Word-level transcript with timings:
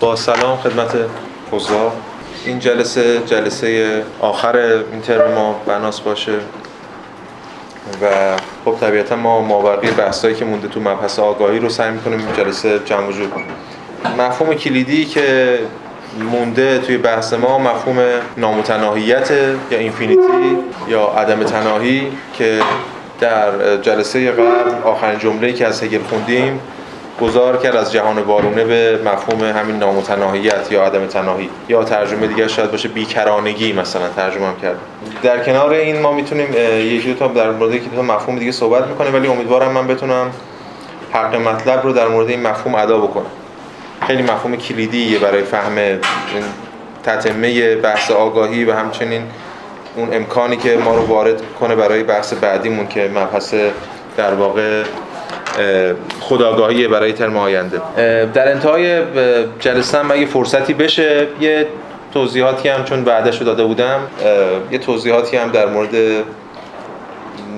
با 0.00 0.16
سلام 0.16 0.56
خدمت 0.56 0.96
حضار 1.52 1.92
این 2.44 2.58
جلسه 2.58 3.18
جلسه 3.26 4.02
آخر 4.20 4.56
این 4.92 5.00
ترم 5.00 5.32
ما 5.32 5.60
بناس 5.66 6.00
باشه 6.00 6.32
و 8.02 8.06
خب 8.64 8.76
طبیعتا 8.80 9.16
ما 9.16 9.40
مابقی 9.40 9.90
بحثایی 9.90 10.34
که 10.34 10.44
مونده 10.44 10.68
تو 10.68 10.80
مبحث 10.80 11.18
آگاهی 11.18 11.58
رو 11.58 11.68
سعی 11.68 11.90
می‌کنیم 11.90 12.18
این 12.18 12.28
جلسه 12.36 12.78
جمع 12.84 13.06
وجود 13.06 13.32
مفهوم 14.18 14.54
کلیدی 14.54 15.04
که 15.04 15.58
مونده 16.30 16.78
توی 16.78 16.98
بحث 16.98 17.32
ما 17.32 17.58
مفهوم 17.58 17.98
نامتناهیت 18.36 19.30
یا 19.70 19.78
اینفینیتی 19.78 20.58
یا 20.88 21.06
عدم 21.06 21.44
تناهی 21.44 22.12
که 22.34 22.60
در 23.20 23.76
جلسه 23.76 24.30
قبل 24.30 24.42
آخرین 24.84 25.18
جمله‌ای 25.18 25.52
که 25.52 25.66
از 25.66 25.82
هگل 25.82 26.02
خوندیم 26.02 26.60
گذار 27.20 27.56
کرد 27.56 27.76
از 27.76 27.92
جهان 27.92 28.18
وارونه 28.18 28.64
به 28.64 29.00
مفهوم 29.04 29.44
همین 29.44 29.76
نامتناهیت 29.76 30.72
یا 30.72 30.84
عدم 30.84 31.06
تناهی 31.06 31.50
یا 31.68 31.84
ترجمه 31.84 32.26
دیگر 32.26 32.46
شاید 32.46 32.70
باشه 32.70 32.88
بیکرانگی 32.88 33.72
مثلا 33.72 34.08
ترجمه 34.16 34.46
هم 34.46 34.56
کرد. 34.62 34.76
در 35.22 35.44
کنار 35.44 35.70
این 35.70 36.00
ما 36.00 36.12
می‌تونیم 36.12 36.48
یکی 36.78 37.12
دو 37.12 37.18
تا 37.18 37.28
در 37.28 37.50
مورد 37.50 37.74
یکی 37.74 37.86
دو 37.86 38.02
مفهوم 38.02 38.38
دیگه 38.38 38.52
صحبت 38.52 38.86
می‌کنیم 38.86 39.14
ولی 39.14 39.28
امیدوارم 39.28 39.72
من 39.72 39.86
بتونم 39.86 40.30
حق 41.12 41.34
مطلب 41.34 41.84
رو 41.84 41.92
در 41.92 42.08
مورد 42.08 42.28
این 42.28 42.42
مفهوم 42.42 42.74
ادا 42.74 42.98
بکنم. 42.98 43.30
خیلی 44.06 44.22
مفهوم 44.22 44.56
کلیدیه 44.56 45.18
برای 45.18 45.42
فهم 45.42 45.98
تتمه 47.04 47.74
بحث 47.74 48.10
آگاهی 48.10 48.64
و 48.64 48.72
همچنین 48.72 49.22
اون 49.96 50.14
امکانی 50.14 50.56
که 50.56 50.76
ما 50.76 50.94
رو 50.94 51.06
وارد 51.06 51.42
کنه 51.60 51.76
برای 51.76 52.02
بحث 52.02 52.32
بعدیمون 52.32 52.88
که 52.88 53.10
مبحث 53.14 53.54
در 54.16 54.34
واقع 54.34 54.82
خداگاهی 56.20 56.88
برای 56.88 57.12
ترم 57.12 57.36
آینده. 57.36 57.80
در 58.34 58.50
انتهای 58.50 59.02
جلسه 59.60 59.98
هم 59.98 60.10
اگه 60.10 60.26
فرصتی 60.26 60.74
بشه 60.74 61.26
یه 61.40 61.66
توضیحاتی 62.14 62.68
هم 62.68 62.84
چون 62.84 63.04
بعدش 63.04 63.38
رو 63.38 63.46
داده 63.46 63.64
بودم 63.64 64.00
یه 64.70 64.78
توضیحاتی 64.78 65.36
هم 65.36 65.50
در 65.50 65.66
مورد 65.66 65.94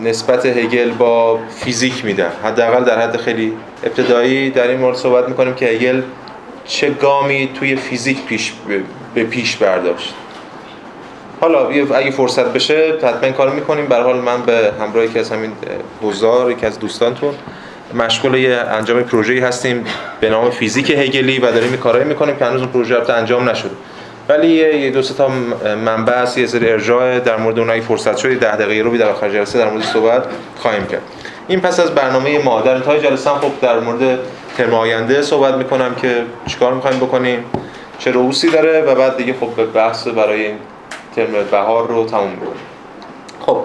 نسبت 0.05 0.47
هگل 0.47 0.91
با 0.91 1.39
فیزیک 1.48 2.05
میدم. 2.05 2.31
حداقل 2.44 2.84
در 2.84 3.00
حد 3.00 3.16
خیلی 3.16 3.53
ابتدایی 3.84 4.50
در 4.50 4.69
این 4.69 4.78
مورد 4.78 4.97
صحبت 4.97 5.28
می‌کنیم 5.28 5.55
که 5.55 5.66
هگل 5.66 6.03
چه 6.64 6.91
گامی 6.91 7.50
توی 7.55 7.77
فیزیک 7.77 8.25
پیش 8.25 8.53
به 9.14 9.25
پیش 9.25 9.56
برداشت. 9.56 10.14
حالا 11.41 11.69
اگه 11.69 12.11
فرصت 12.11 12.53
بشه 12.53 12.94
حتما 12.98 13.20
این 13.22 13.33
کارو 13.33 13.53
می‌کنیم. 13.53 13.86
به 13.86 13.97
حال 13.97 14.16
من 14.16 14.42
به 14.42 14.72
همراه 14.81 15.05
یکی 15.05 15.19
از 15.19 15.31
همین 15.31 15.53
حضار 16.03 16.50
یکی 16.50 16.66
از 16.66 16.78
دوستانتون 16.78 17.34
مشغول 17.94 18.34
یه 18.34 18.56
انجام 18.56 19.02
پروژه‌ای 19.02 19.40
هستیم 19.40 19.84
به 20.20 20.30
نام 20.30 20.50
فیزیک 20.50 20.90
هگلی 20.90 21.38
و 21.38 21.52
داریم 21.52 21.76
کارایی 21.76 22.04
می‌کنیم 22.04 22.36
که 22.36 22.44
هنوز 22.44 22.60
اون 22.60 22.70
پروژه 22.70 22.94
البته 22.94 23.12
انجام 23.12 23.48
نشده. 23.48 23.70
ولی 24.28 24.48
یه 24.48 24.90
دو 24.90 25.02
تا 25.02 25.28
منبع 25.84 26.18
هست 26.18 26.38
یه 26.38 26.46
سری 26.46 26.70
ارجاع 26.70 27.18
در 27.18 27.36
مورد 27.36 27.58
اونایی 27.58 27.80
فرصت 27.80 28.16
شد 28.16 28.38
10 28.38 28.56
دقیقه 28.56 28.90
رو 28.90 28.96
در 28.96 29.08
آخر 29.08 29.28
جلسه 29.28 29.58
در 29.58 29.70
مورد 29.70 29.84
صحبت 29.84 30.24
خواهیم 30.58 30.86
کرد. 30.86 31.02
این 31.48 31.60
پس 31.60 31.80
از 31.80 31.94
برنامه 31.94 32.38
ما 32.38 32.60
در 32.60 32.74
انتهای 32.74 33.00
جلسه 33.00 33.30
هم 33.30 33.36
خب 33.36 33.50
در 33.62 33.78
مورد 33.80 34.18
ترم 34.56 34.74
آینده 34.74 35.22
صحبت 35.22 35.54
می‌کنم 35.54 35.94
که 35.94 36.22
چیکار 36.46 36.74
می‌خوایم 36.74 36.98
بکنیم 36.98 37.44
چه 37.98 38.12
رؤوسی 38.12 38.50
داره 38.50 38.80
و 38.80 38.94
بعد 38.94 39.16
دیگه 39.16 39.34
خب 39.40 39.48
به 39.56 39.66
بحث 39.66 40.08
برای 40.08 40.46
این 40.46 40.56
ترم 41.16 41.32
بهار 41.50 41.88
رو 41.88 42.06
تموم 42.06 42.30
می‌کنیم. 42.30 42.52
خب 43.40 43.64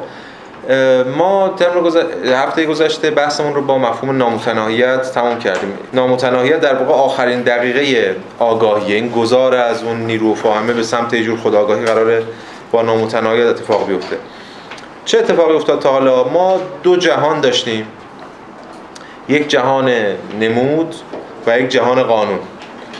ما 1.17 1.49
ترم 1.57 1.87
هفته 2.25 2.65
گذشته 2.65 3.11
بحثمون 3.11 3.55
رو 3.55 3.61
با 3.61 3.77
مفهوم 3.77 4.17
نامتناهیت 4.17 5.01
تمام 5.01 5.39
کردیم. 5.39 5.73
نامتناهیت 5.93 6.59
در 6.59 6.75
واقع 6.75 6.93
آخرین 6.93 7.41
دقیقه 7.41 8.15
آگاهی 8.39 8.93
این 8.93 9.09
گذار 9.09 9.55
از 9.55 9.83
اون 9.83 9.97
نیرو 9.97 10.35
فاهمه 10.35 10.73
به 10.73 10.83
سمت 10.83 11.13
یه 11.13 11.23
جور 11.23 11.39
خداگاهی 11.39 11.85
قراره 11.85 12.23
با 12.71 12.81
نامتناهیت 12.81 13.47
اتفاق 13.47 13.87
بیفته. 13.87 14.17
چه 15.05 15.17
اتفاقی 15.17 15.53
افتاد 15.53 15.79
تا 15.79 15.91
حالا؟ 15.91 16.23
ما 16.23 16.59
دو 16.83 16.95
جهان 16.95 17.41
داشتیم. 17.41 17.87
یک 19.29 19.47
جهان 19.47 19.91
نمود 20.39 20.95
و 21.47 21.59
یک 21.59 21.69
جهان 21.69 22.03
قانون. 22.03 22.39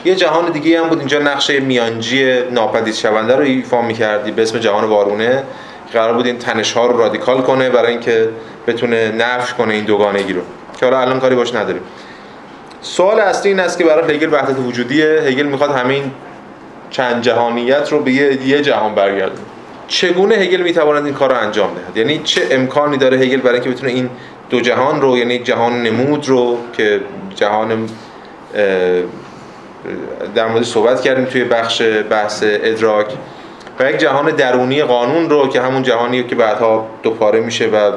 یه 0.05 0.15
جهان 0.15 0.51
دیگه 0.51 0.81
هم 0.81 0.89
بود. 0.89 0.99
اینجا 0.99 1.19
نقشه 1.19 1.59
میانجی 1.59 2.41
ناپدید 2.51 2.93
شونده 2.93 3.35
رو 3.35 3.41
ایفا 3.41 3.81
می‌کردی. 3.81 4.31
به 4.31 4.41
اسم 4.41 4.59
جهان 4.59 4.83
وارونه. 4.83 5.43
قرار 5.93 6.13
بود 6.13 6.25
این 6.25 6.37
تنش 6.37 6.73
ها 6.73 6.85
رو 6.85 6.97
رادیکال 6.97 7.41
کنه 7.41 7.69
برای 7.69 7.91
اینکه 7.91 8.29
بتونه 8.67 9.11
نفش 9.11 9.53
کنه 9.53 9.73
این 9.73 9.83
دوگانگی 9.83 10.33
رو. 10.33 10.41
که 10.79 10.85
حالا 10.85 10.99
الان 10.99 11.19
کاری 11.19 11.35
باش 11.35 11.55
نداریم. 11.55 11.81
سوال 12.81 13.19
اصلی 13.19 13.51
این 13.51 13.59
است 13.59 13.77
که 13.77 13.83
برای 13.83 14.15
هگل 14.15 14.33
وحدت 14.33 14.59
وجودیه. 14.59 15.05
هگل 15.05 15.45
می‌خواد 15.45 15.71
همین 15.71 16.11
چند 16.89 17.21
جهانیت 17.21 17.91
رو 17.91 17.99
به 17.99 18.11
یه 18.11 18.61
جهان 18.61 18.95
برگردونه 18.95 19.41
چگونه 19.87 20.35
هگل 20.35 20.61
می‌تواند 20.61 21.05
این 21.05 21.13
کار 21.13 21.29
رو 21.29 21.37
انجام 21.37 21.69
دهد؟ 21.73 21.97
یعنی 21.97 22.21
چه 22.23 22.41
امکانی 22.51 22.97
داره 22.97 23.17
هگل 23.17 23.37
برای 23.37 23.53
اینکه 23.53 23.69
بتونه 23.69 23.91
این 23.91 24.09
دو 24.49 24.61
جهان 24.61 25.01
رو 25.01 25.17
یعنی 25.17 25.39
جهان 25.39 25.83
نمود 25.83 26.29
رو 26.29 26.57
که 26.77 27.01
جهان 27.35 27.89
در 30.35 30.47
مورد 30.47 30.63
صحبت 30.63 31.01
کردیم 31.01 31.25
توی 31.25 31.43
بخش 31.43 31.81
بحث 32.09 32.43
ادراک 32.45 33.07
و 33.79 33.89
یک 33.89 33.97
جهان 33.97 34.31
درونی 34.31 34.83
قانون 34.83 35.29
رو 35.29 35.47
که 35.47 35.61
همون 35.61 35.83
جهانی 35.83 36.23
که 36.23 36.35
بعدها 36.35 36.87
دوپاره 37.03 37.39
میشه 37.39 37.67
و 37.67 37.91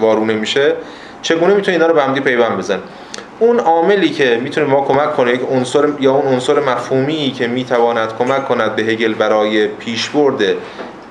وارونه 0.00 0.34
میشه 0.34 0.74
چگونه 1.22 1.54
می‌تونه 1.54 1.76
اینا 1.76 1.86
رو 1.86 1.94
به 1.94 2.02
هم 2.02 2.14
پیوند 2.14 2.58
بزن؟ 2.58 2.78
اون 3.38 3.58
عاملی 3.60 4.10
که 4.10 4.40
می‌تونه 4.42 4.66
ما 4.66 4.80
کمک 4.80 5.16
کنه 5.16 5.32
یک 5.32 5.40
عنصر 5.50 5.88
یا 6.00 6.12
اون 6.12 6.32
عنصر 6.32 6.60
مفهومی 6.60 7.32
که 7.38 7.46
می‌تواند 7.46 8.16
کمک 8.18 8.48
کند 8.48 8.76
به 8.76 8.82
هگل 8.82 9.14
برای 9.14 9.66
پیشبرد 9.66 10.42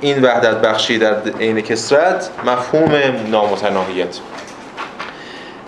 این 0.01 0.22
وحدت 0.24 0.56
بخشی 0.62 0.97
در 0.97 1.16
عین 1.40 1.62
کسرت 1.62 2.30
مفهوم 2.46 2.91
نامتناهیت. 3.31 4.19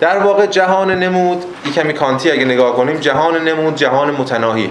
در 0.00 0.18
واقع 0.18 0.46
جهان 0.46 0.90
نمود 0.90 1.44
یک 1.66 1.74
کمی 1.74 1.92
کانتی 1.92 2.30
اگه 2.30 2.44
نگاه 2.44 2.76
کنیم 2.76 2.96
جهان 2.96 3.48
نمود 3.48 3.74
جهان 3.76 4.10
متناهی. 4.10 4.70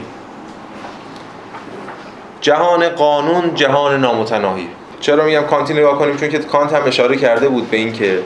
جهان 2.44 2.90
قانون 2.90 3.56
جهان 3.56 4.02
نامتناهی. 4.02 4.68
چرا 5.00 5.26
میگم 5.26 5.42
کانتی 5.42 5.74
نگاه 5.74 6.00
کنیم؟ 6.00 6.18
چون 6.18 6.30
که 6.30 6.40
کانت 6.40 6.74
هم 6.74 6.81
اشاره 6.88 7.18
کرده 7.18 7.50
بود 7.50 7.70
به 7.70 7.78
اینکه 7.78 8.20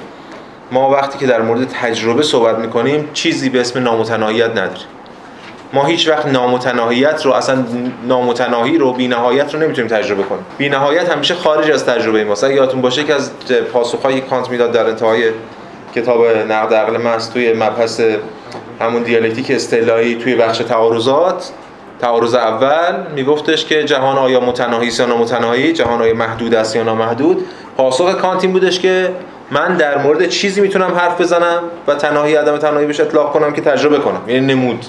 ما 0.72 0.90
وقتی 0.90 1.18
که 1.18 1.28
در 1.28 1.42
مورد 1.42 1.68
تجربه 1.68 2.24
صحبت 2.24 2.58
می‌کنیم 2.58 3.10
چیزی 3.14 3.50
به 3.50 3.62
اسم 3.62 3.84
نامتناهیت 3.84 4.50
نداریم. 4.50 4.88
ما 5.74 5.86
هیچ 5.86 6.08
وقت 6.08 6.26
نامتناهیت 6.26 7.26
رو 7.26 7.32
اصلا 7.32 7.66
نامتناهی 8.08 8.78
رو 8.78 8.94
بینهایت 8.94 9.54
رو 9.54 9.60
نمی‌تونیم 9.60 9.90
تجربه 9.90 10.24
کنیم. 10.24 10.46
بینهایت 10.58 11.10
همیشه 11.10 11.36
خارج 11.36 11.72
از 11.72 11.86
تجربه 11.86 12.24
ماست. 12.24 12.44
اگه 12.44 12.56
یادتون 12.56 12.82
باشه 12.82 13.04
که 13.04 13.14
از 13.14 13.32
پاسخهای 13.74 14.22
کانت 14.22 14.50
می‌داد 14.50 14.72
در 14.72 14.86
انتهای 14.86 15.32
کتاب 15.96 16.26
نقد 16.26 16.74
عقل 16.74 16.98
محض 16.98 17.30
توی 17.30 17.54
مبحث 17.54 18.02
همون 18.82 19.04
دیالکتیک 19.04 19.52
اصطلاحی 19.52 20.16
توی 20.16 20.36
بخش 20.36 20.58
تعارضات 20.58 21.52
تعارض 22.02 22.36
اول 22.36 22.96
میگفتش 23.16 23.66
که 23.66 23.84
جهان 23.84 24.18
آیا 24.18 24.40
متناهی 24.40 24.88
است 24.88 25.00
یا 25.00 25.06
نامتناهی؟ 25.06 25.74
جهان 25.74 26.02
آیا 26.02 26.14
محدود 26.14 26.56
است 26.56 26.76
یا 26.76 26.84
نامحدود؟ 26.84 27.46
پاسخ 27.78 28.16
کانت 28.16 28.44
این 28.44 28.54
بودش 28.54 28.80
که 28.80 29.10
من 29.52 29.78
در 29.78 29.98
مورد 29.98 30.30
چیزی 30.30 30.62
می‌تونم 30.62 30.96
حرف 30.96 31.22
بزنم 31.22 31.64
و 31.88 31.96
تناهی 31.96 32.36
عدم 32.36 32.58
تناهی 32.58 32.86
بهش 32.86 33.00
اطلاق 33.00 33.32
کنم 33.32 33.54
که 33.54 33.62
تجربه 33.62 33.98
کنم. 33.98 34.22
یعنی 34.28 34.54
نمود. 34.54 34.86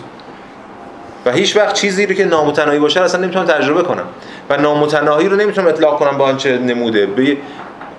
و 1.27 1.33
هیچ 1.33 1.57
وقت 1.57 1.75
چیزی 1.75 2.07
رو 2.07 2.15
که 2.15 2.25
نامتناهی 2.25 2.79
باشه 2.79 3.01
اصلا 3.01 3.21
نمی‌تونم 3.21 3.45
تجربه 3.45 3.83
کنم. 3.83 4.05
و 4.51 4.57
نامتناهی 4.57 5.29
رو 5.29 5.37
نمی‌تونم 5.37 5.69
اطلاق 5.69 5.99
کنم 5.99 6.19
با 6.19 6.25
آنچه 6.25 6.59
نموده. 6.59 7.07
به 7.07 7.37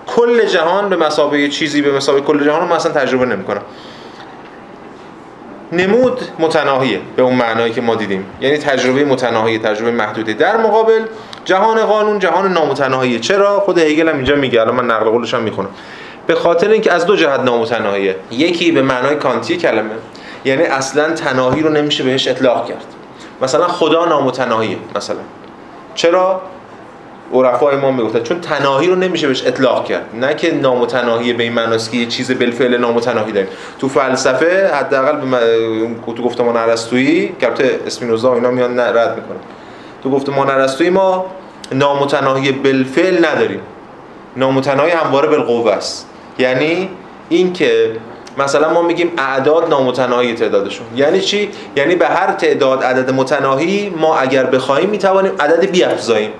کل 0.07 0.45
جهان 0.45 0.89
به 0.89 0.95
مسابقه 0.95 1.47
چیزی 1.47 1.81
به 1.81 1.91
مسابقه 1.91 2.21
کل 2.21 2.45
جهان 2.45 2.61
رو 2.61 2.67
من 2.67 2.75
اصلا 2.75 2.91
تجربه 2.91 3.25
نمی‌کنم. 3.25 3.61
نمود 5.71 6.21
متناهیه 6.39 7.01
به 7.15 7.21
اون 7.21 7.35
معنایی 7.35 7.73
که 7.73 7.81
ما 7.81 7.95
دیدیم. 7.95 8.25
یعنی 8.41 8.57
تجربه 8.57 9.05
متناهی 9.05 9.59
تجربه 9.59 9.91
محدوده. 9.91 10.33
در 10.33 10.57
مقابل 10.57 11.01
جهان 11.45 11.85
قانون 11.85 12.19
جهان 12.19 12.53
نامتناهیه. 12.53 13.19
چرا؟ 13.19 13.59
خود 13.59 13.77
هگل 13.77 14.09
هم 14.09 14.15
اینجا 14.15 14.35
میگه. 14.35 14.61
الان 14.61 14.75
من 14.75 14.85
نقل 14.85 15.09
قولش 15.09 15.33
هم 15.33 15.41
می‌خونم. 15.41 15.69
به 16.27 16.35
خاطر 16.35 16.69
اینکه 16.69 16.93
از 16.93 17.05
دو 17.05 17.15
جهت 17.15 17.39
نامتناهیه. 17.39 18.15
یکی 18.31 18.71
به 18.71 18.81
معنای 18.81 19.15
کانتی 19.15 19.57
کلمه. 19.57 19.95
یعنی 20.45 20.63
اصلا 20.63 21.13
تناهی 21.13 21.61
رو 21.61 21.69
نمیشه 21.69 22.03
بهش 22.03 22.27
اطلاق 22.27 22.67
کرد. 22.67 22.85
مثلا 23.41 23.67
خدا 23.67 24.05
نامتناهیه 24.05 24.77
مثلا. 24.95 25.19
چرا؟ 25.95 26.41
عرفای 27.33 27.75
ما 27.75 27.91
می‌گفتن 27.91 28.23
چون 28.23 28.41
تناهی 28.41 28.87
رو 28.87 28.95
نمیشه 28.95 29.27
بهش 29.27 29.47
اطلاق 29.47 29.85
کرد. 29.85 30.05
نه 30.13 30.33
که 30.33 30.53
نامتناهی 30.53 31.33
به 31.33 31.43
این 31.43 31.53
معناست 31.53 31.91
که 31.91 31.97
یه 31.97 32.05
چیز 32.05 32.39
بالفعل 32.39 32.77
نامتناهی 32.77 33.31
داریم. 33.31 33.49
تو 33.79 33.89
فلسفه 33.89 34.71
حداقل 34.73 35.29
به 36.05 36.13
تو 36.13 36.23
گفتمان 36.23 36.57
ارسطویی 36.57 37.35
که 37.39 37.79
اسپینوزا 37.87 38.33
اینا 38.33 38.51
میان 38.51 38.79
رد 38.79 39.15
می‌کنن. 39.15 39.39
تو 40.03 40.09
گفتمان 40.09 40.49
ارسطویی 40.49 40.89
ما 40.89 41.25
نامتناهی 41.71 42.51
بالفعل 42.51 43.25
نداریم. 43.25 43.59
نامتناهی 44.37 44.91
همواره 44.91 45.27
بالقوه 45.27 45.71
است. 45.71 46.07
یعنی 46.39 46.89
اینکه 47.29 47.91
مثلا 48.37 48.73
ما 48.73 48.81
میگیم 48.81 49.11
اعداد 49.17 49.69
نامتناهی 49.69 50.33
تعدادشون. 50.33 50.85
یعنی 50.95 51.21
چی؟ 51.21 51.49
یعنی 51.75 51.95
به 51.95 52.07
هر 52.07 52.31
تعداد 52.31 52.83
عدد 52.83 53.13
متناهی 53.13 53.93
ما 53.97 54.17
اگر 54.17 54.45
بخوایم 54.45 54.89
می‌توانیم 54.89 55.31
عدد 55.39 55.71
بیافزاییم. 55.71 56.31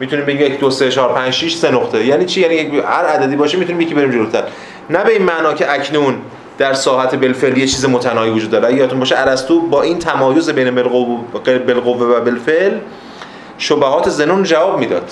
می‌تونیم 0.00 0.24
بگیم 0.26 0.40
1 0.40 0.60
2 0.60 0.70
3 0.70 0.90
4 0.90 1.12
5 1.14 1.32
6 1.32 1.54
سه 1.54 1.70
نقطه. 1.70 2.06
یعنی 2.06 2.24
چی؟ 2.24 2.40
یعنی 2.40 2.78
هر 2.78 3.04
عددی 3.06 3.36
باشه 3.36 3.58
می‌تونیم 3.58 3.80
یکی 3.80 3.94
بریم 3.94 4.10
جلوتر. 4.10 4.42
نه 4.90 5.04
به 5.04 5.12
این 5.12 5.22
معنا 5.22 5.54
که 5.54 5.72
اکنون 5.72 6.14
در 6.58 6.72
ساحت 6.72 7.14
بالفعل 7.14 7.58
یه 7.58 7.66
چیز 7.66 7.84
متناهی 7.84 8.30
وجود 8.30 8.50
داره. 8.50 8.74
یادتون 8.74 8.98
باشه 8.98 9.18
ارسطو 9.18 9.60
با 9.60 9.82
این 9.82 9.98
تمایز 9.98 10.50
بین 10.50 10.70
بالقوه 10.70 12.06
و 12.06 12.20
بالفعل 12.20 12.72
شبهات 13.58 14.08
زنون 14.08 14.42
جواب 14.42 14.78
می‌داد. 14.78 15.10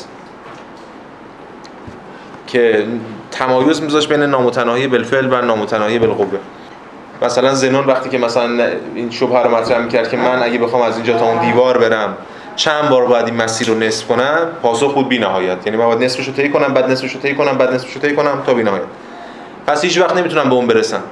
که 2.47 2.87
تمایز 3.31 3.83
میذاشت 3.83 4.09
بین 4.09 4.23
نامتناهی 4.23 4.87
بالفعل 4.87 5.33
و 5.33 5.41
نامتناهی 5.43 5.99
بالقوه 5.99 6.39
مثلا 7.23 7.55
زنون 7.55 7.85
وقتی 7.85 8.11
که 8.11 8.19
مثلا 8.19 8.69
این 8.95 9.11
شبهه 9.11 9.43
رو 9.43 9.57
مطرح 9.57 9.79
می‌کرد 9.79 10.11
که 10.11 10.17
من 10.17 10.43
اگه 10.43 10.59
بخوام 10.59 10.83
از 10.83 10.97
اینجا 10.97 11.19
تا 11.19 11.33
اون 11.33 11.47
دیوار 11.47 11.79
برم 11.79 12.17
چند 12.59 12.89
بار 12.89 13.07
باید 13.07 13.27
این 13.27 13.35
مسیر 13.35 13.69
رو 13.69 13.75
نصف 13.75 14.07
کنم؟ 14.07 14.49
پاسخ 14.63 14.95
بود 14.95 15.09
بی 15.09 15.19
نهایت. 15.19 15.67
یعنی 15.67 15.79
من 15.79 15.87
باید 15.87 16.03
نصفش 16.05 16.27
رو 16.27 16.33
طی 16.33 16.49
کنم 16.51 16.75
بعد 16.75 16.91
نصفش 16.91 17.13
رو 17.15 17.21
طی 17.21 17.35
کنم 17.35 17.59
بعد 17.59 17.75
نصفش 17.75 17.95
رو 17.95 18.01
طی 18.01 18.15
کنم 18.15 18.43
تا 18.47 18.55
بی 18.55 18.63
نهایت. 18.63 18.83
پس 19.67 19.85
هیچ 19.85 20.01
وقت 20.01 20.17
نمی‌تونم 20.17 20.49
به 20.49 20.55
اون 20.55 20.67
برسم. 20.67 21.03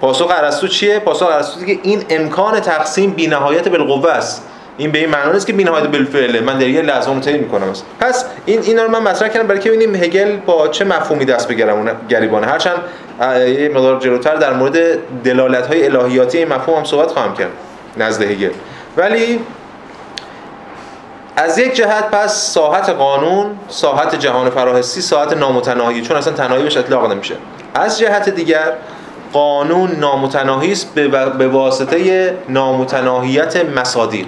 پاسخ 0.00 0.30
ارسطو 0.30 0.68
چیه؟ 0.68 0.98
پاسخ 0.98 1.26
ارسطو 1.26 1.64
که 1.64 1.78
این 1.82 2.02
امکان 2.10 2.60
تقسیم 2.60 3.10
بی 3.10 3.26
نهایت 3.26 3.68
بالقوه 3.68 4.10
است. 4.10 4.42
این 4.76 4.90
به 4.90 4.98
این 4.98 5.10
معنی 5.10 5.32
نیست 5.32 5.46
که 5.46 5.52
بی 5.52 5.64
نهایت 5.64 5.86
بالفعله. 5.86 6.40
من 6.40 6.58
در 6.58 6.68
یه 6.68 6.82
لحظه 6.82 7.10
اون 7.10 7.20
طی 7.20 7.32
می‌کنم. 7.32 7.72
پس 8.00 8.24
این 8.46 8.62
اینا 8.62 8.82
رو 8.82 8.90
من 8.90 9.02
مطرح 9.02 9.28
کردم 9.28 9.46
برای 9.46 9.60
که 9.60 9.70
ببینیم 9.70 9.94
هگل 9.94 10.36
با 10.36 10.68
چه 10.68 10.84
مفهومی 10.84 11.24
دست 11.24 11.48
به 11.48 11.54
گریبانه. 12.08 12.46
هرچند 12.46 12.76
یه 13.20 13.70
مقدار 13.74 14.00
جلوتر 14.00 14.34
در 14.34 14.52
مورد 14.52 14.78
دلالت 15.24 15.66
های 15.66 15.86
الهیاتی 15.86 16.38
این 16.38 16.48
مفهوم 16.48 16.78
هم 16.78 16.84
صحبت 16.84 17.10
خواهم 17.10 17.34
کرد. 17.34 17.50
نزد 17.96 18.22
هگل. 18.22 18.50
ولی 18.96 19.40
از 21.36 21.58
یک 21.58 21.74
جهت 21.74 22.10
پس 22.10 22.52
ساحت 22.52 22.90
قانون 22.90 23.46
ساحت 23.68 24.14
جهان 24.14 24.50
فراحسی 24.50 25.00
ساحت 25.00 25.32
نامتناهی 25.32 26.02
چون 26.02 26.16
اصلا 26.16 26.32
تنهایی 26.32 26.62
بهش 26.62 26.76
اطلاق 26.76 27.12
نمیشه. 27.12 27.34
از 27.74 27.98
جهت 27.98 28.28
دیگر 28.28 28.72
قانون 29.32 29.90
نامتناهی 29.90 30.72
است 30.72 30.94
به 31.38 31.48
واسطه 31.48 32.34
نامتناهیت 32.48 33.56
مصادیق. 33.56 34.26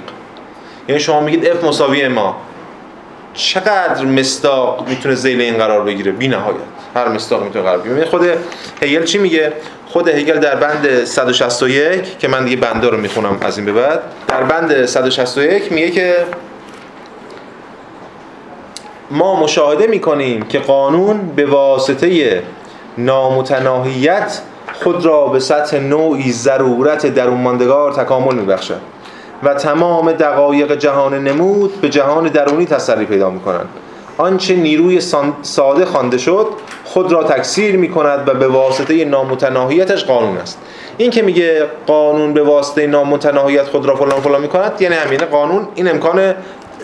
یعنی 0.89 1.01
شما 1.01 1.21
میگید 1.21 1.53
F 1.53 1.65
مساوی 1.65 2.09
ما 2.09 2.37
چقدر 3.35 4.05
مستاق 4.05 4.89
می‌تونه 4.89 5.15
زیل 5.15 5.41
این 5.41 5.57
قرار 5.57 5.85
بگیره؟ 5.85 6.13
بی 6.13 6.29
نهایت. 6.29 6.57
هر 6.95 7.09
مستاق 7.09 7.43
می‌تونه 7.43 7.65
قرار 7.65 7.79
بگیره. 7.79 7.97
یعنی 7.97 8.11
خود 8.11 8.29
هگل 8.83 9.05
چی 9.05 9.19
میگه؟ 9.19 9.53
خود 9.89 10.09
هگل 10.09 10.39
در 10.39 10.55
بند 10.57 11.05
161 11.05 12.19
که 12.19 12.29
من 12.29 12.45
دیگه 12.45 12.57
بنده 12.57 12.89
رو 12.89 12.97
می‌خونم 12.97 13.39
از 13.41 13.59
این 13.59 13.67
به 13.67 13.73
بعد 13.73 14.01
در 14.29 14.43
بند 14.43 14.87
161 14.87 15.73
میگه 15.73 15.91
که 15.91 16.17
ما 19.11 19.43
مشاهده 19.43 19.87
می‌کنیم 19.87 20.43
که 20.43 20.59
قانون 20.59 21.27
به 21.37 21.47
واسطه 21.47 22.43
نامتناهیت 22.99 24.41
خود 24.83 25.05
را 25.05 25.27
به 25.27 25.41
سطح 25.41 25.79
نوعی 25.79 26.33
ضرورت 26.33 27.07
درون 27.07 27.41
ماندگار 27.41 27.93
تکامل 27.93 28.35
میبخشد 28.35 28.81
و 29.43 29.55
تمام 29.55 30.13
دقایق 30.13 30.75
جهان 30.75 31.15
نمود 31.25 31.81
به 31.81 31.89
جهان 31.89 32.29
درونی 32.29 32.67
تسری 32.67 33.05
پیدا 33.05 33.31
می‌کنند. 33.31 33.69
آنچه 34.19 34.57
نیروی 34.57 35.01
ساده 35.43 35.85
خوانده 35.85 36.19
شد 36.19 36.47
خود 36.85 37.13
را 37.13 37.25
تکثیر 37.25 37.77
می 37.77 37.91
کند 37.91 38.29
و 38.29 38.35
به 38.35 38.49
واسطه 38.49 39.05
نامتناهیتش 39.05 40.05
قانون 40.05 40.37
است. 40.37 40.59
این 40.97 41.11
که 41.11 41.23
میگه 41.23 41.67
قانون 41.87 42.33
به 42.35 42.43
واسطه 42.43 42.87
نامتناهیت 42.87 43.65
خود 43.65 43.87
را 43.87 43.97
فلان 43.97 44.21
فلان 44.21 44.41
می 44.41 44.49
کند 44.49 44.83
یعنی 44.83 44.95
همینه 44.95 45.25
قانون 45.25 45.69
این 45.75 45.89
امکان 45.89 46.35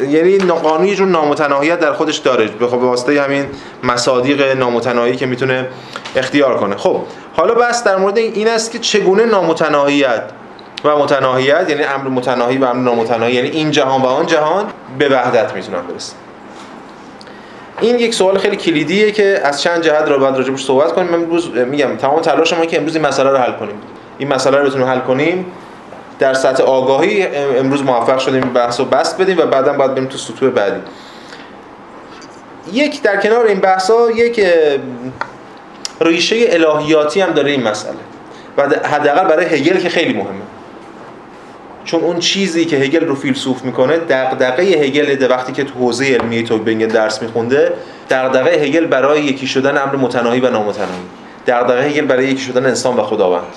یعنی 0.01 0.39
قانون 0.39 0.87
یه 0.87 0.95
جور 0.95 1.09
نامتناهیت 1.09 1.81
در 1.81 1.93
خودش 1.93 2.17
داره. 2.17 2.47
به 2.47 2.67
واسطه 2.67 3.23
همین 3.23 3.47
مصادیق 3.83 4.57
نامتناهی 4.57 5.17
که 5.17 5.27
می‌تونه 5.27 5.69
اختیار 6.17 6.57
کنه. 6.59 6.77
خب 6.77 7.01
حالا 7.37 7.55
بس 7.55 7.85
در 7.85 7.97
مورد 7.97 8.19
این 8.19 8.49
است 8.49 8.73
که 8.73 8.79
چگونه 8.79 9.25
نامتناهیت 9.25 10.23
و 10.85 10.99
متناهیت 10.99 11.67
یعنی 11.69 11.83
امر 11.83 12.09
متناهی 12.09 12.59
و 12.59 12.65
امر 12.65 12.81
نامتناهی 12.81 13.35
یعنی 13.35 13.49
این 13.49 13.71
جهان 13.71 14.03
و 14.03 14.07
آن 14.07 14.27
جهان 14.27 14.65
به 14.99 15.09
وحدت 15.09 15.55
می‌تونن 15.55 15.83
برسن. 15.83 16.17
این 17.81 17.99
یک 17.99 18.15
سوال 18.15 18.39
خیلی 18.39 18.57
کلیدیه 18.57 19.11
که 19.11 19.41
از 19.45 19.63
چند 19.63 19.83
جهت 19.83 20.09
رو 20.09 20.19
باید 20.19 20.37
راجبش 20.37 20.65
صحبت 20.65 20.93
کنیم. 20.93 21.15
امروز 21.15 21.51
میگم 21.51 21.97
تمام 21.97 22.21
تلاش 22.21 22.53
ما 22.53 22.67
که 22.67 22.77
امروز 22.77 22.97
این 22.97 23.07
مسئله 23.07 23.31
رو 23.31 23.37
حل 23.37 23.53
کنیم. 23.53 23.75
این 24.19 24.29
مسئله 24.29 24.59
رو 24.59 24.67
بتونیم 24.67 24.87
حل 24.87 24.99
کنیم. 25.01 25.47
در 26.23 26.35
سطح 26.35 26.63
آگاهی 26.63 27.27
امروز 27.59 27.83
موفق 27.83 28.19
شدیم 28.19 28.41
بحث 28.41 28.81
رو 28.81 28.87
بست 28.87 29.21
بدیم 29.21 29.39
و 29.39 29.47
بعدا 29.47 29.73
باید 29.73 29.95
بریم 29.95 30.07
تو 30.07 30.19
سطوح 30.19 30.51
بعدی. 30.51 30.81
یک 32.73 33.03
در 33.03 33.21
کنار 33.21 33.47
این 33.47 33.61
بحثا 33.61 34.11
یک 34.11 34.47
ریشه 36.01 36.37
الهیاتی 36.49 37.21
هم 37.21 37.33
داره 37.33 37.51
این 37.51 37.63
مسئله 37.63 37.95
و 38.57 38.63
حداقل 38.63 39.25
برای 39.25 39.45
هگل 39.45 39.81
که 39.81 39.89
خیلی 39.89 40.13
مهمه. 40.13 40.43
چون 41.85 42.01
اون 42.01 42.19
چیزی 42.19 42.65
که 42.65 42.77
هگل 42.77 43.05
رو 43.05 43.15
فیلسوف 43.15 43.63
می‌کنه 43.63 43.97
دغدغه 43.97 44.63
هگل 44.63 45.15
ده 45.15 45.29
وقتی 45.29 45.53
که 45.53 45.65
تو 45.65 45.75
حوزه 45.75 46.05
علمی 46.05 46.43
توبینگ 46.45 46.87
درس 46.87 47.23
میخونده 47.23 47.73
دغدغه 48.11 48.51
هگل 48.51 48.87
برای 48.87 49.23
یکی 49.23 49.47
شدن 49.47 49.79
امر 49.79 49.97
متناهی 49.97 50.41
و 50.41 50.51
نامتناهی. 50.51 51.03
دغدغه 51.47 51.83
هگل 51.83 52.05
برای 52.05 52.27
یکی 52.27 52.43
شدن 52.43 52.67
انسان 52.67 52.97
و 52.97 53.03
خداوند. 53.03 53.57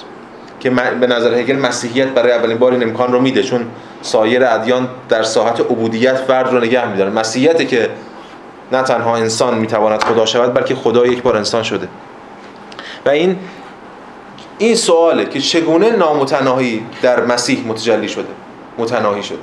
که 0.66 0.72
به 0.72 1.08
نظر 1.08 1.34
هگل 1.34 1.56
مسیحیت 1.56 2.08
برای 2.08 2.32
اولین 2.32 2.58
بار 2.58 2.72
این 2.72 2.84
امکان 2.84 3.12
رو 3.14 3.22
میده 3.22 3.44
چون 3.44 3.66
سایر 4.02 4.46
ادیان 4.46 4.88
در 5.10 5.24
ساحت 5.24 5.62
عبودیت 5.62 6.16
فرد 6.16 6.52
رو 6.52 6.60
نگه 6.60 6.92
میدارن. 6.92 7.12
مسیحیت 7.12 7.68
که 7.68 7.90
نه 8.72 8.82
تنها 8.82 9.16
انسان 9.16 9.58
می‌تواند 9.58 10.04
خدا 10.04 10.26
شود 10.26 10.54
بلکه 10.54 10.76
خدا 10.76 11.06
یک 11.06 11.22
بار 11.22 11.38
انسان 11.38 11.64
شده. 11.64 11.88
و 13.06 13.10
این 13.10 13.38
این 14.58 14.76
سواله 14.76 15.26
که 15.26 15.40
چگونه 15.40 15.96
نامتناهی 15.96 16.86
در 17.02 17.26
مسیح 17.26 17.68
متجلی 17.68 18.10
شده 18.10 18.28
متناهی 18.78 19.24
شده. 19.24 19.38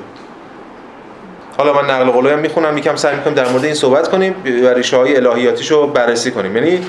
حالا 1.58 1.72
من 1.72 1.90
نقل 1.90 2.10
قولایی 2.10 2.36
می‌خونم 2.36 2.78
یکم 2.78 2.96
سعی 2.96 3.16
می‌کنم 3.16 3.34
در 3.34 3.48
مورد 3.48 3.64
این 3.64 3.74
صحبت 3.74 4.08
کنیم 4.08 4.34
و 4.64 4.68
ریشه 4.68 4.96
های 4.96 5.16
الهیاتیش 5.16 5.70
رو 5.70 5.86
بررسی 5.86 6.30
کنیم. 6.30 6.56
یعنی 6.56 6.80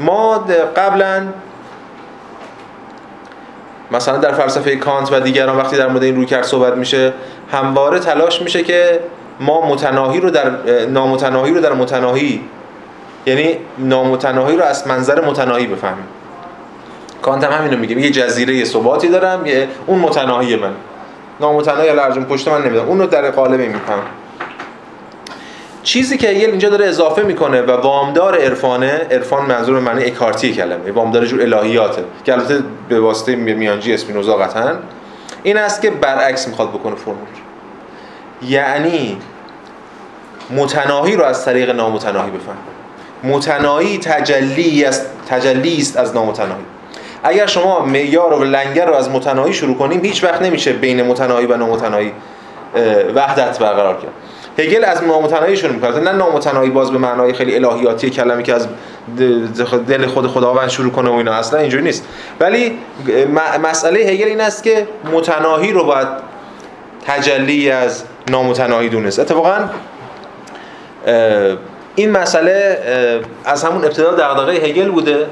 ما 0.00 0.38
قبلا 0.76 1.22
مثلا 3.94 4.16
در 4.16 4.32
فلسفه 4.32 4.76
کانت 4.76 5.12
و 5.12 5.20
دیگران 5.20 5.56
وقتی 5.56 5.76
در 5.76 5.88
مورد 5.88 6.02
این 6.02 6.16
رویکرد 6.16 6.44
صحبت 6.44 6.76
میشه 6.76 7.12
همواره 7.52 7.98
تلاش 7.98 8.42
میشه 8.42 8.62
که 8.62 9.00
ما 9.40 9.70
متناهی 9.70 10.20
رو 10.20 10.30
در 10.30 10.50
نامتناهی 10.88 11.54
رو 11.54 11.60
در 11.60 11.72
متناهی 11.72 12.40
یعنی 13.26 13.56
نامتناهی 13.78 14.56
رو 14.56 14.64
از 14.64 14.88
منظر 14.88 15.24
متناهی 15.24 15.66
بفهمیم. 15.66 16.04
کانت 17.22 17.44
هم 17.44 17.52
همینو 17.52 17.76
میگه 17.76 17.96
یه 17.96 18.10
جزیره 18.10 18.64
ثباتی 18.64 19.08
دارم 19.08 19.46
یه 19.46 19.68
اون 19.86 19.98
متناهی 19.98 20.56
من. 20.56 20.72
نامتناهی 21.40 21.92
لرجم 21.92 22.24
پشت 22.24 22.48
من 22.48 22.62
نمی‌دونم 22.62 22.88
اون 22.88 22.98
رو 22.98 23.06
در 23.06 23.30
قالبی 23.30 23.66
میفهم 23.66 24.02
چیزی 25.84 26.18
که 26.18 26.32
یه 26.32 26.48
اینجا 26.48 26.68
داره 26.68 26.86
اضافه 26.86 27.22
می‌کنه 27.22 27.62
و 27.62 27.70
وامدار 27.70 28.38
عرفانه 28.38 29.06
عرفان 29.10 29.46
منظور 29.46 29.80
معنی 29.80 30.04
اکارتی 30.04 30.54
کلمه. 30.54 30.92
وامدار 30.92 31.26
جور 31.26 31.42
الهیاته. 31.42 32.04
که 32.24 32.32
البته 32.32 32.58
به 32.88 33.00
واسطه 33.00 33.36
میانجی 33.36 33.94
اسپینوزا 33.94 34.36
قطعا. 34.36 34.74
این 35.42 35.56
است 35.56 35.82
که 35.82 35.90
برعکس 35.90 36.48
می‌خواد 36.48 36.70
بکنه 36.70 36.94
فرمول. 36.94 37.18
یعنی 38.42 39.18
متناهی 40.50 41.16
رو 41.16 41.24
از 41.24 41.44
طریق 41.44 41.70
نامتناهی 41.70 42.30
بفهم 42.30 42.56
متناهی 43.24 43.98
تجلی 43.98 44.84
است 44.84 45.06
تجلی 45.28 45.78
است 45.78 45.96
از 45.96 46.14
نامتناهی. 46.14 46.62
اگر 47.22 47.46
شما 47.46 47.84
معیار 47.84 48.34
و 48.34 48.44
لنگر 48.44 48.86
رو 48.86 48.94
از 48.94 49.10
متناهی 49.10 49.52
شروع 49.52 49.76
کنیم 49.76 50.00
هیچ 50.00 50.24
وقت 50.24 50.42
نمیشه 50.42 50.72
بین 50.72 51.02
متناهی 51.02 51.46
و 51.46 51.56
نامتناهی 51.56 52.12
وحدت 53.14 53.58
برقرار 53.58 53.94
کرد. 53.94 54.12
هگل 54.58 54.84
از 54.84 55.04
نامتناهی 55.04 55.56
شروع 55.56 55.72
می‌کنه 55.72 56.00
نه 56.00 56.12
نامتناهی 56.12 56.70
باز 56.70 56.90
به 56.90 56.98
معنای 56.98 57.32
خیلی 57.32 57.64
الهیاتی 57.64 58.10
کلمی 58.10 58.42
که 58.42 58.54
از 58.54 58.68
دل 59.88 60.06
خود 60.06 60.26
خداوند 60.26 60.68
شروع 60.68 60.92
کنه 60.92 61.10
و 61.10 61.12
اینا. 61.12 61.32
اصلا 61.32 61.60
اینجوری 61.60 61.82
نیست. 61.82 62.06
ولی 62.40 62.78
مسئله 63.62 64.00
هگل 64.00 64.26
این 64.26 64.40
است 64.40 64.62
که 64.62 64.86
متناهی 65.12 65.72
رو 65.72 65.84
باید 65.84 66.08
تجلی 67.06 67.70
از 67.70 68.04
نامتناهی 68.30 68.88
دونست. 68.88 69.18
اتفاقا 69.18 69.68
این 71.94 72.10
مسئله 72.10 72.78
از 73.44 73.64
همون 73.64 73.84
ابتدا 73.84 74.14
دغدغه 74.14 74.52
هگل 74.52 74.90
بوده 74.90 75.26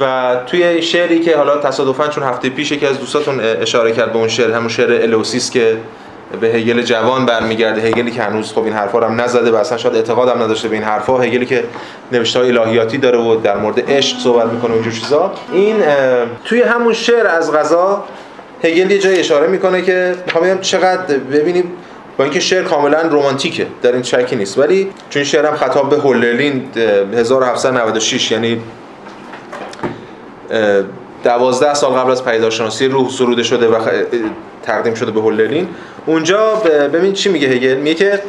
و 0.00 0.36
توی 0.46 0.82
شعری 0.82 1.20
که 1.20 1.36
حالا 1.36 1.56
تصادفا 1.56 2.08
چون 2.08 2.24
هفته 2.24 2.48
پیش 2.48 2.72
یکی 2.72 2.86
از 2.86 2.98
دوستاتون 3.00 3.40
اشاره 3.40 3.92
کرد 3.92 4.12
به 4.12 4.18
اون 4.18 4.28
شعر 4.28 4.50
همون 4.50 4.68
شعر 4.68 5.02
الوسیس 5.02 5.50
که 5.50 5.76
به 6.40 6.46
هگل 6.46 6.82
جوان 6.82 7.26
برمیگرده. 7.26 7.80
هگلی 7.80 8.10
که 8.10 8.22
هنوز 8.22 8.52
خب 8.52 8.64
این 8.64 8.72
حرفا 8.72 8.98
رو 8.98 9.04
هم 9.04 9.20
نزده 9.20 9.50
و 9.50 9.54
اصلا 9.54 9.78
شاید 9.78 9.94
اعتقاد 9.94 10.28
هم 10.28 10.42
نداشته 10.42 10.68
به 10.68 10.74
این 10.74 10.84
حرفا. 10.84 11.18
هگلی 11.18 11.46
که 11.46 11.64
نوشته 12.12 12.38
های 12.38 12.58
الهیاتی 12.58 12.98
داره 12.98 13.18
و 13.18 13.36
در 13.36 13.56
مورد 13.56 13.90
عشق 13.90 14.18
صحبت 14.18 14.46
می‌کنه 14.46 14.70
و 14.70 14.74
اینجور 14.74 14.92
چیزا. 14.92 15.32
این 15.52 15.76
توی 16.44 16.62
همون 16.62 16.92
شعر 16.92 17.26
از 17.26 17.52
غذا 17.52 18.04
هگل 18.64 18.90
یه 18.90 18.98
جای 18.98 19.20
اشاره 19.20 19.46
می‌کنه 19.46 19.82
که 19.82 20.14
می‌خوام 20.26 20.44
بگم 20.44 20.60
چقدر 20.60 21.18
ببینیم 21.18 21.72
با 22.18 22.24
اینکه 22.24 22.40
شعر 22.40 22.62
کاملا 22.62 23.00
رمانتیکه 23.00 23.66
در 23.82 23.92
این 23.92 24.02
شکی 24.02 24.36
نیست. 24.36 24.58
ولی 24.58 24.90
چون 25.10 25.24
شعر 25.24 25.46
هم 25.46 25.56
خطاب 25.56 25.90
به 25.90 25.96
هولرلین 25.96 26.64
1796 27.14 28.30
یعنی 28.30 28.62
دوازده 31.24 31.74
سال 31.74 31.92
قبل 31.92 32.10
از 32.10 32.24
پیداشناسی 32.24 32.88
روح 32.88 33.10
سروده 33.10 33.42
شده 33.42 33.68
و 33.68 33.90
تقدیم 34.62 34.94
شده 34.94 35.10
به 35.10 35.20
هولرلین 35.20 35.68
اونجا 36.06 36.54
ببین 36.92 37.12
چی 37.12 37.28
میگه 37.28 37.48
هگل؟ 37.48 37.76
میگه 37.76 37.94
که 37.94 38.22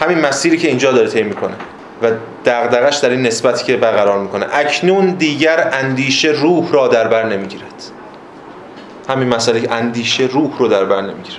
همین 0.00 0.18
مسیری 0.18 0.56
که 0.56 0.68
اینجا 0.68 0.92
داره 0.92 1.08
طی 1.08 1.22
می‌کنه 1.22 1.54
و 2.02 2.10
دغدغش 2.44 2.96
در 2.96 3.10
این 3.10 3.22
نسبتی 3.22 3.64
که 3.64 3.76
برقرار 3.76 4.18
می‌کنه. 4.18 4.46
اکنون 4.52 5.06
دیگر 5.10 5.70
اندیشه 5.72 6.28
روح 6.28 6.72
را 6.72 6.88
در 6.88 7.08
بر 7.08 7.26
نمی‌گیرد. 7.26 7.82
همین 9.08 9.28
مسئله 9.28 9.60
که 9.60 9.72
اندیشه 9.72 10.24
روح 10.32 10.58
رو 10.58 10.68
در 10.68 10.84
بر 10.84 11.00
نمی‌گیره. 11.00 11.38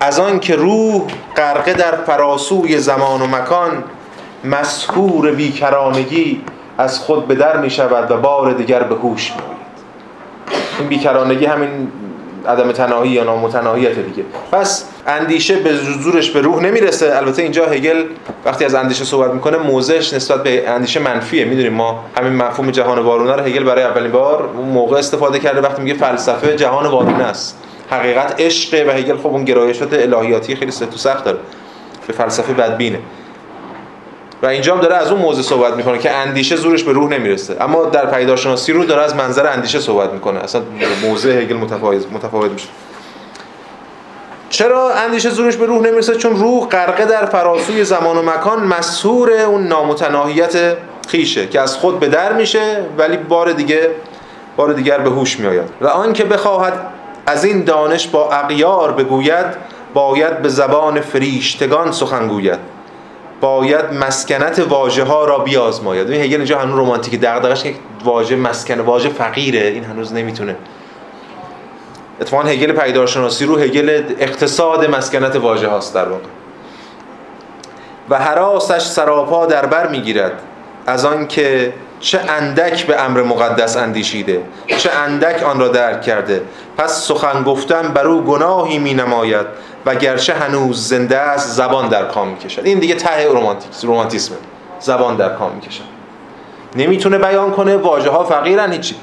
از 0.00 0.20
آن 0.20 0.40
که 0.40 0.56
روح 0.56 1.02
غرقه 1.36 1.72
در 1.72 1.96
فراسوی 1.96 2.78
زمان 2.78 3.22
و 3.22 3.26
مکان 3.26 3.84
مسهور 4.44 5.30
بیکرانگی 5.30 6.40
از 6.82 6.98
خود 6.98 7.28
به 7.28 7.34
در 7.34 7.56
می 7.56 7.70
شود 7.70 8.10
و 8.10 8.16
بار 8.16 8.52
دیگر 8.52 8.82
به 8.82 8.94
هوش 8.94 9.32
می 9.32 9.42
این 10.78 10.88
بیکرانگی 10.88 11.44
همین 11.44 11.88
عدم 12.48 12.72
تناهی 12.72 13.10
یا 13.10 13.24
نامتناهیت 13.24 13.98
دیگه. 13.98 14.24
پس 14.52 14.84
اندیشه 15.06 15.56
به 15.56 15.74
زورش 15.74 16.30
به 16.30 16.40
روح 16.40 16.62
نمی‌رسه. 16.62 17.16
البته 17.16 17.42
اینجا 17.42 17.66
هگل 17.66 18.04
وقتی 18.44 18.64
از 18.64 18.74
اندیشه 18.74 19.04
صحبت 19.04 19.30
می‌کنه 19.30 19.58
موضعش 19.58 20.14
نسبت 20.14 20.42
به 20.42 20.70
اندیشه 20.70 21.00
منفیه. 21.00 21.44
می‌دونیم 21.44 21.72
ما 21.72 22.04
همین 22.18 22.32
مفهوم 22.32 22.70
جهان 22.70 22.98
وارونه 22.98 23.36
رو 23.36 23.42
هگل 23.42 23.64
برای 23.64 23.84
اولین 23.84 24.12
بار 24.12 24.50
اون 24.56 24.68
موقع 24.68 24.98
استفاده 24.98 25.38
کرده. 25.38 25.60
وقتی 25.60 25.82
میگه 25.82 25.96
فلسفه 25.96 26.56
جهان 26.56 26.86
وارونه 26.86 27.24
است. 27.24 27.58
حقیقت 27.90 28.40
عشقه 28.40 28.84
و 28.88 28.90
هگل 28.90 29.16
خب 29.16 29.26
اون 29.26 29.44
گرایشات 29.44 29.94
الهیاتی 29.94 30.56
خیلی 30.56 30.70
سفت 30.70 30.94
و 30.94 30.96
سخت 30.96 31.24
داره. 31.24 31.38
به 32.06 32.12
فلسفه 32.12 32.52
بدبینه. 32.52 32.98
و 34.42 34.46
اینجا 34.46 34.74
هم 34.74 34.80
داره 34.80 34.94
از 34.96 35.10
اون 35.10 35.20
موضوع 35.20 35.42
صحبت 35.42 35.74
می‌کنه 35.74 35.98
که 35.98 36.10
اندیشه 36.10 36.56
زورش 36.56 36.84
به 36.84 36.92
روح 36.92 37.10
نمی‌رسه. 37.10 37.56
اما 37.60 37.84
در 37.84 38.06
پیداشناسی 38.06 38.72
رو 38.72 38.84
داره 38.84 39.02
از 39.02 39.16
منظر 39.16 39.46
اندیشه 39.46 39.80
صحبت 39.80 40.12
می‌کنه. 40.12 40.40
اصلا 40.40 40.62
موضوع 41.02 41.32
هگل 41.32 41.56
متفاوت 41.56 42.12
متفاوت 42.12 42.50
میشه. 42.50 42.68
چرا 44.50 44.94
اندیشه 44.94 45.30
زورش 45.30 45.56
به 45.56 45.66
روح 45.66 45.82
نمی‌رسه؟ 45.82 46.16
چون 46.16 46.36
روح 46.36 46.68
غرقه 46.68 47.04
در 47.04 47.24
فراسوی 47.26 47.84
زمان 47.84 48.16
و 48.16 48.22
مکان 48.22 48.60
مسهور 48.60 49.32
اون 49.32 49.66
نامتناهیت 49.66 50.76
خیشه 51.08 51.46
که 51.46 51.60
از 51.60 51.76
خود 51.76 52.00
به 52.00 52.08
در 52.08 52.32
میشه 52.32 52.84
ولی 52.98 53.16
بار 53.16 53.52
دیگه 53.52 53.90
بار 54.56 54.72
دیگر 54.72 54.98
به 54.98 55.10
هوش 55.10 55.40
میآید. 55.40 55.70
و 55.80 55.86
آن 55.86 56.12
که 56.12 56.24
بخواهد 56.24 56.72
از 57.26 57.44
این 57.44 57.64
دانش 57.64 58.06
با 58.06 58.32
اغیار 58.32 58.92
بگوید 58.92 59.46
باید 59.94 60.42
به 60.42 60.48
زبان 60.48 61.00
فریشتگان 61.00 61.92
سخن 61.92 62.28
گوید. 62.28 62.58
باید 63.42 63.92
مسکنت 63.92 64.58
واژه 64.58 65.04
ها 65.04 65.24
را 65.24 65.38
بیازماید. 65.38 66.10
این 66.10 66.22
هگل 66.22 66.36
اینجا 66.36 66.58
هنوز 66.58 66.78
رمانتیک 66.78 67.20
دغدغش 67.20 67.62
که 67.62 67.74
واژه 68.04 68.36
مسکن 68.36 68.80
واژه 68.80 69.08
فقیره. 69.08 69.60
این 69.60 69.84
هنوز 69.84 70.12
نمی‌تونه. 70.12 70.56
اتفاقا 72.20 72.42
هگل 72.42 72.72
پیدارشناسی 72.72 73.44
رو 73.44 73.58
هگل 73.58 74.02
اقتصاد 74.18 74.90
مسکنت 74.90 75.36
واژه 75.36 75.68
هاست 75.68 75.94
در 75.94 76.08
واقع. 76.08 76.22
و 78.10 78.18
حراسش 78.18 78.82
سراپا 78.82 79.46
در 79.46 79.66
بر 79.66 79.88
می‌گیرد. 79.88 80.32
از 80.86 81.04
آن 81.04 81.26
که 81.26 81.72
چه 82.02 82.20
اندک 82.28 82.86
به 82.86 83.02
امر 83.02 83.22
مقدس 83.22 83.76
اندیشیده 83.76 84.42
چه 84.76 84.90
اندک 84.90 85.42
آن 85.42 85.60
را 85.60 85.68
درک 85.68 86.02
کرده. 86.02 86.42
پس 86.78 87.04
سخن 87.04 87.42
گفتن 87.42 87.88
بر 87.88 88.06
او 88.06 88.22
گناهی 88.22 88.78
می 88.78 88.94
نماید 88.94 89.46
و 89.86 89.94
گرچه 89.94 90.34
هنوز 90.34 90.88
زنده 90.88 91.18
است 91.18 91.56
زبان 91.56 91.88
در 91.88 92.04
کام 92.04 92.28
می‌کشد. 92.28 92.62
این 92.64 92.78
دیگه 92.78 92.94
ته 92.94 93.28
رومانتیسمه. 93.82 94.36
زبان 94.80 95.16
در 95.16 95.28
کام 95.28 95.52
می‌کشد. 95.54 95.84
نمی‌تونه 96.76 97.18
بیان 97.18 97.50
کنه 97.50 97.76
واژه 97.76 98.10
ها 98.10 98.24
فقیرن 98.24 98.72
هیچی. 98.72 98.96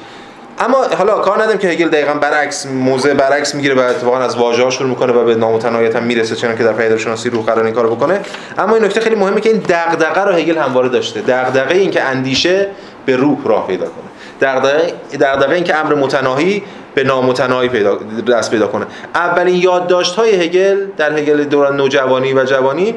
اما 0.60 0.86
حالا 0.98 1.20
کار 1.20 1.42
نداریم 1.42 1.58
که 1.58 1.68
هگل 1.68 1.90
دقیقا 1.90 2.14
برعکس 2.14 2.66
موزه 2.66 3.14
برعکس 3.14 3.56
می‌گیره 3.56 3.76
و 3.76 3.80
اتفاقا 3.80 4.18
از 4.18 4.36
واژه 4.36 4.64
ها 4.64 4.70
شروع 4.70 4.90
می‌کنه 4.90 5.14
و 5.14 5.24
به 5.24 5.36
نامتناهیت 5.36 5.96
هم 5.96 6.04
می‌رسه 6.04 6.36
چون 6.36 6.58
که 6.58 6.64
در 6.64 6.74
پیداشناسی 6.74 7.30
روح 7.30 7.46
قرار 7.46 7.66
این 7.66 7.74
کارو 7.74 7.96
بکنه. 7.96 8.20
اما 8.58 8.76
این 8.76 8.86
نکته 8.86 9.00
خیلی 9.00 9.16
مهمه 9.16 9.42
که 9.42 9.50
این 9.50 9.60
دغدغه 9.70 10.22
رو 10.22 10.32
هگل 10.32 10.58
همواره 10.58 10.90
داشته. 10.90 11.22
دغدغه 11.22 11.76
این 11.76 11.92
که 11.92 12.04
اندیشه 12.04 12.68
به 13.06 13.16
روح 13.16 13.38
راه 13.46 13.68
پیدا 13.68 13.86
کنه. 13.86 14.10
دغدغه 14.42 14.94
دغدغه 15.20 15.56
این 15.56 15.64
که 15.64 15.76
امر 15.76 15.96
متناهی 15.96 16.64
به 16.96 17.04
نامتناهی 17.04 17.70
پیدا 17.70 18.00
دست 18.28 18.52
پیدا 18.52 18.68
کنه. 18.68 18.86
اولین 19.16 19.56
یادداشت 19.56 20.16
های 20.16 20.44
هگل 20.44 20.86
در 20.98 21.18
هگل 21.18 21.44
دوران 21.44 21.76
نوجوانی 21.76 22.34
و 22.34 22.44
جوانی 22.44 22.96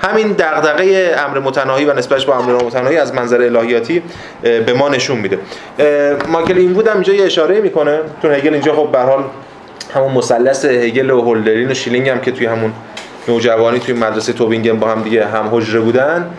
همین 0.00 0.32
دغدغه 0.32 1.14
امر 1.18 1.38
متناهی 1.38 1.84
و 1.84 1.94
نسبتش 1.94 2.26
با 2.26 2.34
امر 2.34 2.52
نامتناهی 2.52 2.96
از 2.96 3.14
منظر 3.14 3.42
الهیاتی 3.42 4.02
به 4.42 4.72
ما 4.72 4.88
نشون 4.88 5.18
میده. 5.18 5.38
ماکل 6.28 6.58
این 6.58 6.72
بودم 6.72 6.92
اینجا 6.92 7.12
یه 7.12 7.24
اشاره 7.24 7.60
می‌کنه. 7.60 8.00
چون 8.22 8.32
هگل 8.32 8.52
اینجا 8.52 8.72
خب 8.72 8.92
به 8.92 8.98
حال 8.98 9.24
همون 9.94 10.12
مثلث 10.12 10.64
هگل 10.64 11.10
و 11.10 11.20
هولدرلین 11.20 11.70
و 11.70 11.74
شیلینگ 11.74 12.08
هم 12.08 12.20
که 12.20 12.32
توی 12.32 12.46
همون 12.46 12.72
نوجوانی 13.28 13.78
توی 13.78 13.94
مدرسه 13.94 14.32
توبینگن 14.32 14.78
با 14.78 14.88
هم 14.88 15.02
دیگه 15.02 15.26
هم 15.26 15.48
حجره 15.52 15.80
بودن 15.80 16.30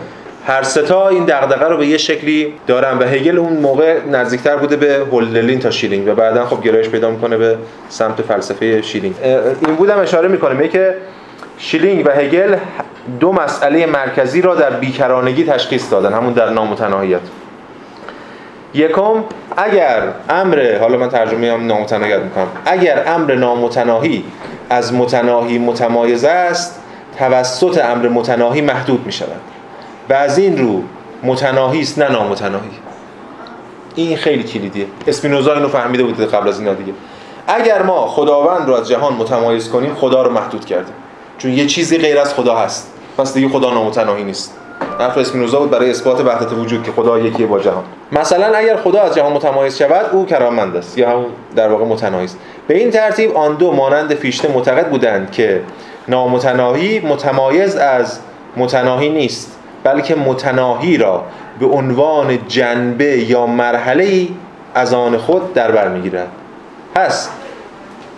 هر 0.46 0.62
ستا 0.62 1.08
این 1.08 1.24
دغدغه 1.24 1.68
رو 1.68 1.76
به 1.76 1.86
یه 1.86 1.98
شکلی 1.98 2.54
دارن 2.66 2.98
و 2.98 3.04
هگل 3.04 3.38
اون 3.38 3.52
موقع 3.52 3.98
نزدیکتر 4.10 4.56
بوده 4.56 4.76
به 4.76 4.94
هولدرلین 5.12 5.58
تا 5.58 5.70
شیلینگ 5.70 6.08
و 6.08 6.14
بعدا 6.14 6.46
خب 6.46 6.62
گرایش 6.62 6.88
پیدا 6.88 7.10
می‌کنه 7.10 7.36
به 7.36 7.56
سمت 7.88 8.22
فلسفه 8.22 8.82
شیلینگ. 8.82 9.14
این 9.66 9.76
بودم 9.76 9.98
اشاره 9.98 10.28
می‌کنه 10.28 10.68
که 10.68 10.94
شیلینگ 11.58 12.06
و 12.06 12.10
هگل 12.10 12.56
دو 13.20 13.32
مسئله 13.32 13.86
مرکزی 13.86 14.42
را 14.42 14.54
در 14.54 14.70
بیکرانگی 14.70 15.44
تشخیص 15.44 15.90
دادن 15.90 16.12
همون 16.12 16.32
در 16.32 16.50
نامتناهیت. 16.50 17.20
یکم 18.74 19.24
اگر 19.56 20.02
امر 20.28 20.78
حالا 20.80 20.98
من 20.98 21.08
ترجمه 21.08 21.52
هم 21.52 21.66
نامتناهیت 21.66 22.20
می‌کنم. 22.20 22.46
اگر 22.64 23.02
امر 23.06 23.34
نامتناهی 23.34 24.24
از 24.70 24.94
متناهی 24.94 25.58
متمایز 25.58 26.24
است 26.24 26.82
توسط 27.18 27.84
امر 27.84 28.08
متناهی 28.08 28.60
محدود 28.60 29.06
می 29.06 29.12
شود 29.12 29.40
و 30.08 30.12
از 30.12 30.38
این 30.38 30.58
رو 30.58 30.82
متناهی 31.22 31.80
است 31.80 31.98
نه 31.98 32.08
نامتناهی. 32.08 32.70
این 33.94 34.16
خیلی 34.16 34.42
کلیدیه. 34.42 34.86
اسپینوزا 35.06 35.54
اینو 35.54 35.68
فهمیده 35.68 36.04
بود 36.04 36.20
قبل 36.20 36.48
از 36.48 36.60
اینا 36.60 36.74
دیگه. 36.74 36.92
اگر 37.46 37.82
ما 37.82 38.06
خداوند 38.06 38.68
رو 38.68 38.74
از 38.74 38.88
جهان 38.88 39.12
متمایز 39.12 39.68
کنیم 39.68 39.94
خدا 39.94 40.22
رو 40.22 40.32
محدود 40.32 40.64
کردیم. 40.64 40.94
چون 41.42 41.50
یه 41.52 41.66
چیزی 41.66 41.98
غیر 41.98 42.18
از 42.18 42.34
خدا 42.34 42.56
هست. 42.56 42.92
پس 43.18 43.34
دیگه 43.34 43.48
خدا 43.48 43.74
نامتناهی 43.74 44.24
نیست. 44.24 44.56
حرف 44.98 45.18
اسپینوزا 45.18 45.58
بود 45.58 45.70
برای 45.70 45.90
اثبات 45.90 46.20
وحدت 46.20 46.52
وجود 46.52 46.82
که 46.82 46.92
خدا 46.92 47.18
یکیه 47.18 47.46
با 47.46 47.58
جهان. 47.58 47.84
مثلا 48.12 48.56
اگر 48.56 48.76
خدا 48.76 49.00
از 49.00 49.14
جهان 49.14 49.32
متمایز 49.32 49.78
شود 49.78 50.06
او 50.12 50.26
کرامند 50.26 50.76
است 50.76 50.98
یا 50.98 51.10
هم 51.10 51.24
در 51.56 51.68
واقع 51.68 51.84
متناهی 51.84 52.24
است. 52.24 52.38
به 52.68 52.78
این 52.78 52.90
ترتیب 52.90 53.36
آن 53.36 53.54
دو 53.54 53.72
مانند 53.72 54.14
فیشته 54.14 54.52
معتقد 54.52 54.88
بودند 54.90 55.30
که 55.30 55.60
نامتناهی 56.08 57.00
متمایز 57.00 57.76
از 57.76 58.18
متناهی 58.56 59.08
نیست 59.08 59.56
بلکه 59.84 60.14
متناهی 60.14 60.96
را 60.96 61.24
به 61.60 61.66
عنوان 61.66 62.38
جنبه 62.48 63.18
یا 63.18 63.46
مرحله 63.46 64.28
از 64.74 64.94
آن 64.94 65.18
خود 65.18 65.54
در 65.54 65.70
بر 65.70 65.88
می‌گیرد. 65.88 66.28
پس 66.94 67.28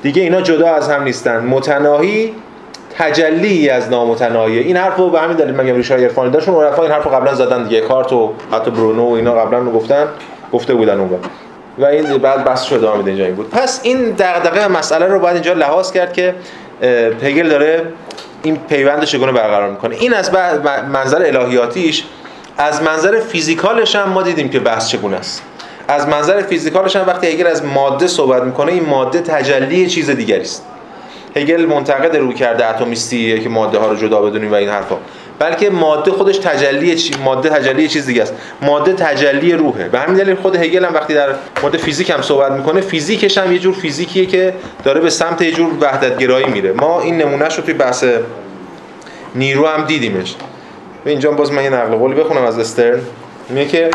دیگه 0.02 0.22
اینا 0.22 0.40
جدا 0.40 0.74
از 0.74 0.90
هم 0.90 1.02
نیستن. 1.02 1.46
متناهی 1.46 2.34
تجلی 2.98 3.68
از 3.68 3.90
نامتناهی 3.90 4.58
این 4.58 4.76
حرف 4.76 4.96
رو 4.96 5.10
به 5.10 5.20
همین 5.20 5.36
دلیل 5.36 5.54
من 5.54 5.66
ریشه 5.66 5.94
عرفانی 5.94 6.30
داشتون 6.30 6.64
عرفا 6.64 6.82
این 6.82 6.92
حرف 6.92 7.04
رو 7.04 7.10
قبلا 7.10 7.34
زدن 7.34 7.64
دیگه. 7.64 7.80
کارت 7.80 8.12
و 8.12 8.32
حتی 8.52 8.70
برونو 8.70 9.02
و 9.02 9.12
اینا 9.12 9.34
قبلا 9.34 9.58
رو 9.58 9.72
گفتن 9.72 10.06
گفته 10.52 10.74
بودن 10.74 11.00
اون 11.00 11.10
و 11.78 11.84
این 11.84 12.18
بعد 12.18 12.44
بحث 12.44 12.62
شده 12.62 12.86
آمده 12.86 13.10
اینجا 13.10 13.24
این 13.24 13.34
بود. 13.34 13.50
پس 13.50 13.80
این 13.82 14.10
دغدغه 14.10 14.68
مسئله 14.68 15.06
رو 15.06 15.18
باید 15.18 15.34
اینجا 15.34 15.52
لحاظ 15.52 15.92
کرد 15.92 16.12
که 16.12 16.34
هگل 17.22 17.48
داره 17.48 17.82
این 18.42 18.56
پیوند 18.68 19.04
چگونه 19.04 19.32
برقرار 19.32 19.70
می‌کنه. 19.70 19.96
این 19.96 20.14
از 20.14 20.30
منظر 20.92 21.22
الهیاتیش 21.26 22.04
از 22.58 22.82
منظر 22.82 23.20
فیزیکالش 23.20 23.96
هم 23.96 24.08
ما 24.08 24.22
دیدیم 24.22 24.48
که 24.48 24.60
بحث 24.60 24.88
چگونه 24.88 25.16
است. 25.16 25.42
از 25.88 26.08
منظر 26.08 26.42
فیزیکالش 26.42 26.96
هم 26.96 27.06
وقتی 27.06 27.26
هگل 27.26 27.46
از 27.46 27.64
ماده 27.64 28.06
صحبت 28.06 28.42
می‌کنه 28.42 28.72
این 28.72 28.86
ماده 28.86 29.20
تجلی 29.20 29.86
چیز 29.86 30.10
دیگری 30.10 30.40
است. 30.40 30.66
هگل 31.36 31.66
منتقد 31.66 32.16
رو 32.16 32.32
کرده 32.32 32.70
اتمیستیه 32.70 33.40
که 33.40 33.48
ماده 33.48 33.78
ها 33.78 33.86
رو 33.86 33.96
جدا 33.96 34.22
بدونیم 34.22 34.52
و 34.52 34.54
این 34.54 34.68
حرفا. 34.68 34.96
بلکه 35.38 35.70
ماده 35.70 36.10
خودش 36.10 36.38
تجلی 36.38 36.94
چی 36.94 37.14
ماده 37.24 37.48
تجلی 37.48 37.88
چیز 37.88 38.06
دیگه 38.06 38.22
است. 38.22 38.34
ماده 38.62 38.92
تجلی 38.92 39.52
روحه. 39.52 39.88
به 39.88 39.98
همین 39.98 40.16
دلیل 40.16 40.34
خود 40.34 40.56
هگل 40.56 40.84
هم 40.84 40.94
وقتی 40.94 41.14
در 41.14 41.28
مورد 41.62 41.76
فیزیک 41.76 42.10
هم 42.10 42.22
صحبت 42.22 42.52
می‌کنه 42.52 42.80
فیزیکش 42.80 43.38
هم 43.38 43.52
یه 43.52 43.58
جور 43.58 43.74
فیزیکیه 43.74 44.26
که 44.26 44.54
داره 44.84 45.00
به 45.00 45.10
سمت 45.10 45.42
یه 45.42 45.52
جور 45.52 45.70
وحدت 45.80 46.18
گرایی 46.18 46.46
میره. 46.46 46.72
ما 46.72 47.00
این 47.00 47.18
نمونهش 47.18 47.56
رو 47.56 47.64
توی 47.64 47.74
بحث 47.74 48.04
نیرو 49.34 49.66
هم 49.66 49.84
دیدیمش. 49.84 50.34
به 51.04 51.10
اینجا 51.10 51.30
باز 51.30 51.52
من 51.52 51.64
یه 51.64 51.70
نقل 51.70 51.96
قولی 51.96 52.14
بخونم 52.14 52.44
از 52.44 52.58
استرن. 52.58 53.00
میگه 53.48 53.66
که 53.66 53.90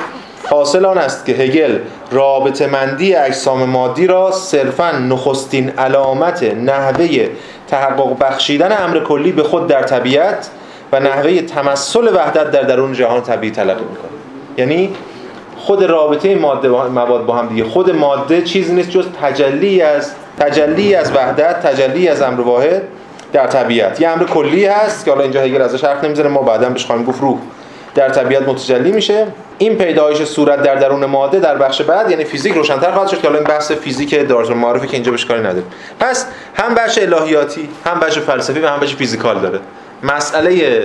حاصل 0.50 0.86
آن 0.86 0.98
است 0.98 1.26
که 1.26 1.32
هگل 1.32 1.78
رابطه 2.12 2.68
مندی 2.68 3.16
اجسام 3.16 3.64
مادی 3.64 4.08
را 4.08 4.32
صرفا 4.32 4.92
نخستین 4.92 5.70
علامت 5.70 6.44
نحوه 6.44 7.28
تحقق 7.68 8.20
بخشیدن 8.20 8.84
امر 8.84 9.00
کلی 9.00 9.32
به 9.32 9.44
خود 9.44 9.68
در 9.68 9.84
طبیعت 9.84 10.50
و 10.92 11.00
نحوه 11.00 11.42
تمثل 11.42 12.16
وحدت 12.16 12.52
در 12.52 12.62
درون 12.62 12.94
جهان 12.94 13.22
طبیعی 13.22 13.54
تلقی 13.54 13.84
می‌کنه. 13.84 14.10
یعنی 14.58 14.90
خود 15.58 15.84
رابطه 15.84 16.36
ماده 16.36 16.70
با 16.70 16.88
مواد 16.88 17.26
با 17.26 17.36
هم 17.36 17.48
دیگه. 17.48 17.64
خود 17.64 17.96
ماده 17.96 18.42
چیزی 18.42 18.74
نیست 18.74 18.90
جز 18.90 19.06
تجلی 19.22 19.82
از 19.82 20.12
تجلی 20.40 20.96
از 20.96 21.12
وحدت 21.12 21.62
تجلی 21.68 22.08
از 22.08 22.22
امر 22.22 22.42
واحد 22.42 22.82
در 23.34 23.48
طبیعت. 23.48 24.02
یه 24.02 24.10
امر 24.10 24.24
کلی 24.24 24.66
هست 24.66 25.06
که 25.06 25.12
حالا 25.12 25.24
اینجا 25.24 25.42
هگل 25.42 25.62
ازش 25.62 25.84
حرف 25.84 26.04
نمی‌زنه 26.04 26.28
ما 26.28 26.42
بعدا 26.42 26.70
بهش 26.70 26.86
خواهیم 26.86 27.06
گفت 27.06 27.22
روح. 27.22 27.38
در 27.98 28.10
طبیعت 28.10 28.48
متجلی 28.48 28.92
میشه. 28.92 29.28
این 29.58 29.78
پیدایش 29.78 30.24
صورت 30.24 30.64
در 30.64 30.76
درون 30.76 31.06
ماده 31.06 31.40
در 31.40 31.58
بخش 31.58 31.82
بعد 31.82 32.12
یعنی 32.12 32.24
فیزیک 32.24 32.54
روشنتر 32.54 32.92
خواهد 32.92 33.08
شد 33.08 33.22
که 33.22 33.32
این 33.32 33.44
بحث 33.44 33.72
فیزیک 33.72 34.28
دارت 34.28 34.50
معرفی 34.50 34.88
که 34.88 34.94
اینجا 34.94 35.12
بهش 35.12 35.26
کاری 35.26 35.40
نداره 35.40 35.64
پس 36.00 36.26
هم 36.56 36.76
بخش 36.76 36.98
الهیاتی 36.98 37.70
هم 37.86 38.00
بخش 38.00 38.20
فلسفی 38.20 38.60
و 38.60 38.68
هم 38.68 38.80
بخش 38.80 38.96
فیزیکال 38.96 39.40
داره. 39.40 39.60
مسئله 40.04 40.82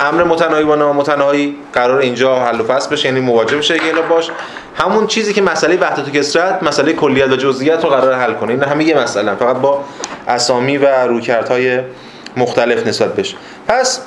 امر 0.00 0.24
متناهی 0.24 0.64
با 0.64 0.76
نامتناهی 0.76 1.56
قرار 1.72 1.98
اینجا 1.98 2.38
حل 2.38 2.60
و 2.60 2.64
فصل 2.64 2.90
بشه 2.90 3.08
یعنی 3.08 3.20
مواجه 3.20 3.56
بشه 3.56 3.78
گلا 3.78 4.02
باش. 4.02 4.30
همون 4.74 5.06
چیزی 5.06 5.32
که 5.32 5.42
مسئله 5.42 5.76
وحدت 5.76 6.08
و 6.08 6.10
کسرت 6.10 6.62
مسئله 6.62 6.92
کلیت 6.92 7.28
و 7.28 7.36
جزئیات 7.36 7.84
رو 7.84 7.90
قرار 7.90 8.14
حل 8.14 8.34
کنه. 8.34 8.50
این 8.50 8.62
همه 8.62 8.84
یه 8.84 8.98
مسئله 8.98 9.34
فقط 9.34 9.56
با 9.56 9.84
اسامی 10.28 10.78
و 10.78 10.86
رویکردهای 11.06 11.80
مختلف 12.36 12.86
نسبت 12.86 13.14
بهش. 13.14 13.36
پس 13.68 14.00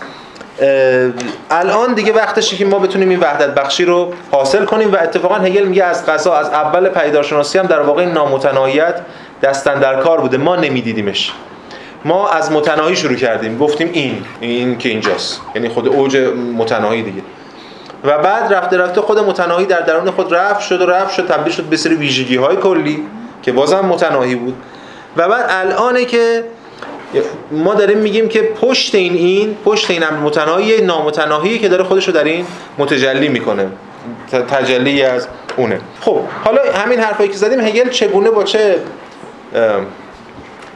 الان 1.52 1.94
دیگه 1.94 2.14
وقتشه 2.14 2.58
که 2.58 2.66
ما 2.66 2.80
بتونیم 2.80 3.10
این 3.10 3.20
وحدت 3.20 3.56
بخشی 3.56 3.86
رو 3.86 4.14
حاصل 4.32 4.66
کنیم 4.66 4.94
و 4.94 4.98
اتفاقا 5.02 5.36
هگل 5.36 5.64
میگه 5.64 5.84
از 5.84 6.06
قضا 6.06 6.34
از 6.34 6.50
اول 6.50 6.90
پیدارشناسی 6.90 7.60
هم 7.60 7.66
در 7.66 7.82
واقع 7.82 8.06
نامتناهیت 8.06 9.02
دستن 9.44 9.80
در 9.80 10.02
کار 10.02 10.22
بوده. 10.22 10.38
ما 10.38 10.56
نمیدیدیمش. 10.56 11.34
ما 12.06 12.30
از 12.30 12.52
متناهی 12.52 12.96
شروع 12.96 13.16
کردیم. 13.16 13.58
گفتیم 13.58 13.90
این 13.94 14.24
این 14.40 14.78
که 14.78 14.90
اینجاست. 14.90 15.42
یعنی 15.56 15.70
خود 15.70 15.88
اوج 15.88 16.18
متناهی 16.58 17.04
دیگه. 17.04 17.22
و 18.04 18.18
بعد 18.18 18.54
رفته 18.54 18.78
رفته 18.78 19.02
خود 19.02 19.20
متناهی 19.20 19.66
در 19.66 19.82
درون 19.82 20.12
خود 20.12 20.34
رفت 20.34 20.62
شد 20.62 20.82
و 20.82 20.86
رفت 20.86 21.14
شد 21.14 21.28
تبدیل 21.28 21.54
شد 21.54 21.64
به 21.64 21.78
سری 21.78 21.96
ویژگی 21.96 22.36
های 22.36 22.56
کلی 22.56 23.04
که 23.42 23.52
بازم 23.52 23.86
متناهی 23.86 24.36
بود. 24.36 24.56
و 25.18 25.28
بعد 25.28 25.46
الانه 25.50 26.06
که 26.06 26.44
ما 27.52 27.74
داریم 27.74 27.98
میگیم 27.98 28.30
که 28.30 28.42
پشت 28.42 28.96
این 28.96 29.14
این 29.14 29.58
پشت 29.66 29.92
این 29.92 30.04
امر 30.04 30.20
متناهی 30.20 30.82
نامتناهی 30.82 31.60
که 31.60 31.70
داره 31.70 31.84
خودش 31.84 32.08
رو 32.08 32.14
در 32.14 32.24
این 32.24 32.46
متجلی 32.78 33.30
می‌کنه. 33.30 33.68
تجلی 34.32 35.04
از 35.04 35.28
اونه. 35.58 35.80
خب 36.02 36.20
حالا 36.44 36.62
همین 36.74 37.00
حرفایی 37.00 37.30
که 37.30 37.38
زدیم 37.38 37.60
هگل 37.60 37.90
چگونه 37.90 38.30
با 38.30 38.44
چه 38.44 38.80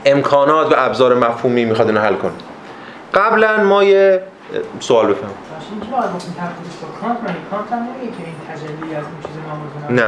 امکانات 0.06 0.72
و 0.72 0.76
ابزار 0.78 1.16
مفهومی 1.16 1.66
می‌خواد 1.66 1.88
اینو 1.88 2.02
حل 2.02 2.16
کنه؟ 2.16 2.32
قبلا 3.14 3.64
ما 3.64 3.84
یه 3.84 4.22
سوال 4.80 5.08
بفهم. 5.08 5.30
نه 9.90 10.04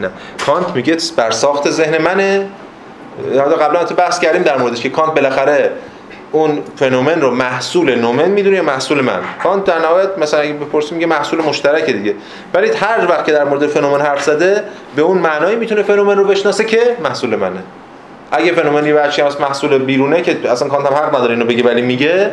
نه. 0.00 0.10
کانت 0.46 0.76
میگه 0.76 0.96
بر 1.16 1.30
ساخت 1.30 1.70
ذهن 1.70 2.02
منه. 2.02 2.48
قبلا 3.60 3.84
تو 3.84 3.94
بحث 3.94 4.18
کردیم 4.18 4.42
در 4.42 4.58
موردش 4.58 4.80
که 4.80 4.90
کانت 4.90 5.14
بالاخره 5.14 5.70
اون 6.32 6.58
فنومن 6.76 7.20
رو 7.20 7.30
محصول 7.30 7.94
نومن 7.94 8.28
می‌دونه 8.28 8.56
یا 8.56 8.62
محصول 8.62 9.00
من؟ 9.00 9.20
کانت 9.42 9.64
در 9.64 9.78
نهایت 9.78 10.18
مثلا 10.18 10.40
اگه 10.40 10.52
بپرسیم 10.52 10.94
میگه 10.94 11.06
محصول 11.06 11.42
مشترک 11.42 11.84
دیگه. 11.84 12.14
ولی 12.54 12.68
هر 12.68 13.06
وقت 13.08 13.24
که 13.24 13.32
در 13.32 13.44
مورد 13.44 13.66
فنومن 13.66 14.00
حرف 14.00 14.22
زده 14.22 14.64
به 14.96 15.02
اون 15.02 15.18
معنایی 15.18 15.56
می‌تونه 15.56 15.82
فنومن 15.82 16.16
رو 16.16 16.24
بشناسه 16.24 16.64
که 16.64 16.96
محصول 17.04 17.36
منه. 17.36 17.62
اگه 18.32 18.52
فنومنی 18.52 18.92
بچی 18.92 19.22
هست 19.22 19.40
محصول 19.40 19.78
بیرونه 19.78 20.22
که 20.22 20.50
اصلا 20.50 20.68
کانت 20.68 20.86
هم 20.86 20.94
حق 20.94 21.16
نداره 21.16 21.32
اینو 21.34 21.44
بگه 21.44 21.64
ولی 21.64 21.82
میگه 21.82 22.30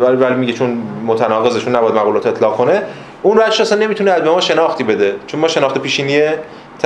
ولی 0.00 0.16
ولی 0.16 0.34
میگه 0.34 0.52
چون 0.52 0.82
متناقضشون 1.06 1.76
نباید 1.76 1.94
مقولات 1.94 2.26
اطلاق 2.26 2.56
کنه 2.56 2.82
اون 3.22 3.38
بچه 3.38 3.62
اصلا 3.62 3.78
نمی‌تونه 3.78 4.20
به 4.20 4.30
ما 4.30 4.40
شناختی 4.40 4.84
بده. 4.84 5.14
چون 5.26 5.40
ما 5.40 5.48
شناخت 5.48 5.78
پیشینی 5.78 6.22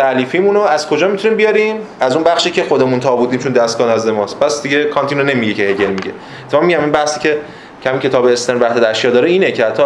تعلیفیمون 0.00 0.54
رو 0.54 0.60
از 0.60 0.88
کجا 0.88 1.08
می‌تونیم 1.08 1.36
بیاریم؟ 1.36 1.76
از 2.00 2.14
اون 2.14 2.24
بخشی 2.24 2.50
که 2.50 2.64
خودمون 2.64 3.00
تا 3.00 3.16
بودیم 3.16 3.38
چون 3.38 3.52
دستگاه 3.52 3.92
نزد 3.92 4.08
ماست. 4.08 4.38
پس 4.38 4.62
دیگه 4.62 4.84
کانتینو 4.84 5.22
نمیگه 5.22 5.54
که 5.54 5.62
هگل 5.62 5.90
میگه. 5.90 6.12
تو 6.50 6.60
میگم 6.60 6.80
این 6.80 6.92
بحثی 6.92 7.20
که 7.20 7.38
کمی 7.84 7.98
کتاب 7.98 8.24
استرن 8.24 8.58
وحدت 8.58 8.86
اشیا 8.86 9.10
داره 9.10 9.30
اینه 9.30 9.52
که 9.52 9.64
حتی 9.64 9.82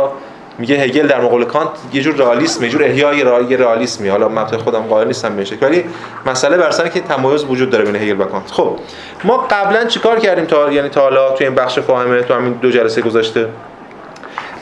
میگه 0.59 0.77
هگل 0.77 1.07
در 1.07 1.21
مقابل 1.21 1.45
کانت 1.45 1.69
یه 1.93 2.03
جور 2.03 2.15
رئالیسم 2.15 2.65
یه 2.65 2.71
جور 2.71 2.85
احیای 2.85 3.23
رای 3.23 3.57
رئالیسمی. 3.57 4.09
حالا 4.09 4.29
من 4.29 4.47
خودم 4.47 4.83
قائل 4.83 5.07
نیستم 5.07 5.37
بهش 5.37 5.53
ولی 5.61 5.85
مسئله 6.27 6.57
بر 6.57 6.89
که 6.89 7.01
تمایز 7.01 7.45
وجود 7.45 7.71
داره 7.71 7.85
بین 7.85 7.97
هگل 7.97 8.21
و 8.21 8.25
کانت. 8.25 8.51
خب 8.51 8.79
ما 9.25 9.37
قبلا 9.37 9.85
چیکار 9.85 10.19
کردیم 10.19 10.45
تا 10.45 10.73
یعنی 10.73 10.89
تا 10.89 11.01
حالا 11.01 11.31
تو 11.31 11.45
این 11.45 11.55
بخش 11.55 11.79
فاهمه 11.79 12.23
تو 12.23 12.35
همین 12.35 12.53
دو 12.53 12.71
جلسه 12.71 13.01
گذاشته 13.01 13.49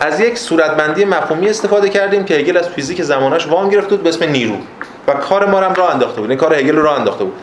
از 0.01 0.21
یک 0.21 0.39
صورتبندی 0.39 1.05
مفهومی 1.05 1.49
استفاده 1.49 1.89
کردیم 1.89 2.25
که 2.25 2.35
هگل 2.35 2.57
از 2.57 2.69
فیزیک 2.69 3.03
زمانش 3.03 3.47
وام 3.47 3.69
گرفته 3.69 3.91
بود 3.91 4.03
به 4.03 4.09
اسم 4.09 4.31
نیرو. 4.31 4.57
و 5.09 5.13
کار 5.13 5.47
ما 5.47 5.61
هم 5.61 5.75
راه 5.75 5.91
انداخته 5.91 6.21
بود. 6.21 6.31
این 6.31 6.39
کار 6.39 6.55
هگل 6.55 6.77
رو 6.77 6.83
راه 6.83 6.99
انداخته 6.99 7.25
بود. 7.25 7.35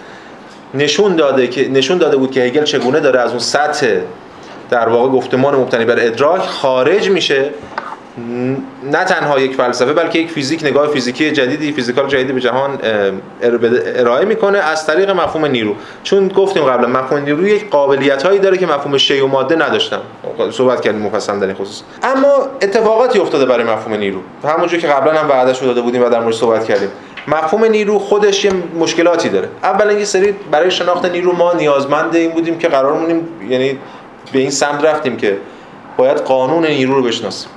نشون 0.73 1.15
داده 1.15 1.47
که 1.47 1.69
نشون 1.69 1.97
داده 1.97 2.17
بود 2.17 2.31
که 2.31 2.41
هگل 2.41 2.63
چگونه 2.63 2.99
داره 2.99 3.19
از 3.19 3.29
اون 3.29 3.39
سطح 3.39 3.87
در 4.69 4.89
واقع 4.89 5.09
گفتمان 5.09 5.55
مبتنی 5.55 5.85
بر 5.85 5.99
ادراک 5.99 6.41
خارج 6.41 7.09
میشه. 7.09 7.49
نه 8.91 9.03
تنها 9.03 9.39
یک 9.39 9.55
فلسفه 9.55 9.93
بلکه 9.93 10.19
یک 10.19 10.31
فیزیک 10.31 10.63
نگاه 10.63 10.87
فیزیکی 10.87 11.31
جدیدی 11.31 11.71
فیزیکال 11.71 12.07
جدیدی 12.07 12.33
به 12.33 12.41
جهان 12.41 12.79
ارائه 13.95 14.25
می‌کنه 14.25 14.57
از 14.57 14.85
طریق 14.85 15.09
مفهوم 15.09 15.45
نیرو. 15.45 15.75
چون 16.03 16.27
گفتیم 16.27 16.63
قبلا 16.63 16.87
مفهوم 16.87 17.23
نیرو 17.23 17.47
یک 17.47 17.69
قابلیت 17.69 18.23
هایی 18.23 18.39
داره 18.39 18.57
که 18.57 18.65
مفهوم 18.65 18.97
شی 18.97 19.19
و 19.19 19.27
ماده 19.27 19.55
نداشتن. 19.55 19.99
صحبت 20.51 20.81
کردیم 20.81 21.01
مفصل 21.01 21.39
در 21.39 21.45
این 21.45 21.55
خصوص. 21.55 21.81
اما 22.03 22.47
اتفاقاتی 22.61 23.19
افتاده 23.19 23.45
برای 23.45 23.63
مفهوم 23.63 23.93
نیرو. 23.93 24.19
همونجور 24.43 24.79
که 24.79 24.87
قبلا 24.87 25.13
هم 25.13 25.29
وعدهش 25.29 25.57
داده 25.57 25.81
بودیم 25.81 26.03
و 26.03 26.09
در 26.09 26.19
مورد 26.19 26.35
صحبت 26.35 26.65
کردیم. 26.65 26.89
مفهوم 27.31 27.65
نیرو 27.65 27.99
خودش 27.99 28.45
یه 28.45 28.51
مشکلاتی 28.79 29.29
داره. 29.29 29.49
اولا 29.63 29.93
یه 29.93 30.05
سری 30.05 30.31
برای 30.51 30.71
شناخت 30.71 31.05
نیرو 31.05 31.31
ما 31.31 31.53
نیازمند 31.53 32.15
این 32.15 32.31
بودیم 32.31 32.57
که 32.57 32.67
قرارمونیم 32.67 33.27
یعنی 33.49 33.79
به 34.31 34.39
این 34.39 34.49
سمت 34.49 34.85
رفتیم 34.85 35.17
که 35.17 35.37
باید 35.97 36.17
قانون 36.17 36.65
نیرو 36.65 36.93
رو 36.93 37.03
بشناسیم. 37.03 37.49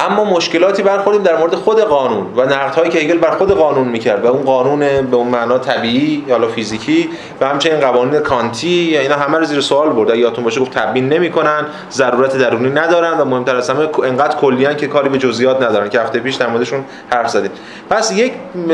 اما 0.00 0.24
مشکلاتی 0.24 0.82
برخوردیم 0.82 1.22
در 1.22 1.36
مورد 1.36 1.54
خود 1.54 1.80
قانون 1.80 2.26
و 2.36 2.42
نقدهایی 2.42 2.90
که 2.90 2.98
هگل 2.98 3.18
بر 3.18 3.30
خود 3.30 3.50
قانون 3.52 3.88
می‌کرد 3.88 4.24
و 4.24 4.28
اون 4.28 4.42
قانون 4.42 4.78
به 4.80 5.16
اون 5.16 5.28
معنا 5.28 5.58
طبیعی 5.58 6.24
یا 6.28 6.48
فیزیکی 6.48 7.08
و 7.40 7.48
همچنین 7.48 7.80
قوانین 7.80 8.20
کانتی 8.20 8.68
یا 8.68 9.00
اینا 9.00 9.14
همه 9.14 9.38
رو 9.38 9.44
زیر 9.44 9.60
سوال 9.60 9.90
برد. 9.90 10.14
یادتون 10.14 10.44
باشه 10.44 10.60
گفت 10.60 10.70
تبیین 10.78 11.08
نمی‌کنن 11.08 11.66
ضرورت 11.90 12.36
درونی 12.36 12.70
ندارن 12.70 13.18
و 13.18 13.24
مهمتر 13.24 13.56
از 13.56 13.70
همه 13.70 13.88
انقدر 14.04 14.36
کلیان 14.36 14.76
که 14.76 14.86
کاری 14.86 15.08
به 15.08 15.18
جزئیات 15.18 15.62
ندارن 15.62 15.88
که 15.88 16.00
هفته 16.00 16.18
پیش 16.18 16.34
در 16.34 16.46
موردشون 16.46 16.84
حرف 17.10 17.28
زدیم. 17.28 17.50
پس 17.90 18.12
یک 18.12 18.32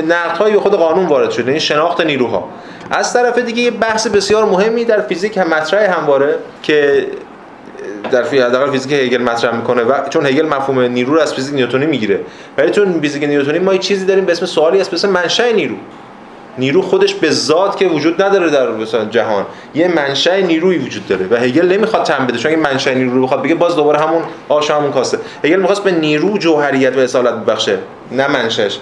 نقدهایی 0.09 0.55
به 0.55 0.61
خود 0.61 0.75
قانون 0.75 1.07
وارد 1.07 1.31
شده 1.31 1.51
این 1.51 1.61
شناخت 1.61 2.01
نیروها. 2.01 2.49
از 2.91 3.13
طرف 3.13 3.39
دیگه 3.39 3.63
یه 3.63 3.71
بحث 3.71 4.07
بسیار 4.07 4.45
مهمی 4.45 4.85
در 4.85 5.01
فیزیک 5.01 5.37
هم 5.37 5.49
مطرح 5.49 5.99
همواره 5.99 6.35
که 6.63 7.07
در 8.11 8.23
حداقل 8.23 8.71
فیزیک 8.71 8.93
هگل 8.93 9.23
مطرح 9.23 9.57
می‌کنه 9.57 9.83
و 9.83 10.09
چون 10.11 10.27
هگل 10.27 10.47
مفهوم 10.47 10.81
نیرو 10.81 11.14
رو 11.14 11.21
از 11.21 11.35
فیزیک 11.35 11.55
نیوتنی 11.55 11.87
می‌گیره. 11.87 12.21
ولی 12.59 12.71
چون 12.71 13.01
فیزیک 13.01 13.25
نیوتنی 13.25 13.59
ما 13.59 13.73
یه 13.73 13.79
چیزی 13.79 14.07
داریم 14.07 14.25
به 14.25 14.33
اسم 14.33 14.47
سوالی 14.47 14.81
هست 14.81 14.90
به 14.90 14.97
اسم 14.97 15.09
منشأ 15.09 15.53
نیرو. 15.53 15.75
نیرو 16.59 16.83
خودش 16.83 17.14
به 17.14 17.31
ذات 17.31 17.77
که 17.77 17.87
وجود 17.87 18.23
نداره 18.23 18.51
در 18.51 18.71
مثلا 18.71 19.05
جهان 19.05 19.47
یه 19.75 19.88
منشأ 19.88 20.40
نیرویی 20.40 20.79
وجود 20.79 21.09
داره 21.09 21.27
و 21.31 21.37
هگل 21.37 21.73
نمی‌خواد 21.73 22.03
تن 22.03 22.27
بده 22.27 22.38
چون 22.38 22.51
این 22.51 22.61
منشأ 22.61 22.95
نیرو 22.95 23.14
رو 23.14 23.23
بخواد 23.23 23.43
بگه 23.43 23.55
باز 23.55 23.77
دوباره 23.77 24.01
همون 24.01 24.23
آش 24.49 24.71
همون 24.71 24.93
کاسه 24.93 25.19
هگل 25.45 25.57
می‌خواست 25.57 25.85
به 25.85 25.90
نیرو 25.90 26.38
جوهریت 26.38 26.97
و 26.97 27.01
اصالت 27.01 27.35
ببخشه 27.35 27.79
نه 28.12 28.29
منشأش. 28.29 28.79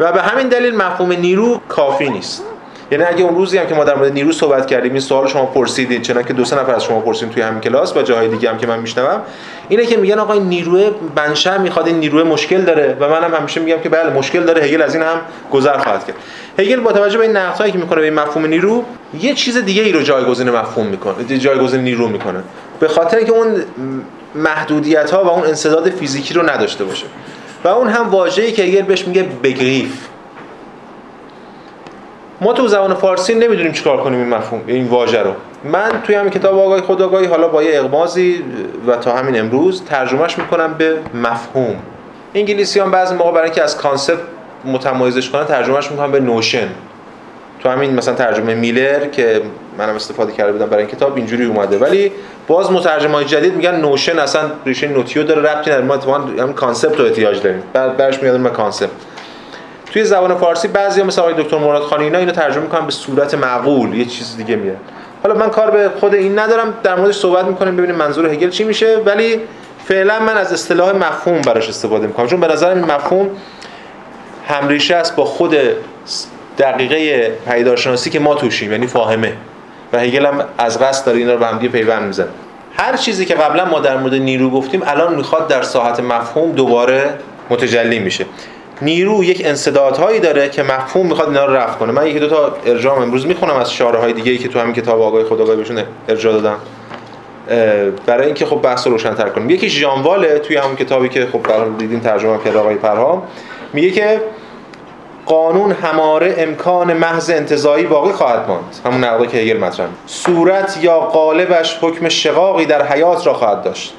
و 0.00 0.12
به 0.12 0.22
همین 0.22 0.48
دلیل 0.48 0.76
مفهوم 0.76 1.12
نیرو 1.12 1.60
کافی 1.68 2.10
نیست. 2.10 2.42
یعنی 2.90 3.04
اگه 3.04 3.24
اون 3.24 3.34
روزی 3.34 3.58
هم 3.58 3.66
که 3.66 3.74
ما 3.74 3.84
در 3.84 3.94
مورد 3.94 4.12
نیرو 4.12 4.32
صحبت 4.32 4.66
کردیم 4.66 4.92
این 4.92 5.00
سوال 5.00 5.28
شما 5.28 5.46
پرسیدید 5.46 6.02
چون 6.02 6.22
که 6.22 6.32
دو 6.32 6.44
سه 6.44 6.60
نفر 6.60 6.74
از 6.74 6.84
شما 6.84 7.00
پرسیدین 7.00 7.34
توی 7.34 7.42
همین 7.42 7.60
کلاس 7.60 7.96
و 7.96 8.02
جاهای 8.02 8.28
دیگه 8.28 8.50
هم 8.50 8.58
که 8.58 8.66
من 8.66 8.78
میشنوم 8.78 9.20
اینه 9.68 9.86
که 9.86 9.96
میگن 9.96 10.18
آقا 10.18 10.32
این 10.32 10.42
نیروی 10.42 10.90
بنشأ 11.14 11.58
می‌خواد 11.58 11.86
این 11.86 11.98
نیروی 11.98 12.22
مشکل 12.22 12.60
داره 12.60 12.96
و 13.00 13.08
منم 13.08 13.24
هم 13.24 13.34
همیشه 13.34 13.60
میگم 13.60 13.78
که 13.78 13.88
بله 13.88 14.10
مشکل 14.10 14.42
داره. 14.42 14.62
هگل 14.62 14.82
از 14.82 14.94
این 14.94 15.02
هم 15.04 15.20
گذر 15.52 15.78
خواهد 15.78 16.06
کرد. 16.06 16.16
هگل 16.58 16.80
با 16.80 16.92
توجه 16.92 17.18
به 17.18 17.24
این 17.24 17.36
نقدهایی 17.36 17.72
که 17.72 17.78
می‌کنه 17.78 17.98
به 17.98 18.04
این 18.04 18.14
مفهوم 18.14 18.46
نیرو 18.46 18.84
یه 19.20 19.34
چیز 19.34 19.56
دیگه 19.56 19.82
ای 19.82 19.92
رو 19.92 20.02
جایگزین 20.02 20.50
مفهوم 20.50 20.86
می‌کنه 20.86 21.38
جایگزین 21.38 21.80
نیرو 21.80 22.08
می‌کنه. 22.08 22.42
به 22.80 22.88
خاطر 22.88 23.16
اینکه 23.16 23.32
اون 23.32 23.62
محدودیت 24.34 25.10
ها 25.10 25.24
و 25.24 25.28
اون 25.28 25.46
انسداد 25.46 25.90
فیزیکی 25.90 26.34
رو 26.34 26.50
نداشته 26.50 26.84
باشه. 26.84 27.06
و 27.64 27.68
اون 27.68 27.88
هم 27.88 28.10
واژه‌ای 28.10 28.52
که 28.52 28.62
هگل 28.62 28.82
بهش 28.82 29.06
میگه 29.06 29.22
بگریف. 29.22 29.92
ما 32.40 32.52
تو 32.52 32.68
زبان 32.68 32.94
فارسی 32.94 33.34
نمی‌دونیم 33.34 33.72
چیکار 33.72 33.96
کنیم 33.96 34.18
این 34.18 34.28
مفهوم 34.28 34.62
این 34.66 34.86
واژه 34.86 35.22
رو. 35.22 35.30
من 35.64 35.90
توی 36.04 36.14
همین 36.14 36.30
کتاب 36.30 36.58
آگاهی 36.58 36.82
خداگاهی 36.82 37.26
حالا 37.26 37.48
با 37.48 37.62
یه 37.62 37.78
اقمازی 37.78 38.44
و 38.86 38.96
تا 38.96 39.12
همین 39.12 39.40
امروز 39.40 39.84
ترجمهش 39.84 40.38
می‌کنم 40.38 40.74
به 40.78 40.96
مفهوم. 41.14 41.76
انگلیسی 42.34 42.80
هم 42.80 42.90
بعضی 42.90 43.14
موقع 43.14 43.30
برای 43.30 43.44
اینکه 43.44 43.62
از 43.62 43.76
concept 43.76 44.18
متمایزش 44.64 45.30
کنن 45.30 45.44
ترجمهش 45.44 45.90
می‌کنم 45.90 46.12
به 46.12 46.20
notion. 46.20 46.68
تو 47.62 47.68
همین 47.68 47.94
مثلا 47.94 48.14
ترجمه 48.14 48.54
میلر 48.54 49.06
که 49.06 49.42
منم 49.78 49.94
استفاده 49.94 50.32
کرده 50.32 50.52
بودم 50.52 50.66
برای 50.66 50.84
این 50.84 50.92
کتاب 50.92 51.16
اینجوری 51.16 51.44
اومده. 51.44 51.78
ولی 51.78 52.12
باز 52.46 52.72
مترجمای 52.72 53.24
جدید 53.24 53.54
میگن 53.54 53.80
notion 53.80 54.18
اصلا 54.18 54.42
ریشه 54.66 54.88
notio 54.88 55.22
داره 55.22 55.42
ربطی 55.42 55.70
نداره. 55.70 55.86
ما 55.86 55.94
اتفاقا 55.94 56.18
همین 56.18 56.52
concept 56.52 56.98
رو 56.98 57.04
احتیاج 57.04 57.42
داریم. 57.42 57.62
برش 57.72 58.22
میاد 58.22 58.40
به 58.40 58.50
concept. 58.50 58.90
توی 59.92 60.04
زبان 60.04 60.34
فارسی 60.34 60.68
بعضیا 60.68 61.04
مثل 61.04 61.20
آقای 61.20 61.34
دکتر 61.34 61.58
مراد 61.58 61.82
خانی 61.82 62.04
اینا 62.04 62.18
اینو 62.18 62.32
ترجمه 62.32 62.62
می‌کنن 62.62 62.86
به 62.86 62.92
صورت 62.92 63.34
معقول 63.34 63.94
یه 63.94 64.04
چیز 64.04 64.36
دیگه 64.36 64.56
میاد. 64.56 64.76
حالا 65.22 65.34
من 65.34 65.50
کار 65.50 65.70
به 65.70 65.90
خود 66.00 66.14
این 66.14 66.38
ندارم 66.38 66.74
در 66.82 66.94
موردش 66.96 67.14
صحبت 67.14 67.44
می‌کنیم 67.44 67.76
ببینیم 67.76 67.96
منظور 67.96 68.26
هگل 68.26 68.50
چی 68.50 68.64
میشه 68.64 68.96
ولی 69.06 69.40
فعلا 69.84 70.20
من 70.20 70.36
از 70.36 70.52
اصطلاح 70.52 70.92
مفهوم 70.92 71.40
براش 71.40 71.68
استفاده 71.68 72.06
می‌کنم. 72.06 72.26
چون 72.26 72.40
به 72.40 72.46
نظر 72.46 72.68
این 72.68 72.84
مفهوم 72.84 73.30
همریشه 74.48 74.94
است 74.94 75.16
با 75.16 75.24
خود 75.24 75.56
دقیقه 76.58 77.28
پیدارشناسی 77.50 78.10
که 78.10 78.18
ما 78.18 78.34
توشیم 78.34 78.72
یعنی 78.72 78.86
فاهمه. 78.86 79.32
و 79.92 79.98
هگل 79.98 80.26
هم 80.26 80.44
از 80.58 80.78
قصد 80.78 81.06
داره 81.06 81.18
اینا 81.18 81.32
رو 81.32 81.38
به 81.38 81.46
هم 81.46 81.58
پیوند 81.58 82.02
می‌زنه. 82.02 82.28
هر 82.76 82.96
چیزی 82.96 83.24
که 83.24 83.34
قبلا 83.34 83.64
ما 83.64 83.80
در 83.80 83.96
مورد 83.96 84.14
نیرو 84.14 84.50
گفتیم 84.50 84.82
الان 84.86 85.14
می‌خواد 85.14 85.48
در 85.48 85.62
ساحت 85.62 86.00
مفهوم 86.00 86.52
دوباره 86.52 87.14
متجلی 87.50 87.98
میشه. 87.98 88.26
نیرو 88.82 89.24
یک 89.24 89.42
انصدادهایی 89.44 90.20
داره 90.20 90.48
که 90.48 90.62
مفهوم 90.62 91.06
می‌خواد 91.06 91.28
اینا 91.28 91.46
رو 91.46 91.54
رفع 91.54 91.78
کنه. 91.78 91.92
من 91.92 92.06
یکی 92.06 92.18
دو 92.18 92.28
تا 92.28 92.56
ارجام 92.66 93.02
امروز 93.02 93.26
می‌خونم 93.26 93.56
از 93.56 93.72
شاره 93.72 93.98
های 93.98 94.12
دیگه 94.12 94.32
ای 94.32 94.38
که 94.38 94.48
تو 94.48 94.60
همین 94.60 94.74
کتاب 94.74 95.02
آگاهی 95.02 95.24
خداگاهی 95.24 95.58
بهشون 95.58 95.82
ارجاع 96.08 96.32
دادم. 96.32 96.56
برای 98.06 98.26
اینکه 98.26 98.46
خب 98.46 98.56
بحث 98.56 98.86
رو 98.86 98.92
روشن‌تر 98.92 99.28
کنیم. 99.28 99.50
یکی 99.50 99.68
ژانواله 99.68 100.38
توی 100.38 100.56
همون 100.56 100.76
کتابی 100.76 101.08
که 101.08 101.26
خب 101.32 101.40
دیدین 101.78 102.00
ترجمه 102.00 102.38
کرد 102.44 102.56
آقای 102.56 102.74
پرهام 102.74 103.22
میگه 103.72 103.90
که 103.90 104.20
قانون 105.26 105.72
هماره 105.72 106.34
امکان 106.38 106.92
محض 106.92 107.30
انتظایی 107.30 107.86
باقی 107.86 108.12
خواهد 108.12 108.48
ماند. 108.48 108.76
همون 108.86 109.04
نقضی 109.04 109.26
که 109.26 109.38
هگل 109.38 109.58
مطرح 109.58 109.86
صورت 110.06 110.78
یا 110.82 110.98
قالبش 110.98 111.78
حکم 111.80 112.08
شقاقی 112.08 112.64
در 112.64 112.86
حیات 112.86 113.26
را 113.26 113.34
خواهد 113.34 113.62
داشت 113.62 113.94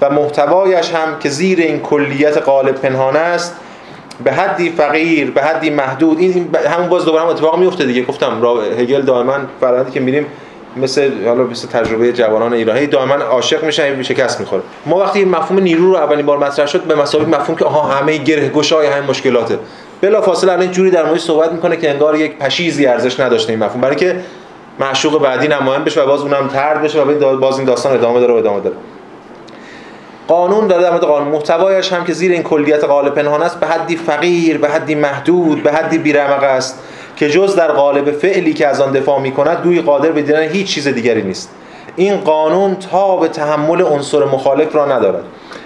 و 0.00 0.10
محتوایش 0.10 0.90
هم 0.90 1.18
که 1.18 1.28
زیر 1.28 1.60
این 1.60 1.80
کلیت 1.80 2.38
قالب 2.38 2.74
پنهان 2.74 3.16
است 3.16 3.56
به 4.24 4.32
حدی 4.32 4.70
فقیر 4.70 5.30
به 5.30 5.42
حدی 5.42 5.70
محدود 5.70 6.18
این 6.18 6.50
همون 6.70 6.88
باز 6.88 7.04
دوباره 7.04 7.24
هم 7.24 7.30
اتفاق 7.30 7.58
میفته 7.58 7.84
دیگه. 7.84 8.02
گفتم 8.02 8.42
هگل 8.78 9.02
دائما 9.02 9.34
فرآیندی 9.60 9.90
که 9.90 10.00
میریم 10.00 10.26
مثل 10.76 11.10
حالا 11.26 11.42
مثل 11.42 11.68
تجربه 11.68 12.12
جوانان 12.12 12.52
ایرانی 12.52 12.86
دائما 12.86 13.14
عاشق 13.14 13.64
میشن 13.64 14.02
شکست 14.02 14.40
می‌خوره. 14.40 14.62
ما 14.86 14.98
وقتی 14.98 15.24
مفهوم 15.24 15.58
نیرو 15.58 15.86
رو 15.86 15.96
اولین 15.96 16.26
بار 16.26 16.38
مطرح 16.38 16.66
شد 16.66 16.82
به 16.82 16.94
مسابقه 16.94 17.28
مفهوم 17.28 17.56
که 17.56 17.64
آها 17.64 17.82
همه 17.82 18.16
گره 18.16 18.48
گشای 18.48 18.86
همه 18.86 19.06
مشکلاته. 19.06 19.58
بلا 20.00 20.20
فاصله 20.20 20.52
الان 20.52 20.70
جوری 20.70 20.90
در 20.90 21.04
موردش 21.04 21.20
صحبت 21.20 21.52
می‌کنه 21.52 21.76
که 21.76 21.90
انگار 21.90 22.16
یک 22.16 22.38
پشیزی 22.38 22.86
ارزش 22.86 23.20
نداشته 23.20 23.52
این 23.52 23.62
مفهوم. 23.62 23.80
برای 23.80 23.96
که 23.96 24.16
معشوق 24.80 25.22
بعدی 25.22 25.48
نمایان 25.48 25.84
بشه 25.84 26.02
و 26.02 26.06
باز 26.06 26.20
اونم 26.20 26.48
ترد 26.48 26.82
بشه 26.82 27.02
و 27.02 27.36
باز 27.36 27.56
این 27.56 27.66
داستان 27.66 27.94
ادامه 27.94 28.20
داره 28.20 28.32
و 28.32 28.36
ادامه 28.36 28.60
داره. 28.60 28.76
قانون 30.28 30.66
داره 30.66 30.82
در 30.82 30.90
مورد 30.90 31.04
قانون. 31.04 31.28
محتوایش 31.28 31.92
هم 31.92 32.04
که 32.04 32.12
زیر 32.12 32.32
این 32.32 32.42
کلیت 32.42 32.84
قالب 32.84 33.14
پنهان 33.14 33.42
است 33.42 33.60
به 33.60 33.66
حدی 33.66 33.96
فقیر 33.96 34.58
به 34.58 34.68
حدی 34.68 34.94
محدود 34.94 35.62
به 35.62 35.72
حدی 35.72 35.98
بیرمق 35.98 36.42
است 36.42 36.78
که 37.16 37.30
جز 37.30 37.56
در 37.56 37.72
قالب 37.72 38.10
فعلی 38.10 38.54
که 38.54 38.66
از 38.66 38.80
آن 38.80 38.92
دفاع 38.92 39.20
می 39.20 39.32
کند 39.32 39.62
گویی 39.62 39.80
قادر 39.80 40.12
به 40.12 40.22
دیدن 40.22 40.42
هیچ 40.42 40.74
چیز 40.74 40.88
دیگری 40.88 41.22
نیست. 41.22 41.50
این 41.96 42.16
قانون 42.16 42.76
تا 42.76 43.16
به 43.16 43.28
تحمل 43.28 43.82
عنصر 43.82 44.24
مخالف 44.24 44.74
را 44.74 44.86
ندارد. 44.86 45.24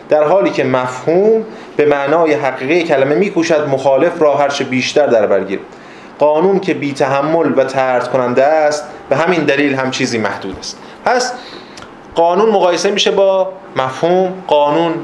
در 0.09 0.25
حالی 0.25 0.51
که 0.51 0.65
مفهوم 0.65 1.45
به 1.77 1.87
معنای 1.87 2.35
حقیقی 2.35 2.83
کلمه 2.83 3.15
میکوشد 3.15 3.69
مخالف 3.69 4.23
را 4.23 4.37
هرچه 4.37 4.65
بیشتر 4.65 5.07
در 5.07 5.27
برگیر 5.27 5.61
قانون 6.19 6.61
که 6.61 6.75
بی 6.75 6.93
تحمل 6.93 7.53
و 7.57 7.65
ترد 7.65 8.11
کننده 8.11 8.45
است 8.45 8.85
به 9.09 9.17
همین 9.17 9.45
دلیل 9.45 9.75
هم 9.75 9.91
چیزی 9.91 10.19
محدود 10.19 10.57
است. 10.59 10.79
پس 11.05 11.33
قانون 12.17 12.51
مقایسه 12.51 12.91
میشه 12.91 13.11
با 13.11 13.53
مفهوم 13.77 14.33
قانون 14.47 14.95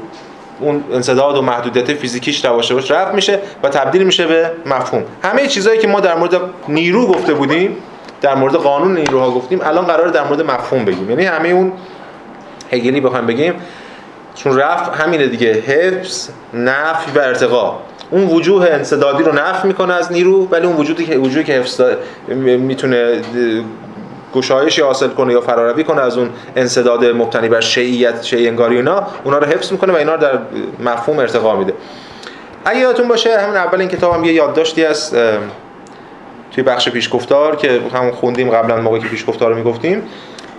اون 0.59 0.83
انصداد 0.93 1.37
و 1.37 1.41
محدودیت 1.41 1.93
فیزیکیش 1.93 2.45
رواشه 2.45 2.73
باش 2.73 2.91
رفت 2.91 3.13
میشه 3.13 3.39
و 3.63 3.69
تبدیل 3.69 4.03
میشه 4.03 4.27
به 4.27 4.51
مفهوم. 4.65 5.03
همه 5.23 5.47
چیزهایی 5.47 5.79
که 5.79 5.87
ما 5.87 5.99
در 5.99 6.15
مورد 6.15 6.41
نیرو 6.67 7.07
گفته 7.07 7.33
بودیم 7.33 7.77
در 8.21 8.35
مورد 8.35 8.53
قانون 8.55 8.97
نیروها 8.97 9.31
گفتیم 9.31 9.61
الان 9.63 9.85
قرار 9.85 10.07
در 10.07 10.23
مورد 10.23 10.41
مفهوم 10.41 10.85
بگیم. 10.85 11.09
یعنی 11.09 11.25
همه 11.25 11.49
اون 11.49 11.71
هگلی 12.71 13.01
بخوایم 13.01 13.25
بگیم 13.25 13.53
چون 14.35 14.57
رفت 14.57 15.01
همینه 15.01 15.27
دیگه. 15.27 15.53
حفظ 15.53 16.29
نفی 16.53 17.11
و 17.15 17.19
ارتقا. 17.19 17.79
اون 18.11 18.27
وجوه 18.27 18.67
انصدادی 18.71 19.23
رو 19.23 19.31
نفی 19.31 19.67
می‌کنه 19.67 19.93
از 19.93 20.11
نیرو 20.11 20.47
ولی 20.51 20.67
اون 20.67 20.77
وجودی 20.77 21.05
که 21.05 21.17
وجودی 21.17 21.43
که 21.43 21.53
حفظ 21.53 21.81
می‌تونه 22.27 23.21
گشایشی 24.33 24.81
حاصل 24.81 25.07
کنه 25.07 25.33
یا 25.33 25.41
فراروی 25.41 25.83
کنه 25.83 26.01
از 26.01 26.17
اون 26.17 26.29
انصداد 26.55 27.05
مبتنی 27.05 27.49
بر 27.49 27.61
شیعیت 27.61 28.23
شیعی 28.23 28.47
انگاری 28.47 28.75
اینا 28.75 29.07
اونا 29.23 29.37
رو 29.37 29.45
حفظ 29.45 29.71
می‌کنه 29.71 29.93
و 29.93 29.95
اینا 29.95 30.15
رو 30.15 30.21
در 30.21 30.39
مفهوم 30.79 31.19
ارتقا 31.19 31.55
میده. 31.55 31.73
اگه 32.65 32.79
یادتون 32.79 33.07
باشه 33.07 33.39
همین 33.39 33.55
اول 33.55 33.79
این 33.79 33.89
کتاب 33.89 34.13
هم 34.13 34.23
یه 34.23 34.33
یادداشتی 34.33 34.85
است 34.85 35.15
توی 36.51 36.63
بخش 36.63 36.89
پیشگفتار 36.89 37.55
که 37.55 37.81
هم 37.93 38.11
خوندیم 38.11 38.49
قبلا 38.49 38.81
موقعی 38.81 39.01
که 39.01 39.07
پیشگفتار 39.07 39.49
رو 39.49 39.55
می‌گفتیم. 39.57 40.03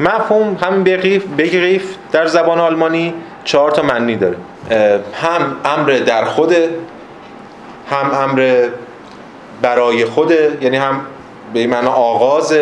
مفهوم 0.00 0.56
هم 0.62 0.84
بگریف 0.84 1.24
بگریف 1.38 1.94
در 2.12 2.26
زبان 2.26 2.60
آلمانی 2.60 3.14
چهار 3.44 3.70
تا 3.70 3.82
معنی 3.82 4.16
داره. 4.16 4.36
هم 5.22 5.56
امر 5.64 5.90
در 5.90 6.24
خوده 6.24 6.70
هم 7.90 8.10
امر 8.14 8.68
برای 9.62 10.04
خوده 10.04 10.58
یعنی 10.60 10.76
هم 10.76 11.00
به 11.54 11.60
این 11.60 11.70
معنا 11.70 11.90
آغاز 11.90 12.54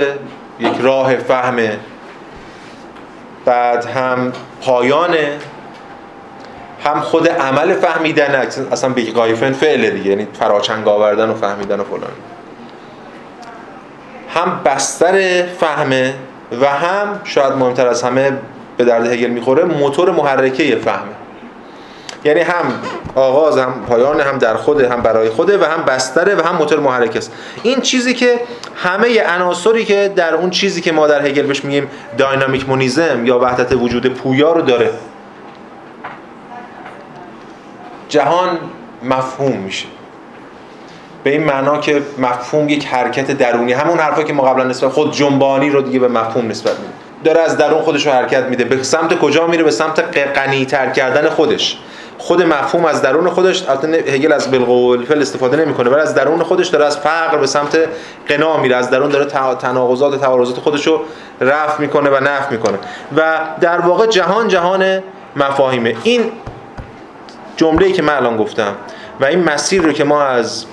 یک 0.62 0.80
راه 0.80 1.16
فهمه 1.16 1.78
بعد 3.44 3.84
هم 3.84 4.32
پایان 4.62 5.16
هم 6.84 7.00
خود 7.00 7.28
عمل 7.28 7.74
فهمیدن 7.74 8.34
اصلا 8.72 8.90
بیقایفن 8.90 9.52
فعله 9.52 9.90
دیگه 9.90 10.10
یعنی 10.10 10.26
فراچنگ 10.32 10.88
آوردن 10.88 11.30
و 11.30 11.34
فهمیدن 11.34 11.80
و 11.80 11.84
فلان. 11.84 12.10
هم 14.28 14.60
بستر 14.64 15.46
فهمه 15.46 16.14
و 16.60 16.66
هم 16.66 17.20
شاید 17.24 17.52
مهمتر 17.52 17.86
از 17.86 18.02
همه 18.02 18.32
به 18.76 18.84
درد 18.84 19.06
هگل 19.06 19.30
می‌خوره 19.30 19.64
موتور 19.64 20.10
محرکه 20.10 20.76
فهمه. 20.76 21.21
یعنی 22.24 22.40
هم 22.40 22.64
آغاز 23.14 23.58
هم 23.58 23.74
پایان 23.88 24.20
هم 24.20 24.38
در 24.38 24.54
خود 24.54 24.80
هم 24.80 25.00
برای 25.00 25.30
خوده 25.30 25.58
و 25.58 25.64
هم 25.64 25.82
بستره 25.82 26.34
و 26.34 26.46
هم 26.46 26.56
موتور 26.56 26.80
محرک 26.80 27.16
است. 27.16 27.32
این 27.62 27.80
چیزی 27.80 28.14
که 28.14 28.40
همه 28.76 29.22
عناصری 29.22 29.84
که 29.84 30.12
در 30.16 30.34
اون 30.34 30.50
چیزی 30.50 30.80
که 30.80 30.92
ما 30.92 31.06
در 31.06 31.26
هگل 31.26 31.42
بهش 31.42 31.64
میگیم 31.64 31.90
داینامیک 32.18 32.68
مونیزم 32.68 33.26
یا 33.26 33.38
وحدت 33.38 33.72
وجود 33.72 34.14
پویا 34.14 34.52
رو 34.52 34.62
داره. 34.62 34.90
جهان 38.08 38.58
مفهوم 39.02 39.56
میشه. 39.56 39.86
به 41.24 41.30
این 41.30 41.44
معنا 41.44 41.78
که 41.78 42.02
مفهوم 42.18 42.68
یک 42.68 42.86
حرکت 42.86 43.30
درونی. 43.30 43.72
همون 43.72 43.98
حرفا 43.98 44.22
که 44.22 44.32
ما 44.32 44.42
قبلا 44.42 44.64
نسبت 44.64 44.90
خود 44.90 45.12
جنبانی 45.12 45.70
رو 45.70 45.82
دیگه 45.82 45.98
به 45.98 46.08
مفهوم 46.08 46.48
نسبت 46.48 46.72
میدیم. 46.72 46.94
داره 47.24 47.40
از 47.40 47.56
درون 47.56 47.82
خودش 47.82 48.06
رو 48.06 48.12
حرکت 48.12 48.44
میده. 48.44 48.64
به 48.64 48.82
سمت 48.82 49.18
کجا 49.18 49.46
میره؟ 49.46 49.62
به 49.62 49.70
سمت 49.70 50.18
غنی 50.38 50.64
تر 50.64 50.90
کردن 50.90 51.28
خودش. 51.28 51.78
خود 52.22 52.42
مفهوم 52.42 52.84
از 52.84 53.02
درون 53.02 53.30
خودش 53.30 53.68
البته 53.68 53.86
هگل 53.86 54.32
از 54.32 54.50
بالقول 54.50 55.04
فعل 55.04 55.22
استفاده 55.22 55.56
نمی‌کنه 55.56 55.90
ولی 55.90 56.00
از 56.00 56.14
درون 56.14 56.42
خودش 56.42 56.68
داره 56.68 56.84
از 56.84 56.98
فقر 56.98 57.38
به 57.38 57.46
سمت 57.46 57.78
قنا 58.28 58.56
میره 58.56 58.76
از 58.76 58.90
درون 58.90 59.10
داره 59.10 59.24
تناقضات 59.54 60.20
تعارضات 60.20 60.60
خودش 60.60 60.86
رو 60.86 61.00
رفع 61.40 61.80
می‌کنه 61.80 62.10
و 62.10 62.20
نفع 62.24 62.50
می‌کنه. 62.50 62.78
و 63.16 63.40
در 63.60 63.80
واقع 63.80 64.06
جهان 64.06 64.48
جهان 64.48 65.02
مفاهیمه. 65.36 65.96
این 66.02 66.32
جمله‌ای 67.56 67.92
که 67.92 68.02
من 68.02 68.14
الان 68.14 68.36
گفتم 68.36 68.74
و 69.20 69.24
این 69.24 69.44
مسیر 69.44 69.82
رو 69.82 69.92
که 69.92 70.04
ما 70.04 70.22
از 70.22 70.64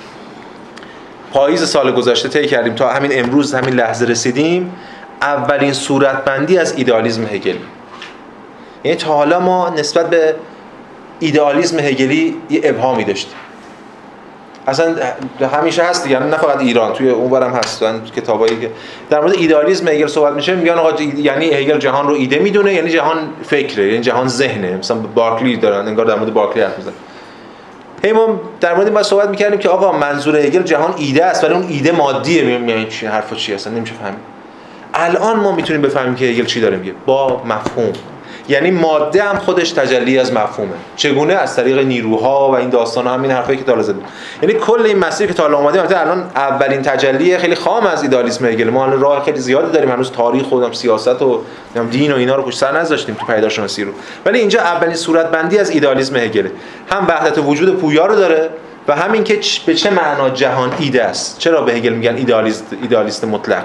پاییز 1.33 1.69
سال 1.69 1.91
گذشته 1.91 2.29
طی 2.29 2.47
کردیم 2.47 2.75
تا 2.75 2.89
همین 2.89 3.11
امروز 3.13 3.53
همین 3.53 3.73
لحظه 3.73 4.05
رسیدیم 4.05 4.75
اولین 5.21 5.73
صورتبندی 5.73 6.57
از 6.57 6.73
ایدئالیسم 6.77 7.23
هگل. 7.23 7.55
یعنی 8.83 8.97
تا 8.97 9.13
حالا 9.13 9.39
ما 9.39 9.69
نسبت 9.69 10.09
به 10.09 10.35
ایدئالیسم 11.19 11.79
هگلی 11.79 12.35
یه 12.49 12.61
ابهامی 12.63 13.03
داشتیم 13.03 13.33
اصلا 14.67 14.95
همیشه 15.53 15.83
هست 15.83 16.03
دیگه 16.03 16.19
نه 16.19 16.37
فقط 16.37 16.59
ایران 16.59 16.93
توی 16.93 17.09
اونورم 17.09 17.51
هست. 17.51 17.83
کتابایی 18.15 18.59
که 18.59 18.71
در 19.09 19.19
مورد 19.19 19.33
ایدئالیسم 19.33 19.87
هگل 19.87 20.07
صحبت 20.07 20.33
میشه 20.33 20.55
میگن 20.55 20.73
آقا 20.73 21.03
یعنی 21.03 21.45
هگل 21.45 21.77
جهان 21.77 22.07
رو 22.07 22.13
ایده 22.13 22.39
می‌دونه 22.39 22.73
یعنی 22.73 22.89
جهان 22.89 23.17
فکره 23.43 23.85
یعنی 23.85 23.99
جهان 23.99 24.27
ذهنه. 24.27 24.77
مثلا 24.77 24.97
بارکلی 24.97 25.57
دارن 25.57 25.87
انگار 25.87 26.05
در 26.05 26.15
مورد 26.15 26.33
بارکلی 26.33 26.63
حرف 26.63 26.77
می‌زنن. 26.77 26.93
هی 28.03 28.11
ما 28.11 28.39
در 28.61 28.75
مورد 28.75 28.87
این 28.87 29.03
صحبت 29.03 29.29
می‌کردیم 29.29 29.59
که 29.59 29.69
آقا 29.69 29.91
منظور 29.91 30.35
هگل 30.35 30.63
جهان 30.63 30.93
ایده 30.97 31.25
است 31.25 31.43
ولی 31.43 31.53
اون 31.53 31.67
ایده 31.69 31.91
مادیه. 31.91 32.45
یعنی 32.45 32.85
چی 32.85 33.05
حرفا 33.05 33.35
چی 33.35 33.53
اصلا 33.53 33.73
نمیشه 33.73 33.93
فهمید. 33.93 34.19
الان 34.93 35.39
ما 35.39 35.55
می‌تونیم 35.55 35.81
بفهمیم 35.81 36.15
که 36.15 36.25
هگل 36.25 36.45
چی 36.45 36.61
داره 36.61 36.77
میگه. 36.77 36.93
با 37.05 37.41
مفهوم. 37.45 37.93
یعنی 38.49 38.71
ماده 38.71 39.23
هم 39.23 39.37
خودش 39.37 39.71
تجلی 39.71 40.19
از 40.19 40.33
مفهومه. 40.33 40.71
چگونه؟ 40.95 41.33
از 41.33 41.55
طریق 41.55 41.79
نیروها 41.79 42.51
و 42.51 42.55
این 42.55 42.69
داستان 42.69 43.07
ها 43.07 43.13
همین 43.13 43.31
حرفایی 43.31 43.57
که 43.57 43.63
تا 43.63 43.81
زدیم. 43.81 44.03
یعنی 44.41 44.55
کل 44.55 44.85
این 44.85 44.97
مسیر 44.97 45.27
که 45.27 45.33
تا 45.33 45.45
الان 45.45 45.61
اومدیم 45.61 45.81
الان 45.81 46.31
اولین 46.35 46.81
تجلی 46.81 47.37
خیلی 47.37 47.55
خام 47.55 47.87
از 47.87 48.03
ایدالیسم 48.03 48.45
هگل. 48.45 48.69
ما 48.69 48.85
الان 48.85 49.01
راه 49.01 49.25
خیلی 49.25 49.39
زیادی 49.39 49.71
داریم 49.71 49.91
هنوز 49.91 50.11
تاریخ 50.11 50.43
خودم 50.43 50.71
سیاست 50.71 51.21
و 51.21 51.41
دین 51.91 52.11
و 52.11 52.15
اینا 52.15 52.35
رو 52.35 52.43
پشت 52.43 52.57
سر 52.57 52.79
نذاشتیم 52.79 53.15
تو 53.15 53.25
پیداشناسی 53.25 53.83
رو. 53.83 53.91
ولی 54.25 54.39
اینجا 54.39 54.59
اولین 54.59 54.95
صورت 54.95 55.31
بندی 55.31 55.57
از 55.57 55.69
ایدالیسم 55.69 56.15
هگل. 56.15 56.47
هم 56.91 57.07
وحدت 57.07 57.37
وجود 57.37 57.79
پویا 57.79 58.05
رو 58.05 58.15
داره 58.15 58.49
و 58.87 58.95
همین 58.95 59.23
که 59.23 59.39
به 59.65 59.73
چه 59.73 59.89
معنا 59.89 60.29
جهان 60.29 60.73
ایده 60.79 61.03
است. 61.03 61.39
چرا 61.39 61.61
به 61.61 61.73
هگل 61.73 61.93
میگن 61.93 62.15
ایدالیست 62.15 62.65
ایدالیست 62.81 63.23
مطلق؟ 63.23 63.63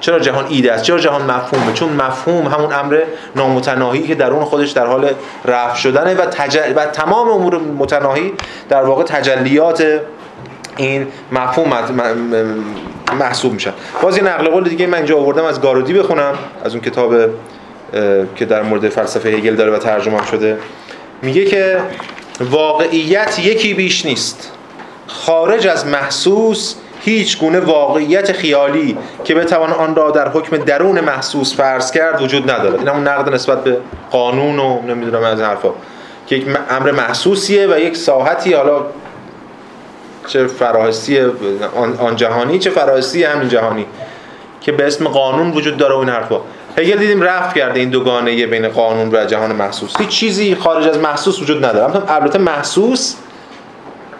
چرا 0.00 0.18
جهان 0.18 0.46
ایده 0.48 0.72
است؟ 0.72 0.82
چرا 0.82 0.98
جهان 0.98 1.22
مفهومه؟ 1.22 1.72
چون 1.72 1.88
مفهوم 1.88 2.46
همون 2.46 2.72
امر 2.72 3.02
نامتناهی 3.36 4.06
که 4.06 4.14
درون 4.14 4.44
خودش 4.44 4.70
در 4.70 4.86
حال 4.86 5.10
رفع 5.44 5.74
شدنه 5.76 6.14
و, 6.14 6.22
و 6.76 6.86
تمام 6.86 7.28
امور 7.28 7.58
متناهی 7.58 8.32
در 8.68 8.82
واقع 8.82 9.02
تجلیات 9.02 10.00
این 10.76 11.06
مفهوم 11.32 11.72
محسوب 13.18 13.52
میشن. 13.52 13.72
باز 14.02 14.16
یه 14.16 14.24
نقل 14.24 14.48
قول 14.48 14.68
دیگه 14.68 14.86
من 14.86 14.98
اینجا 14.98 15.18
آوردم 15.18 15.44
از 15.44 15.60
گارودی 15.60 15.92
بخونم 15.92 16.34
از 16.64 16.72
اون 16.72 16.82
کتاب 16.82 17.14
که 18.36 18.44
در 18.44 18.62
مورد 18.62 18.88
فلسفه 18.88 19.28
هگل 19.28 19.56
داره 19.56 19.70
و 19.70 19.78
ترجمه 19.78 20.26
شده. 20.26 20.58
میگه 21.22 21.44
که 21.44 21.80
واقعیت 22.40 23.38
یکی 23.38 23.74
بیش 23.74 24.06
نیست. 24.06 24.52
خارج 25.06 25.66
از 25.66 25.86
محسوس 25.86 26.74
هیچ 27.00 27.38
گونه 27.38 27.60
واقعیت 27.60 28.32
خیالی 28.32 28.98
که 29.24 29.34
بتوان 29.34 29.72
آن 29.72 29.94
را 29.94 30.10
در 30.10 30.28
حکم 30.28 30.56
درون 30.56 31.00
محسوس 31.00 31.56
فرض 31.56 31.90
کرد 31.90 32.22
وجود 32.22 32.50
ندارد 32.50 32.78
این 32.78 32.88
همون 32.88 33.08
نقد 33.08 33.34
نسبت 33.34 33.64
به 33.64 33.78
قانون 34.10 34.58
و 34.58 34.82
نمی‌دونم 34.82 35.22
از 35.24 35.40
حرفا. 35.40 35.70
که 36.26 36.36
یک 36.36 36.46
امر 36.70 36.90
محسوسیه 36.90 37.66
و 37.66 37.78
یک 37.78 37.96
ساحتی 37.96 38.52
حالا 38.52 38.82
چه 40.26 40.46
فراحسی 40.46 41.20
آن 42.00 42.16
جهانی 42.16 42.58
چه 42.58 42.70
فراحسی 42.70 43.24
همین 43.24 43.48
جهانی 43.48 43.86
که 44.60 44.72
به 44.72 44.86
اسم 44.86 45.08
قانون 45.08 45.50
وجود 45.50 45.76
داره 45.76 45.94
و 45.94 45.98
این 45.98 46.08
حرفا. 46.08 46.40
هگل 46.78 46.96
دیدیم 46.96 47.22
رفت 47.22 47.56
کرده 47.56 47.80
این 47.80 47.90
دوگانه 47.90 48.46
بین 48.46 48.68
قانون 48.68 49.10
و 49.12 49.24
جهان 49.24 49.52
محسوس. 49.52 50.00
هیچ 50.00 50.08
چیزی 50.08 50.54
خارج 50.54 50.88
از 50.88 50.98
محسوس 50.98 51.42
وجود 51.42 51.64
نداره. 51.64 52.12
البته 52.12 52.38
محسوس 52.38 53.14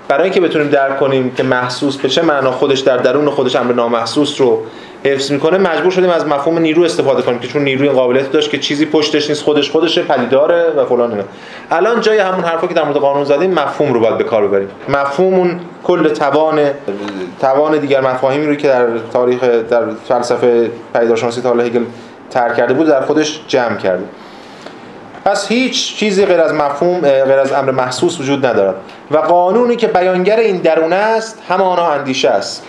برای 0.09 0.25
اینکه 0.25 0.41
بتونیم 0.41 0.69
درک 0.69 0.99
کنیم 0.99 1.31
که 1.37 1.43
محسوس 1.43 1.97
به 1.97 2.09
چه 2.09 2.23
معنا 2.23 2.53
خودش 2.53 2.81
در 2.81 2.97
درون 2.97 3.31
خودش 3.31 3.57
امر 3.57 3.73
نامحسوس 3.73 4.41
رو 4.41 4.63
حفظ 5.05 5.33
می‌کنه 5.33 5.59
مجبور 5.59 5.91
شدیم 5.91 6.11
از 6.11 6.27
مفهوم 6.27 6.59
نیرو 6.59 6.83
استفاده 6.83 7.23
کنیم 7.23 7.39
که 7.39 7.49
چون 7.49 7.63
نیروی 7.65 7.89
قابلیت 7.89 8.33
داشت 8.33 8.51
که 8.51 8.59
چیزی 8.59 8.87
پشتش 8.87 9.29
نیست 9.29 9.43
خودش 9.43 9.71
خودشه 9.71 10.03
پدیداره 10.03 10.71
و 10.77 10.85
فلان 10.85 11.11
اینا. 11.11 11.25
الان 11.71 12.01
جای 12.01 12.19
همون 12.19 12.45
حرفا 12.45 12.67
که 12.67 12.75
در 12.75 12.85
مورد 12.85 12.97
قانون 12.97 13.25
زدیم 13.25 13.51
مفهوم 13.51 13.93
رو 13.93 14.01
باید 14.01 14.19
به 14.19 14.25
کار 14.25 14.49
ببریم. 14.49 14.69
مفهوم 14.89 15.35
اون 15.35 15.61
کل 15.85 16.09
توان 16.09 16.61
توان 17.41 17.79
دیگر 17.79 18.01
مفاهیمی 18.01 18.47
رو 18.47 18.55
که 18.55 18.69
در 18.69 18.87
تاریخ 19.13 19.41
در 19.45 19.83
فلسفه 20.09 20.71
پیداشناسی 20.95 21.41
تا 21.41 21.53
هگل 21.53 21.85
ترک 22.31 22.57
کرده 22.57 22.75
بود 22.75 22.87
در 22.87 23.01
خودش 23.01 23.41
جمع 23.49 23.77
کرده. 23.77 24.05
پس 25.29 25.49
هیچ 25.49 25.97
چیزی 25.97 26.27
غیر 26.27 26.41
از 26.41 26.53
مفهوم 26.53 27.01
غیر 27.01 27.39
از 27.39 27.53
امر 27.53 27.71
محسوس 27.71 28.21
وجود 28.21 28.47
ندارد. 28.47 28.75
و 29.11 29.17
قانونی 29.17 29.77
که 29.77 29.87
بیانگر 29.87 30.37
این 30.37 30.57
درون 30.57 30.93
است 30.93 31.43
همانا 31.49 31.91
اندیشه 31.91 32.29
است. 32.29 32.63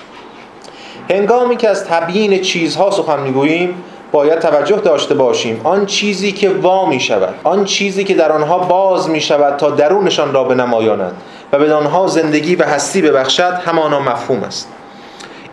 هنگامی 1.10 1.58
که 1.58 1.70
از 1.70 1.86
تبیین 1.86 2.42
چیزها 2.42 2.92
سخن 2.92 3.20
می‌گوییم 3.20 3.76
باید 4.12 4.40
توجه 4.40 4.76
داشته 4.76 5.14
باشیم. 5.14 5.62
آن 5.64 5.86
چیزی 5.86 6.32
که 6.32 6.50
وا 6.50 6.86
می 6.86 7.00
شود 7.00 7.34
آن 7.44 7.66
چیزی 7.66 8.04
که 8.04 8.14
در 8.14 8.32
آنها 8.32 8.60
باز 8.60 9.10
می 9.10 9.22
شود 9.22 9.58
تا 9.58 9.70
درونشان 9.70 10.34
را 10.34 10.44
به 10.44 10.56
نمایاند 10.56 11.14
و 11.52 11.60
به 11.60 11.74
آنها 11.74 12.08
زندگی 12.08 12.56
و 12.56 12.64
هستی 12.64 13.02
ببخشد 13.02 13.54
همانا 13.66 14.00
مفهوم 14.00 14.44
است. 14.44 14.68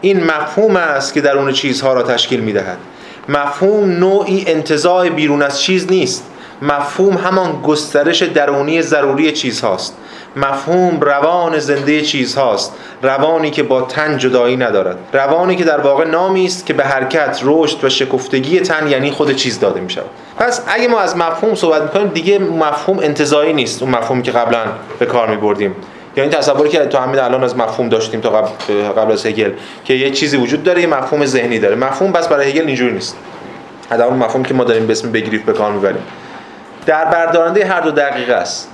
این 0.00 0.24
مفهوم 0.24 0.76
است 0.76 1.14
که 1.14 1.20
درون 1.20 1.52
چیزها 1.52 1.92
را 1.92 2.02
تشکیل 2.02 2.40
می 2.40 2.52
دهد 2.52 2.78
مفهوم 3.28 3.90
نوعی 3.90 4.44
انتزاع 4.46 5.08
بیرون 5.08 5.42
از 5.42 5.62
چیز 5.62 5.90
نیست. 5.90 6.24
مفهوم 6.62 7.16
همان 7.16 7.62
گسترش 7.62 8.22
درونی 8.22 8.82
ضروری 8.82 9.32
چیزهاست. 9.32 9.96
مفهوم 10.36 11.00
روان 11.00 11.58
زنده 11.58 12.02
چیزهاست. 12.02 12.72
روانی 13.02 13.50
که 13.50 13.62
با 13.62 13.82
تن 13.82 14.18
جدایی 14.18 14.56
ندارد. 14.56 14.98
روانی 15.12 15.56
که 15.56 15.64
در 15.64 15.80
واقع 15.80 16.04
نامی 16.04 16.44
است 16.44 16.66
که 16.66 16.72
به 16.72 16.84
حرکت 16.84 17.40
رشد 17.44 17.84
و 17.84 17.88
شکفتگی 17.88 18.60
تن 18.60 18.88
یعنی 18.88 19.10
خود 19.10 19.36
چیز 19.36 19.60
داده 19.60 19.80
می 19.80 19.90
شود 19.90 20.04
پس 20.38 20.62
اگه 20.66 20.88
ما 20.88 21.00
از 21.00 21.16
مفهوم 21.16 21.54
صحبت 21.54 21.82
می‌کنیم 21.82 22.06
دیگه 22.06 22.38
مفهوم 22.38 22.98
انتظایی 22.98 23.52
نیست. 23.52 23.82
اون 23.82 23.90
مفهومی 23.90 24.22
که 24.22 24.32
قبلا 24.32 24.64
به 24.98 25.06
کار 25.06 25.30
می 25.30 25.36
بردیم 25.36 25.74
یعنی 26.16 26.30
تصوری 26.30 26.68
که 26.68 26.78
تو 26.78 26.98
همین 26.98 27.20
الان 27.20 27.44
از 27.44 27.56
مفهوم 27.56 27.88
داشتیم 27.88 28.20
تا 28.20 28.30
قبل, 28.30 28.48
قبل 28.96 29.12
از 29.12 29.26
هگل 29.26 29.50
که 29.84 29.94
یه 29.94 30.10
چیزی 30.10 30.36
وجود 30.36 30.62
داره 30.62 30.80
یه 30.80 30.86
مفهوم 30.86 31.26
ذهنی 31.26 31.58
داره. 31.58 31.76
مفهوم 31.76 32.12
بس 32.12 32.28
برای 32.28 32.50
هگل 32.50 32.66
اینجوری 32.66 32.92
نیست. 32.92 33.16
حداقل 33.90 34.16
مفهوم 34.16 34.42
که 34.42 34.54
ما 34.54 34.64
داریم 34.64 34.86
به 34.86 34.92
اسم 34.92 35.12
بگریف 35.12 35.42
به 35.42 35.52
کار 35.52 35.72
می‌بریم. 35.72 36.02
در 36.86 37.04
بردارنده 37.04 37.64
هر 37.64 37.80
دو 37.80 37.90
دقیقه 37.90 38.34
است. 38.34 38.70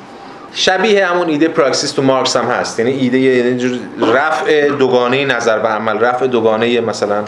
شبیه 0.55 1.07
همون 1.07 1.29
ایده 1.29 1.49
پراکسیس 1.49 1.93
تو 1.93 2.03
مارکس 2.03 2.37
هم 2.37 2.45
هست. 2.45 2.79
یعنی 2.79 2.93
ایده 2.93 3.19
یعنی 3.19 3.81
رفع 4.15 4.69
دوگانه 4.69 5.25
نظر 5.25 5.59
و 5.59 5.67
عمل 5.67 5.99
رفع 5.99 6.27
دوگانه 6.27 6.81
مثلا 6.81 7.25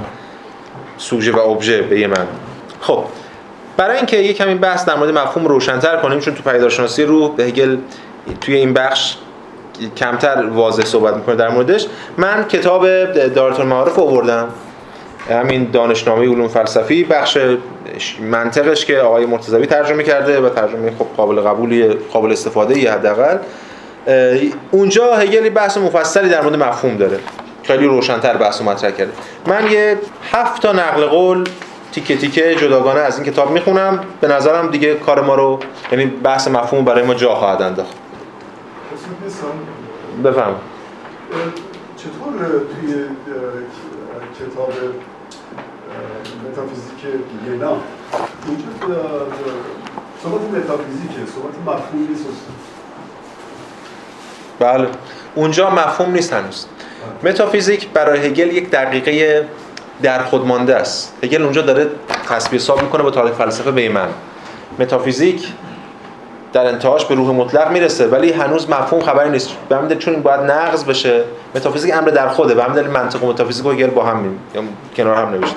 سوژه 0.98 1.32
و 1.32 1.38
ابژه 1.38 1.82
به 1.82 2.00
یه 2.00 2.06
من 2.06 2.26
خب 2.80 3.04
برای 3.76 3.96
اینکه 3.96 4.16
یک 4.16 4.36
کمی 4.36 4.54
بحث 4.54 4.84
در 4.84 4.94
مورد 4.94 5.10
مفهوم 5.10 5.46
روشنتر 5.46 5.96
کنیم 5.96 6.20
چون 6.20 6.34
تو 6.34 6.50
پیداشناسی 6.50 7.02
روح 7.02 7.40
هگل 7.40 7.76
توی 8.40 8.54
این 8.54 8.72
بخش 8.72 9.16
کمتر 9.96 10.46
واضح 10.46 10.84
صحبت 10.84 11.14
می‌کنه 11.14 11.34
در 11.34 11.48
موردش 11.48 11.86
من 12.16 12.48
کتاب 12.48 12.86
دارت 13.12 13.60
المعارف 13.60 13.98
آوردم. 13.98 14.48
همین 15.30 15.70
دانشنامه 15.70 16.22
علوم 16.22 16.48
فلسفی 16.48 17.04
بخش 17.04 17.38
منطقش 18.20 18.84
که 18.84 18.98
آقای 18.98 19.26
مرتضوی 19.26 19.66
ترجمه 19.66 20.02
کرده 20.02 20.40
و 20.40 20.48
ترجمه 20.48 20.90
خب 20.98 21.06
قابل 21.16 21.40
قبولی 21.40 21.88
قابل 21.88 22.32
استفاده 22.32 22.74
ای 22.74 22.86
حداقل 22.86 23.38
اونجا 24.70 25.14
هگلی 25.14 25.50
بحث 25.50 25.76
مفصلی 25.76 26.28
در 26.28 26.40
مورد 26.40 26.56
مفهوم 26.56 26.96
داره. 26.96 27.18
خیلی 27.62 27.86
روشنتر 27.86 28.36
بحث 28.36 28.62
مطرح 28.62 28.90
کرده. 28.90 29.12
من 29.46 29.70
یه 29.70 29.98
هفت 30.32 30.62
تا 30.62 30.72
نقل 30.72 31.06
قول 31.06 31.44
تیکه 31.92 32.16
تیکه 32.16 32.54
جداگانه 32.54 33.00
از 33.00 33.18
این 33.18 33.32
کتاب 33.32 33.50
می‌خونم. 33.50 34.00
به 34.20 34.28
نظرم 34.28 34.70
دیگه 34.70 34.94
کار 34.94 35.20
ما 35.20 35.34
رو 35.34 35.60
یعنی 35.92 36.06
بحث 36.06 36.48
مفهوم 36.48 36.84
برای 36.84 37.02
ما 37.02 37.14
جا 37.14 37.34
خواهد 37.34 37.62
انداخت. 37.62 37.96
بفهم 40.24 40.54
چطور 42.04 42.32
توی 42.48 43.04
کتاب 44.38 44.72
متافیزیک 46.50 47.22
لینا 47.46 47.76
اونجا 48.46 49.26
صحبت 50.22 50.40
متافیزیکه 50.40 51.20
صحبت 51.34 51.54
مفهوم 51.66 52.06
نیست 52.08 52.24
بله. 54.58 54.88
اونجا 55.34 55.70
مفهوم 55.70 56.12
نیست 56.12 56.32
هنوز. 56.32 56.66
متافیزیک 57.22 57.88
برای 57.88 58.26
هگل 58.26 58.56
یک 58.56 58.70
دقیقه 58.70 59.48
در 60.02 60.22
خود 60.22 60.46
مانده 60.46 60.76
است. 60.76 61.14
هگل 61.22 61.42
اونجا 61.42 61.62
داره 61.62 61.90
تصویر 62.28 62.60
حساب 62.60 62.82
می‌کنه 62.82 63.02
با 63.02 63.10
تاریخ 63.10 63.34
فلسفه 63.34 63.70
به 63.70 63.88
من 63.88 64.08
متافیزیک 64.78 65.52
در 66.54 66.66
انتهاش 66.66 67.04
به 67.04 67.14
روح 67.14 67.30
مطلق 67.30 67.70
می‌رسه 67.70 68.06
ولی 68.06 68.32
هنوز 68.32 68.70
مفهوم 68.70 69.02
خبری 69.02 69.30
نیست. 69.30 69.48
به 69.68 69.76
همین 69.76 69.98
چون 69.98 70.22
باید 70.22 70.40
نقض 70.40 70.84
بشه 70.84 71.24
متافیزیک 71.54 71.94
امر 71.94 72.08
در 72.08 72.28
خوده 72.28 72.54
به 72.54 72.62
همین 72.62 72.76
دلیل 72.76 72.90
منطق 72.90 73.24
و 73.24 73.26
متافیزیک 73.26 73.66
و 73.66 73.86
با 73.86 74.04
هم 74.04 74.18
می... 74.18 74.38
کنار 74.96 75.16
هم 75.16 75.28
نوشته. 75.28 75.56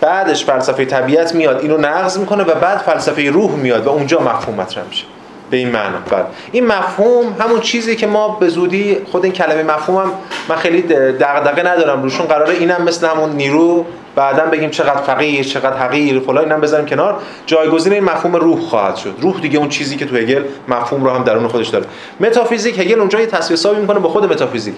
بعدش 0.00 0.44
فلسفه 0.44 0.84
طبیعت 0.84 1.34
میاد 1.34 1.60
اینو 1.60 1.76
نقض 1.76 2.18
می‌کنه 2.18 2.44
و 2.44 2.54
بعد 2.54 2.78
فلسفه 2.78 3.30
روح 3.30 3.50
میاد 3.50 3.86
و 3.86 3.90
اونجا 3.90 4.20
مفهوم 4.20 4.60
مطرح 4.60 4.84
میشه. 4.88 5.04
به 5.50 5.56
این 5.56 5.68
معنا. 5.68 5.98
بله 6.10 6.24
این 6.52 6.66
مفهوم 6.66 7.36
همون 7.40 7.60
چیزی 7.60 7.96
که 7.96 8.06
ما 8.06 8.28
به 8.28 8.48
زودی 8.48 8.98
خود 9.12 9.24
این 9.24 9.32
کلمه 9.32 9.62
مفهوم 9.62 10.02
هم 10.02 10.12
من 10.48 10.56
خیلی 10.56 10.82
دغدغه 11.12 11.62
ندارم 11.62 12.02
روشون 12.02 12.26
قراره 12.26 12.54
اینم 12.54 12.82
مثل 12.82 13.06
همون 13.06 13.30
نیرو 13.30 13.86
بعدا 14.18 14.46
بگیم 14.46 14.70
چقدر 14.70 15.00
فقیر 15.00 15.44
چقدر 15.44 15.76
حقیر 15.76 16.20
فلان 16.20 16.44
اینم 16.44 16.60
بذاریم 16.60 16.86
کنار. 16.86 17.16
جایگزین 17.46 17.92
این 17.92 18.04
مفهوم 18.04 18.36
روح 18.36 18.60
خواهد 18.60 18.96
شد. 18.96 19.14
روح 19.20 19.40
دیگه 19.40 19.58
اون 19.58 19.68
چیزی 19.68 19.96
که 19.96 20.06
تو 20.06 20.16
هگل 20.16 20.42
مفهوم 20.68 21.04
رو 21.04 21.10
هم 21.10 21.24
درون 21.24 21.48
خودش 21.48 21.68
داره. 21.68 21.84
متافیزیک 22.20 22.78
هگل 22.78 23.00
اونجا 23.00 23.20
یه 23.20 23.26
تصویر 23.26 23.78
می‌کنه 23.78 23.98
به 23.98 24.08
خود 24.08 24.24
متافیزیک. 24.24 24.74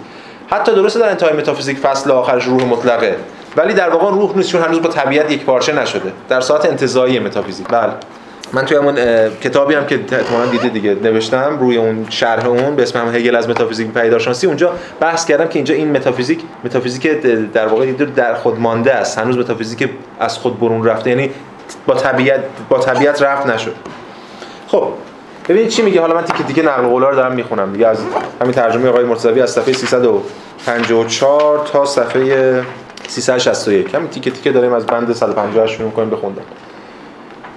حتی 0.50 0.72
درسته 0.72 1.00
در 1.00 1.08
انتهای 1.08 1.32
متافیزیک 1.32 1.78
فصل 1.78 2.10
آخرش 2.10 2.44
روح 2.44 2.64
مطلقه. 2.64 3.16
ولی 3.56 3.74
در 3.74 3.90
واقع 3.90 4.10
روح 4.10 4.36
نیست 4.36 4.48
چون 4.48 4.62
هنوز 4.62 4.82
با 4.82 4.88
طبیعت 4.88 5.30
یک 5.30 5.44
پارچه 5.44 5.72
نشده. 5.72 6.12
در 6.28 6.40
ساحت 6.40 6.66
انتزاعی 6.66 7.18
متافیزیک. 7.18 7.68
بله. 7.68 7.92
من 8.52 8.64
توی 8.64 8.76
همون 8.76 8.94
کتابی 9.40 9.74
هم 9.74 9.86
که 9.86 9.94
احتمالاً 10.12 10.46
دیده 10.46 10.68
دیگه 10.68 10.94
نوشتم 10.94 11.58
روی 11.60 11.76
اون 11.76 12.06
شرح 12.10 12.46
اون 12.46 12.76
به 12.76 12.82
اسم 12.82 12.98
هم 12.98 13.14
هگل 13.14 13.36
از 13.36 13.48
متافیزیک 13.48 13.90
پدیدارشناسی 13.90 14.46
اونجا 14.46 14.72
بحث 15.00 15.24
کردم 15.24 15.48
که 15.48 15.56
اینجا 15.56 15.74
این 15.74 15.92
متافیزیک 15.96 16.40
متافیزیک 16.64 17.06
در 17.52 17.66
واقع 17.66 17.92
در 17.92 18.34
خود 18.34 18.60
مانده 18.60 18.94
است. 18.94 19.18
هنوز 19.18 19.38
متافیزیک 19.38 19.90
از 20.20 20.38
خود 20.38 20.60
برون 20.60 20.84
رفته 20.84 21.10
یعنی 21.10 21.30
با 21.86 21.94
طبیعت 21.94 22.40
با 22.68 22.78
طبیعت 22.78 23.22
رفع 23.22 23.46
نشد. 23.46 23.74
خب 24.68 24.88
ببینید 25.48 25.68
چی 25.68 25.82
میگه. 25.82 26.00
حالا 26.00 26.14
من 26.14 26.24
تیکه 26.24 26.44
تیکه 26.44 26.62
نقل 26.62 26.82
قولا 26.82 27.08
رو 27.08 27.16
دارم 27.16 27.32
می‌خونم 27.32 27.72
دیگه. 27.72 27.86
از 27.86 27.98
همین 28.40 28.52
ترجمه 28.52 28.88
آقای 28.88 29.04
مرتضوی 29.04 29.40
از 29.40 29.50
صفحه 29.50 29.72
354 29.72 31.66
تا 31.72 31.84
صفحه 31.84 32.62
361 33.08 33.94
همین 33.94 34.08
تیکه 34.08 34.30
تیکه 34.30 34.52
داریم 34.52 34.72
از 34.72 34.86
بند 34.86 35.12
150 35.12 35.66
شروع 35.66 35.86
می‌کنیم 35.86 36.10
بخوندن 36.10 36.42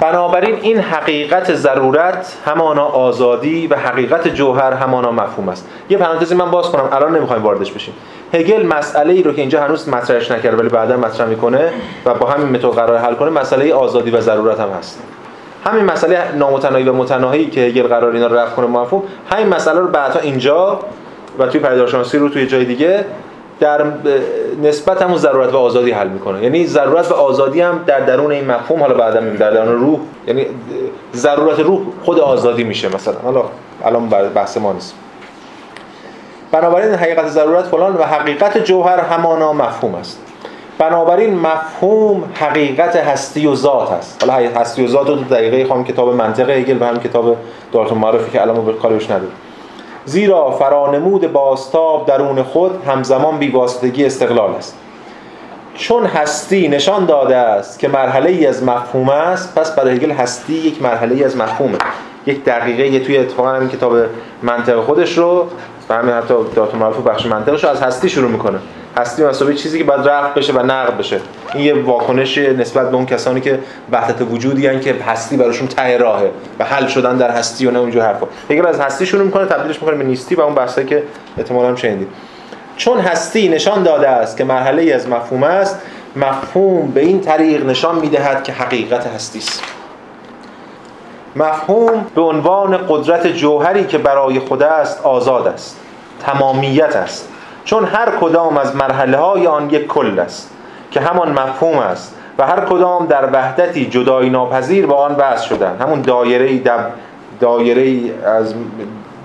بنابراین 0.03 0.55
این 0.61 0.79
حقیقت 0.79 1.53
ضرورت 1.53 2.37
همانا 2.45 2.85
آزادی 2.85 3.67
و 3.67 3.75
حقیقت 3.75 4.27
جوهر 4.27 4.73
همانا 4.73 5.11
مفهوم 5.11 5.49
است. 5.49 5.69
یه 5.89 5.97
پرانتزی 5.97 6.35
من 6.35 6.51
باز 6.51 6.65
کنم 6.65 6.89
الان 6.91 7.15
نمی‌خوایم 7.15 7.43
واردش 7.43 7.71
بشیم. 7.71 7.93
هگل 8.33 8.65
مسئله 8.65 9.13
ای 9.13 9.23
رو 9.23 9.33
که 9.33 9.41
اینجا 9.41 9.63
هنوز 9.63 9.89
مطرحش 9.89 10.31
نکرده 10.31 10.57
ولی 10.57 10.69
بعدا 10.69 10.97
مطرح 10.97 11.27
می‌کنه 11.27 11.73
و 12.05 12.13
با 12.13 12.27
همین 12.27 12.47
متد 12.47 12.65
قرار 12.65 12.97
حل 12.97 13.13
کنه 13.13 13.29
مسئله 13.29 13.73
آزادی 13.73 14.11
و 14.11 14.21
ضرورت 14.21 14.59
هم 14.59 14.69
هست. 14.69 15.03
همین 15.65 15.85
مسئله 15.85 16.35
نامتناهی 16.35 16.83
و 16.83 16.93
متناهی 16.93 17.45
که 17.45 17.61
هگل 17.61 17.87
قرار 17.87 18.13
اینا 18.13 18.27
رو 18.27 18.35
رفع 18.35 18.55
کنه 18.55 18.67
مفهوم 18.67 19.03
همین 19.31 19.47
مسئله 19.47 19.79
رو 19.79 19.87
بعدا 19.87 20.19
اینجا 20.19 20.79
و 21.39 21.47
توی 21.47 21.59
پدیدارشناسی 21.59 22.17
رو 22.17 22.29
توی 22.29 22.47
جای 22.47 22.65
دیگه 22.65 23.05
در 23.59 23.83
نسبت 24.63 25.01
همون 25.01 25.17
ضرورت 25.17 25.53
و 25.53 25.57
آزادی 25.57 25.91
حل 25.91 26.07
می‌کنه. 26.07 26.43
یعنی 26.43 26.65
ضرورت 26.65 27.11
و 27.11 27.13
آزادی 27.13 27.61
هم 27.61 27.83
در 27.87 27.99
درون 27.99 28.31
این 28.31 28.51
مفهوم 28.51 28.79
حالا 28.79 28.93
بعدا 28.93 29.19
در 29.19 29.51
درون 29.51 29.79
روح 29.79 29.99
یعنی 30.27 30.45
ضرورت 31.15 31.59
روح 31.59 31.81
خود 32.03 32.19
آزادی 32.19 32.63
میشه 32.63 32.95
مثلا. 32.95 33.15
حالا 33.23 33.43
الان 33.85 34.09
بحث 34.09 34.57
ما 34.57 34.73
نیست. 34.73 34.95
بنابراین 36.51 36.93
حقیقت 36.93 37.27
ضرورت 37.27 37.65
فلان 37.65 37.93
و 37.93 38.03
حقیقت 38.03 38.57
جوهر 38.57 38.99
همانا 38.99 39.53
مفهوم 39.53 39.95
است. 39.95 40.19
بنابراین 40.77 41.39
مفهوم 41.39 42.23
حقیقت 42.33 42.95
هستی 42.95 43.47
و 43.47 43.55
ذات 43.55 43.91
است. 43.91 44.23
حالا 44.23 44.49
هستی 44.49 44.85
و 44.85 44.87
ذات 44.87 45.07
رو 45.07 45.15
دقیقه 45.15 45.65
خواهم 45.65 45.83
کتاب 45.83 46.13
منطق 46.13 46.49
هگل 46.49 46.81
و 46.81 46.85
هم 46.85 46.99
کتاب 46.99 47.37
دارت 47.73 47.91
معرفی 47.91 48.31
که 48.31 48.41
الان 48.41 48.65
به 48.65 48.73
کارش 48.73 49.05
نداریم. 49.05 49.31
زیرا 50.05 50.51
فرانمود 50.51 51.31
باستاب 51.31 52.05
درون 52.05 52.43
خود 52.43 52.83
همزمان 52.87 53.37
بیواسطگی 53.39 54.05
استقلال 54.05 54.55
است. 54.55 54.77
چون 55.75 56.05
هستی 56.05 56.67
نشان 56.67 57.05
داده 57.05 57.35
است 57.35 57.79
که 57.79 57.87
مرحله 57.87 58.29
ای 58.29 58.47
از 58.47 58.63
مفهوم 58.63 59.09
است 59.09 59.55
پس 59.55 59.75
برای 59.75 59.95
هگل 59.95 60.11
هستی 60.11 60.53
یک 60.53 60.81
مرحله 60.81 61.15
ای 61.15 61.23
از 61.23 61.37
مفهومه. 61.37 61.77
یک 62.25 62.43
دقیقه 62.43 62.87
یه 62.87 62.99
توی 62.99 63.17
اتفاقا 63.17 63.49
همین 63.49 63.69
کتاب 63.69 63.93
منطق 64.41 64.79
خودش 64.79 65.17
رو 65.17 65.47
و 65.89 65.93
همین 65.93 66.13
حتی 66.13 66.33
داتون 66.55 66.79
معرف 66.79 66.97
بخش 66.97 67.25
منطقش 67.25 67.63
رو 67.63 67.69
از 67.69 67.81
هستی 67.81 68.09
شروع 68.09 68.31
می‌کنه. 68.31 68.59
هستی 68.97 69.23
مسابقه 69.23 69.53
چیزی 69.53 69.77
که 69.77 69.83
باید 69.83 70.07
رفت 70.07 70.33
بشه 70.33 70.53
و 70.53 70.59
نقد 70.59 70.97
بشه. 70.97 71.19
این 71.53 71.63
یه 71.63 71.83
واکنش 71.83 72.37
نسبت 72.37 72.89
به 72.89 72.95
اون 72.95 73.05
کسانی 73.05 73.41
که 73.41 73.59
وحدت 73.91 74.21
وجودی 74.31 74.67
هن 74.67 74.79
که 74.79 74.95
هستی 75.07 75.37
براشون 75.37 75.67
ته 75.67 75.97
راهه 75.97 76.31
و 76.59 76.63
حل 76.63 76.87
شدن 76.87 77.17
در 77.17 77.31
هستی 77.31 77.65
و 77.65 77.71
نه 77.71 77.79
اونجور 77.79 78.03
حرفا. 78.03 78.27
اگر 78.49 78.67
از 78.67 78.79
هستی 78.79 79.05
شروع 79.05 79.23
می‌کنه 79.23 79.45
تبدیلش 79.45 79.81
می‌کنه 79.81 79.97
به 79.97 80.03
نیستی 80.03 80.35
و 80.35 80.41
اون 80.41 80.55
بحثی 80.55 80.85
که 80.85 81.03
احتمالاً 81.37 81.67
هم 81.67 81.75
شنیدید 81.75 82.07
چون 82.77 82.99
هستی 82.99 83.49
نشان 83.49 83.83
داده 83.83 84.09
است 84.09 84.37
که 84.37 84.43
مرحله 84.43 84.81
ای 84.81 84.93
از 84.93 85.09
مفهوم 85.09 85.43
است 85.43 85.81
مفهوم 86.15 86.91
به 86.91 87.01
این 87.01 87.21
طریق 87.21 87.65
نشان 87.65 87.99
می‌دهد 87.99 88.43
که 88.43 88.51
حقیقت 88.51 89.07
هستی 89.07 89.39
است. 89.39 89.63
مفهوم 91.35 92.05
به 92.15 92.21
عنوان 92.21 92.77
قدرت 92.89 93.27
جوهری 93.27 93.83
که 93.83 93.97
برای 93.97 94.39
خود 94.39 94.63
است 94.63 95.01
آزاد 95.01 95.47
است 95.47 95.77
تمامیت 96.25 96.95
است. 96.95 97.29
چون 97.65 97.85
هر 97.85 98.11
کدام 98.21 98.57
از 98.57 98.75
مرحله 98.75 99.17
های 99.17 99.47
آن 99.47 99.69
یک 99.69 99.87
کل 99.87 100.19
است 100.19 100.51
که 100.91 100.99
همان 100.99 101.31
مفهوم 101.31 101.77
است 101.77 102.15
و 102.37 102.47
هر 102.47 102.59
کدام 102.59 103.05
در 103.05 103.29
وحدتی 103.33 103.85
جدایی 103.85 104.29
ناپذیر 104.29 104.85
با 104.85 104.95
آن 104.95 105.13
بحث 105.13 105.41
شدن 105.41 105.77
همون 105.81 106.01
دایره 106.01 106.57
دب 106.57 106.91
دایره 107.39 108.11
از 108.25 108.53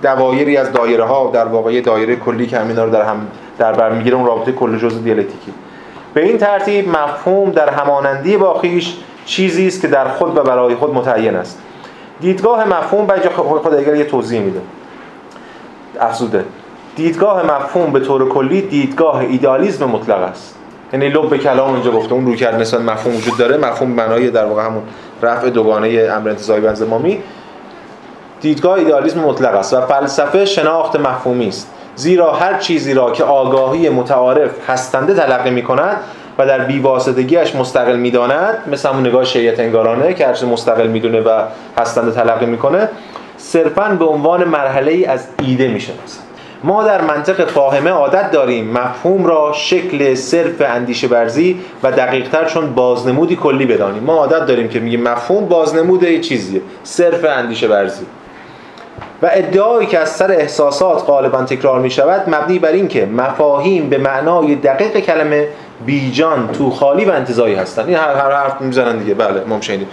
دوایری 0.01 0.57
از 0.57 0.71
دایره 0.71 1.03
ها 1.03 1.31
در 1.33 1.45
واقع 1.45 1.81
دایره 1.81 2.15
کلی 2.15 2.47
که 2.47 2.59
همینا 2.59 2.83
رو 2.83 2.91
در 2.91 3.01
هم 3.01 3.27
در 3.57 3.73
بر 3.73 3.89
می‌گیره 3.91 4.15
اون 4.15 4.25
رابطه 4.25 4.51
کل 4.51 4.77
جزء 4.77 4.99
دیالکتیکی. 4.99 5.53
به 6.13 6.23
این 6.23 6.37
ترتیب 6.37 6.89
مفهوم 6.89 7.51
در 7.51 7.69
همانندی 7.69 8.37
با 8.37 8.53
خویش 8.53 8.97
چیزی 9.25 9.67
است 9.67 9.81
که 9.81 9.87
در 9.87 10.07
خود 10.07 10.37
و 10.37 10.43
برای 10.43 10.75
خود 10.75 10.93
متعین 10.93 11.35
است. 11.35 11.59
دیدگاه 12.21 12.67
مفهوم 12.67 13.07
به 13.07 13.29
خود 13.29 13.73
اگر 13.73 13.95
یه 13.95 14.03
توضیح 14.03 14.41
میده. 14.41 14.61
افزوده. 15.99 16.45
دیدگاه 16.99 17.45
مفهوم 17.45 17.91
به 17.91 17.99
طور 17.99 18.29
کلی 18.29 18.61
دیدگاه 18.61 19.17
ایدالیسم 19.17 19.85
مطلق 19.85 20.21
است. 20.21 20.55
یعنی 20.93 21.09
لب 21.09 21.37
کلام 21.37 21.73
اینجا 21.73 21.91
گفته 21.91 22.13
اون 22.13 22.25
روی 22.25 22.35
کرد 22.35 22.75
مفهوم 22.75 23.15
وجود 23.15 23.37
داره. 23.37 23.57
مفهوم 23.57 23.91
معنای 23.91 24.29
در 24.29 24.45
واقع 24.45 24.65
همون 24.65 24.83
رفع 25.21 25.49
دوگانه 25.49 25.87
امر 25.87 26.29
انتزاعی 26.29 26.61
و 26.61 26.73
دیدگاه 28.41 28.73
ایدالیسم 28.73 29.19
مطلق 29.19 29.55
است 29.55 29.73
و 29.73 29.81
فلسفه 29.81 30.45
شناخت 30.45 30.95
مفهومی 30.95 31.47
است. 31.47 31.71
زیرا 31.95 32.33
هر 32.33 32.57
چیزی 32.57 32.93
را 32.93 33.11
که 33.11 33.23
آگاهی 33.23 33.89
متعارف 33.89 34.69
هستنده 34.69 35.13
تلقی 35.13 35.49
می 35.49 35.63
کند 35.63 35.97
و 36.37 36.45
در 36.45 36.59
بیواسطگیش 36.59 37.55
مستقل 37.55 37.95
می‌داند 37.95 38.57
مثل 38.71 38.89
همون 38.89 39.07
نگاه 39.07 39.25
شیعت 39.25 39.59
انگارانه 39.59 40.13
که 40.13 40.27
هرچی 40.27 40.45
مستقل 40.45 40.87
می‌دونه 40.87 41.21
و 41.21 41.41
هستنده 41.77 42.11
تلقی 42.11 42.45
می‌کنه 42.45 42.89
صرفا 43.37 43.95
به 43.99 44.05
عنوان 44.05 44.43
مرحله 44.43 44.91
ای 44.91 45.05
از 45.05 45.27
ایده 45.41 45.67
می‌شناسد. 45.67 46.28
ما 46.63 46.83
در 46.83 47.01
منطق 47.01 47.45
فاهمه 47.45 47.89
عادت 47.89 48.31
داریم 48.31 48.71
مفهوم 48.71 49.25
را 49.25 49.53
شکل 49.53 50.15
صرف 50.15 50.61
اندیشه 50.61 51.07
برزی 51.07 51.59
و 51.83 51.91
دقیقتر 51.91 52.45
چون 52.45 52.75
بازنمودی 52.75 53.35
کلی 53.35 53.65
بدانیم. 53.65 54.03
ما 54.03 54.15
عادت 54.15 54.45
داریم 54.45 54.67
که 54.67 54.79
میگیم 54.79 55.03
مفهوم 55.03 55.45
بازنمود 55.45 56.03
یه 56.03 56.19
چیزیه 56.19 56.61
صرف 56.83 57.25
اندیشه 57.25 57.67
برزی 57.67 58.05
و 59.21 59.29
ادعایی 59.33 59.87
که 59.87 59.99
از 59.99 60.09
سر 60.09 60.31
احساسات 60.31 61.03
غالبا 61.07 61.43
تکرار 61.43 61.79
می 61.79 61.91
شود 61.91 62.35
مبنی 62.35 62.59
بر 62.59 62.71
این 62.71 62.87
که 62.87 63.05
مفاهیم 63.05 63.89
به 63.89 63.97
معنای 63.97 64.55
دقیق 64.55 64.99
کلمه 64.99 65.47
بیجان 65.85 66.49
تو 66.53 66.69
خالی 66.69 67.05
و 67.05 67.11
انتظایی 67.11 67.55
هستند 67.55 67.87
این 67.87 67.97
هر 67.97 68.15
هر 68.15 68.31
حرف 68.31 68.61
می‌زنن 68.61 68.97
دیگه. 68.97 69.13
بله 69.13 69.43
ما 69.47 69.61
شنیدیم 69.61 69.87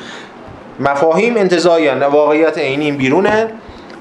مفاهیم 0.80 1.36
انتظایی 1.36 1.88
واقعیت 1.88 2.58
عینی 2.58 2.92
بیرونه. 2.92 3.48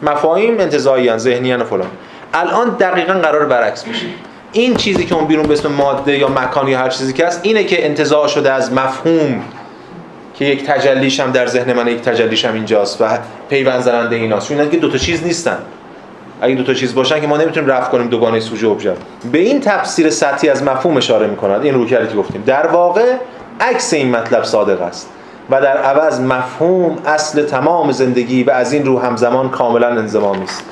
مفاهیم 0.03 0.59
انتظایی 0.59 1.17
ذهنی 1.17 1.53
و 1.53 1.63
فلان. 1.63 1.87
الان 2.35 2.69
دقیقا 2.69 3.13
قرار 3.13 3.45
برعکس 3.45 3.83
بشه. 3.83 4.05
این 4.51 4.75
چیزی 4.75 5.05
که 5.05 5.15
اون 5.15 5.25
بیرون 5.25 5.47
به 5.47 5.53
اسم 5.53 5.71
ماده 5.71 6.17
یا 6.17 6.27
مکان 6.27 6.67
یا 6.67 6.79
هر 6.79 6.89
چیزی 6.89 7.13
که 7.13 7.27
هست 7.27 7.39
اینه 7.43 7.63
که 7.63 7.85
انتزاع 7.85 8.27
شده 8.27 8.51
از 8.51 8.73
مفهوم 8.73 9.41
که 10.33 10.45
یک 10.45 10.65
تجلیش 10.65 11.19
هم 11.19 11.31
در 11.31 11.47
ذهن 11.47 11.73
من 11.73 11.87
یک 11.87 12.01
تجلیش 12.01 12.45
هم 12.45 12.53
اینجاست 12.53 13.01
و 13.01 13.05
پیوند 13.49 13.81
زننده 13.81 14.15
ایناست. 14.15 14.47
چون 14.47 14.69
که 14.69 14.77
دو 14.77 14.91
تا 14.91 14.97
چیز 14.97 15.23
نیستن. 15.23 15.57
اگه 16.41 16.55
دو 16.55 16.63
تا 16.63 16.73
چیز 16.73 16.95
باشن 16.95 17.21
که 17.21 17.27
ما 17.27 17.37
نمی‌تونیم 17.37 17.69
رفع 17.69 17.91
کنیم 17.91 18.07
دوگانه 18.07 18.39
سوژه 18.39 18.67
ابژکت 18.67 18.97
به 19.31 19.37
این 19.37 19.61
تفسیر 19.61 20.09
سطحی 20.09 20.49
از 20.49 20.63
مفهوم 20.63 20.97
اشاره 20.97 21.27
می‌کنند 21.27 21.63
این 21.63 21.73
روکردی 21.73 22.07
که 22.07 22.15
گفتیم. 22.15 22.43
در 22.45 22.67
واقع 22.67 23.15
عکس 23.59 23.93
این 23.93 24.11
مطلب 24.15 24.43
صادق 24.43 24.81
است 24.81 25.09
و 25.49 25.61
در 25.61 25.77
عوض 25.77 26.19
مفهوم 26.19 26.97
اصل 27.05 27.43
تمام 27.43 27.91
زندگی 27.91 28.43
و 28.43 28.51
از 28.51 28.73
این 28.73 28.85
رو 28.85 28.99
همزمان 28.99 29.49
کاملا 29.49 29.87
انضمامی 29.87 30.43
است. 30.43 30.63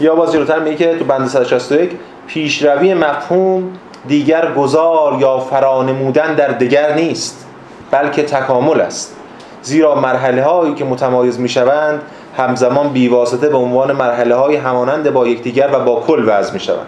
یا 0.00 0.14
باز 0.14 0.32
جلوتر 0.32 0.58
میگه 0.58 0.76
که 0.76 0.98
تو 0.98 1.04
بند 1.04 1.28
161 1.28 1.90
پیشروی 2.26 2.94
مفهوم 2.94 3.62
دیگر 4.08 4.52
گذار 4.52 5.16
یا 5.20 5.38
فرانمودن 5.38 6.34
در 6.34 6.48
دگر 6.48 6.94
نیست 6.94 7.46
بلکه 7.90 8.22
تکامل 8.22 8.80
است. 8.80 9.16
زیرا 9.62 9.94
مرحله 9.94 10.42
هایی 10.42 10.74
که 10.74 10.84
متمایز 10.84 11.40
می‌شوند 11.40 12.02
همزمان 12.36 12.88
بیواسطه 12.88 13.48
به 13.48 13.56
عنوان 13.56 13.92
مرحله 13.92 14.34
های 14.34 14.56
همانند 14.56 15.12
با 15.12 15.26
یکدیگر 15.26 15.68
و 15.72 15.80
با 15.80 16.00
کل 16.06 16.24
وضع 16.26 16.52
می‌شوند. 16.52 16.86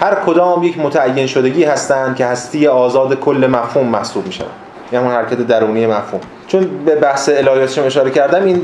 هر 0.00 0.14
کدام 0.14 0.62
یک 0.62 0.78
متعین 0.78 1.26
شدگی 1.26 1.64
هستند 1.64 2.16
که 2.16 2.26
هستی 2.26 2.66
آزاد 2.66 3.14
کل 3.20 3.46
مفهوم 3.50 3.86
محسوب 3.86 4.26
می‌شوند. 4.26 4.50
یعنی 4.92 5.04
همون 5.04 5.16
حرکت 5.16 5.46
درونی 5.46 5.86
مفهوم. 5.86 6.20
چون 6.46 6.70
به 6.84 6.94
بحث 6.94 7.28
الهیاتشم 7.28 7.84
اشاره 7.84 8.10
کردم 8.10 8.44
این 8.44 8.62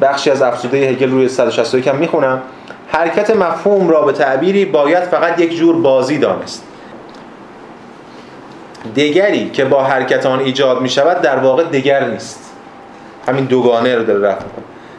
بخشی 0.00 0.30
از 0.30 0.42
افزوده 0.42 0.78
هگل 0.78 1.10
روی 1.10 1.28
161 1.28 1.88
هم 1.88 1.96
می‌خونم. 1.96 2.42
حرکت 2.94 3.30
مفهوم 3.30 3.88
را 3.88 4.02
به 4.02 4.12
تعبیری 4.12 4.64
باید 4.64 5.02
فقط 5.02 5.40
یک 5.40 5.56
جور 5.56 5.76
بازی 5.76 6.18
دانست. 6.18 6.64
دگری 8.96 9.50
که 9.50 9.64
با 9.64 9.84
حرکت 9.84 10.26
آن 10.26 10.38
ایجاد 10.38 10.80
می 10.80 10.88
شود 10.88 11.20
در 11.20 11.36
واقع 11.36 11.64
دگر 11.64 12.08
نیست. 12.08 12.52
همین 13.28 13.44
دوگانه 13.44 13.96
رو 13.96 14.04
داره 14.04 14.28
رفت. 14.28 14.44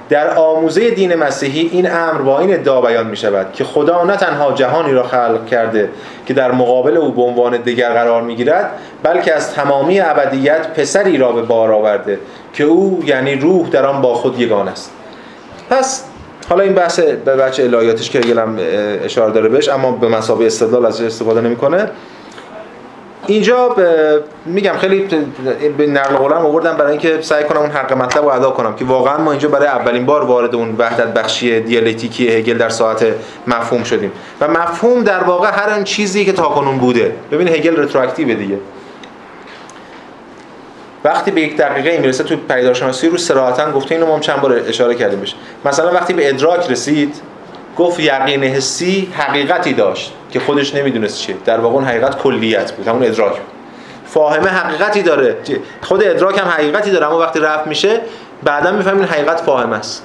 در 0.09 0.37
آموزه 0.37 0.91
دین 0.91 1.15
مسیحی 1.15 1.69
این 1.71 1.91
امر 1.91 2.21
با 2.21 2.39
این 2.39 2.53
ادعا 2.53 2.81
بیان 2.81 3.07
می 3.07 3.17
شود 3.17 3.53
که 3.53 3.63
خدا 3.63 4.03
نه 4.03 4.17
تنها 4.17 4.51
جهانی 4.51 4.91
را 4.91 5.03
خلق 5.03 5.45
کرده 5.47 5.89
که 6.25 6.33
در 6.33 6.51
مقابل 6.51 6.97
او 6.97 7.11
به 7.11 7.21
عنوان 7.21 7.57
دیگر 7.57 7.93
قرار 7.93 8.21
می 8.21 8.35
گیرد 8.35 8.71
بلکه 9.03 9.35
از 9.35 9.53
تمامی 9.53 9.99
ابدیت 9.99 10.67
پسری 10.67 11.17
را 11.17 11.31
به 11.31 11.41
بار 11.41 11.71
آورده 11.71 12.19
که 12.53 12.63
او 12.63 13.03
یعنی 13.05 13.35
روح 13.35 13.69
در 13.69 13.85
آن 13.85 14.01
با 14.01 14.13
خود 14.13 14.39
یگان 14.39 14.67
است. 14.67 14.91
پس 15.69 16.03
حالا 16.49 16.63
این 16.63 16.73
بحث 16.73 16.99
به 16.99 17.35
بچه 17.35 17.63
الهیاتش 17.63 18.09
که 18.09 18.19
گلم 18.19 18.59
اشاره 19.03 19.31
داره 19.31 19.49
بهش 19.49 19.69
اما 19.69 19.91
به 19.91 20.07
مسابقه 20.07 20.45
استدلال 20.45 20.85
ازش 20.85 21.01
استفاده 21.01 21.41
نمی‌کنه. 21.41 21.89
اینجا 23.27 23.75
میگم 24.45 24.73
خیلی 24.77 25.07
به 25.77 25.87
نقل 25.87 26.15
قولم 26.15 26.37
آوردم 26.37 26.77
برای 26.77 26.91
اینکه 26.91 27.21
سعی 27.21 27.43
کنم 27.43 27.59
اون 27.59 27.69
حق 27.69 27.93
مطلب 27.93 28.23
رو 28.23 28.29
ادا 28.29 28.49
کنم 28.49 28.75
که 28.75 28.85
واقعا 28.85 29.17
ما 29.17 29.31
اینجا 29.31 29.49
برای 29.49 29.67
اولین 29.67 30.05
بار 30.05 30.23
وارد 30.23 30.55
اون 30.55 30.75
وحدت 30.77 31.13
بخشی 31.13 31.59
دیالکتیکی 31.59 32.27
هگل 32.27 32.57
در 32.57 32.69
ساعت 32.69 33.05
مفهوم 33.47 33.83
شدیم. 33.83 34.11
و 34.41 34.47
مفهوم 34.47 35.03
در 35.03 35.23
واقع 35.23 35.51
هر 35.51 35.69
آن 35.69 35.83
چیزی 35.83 36.25
که 36.25 36.31
تاکنون 36.31 36.77
بوده. 36.77 37.15
ببین 37.31 37.47
هگل 37.47 37.75
retroactive 37.75 38.37
دیگه. 38.37 38.57
وقتی 41.05 41.31
به 41.31 41.41
یک 41.41 41.57
دقیقه 41.57 41.97
می‌رسه 41.97 42.23
تو 42.23 42.35
پدیدارشناسی 42.37 43.09
رو 43.09 43.17
صراحتا 43.17 43.71
گفته 43.71 43.95
اینو 43.95 44.07
ما 44.07 44.19
چند 44.19 44.41
بار 44.41 44.61
اشاره 44.67 44.95
کردیم 44.95 45.19
بهش. 45.19 45.35
مثلا 45.65 45.91
وقتی 45.91 46.13
به 46.13 46.29
ادراک 46.29 46.71
رسید 46.71 47.15
گفت 47.77 47.99
یقین 47.99 48.43
حسی 48.43 49.09
حقیقتی 49.17 49.73
داشت 49.73 50.13
که 50.31 50.39
خودش 50.39 50.75
نمی‌دونست 50.75 51.17
چیه. 51.17 51.35
در 51.45 51.59
واقع 51.59 51.75
اون 51.75 51.83
حقیقت 51.83 52.17
کلیت 52.17 52.71
بود 52.71 52.87
همون 52.87 53.03
ادراک 53.03 53.31
بود. 53.31 53.41
فاهمه 54.05 54.47
حقیقتی 54.49 55.01
داره. 55.01 55.37
خود 55.81 56.03
ادراک 56.03 56.39
هم 56.39 56.47
حقیقتی 56.47 56.91
داره 56.91 57.07
اما 57.07 57.19
وقتی 57.19 57.39
رفع 57.39 57.67
میشه 57.67 58.01
بعدا 58.43 58.71
می‌فهمیم 58.71 59.03
حقیقت 59.03 59.41
فاهمه 59.41 59.77
است. 59.77 60.03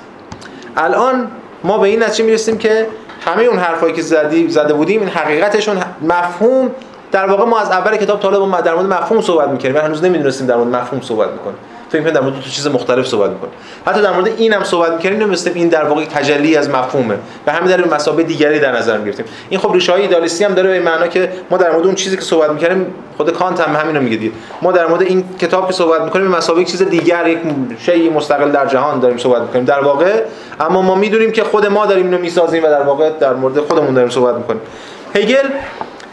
الان 0.76 1.28
ما 1.64 1.78
به 1.78 1.88
این 1.88 2.02
نتیجه 2.02 2.24
می‌رسیم 2.24 2.58
که 2.58 2.86
همه 3.26 3.42
اون 3.42 3.58
حرفایی 3.58 3.94
که 3.94 4.02
زدی 4.02 4.48
زده 4.48 4.72
بودیم 4.72 5.00
این 5.00 5.08
حقیقتشون 5.08 5.76
مفهوم 6.02 6.70
در 7.12 7.26
واقع 7.26 7.44
ما 7.44 7.58
از 7.58 7.70
اول 7.70 7.96
کتاب 7.96 8.20
تا 8.20 8.46
ما 8.46 8.60
در 8.60 8.74
مورد 8.74 8.86
مفهوم 8.86 9.20
صحبت 9.20 9.48
می‌کنیم 9.48 9.74
و 9.74 9.78
هنوز 9.78 10.04
نمی‌دونستیم 10.04 10.46
در 10.46 10.56
مورد 10.56 10.68
مفهوم 10.68 11.00
صحبت 11.00 11.28
می‌کنیم 11.30 11.56
فکر 11.90 12.02
کنم 12.02 12.10
در 12.10 12.20
مورد 12.20 12.34
دو 12.34 12.40
چیز 12.40 12.66
مختلف 12.66 13.06
صحبت 13.06 13.30
می‌کنیم 13.30 13.52
حتی 13.86 14.02
در 14.02 14.12
مورد 14.12 14.26
این 14.26 14.52
هم 14.52 14.64
صحبت 14.64 14.92
می‌کنیم 14.92 15.22
نمیستیم 15.22 15.52
این 15.54 15.68
در 15.68 15.84
واقع 15.84 16.04
تجلی 16.04 16.56
از 16.56 16.70
مفهومه. 16.70 17.14
و 17.46 17.52
همین 17.52 17.76
در 17.76 17.94
مسابقه 17.94 18.22
دیگری 18.22 18.58
در 18.58 18.72
نظر 18.72 18.98
می‌گرفتیم. 18.98 19.26
این 19.48 19.60
خب 19.60 19.72
ریشه 19.72 19.92
های 19.92 20.02
ایدالیستی 20.02 20.44
هم 20.44 20.54
داره 20.54 20.68
به 20.68 20.80
معنا 20.80 21.06
که 21.06 21.32
ما 21.50 21.56
در 21.56 21.72
مورد 21.72 21.86
اون 21.86 21.94
چیزی 21.94 22.16
که 22.16 22.22
صحبت 22.22 22.50
می‌کنیم 22.50 22.94
خود 23.16 23.32
کانت 23.32 23.60
هم 23.60 23.76
همین 23.76 23.96
رو 23.96 24.02
میگه 24.02 24.30
ما 24.62 24.72
در 24.72 24.86
مورد 24.86 25.02
این 25.02 25.24
کتاب 25.40 25.66
که 25.66 25.72
صحبت 25.72 26.00
می‌کنیم 26.00 26.30
به 26.30 26.36
مسابقه 26.36 26.64
چیز 26.64 26.82
دیگر 26.82 27.28
یک 27.28 27.38
شی 27.86 28.08
مستقل 28.08 28.50
در 28.50 28.66
جهان 28.66 29.00
داریم 29.00 29.18
صحبت 29.18 29.42
می‌کنیم 29.42 29.64
در 29.64 29.80
واقع. 29.80 30.22
اما 30.60 30.82
ما 30.82 30.94
می‌دونیم 30.94 31.32
که 31.32 31.44
خود 31.44 31.66
ما 31.66 31.86
داریم 31.86 32.04
اینو 32.04 32.18
می‌سازیم 32.18 32.64
و 32.64 32.66
در 32.66 32.82
واقع 32.82 33.10
در 33.10 33.34
مورد 33.34 33.60
خودمون 33.60 33.94
داریم 33.94 34.10
صحبت 34.10 34.34
می‌کنیم. 34.34 34.60
هگل 35.14 35.48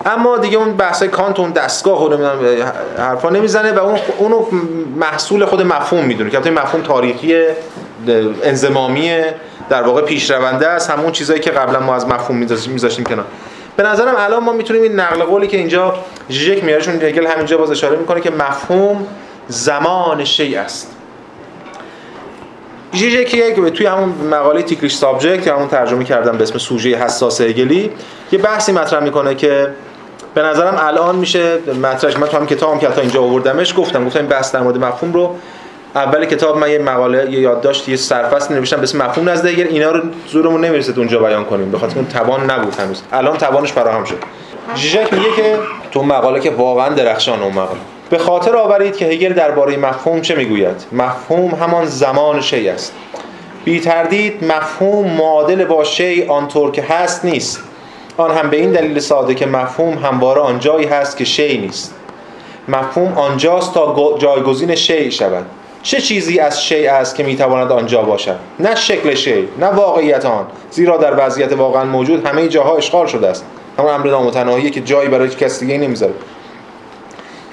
اما 0.07 0.37
دیگه 0.37 0.57
اون 0.57 0.73
بحث 0.73 1.03
کانت 1.03 1.39
اون 1.39 1.51
دستگاه 1.51 1.95
خود 1.95 2.13
نمی‌دونم 2.13 2.73
حرفا 2.97 3.29
نمی‌زنه 3.29 3.71
و 3.71 3.79
اون 3.79 3.99
اونو 4.17 4.45
محصول 4.95 5.45
خود 5.45 5.61
مفهوم 5.61 6.05
می‌دونه. 6.05 6.29
که 6.29 6.51
مفهوم 6.51 6.83
تاریخی 6.83 7.43
انزمامی 8.43 9.21
در 9.69 9.83
واقع 9.83 10.01
پیشرونده 10.01 10.67
است. 10.67 10.89
همون 10.89 11.11
چیزایی 11.11 11.39
که 11.39 11.51
قبلا 11.51 11.79
ما 11.79 11.95
از 11.95 12.07
مفهوم 12.07 12.37
میذاشتیم 12.67 13.05
کنار. 13.05 13.25
به 13.77 13.83
نظرم 13.83 14.15
الان 14.17 14.43
ما 14.43 14.53
می‌تونیم 14.53 14.81
این 14.81 14.99
نقل 14.99 15.23
قولی 15.23 15.47
که 15.47 15.57
اینجا 15.57 15.95
ژیژک 16.29 16.79
چون 16.79 17.01
هگل 17.01 17.27
همینجا 17.27 17.57
باز 17.57 17.71
اشاره 17.71 17.97
می‌کنه 17.97 18.21
که 18.21 18.31
مفهوم 18.31 19.07
زمان 19.47 20.23
شیء 20.23 20.61
است. 20.61 20.93
ژیژک 22.93 23.33
یک 23.33 23.73
توی 23.73 23.85
همون 23.85 24.09
مقاله 24.09 24.61
تیکریش 24.61 24.95
سابجکت 24.95 25.43
که 25.43 25.53
همون 25.53 25.67
ترجمه 25.67 26.03
کردم 26.03 26.37
به 26.37 26.43
اسم 26.43 26.57
سوژه 26.57 26.89
حساس 26.89 27.41
هگلی 27.41 27.91
یه 28.31 28.39
بحثی 28.39 28.71
مطرح 28.71 29.03
می‌کنه 29.03 29.35
که 29.35 29.67
به 30.37 30.43
نظرم 30.43 30.75
الان 30.79 31.15
میشه 31.15 31.57
مطرحش 31.83 32.17
من 32.17 32.27
تو 32.27 32.37
هم 32.37 32.45
کتابم 32.45 32.79
که 32.79 32.87
تا 32.87 33.01
اینجا 33.01 33.21
آوردمش 33.21 33.73
گفتم 33.77 34.05
گفتم 34.05 34.19
این 34.19 34.27
بحث 34.27 34.51
در 34.51 34.59
مورد 34.59 34.77
مفهوم 34.77 35.13
رو 35.13 35.35
اول 35.95 36.25
کتاب 36.25 36.57
من 36.57 36.71
یه 36.71 36.79
مقاله 36.79 37.31
یه 37.31 37.39
یادداشت 37.39 37.89
یه 37.89 37.95
سرفصل 37.95 38.53
نوشتم 38.53 38.81
به 38.81 38.87
مفهوم 38.97 39.29
نزد 39.29 39.45
اینا 39.45 39.91
رو 39.91 40.01
زورمون 40.27 40.65
نمی‌رسه 40.65 40.93
اونجا 40.97 41.19
بیان 41.19 41.45
کنیم 41.45 41.71
به 41.71 41.77
خاطر 41.77 41.95
اون 41.95 42.07
توان 42.07 42.51
نبود 42.51 42.75
هنوز. 42.79 43.01
الان 43.11 43.37
توانش 43.37 43.73
فراهم 43.73 44.03
شد. 44.03 44.17
ژیژک 44.75 45.13
میگه 45.13 45.31
که 45.35 45.57
تو 45.91 46.03
مقاله 46.03 46.39
که 46.39 46.49
واقعا 46.51 46.89
درخشان 46.89 47.41
اون 47.41 47.53
مقاله. 47.53 47.79
به 48.09 48.17
خاطر 48.17 48.55
آورید 48.55 48.97
که 48.97 49.05
هگل 49.05 49.33
درباره 49.33 49.77
مفهوم 49.77 50.21
چه 50.21 50.35
می‌گوید؟ 50.35 50.85
مفهوم 50.91 51.51
همان 51.51 51.85
زمان 51.85 52.41
شی 52.41 52.69
است. 52.69 52.93
بی 53.65 53.79
تردید 53.79 54.43
مفهوم 54.43 55.11
معادل 55.11 55.65
با 55.65 55.83
شی 55.83 56.25
آنطور 56.27 56.71
که 56.71 56.81
هست 56.81 57.25
نیست. 57.25 57.63
آن 58.17 58.31
هم 58.31 58.49
به 58.49 58.57
این 58.57 58.71
دلیل 58.71 58.99
ساده 58.99 59.35
که 59.35 59.45
مفهوم 59.45 59.97
همواره 59.97 60.41
آنجایی 60.41 60.87
هست 60.87 61.17
که 61.17 61.25
شی 61.25 61.57
نیست. 61.57 61.95
مفهوم 62.67 63.13
آنجاست 63.13 63.73
تا 63.73 64.15
جایگزین 64.19 64.75
شی 64.75 65.11
شود. 65.11 65.45
چه 65.83 66.01
چیزی 66.01 66.39
از 66.39 66.63
شی 66.63 66.87
است 66.87 67.15
که 67.15 67.23
می‌تواند 67.23 67.71
آنجا 67.71 68.01
باشد؟ 68.01 68.35
نه 68.59 68.75
شکل 68.75 69.15
شی 69.15 69.47
نه 69.59 69.67
واقعیت 69.67 70.25
آن. 70.25 70.45
زیرا 70.71 70.97
در 70.97 71.25
وضعیت 71.25 71.53
واقعا 71.53 71.85
موجود 71.85 72.25
همه 72.25 72.47
جاها 72.47 72.77
اشغال 72.77 73.07
شده 73.07 73.27
است. 73.27 73.45
همون 73.77 73.91
امر 73.91 74.07
نامتناهی 74.07 74.69
که 74.69 74.81
جایی 74.81 75.09
برای 75.09 75.29
کسی 75.29 75.65
دیگه 75.65 75.77
نمی‌ذاره. 75.77 76.13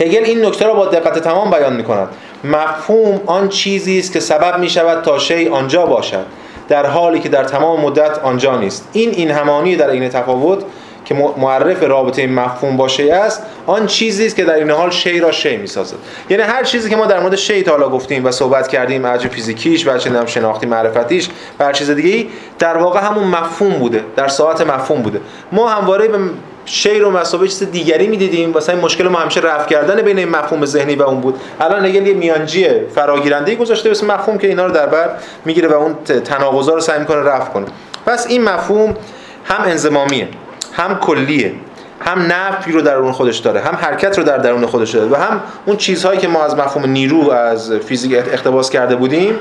هگل 0.00 0.24
این 0.24 0.44
نکته 0.44 0.66
را 0.66 0.74
با 0.74 0.86
دقت 0.86 1.18
تمام 1.18 1.50
بیان 1.50 1.76
می‌کند. 1.76 2.08
مفهوم 2.44 3.20
آن 3.26 3.48
چیزی 3.48 3.98
است 3.98 4.12
که 4.12 4.20
سبب 4.20 4.58
می 4.58 4.70
شود 4.70 5.04
تا 5.04 5.18
شی 5.18 5.48
آنجا 5.48 5.86
باشد. 5.86 6.26
در 6.68 6.86
حالی 6.86 7.20
که 7.20 7.28
در 7.28 7.44
تمام 7.44 7.80
مدت 7.80 8.18
آنجا 8.18 8.58
نیست. 8.58 8.88
این 8.92 9.10
این 9.10 9.30
همانی 9.30 9.76
در 9.76 9.90
این 9.90 10.08
تفاوت 10.08 10.64
که 11.04 11.14
معرف 11.36 11.82
رابطه 11.82 12.26
مفهوم 12.26 12.76
باشه 12.76 13.12
است 13.14 13.42
آن 13.66 13.86
چیزی 13.86 14.26
است 14.26 14.36
که 14.36 14.44
در 14.44 14.54
این 14.54 14.70
حال 14.70 14.90
شی 14.90 15.20
را 15.20 15.32
شی 15.32 15.56
می‌سازد. 15.56 15.96
یعنی 16.30 16.42
هر 16.42 16.64
چیزی 16.64 16.90
که 16.90 16.96
ما 16.96 17.06
در 17.06 17.20
مورد 17.20 17.36
شی 17.36 17.62
تا 17.62 17.70
حالا 17.70 17.88
گفتیم 17.88 18.24
و 18.24 18.30
صحبت 18.30 18.68
کردیم 18.68 19.04
از 19.04 19.20
فیزیکیش 19.20 19.86
و 19.86 19.98
چه 19.98 20.26
شناختی 20.26 20.66
معرفتیش 20.66 21.28
و 21.58 21.64
هر 21.64 21.72
چیز 21.72 21.90
دیگه 21.90 22.26
در 22.58 22.76
واقع 22.76 23.00
همون 23.00 23.24
مفهوم 23.24 23.72
بوده 23.72 24.04
در 24.16 24.28
ساعت 24.28 24.60
مفهوم 24.60 25.02
بوده. 25.02 25.20
ما 25.52 25.68
همواره 25.68 26.08
به 26.08 26.18
شی 26.64 26.98
رو 26.98 27.10
مسابقه 27.10 27.48
چیز 27.48 27.62
دیگری 27.62 28.06
می‌دیدیم. 28.06 28.52
واسه 28.52 28.72
این 28.72 28.82
مشکل 28.82 29.08
ما 29.08 29.18
همیشه 29.18 29.40
رفع 29.40 29.68
کردن 29.68 30.02
بین 30.02 30.18
این 30.18 30.28
مفهوم 30.28 30.64
ذهنی 30.64 30.94
و 30.94 31.02
اون 31.02 31.20
بود. 31.20 31.40
الان 31.60 31.84
هگل 31.84 32.06
یه 32.06 32.14
میانجی 32.14 32.66
فراگیرنده 32.94 33.54
گذاشته 33.54 33.90
به 33.90 33.96
مفهوم 34.14 34.38
که 34.38 34.46
اینا 34.46 34.66
رو 34.66 34.72
در 34.72 34.86
بر 34.86 35.10
می‌گیره 35.44 35.68
و 35.68 35.72
اون 35.72 35.94
تناقضا 36.24 36.74
رو 36.74 36.80
سعی 36.80 36.98
می‌کنه 36.98 37.20
رفع 37.20 37.50
کنه. 37.50 37.66
پس 38.06 38.26
این 38.26 38.44
مفهوم 38.44 38.96
هم 39.44 39.64
انزمامیه 39.64 40.28
هم 40.72 40.98
کلیه 40.98 41.52
هم 42.00 42.32
نفی 42.32 42.72
رو 42.72 42.80
در 42.80 42.96
اون 42.96 43.12
خودش 43.12 43.38
داره 43.38 43.60
هم 43.60 43.74
حرکت 43.74 44.18
رو 44.18 44.24
در 44.24 44.38
درون 44.38 44.66
خودش 44.66 44.90
داره 44.90 45.10
و 45.10 45.14
هم 45.14 45.40
اون 45.66 45.76
چیزهایی 45.76 46.18
که 46.18 46.28
ما 46.28 46.44
از 46.44 46.56
مفهوم 46.56 46.90
نیرو 46.90 47.30
از 47.30 47.72
فیزیک 47.72 48.12
اقتباس 48.14 48.70
کرده 48.70 48.96
بودیم 48.96 49.38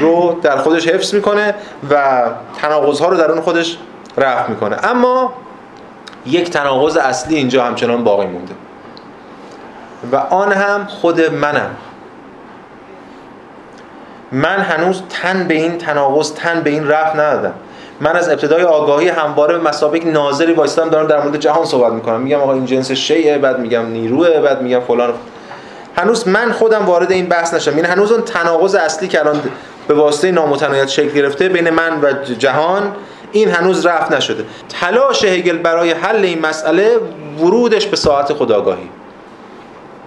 رو 0.00 0.38
در 0.42 0.56
خودش 0.56 0.88
حفظ 0.88 1.14
می‌کنه 1.14 1.54
و 1.90 2.22
تناقض 2.62 3.02
رو 3.02 3.16
در 3.16 3.30
اون 3.30 3.40
خودش 3.40 3.78
رفع 4.16 4.50
می‌کنه. 4.50 4.76
اما 4.84 5.32
یک 6.26 6.50
تناقض 6.50 6.96
اصلی 6.96 7.36
اینجا 7.36 7.64
همچنان 7.64 8.04
باقی 8.04 8.26
مونده. 8.26 8.54
و 10.12 10.16
آن 10.16 10.52
هم 10.52 10.86
خود 10.86 11.20
منم. 11.20 11.70
من 14.32 14.58
هنوز 14.58 15.02
تن 15.08 15.48
به 15.48 15.54
این 15.54 15.78
تناقض 15.78 16.32
تن 16.32 16.60
به 16.60 16.70
این 16.70 16.88
رفع 16.88 17.14
ندادم. 17.14 17.54
من 18.00 18.16
از 18.16 18.28
ابتدای 18.28 18.62
آگاهی 18.62 19.08
همواره 19.08 19.58
به 19.58 19.68
مسابق 19.68 20.06
ناظری 20.06 20.52
وایستادم 20.52 20.90
دارم 20.90 21.06
در 21.06 21.22
مورد 21.22 21.36
جهان 21.36 21.64
صحبت 21.64 21.92
می‌کنم. 21.92 22.20
میگم 22.20 22.40
آقا 22.40 22.52
این 22.52 22.66
جنس 22.66 22.92
شیعه 22.92 23.38
بعد 23.38 23.58
میگم 23.58 23.86
نیروه 23.86 24.40
بعد 24.40 24.62
میگم 24.62 24.80
فلان. 24.80 25.14
هنوز 25.96 26.28
من 26.28 26.52
خودم 26.52 26.86
وارد 26.86 27.12
این 27.12 27.26
بحث 27.26 27.54
نشم 27.54 27.76
یعنی 27.76 27.88
هنوز 27.88 28.12
اون 28.12 28.22
تناقض 28.22 28.74
اصلی 28.74 29.08
که 29.08 29.20
الان 29.20 29.40
به 29.88 29.94
واسطه 29.94 30.30
نامتناهیت 30.30 30.88
شکل 30.88 31.08
گرفته 31.08 31.48
بین 31.48 31.70
من 31.70 32.00
و 32.00 32.12
جهان 32.38 32.92
این 33.36 33.50
هنوز 33.50 33.86
رفت 33.86 34.12
نشده. 34.12 34.44
تلاش 34.68 35.24
هگل 35.24 35.58
برای 35.58 35.90
حل 35.92 36.24
این 36.24 36.40
مسئله 36.40 36.96
ورودش 37.40 37.86
به 37.86 37.96
ساعت 37.96 38.32
خداگاهی. 38.32 38.88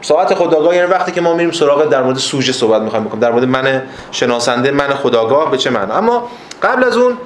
ساعت 0.01 0.33
خداگاه 0.33 0.75
یعنی 0.75 0.87
وقتی 0.87 1.11
که 1.11 1.21
ما 1.21 1.33
میریم 1.33 1.51
سراغ 1.51 1.85
در 1.85 2.03
مورد 2.03 2.17
سوژه 2.17 2.51
صحبت 2.51 2.81
می‌خوایم 2.81 3.05
بکنیم. 3.05 3.21
در 3.21 3.31
مورد 3.31 3.45
من 3.45 3.83
شناسنده 4.11 4.71
من 4.71 4.87
خداگاه 4.87 5.51
به 5.51 5.57
چه 5.57 5.69
معنی؟ 5.69 5.91
اما 5.91 6.29
قبل 6.63 6.83
از 6.83 6.97
اون 6.97 7.17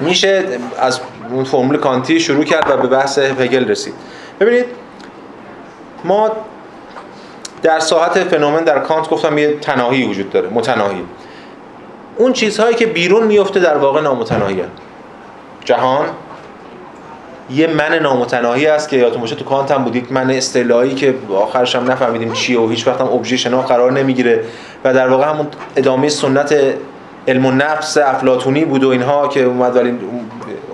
میشه 0.00 0.44
از 0.78 1.00
اون 1.30 1.44
فرمول 1.44 1.76
کانتی 1.76 2.20
شروع 2.20 2.44
کرد 2.44 2.70
و 2.70 2.76
به 2.76 2.88
بحث 2.88 3.18
هگل 3.18 3.68
رسید. 3.68 3.94
ببینید 4.40 4.66
ما 6.04 6.30
در 7.62 7.80
ساحت 7.80 8.24
فنومن 8.24 8.64
در 8.64 8.78
کانت 8.78 9.08
گفتم 9.08 9.38
یه 9.38 9.58
تناهی 9.58 10.04
وجود 10.04 10.30
داره 10.30 10.48
متناهی. 10.48 11.04
اون 12.20 12.32
چیزهایی 12.32 12.74
که 12.74 12.86
بیرون 12.86 13.26
میفته 13.26 13.60
در 13.60 13.76
واقع 13.76 14.00
نامتناهی 14.00 14.62
جهان 15.64 16.06
یه 17.50 17.66
من 17.66 17.94
نامتناهی 17.94 18.66
است 18.66 18.88
که 18.88 18.96
یادتون 18.96 19.20
باشه 19.20 19.34
تو 19.34 19.44
کانت 19.44 19.70
هم 19.70 19.84
بود 19.84 19.96
یک 19.96 20.12
من 20.12 20.30
اصطلاحی 20.30 20.94
که 20.94 21.14
آخرش 21.34 21.76
هم 21.76 21.90
نفهمیدیم 21.90 22.32
چیه 22.32 22.60
و 22.60 22.68
هیچ 22.68 22.86
وقت 22.86 23.00
هم 23.00 23.06
ابژه 23.06 23.36
شناخت 23.36 23.68
قرار 23.68 23.92
نمی‌گیره. 23.92 24.44
و 24.84 24.94
در 24.94 25.08
واقع 25.08 25.28
همون 25.28 25.46
ادامه 25.76 26.08
سنت 26.08 26.54
علم 27.28 27.46
و 27.46 27.50
نفس 27.50 27.98
افلاطونی 27.98 28.64
بود 28.64 28.84
و 28.84 28.88
اینها 28.88 29.28
که 29.28 29.42
اومد 29.42 29.76
ولی 29.76 29.98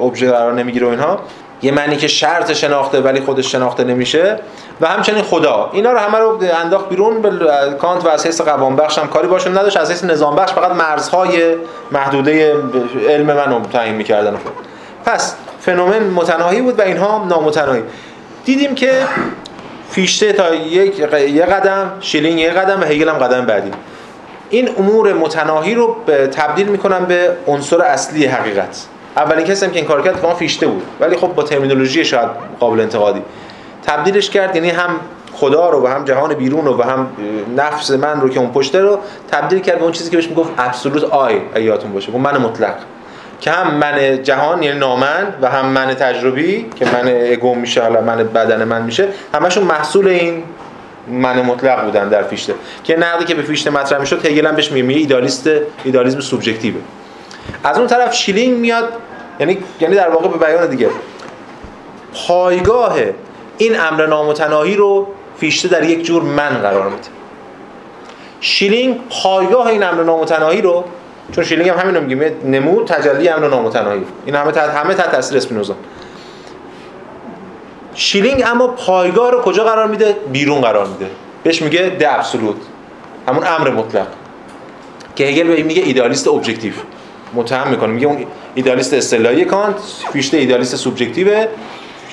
ابژه 0.01 0.31
قرار 0.31 0.53
نمی‌گیره 0.55 0.87
و 0.87 0.91
اینها. 0.91 1.21
یه 1.63 1.73
معنی 1.73 1.97
که 1.97 2.09
شرط 2.09 2.53
شناخته 2.53 3.01
ولی 3.01 3.21
خودش 3.21 3.53
شناخته 3.53 3.85
نمیشه. 3.85 4.39
و 4.81 4.87
همچنین 4.89 5.23
خدا. 5.23 5.71
اینا 5.73 5.93
رو 5.93 5.99
همه 5.99 6.19
رو 6.19 6.39
انداخت 6.61 6.89
بیرون 6.89 7.23
به 7.23 7.31
کانت 7.79 8.05
و 8.05 8.09
از 8.09 8.27
حیث 8.27 8.41
قوام 8.41 8.77
بخش 8.77 8.99
هم 8.99 9.09
کاری 9.09 9.29
باشون 9.29 9.59
نداشت. 9.59 9.77
از 9.77 9.91
حیث 9.91 10.05
نظام 10.05 10.37
بخش 10.37 10.53
فقط 10.53 10.73
مرزهای 10.73 11.55
محدوده 11.93 12.55
علم 13.09 13.27
من 13.27 13.53
رو 13.53 13.61
تعیین 13.73 13.95
می‌کردن. 13.95 14.37
پس 15.05 15.35
فنومن 15.61 16.03
متناهی 16.03 16.61
بود 16.61 16.79
و 16.79 16.83
اینها 16.83 17.25
نامتناهی. 17.29 17.83
دیدیم 18.45 18.75
که 18.75 18.93
فیشته 19.91 20.33
تا 20.33 20.55
یک 20.55 20.99
یه 21.29 21.45
قدم 21.45 21.93
شیلینگ 22.01 22.41
یه 22.41 22.51
قدم 22.51 22.81
و 22.81 22.85
هگل 22.85 23.09
هم 23.09 23.19
قدم 23.19 23.47
بعدی. 23.47 23.71
این 24.51 24.71
امور 24.79 25.13
متناهی 25.13 25.75
رو 25.75 25.97
تبدیل 26.37 26.69
می‌کنن 26.69 27.05
به 27.05 27.37
عنصر 27.47 27.83
اصلی 27.83 28.27
حقیقت. 28.27 28.87
اولین 29.17 29.47
کسی 29.47 29.64
هم 29.64 29.73
که 29.73 29.79
این 29.79 29.89
کار 29.89 30.03
کرد 30.03 30.35
فیشته 30.39 30.67
بود. 30.67 30.83
ولی 31.01 31.17
خب 31.17 31.35
با 31.35 31.43
ترمینولوژی 31.43 32.05
شاید 32.05 32.29
قابل 32.61 32.81
انتقادی. 32.81 33.23
تبدیلش 33.87 34.31
کرد 34.31 34.57
یعنی 34.57 34.71
هم 34.71 34.91
خدا 35.33 35.71
رو 35.71 35.85
و 35.85 35.87
هم 35.87 36.05
جهان 36.05 36.35
بیرون 36.35 36.64
رو 36.64 36.79
و 36.79 36.83
هم 36.83 37.09
نفس 37.57 37.91
من 37.91 38.21
رو 38.21 38.29
که 38.29 38.41
اون 38.41 38.51
پشته 38.51 38.81
رو 38.81 38.99
تبدیل 39.31 39.59
کرد 39.59 39.79
به 39.79 39.83
اون 39.83 39.93
چیزی 39.93 40.11
که 40.11 40.17
بهش 40.17 40.29
می‌گفت 40.29 40.51
ابسولوت 40.59 41.05
آی 41.05 41.41
یادتون 41.57 41.93
باشه. 41.93 42.12
اون 42.12 42.21
من 42.21 42.39
مطلق. 42.39 42.75
که 43.41 43.51
هم 43.51 43.75
من 43.75 44.23
جهان 44.23 44.62
یعنی 44.62 44.79
نامن 44.79 45.35
و 45.43 45.51
هم 45.51 45.67
من 45.67 45.95
تجربی 45.95 46.67
که 46.77 46.85
من 46.85 47.33
اگو 47.33 47.55
میشه 47.55 47.83
حالا 47.83 48.01
من 48.01 48.17
بدن 48.17 48.64
من 48.64 48.83
میشه 48.83 49.09
همشون 49.35 49.64
محصول 49.64 50.09
این 50.09 50.43
من 51.09 51.43
مطلق 51.43 51.85
بودن 51.85 52.09
در 52.09 52.23
فیشته. 52.23 52.55
که 52.85 52.97
نقدی 52.97 53.25
که 53.25 53.35
به 53.35 53.43
فیشته 53.43 53.71
مطرح 53.71 54.01
می‌شد 54.01 54.27
هگل 54.27 54.47
هم 54.47 54.55
بهش 54.55 54.73
میگه 54.73 54.99
ایدالیست 54.99 55.51
ایدالیسم 55.85 56.21
سوبژکتیوه. 56.21 56.81
از 57.67 57.79
اون 57.79 57.87
طرف 57.87 58.14
شیلینگ 58.14 58.59
میاد 58.59 58.89
یعنی 59.41 59.59
یعنی 59.81 59.95
در 59.95 60.09
واقع 60.09 60.29
به 60.29 60.47
بیان 60.47 60.67
دیگه. 60.67 60.91
پایگاه 62.29 62.97
این 63.59 63.81
امر 63.81 64.07
نامتناهی 64.07 64.77
رو 64.77 65.07
فیشته 65.39 65.69
در 65.69 65.83
یک 65.83 66.05
جور 66.05 66.23
من 66.23 66.49
قرار 66.49 66.85
میده. 66.89 67.09
شیلینگ 68.41 69.01
پایگاه 69.11 69.67
این 69.67 69.83
امر 69.83 70.03
نامتناهی 70.03 70.62
رو 70.62 70.85
چون 71.33 71.45
شیلینگ 71.45 71.69
هم 71.69 71.79
همین 71.79 71.95
رو 71.95 72.01
میگه 72.01 72.37
نمود 72.45 72.87
تجلی 72.87 73.29
امر 73.29 73.49
نامتناهی. 73.49 74.05
این 74.27 74.35
همه 74.35 74.53
تحت 74.53 74.71
همه 74.71 74.95
تحت 74.95 75.12
تاثیر 75.12 75.37
اسپینوزا. 75.37 75.75
شیلینگ 77.95 78.45
اما 78.47 78.67
پایگاه 78.67 79.31
رو 79.31 79.41
کجا 79.41 79.64
قرار 79.64 79.87
میده؟ 79.87 80.17
بیرون 80.33 80.61
قرار 80.61 80.87
میده. 80.87 81.07
بهش 81.43 81.62
میگه 81.62 81.97
د 82.01 82.03
همون 83.29 83.47
امر 83.47 83.71
مطلق. 83.71 84.07
که 85.17 85.25
هگل 85.25 85.47
به 85.47 85.62
میگه 85.62 85.83
ایدالیست 85.83 86.29
objective 86.29 86.73
متهم 87.37 87.68
می‌کنه. 87.68 87.93
میگه 87.93 88.07
اون 88.07 88.26
ایدالیست 88.55 88.95
اصطلاحی 88.95 89.45
کانت 89.45 89.76
فیشته 90.12 90.37
ایدالیست 90.37 90.76
سوبژکتیو 90.76 91.47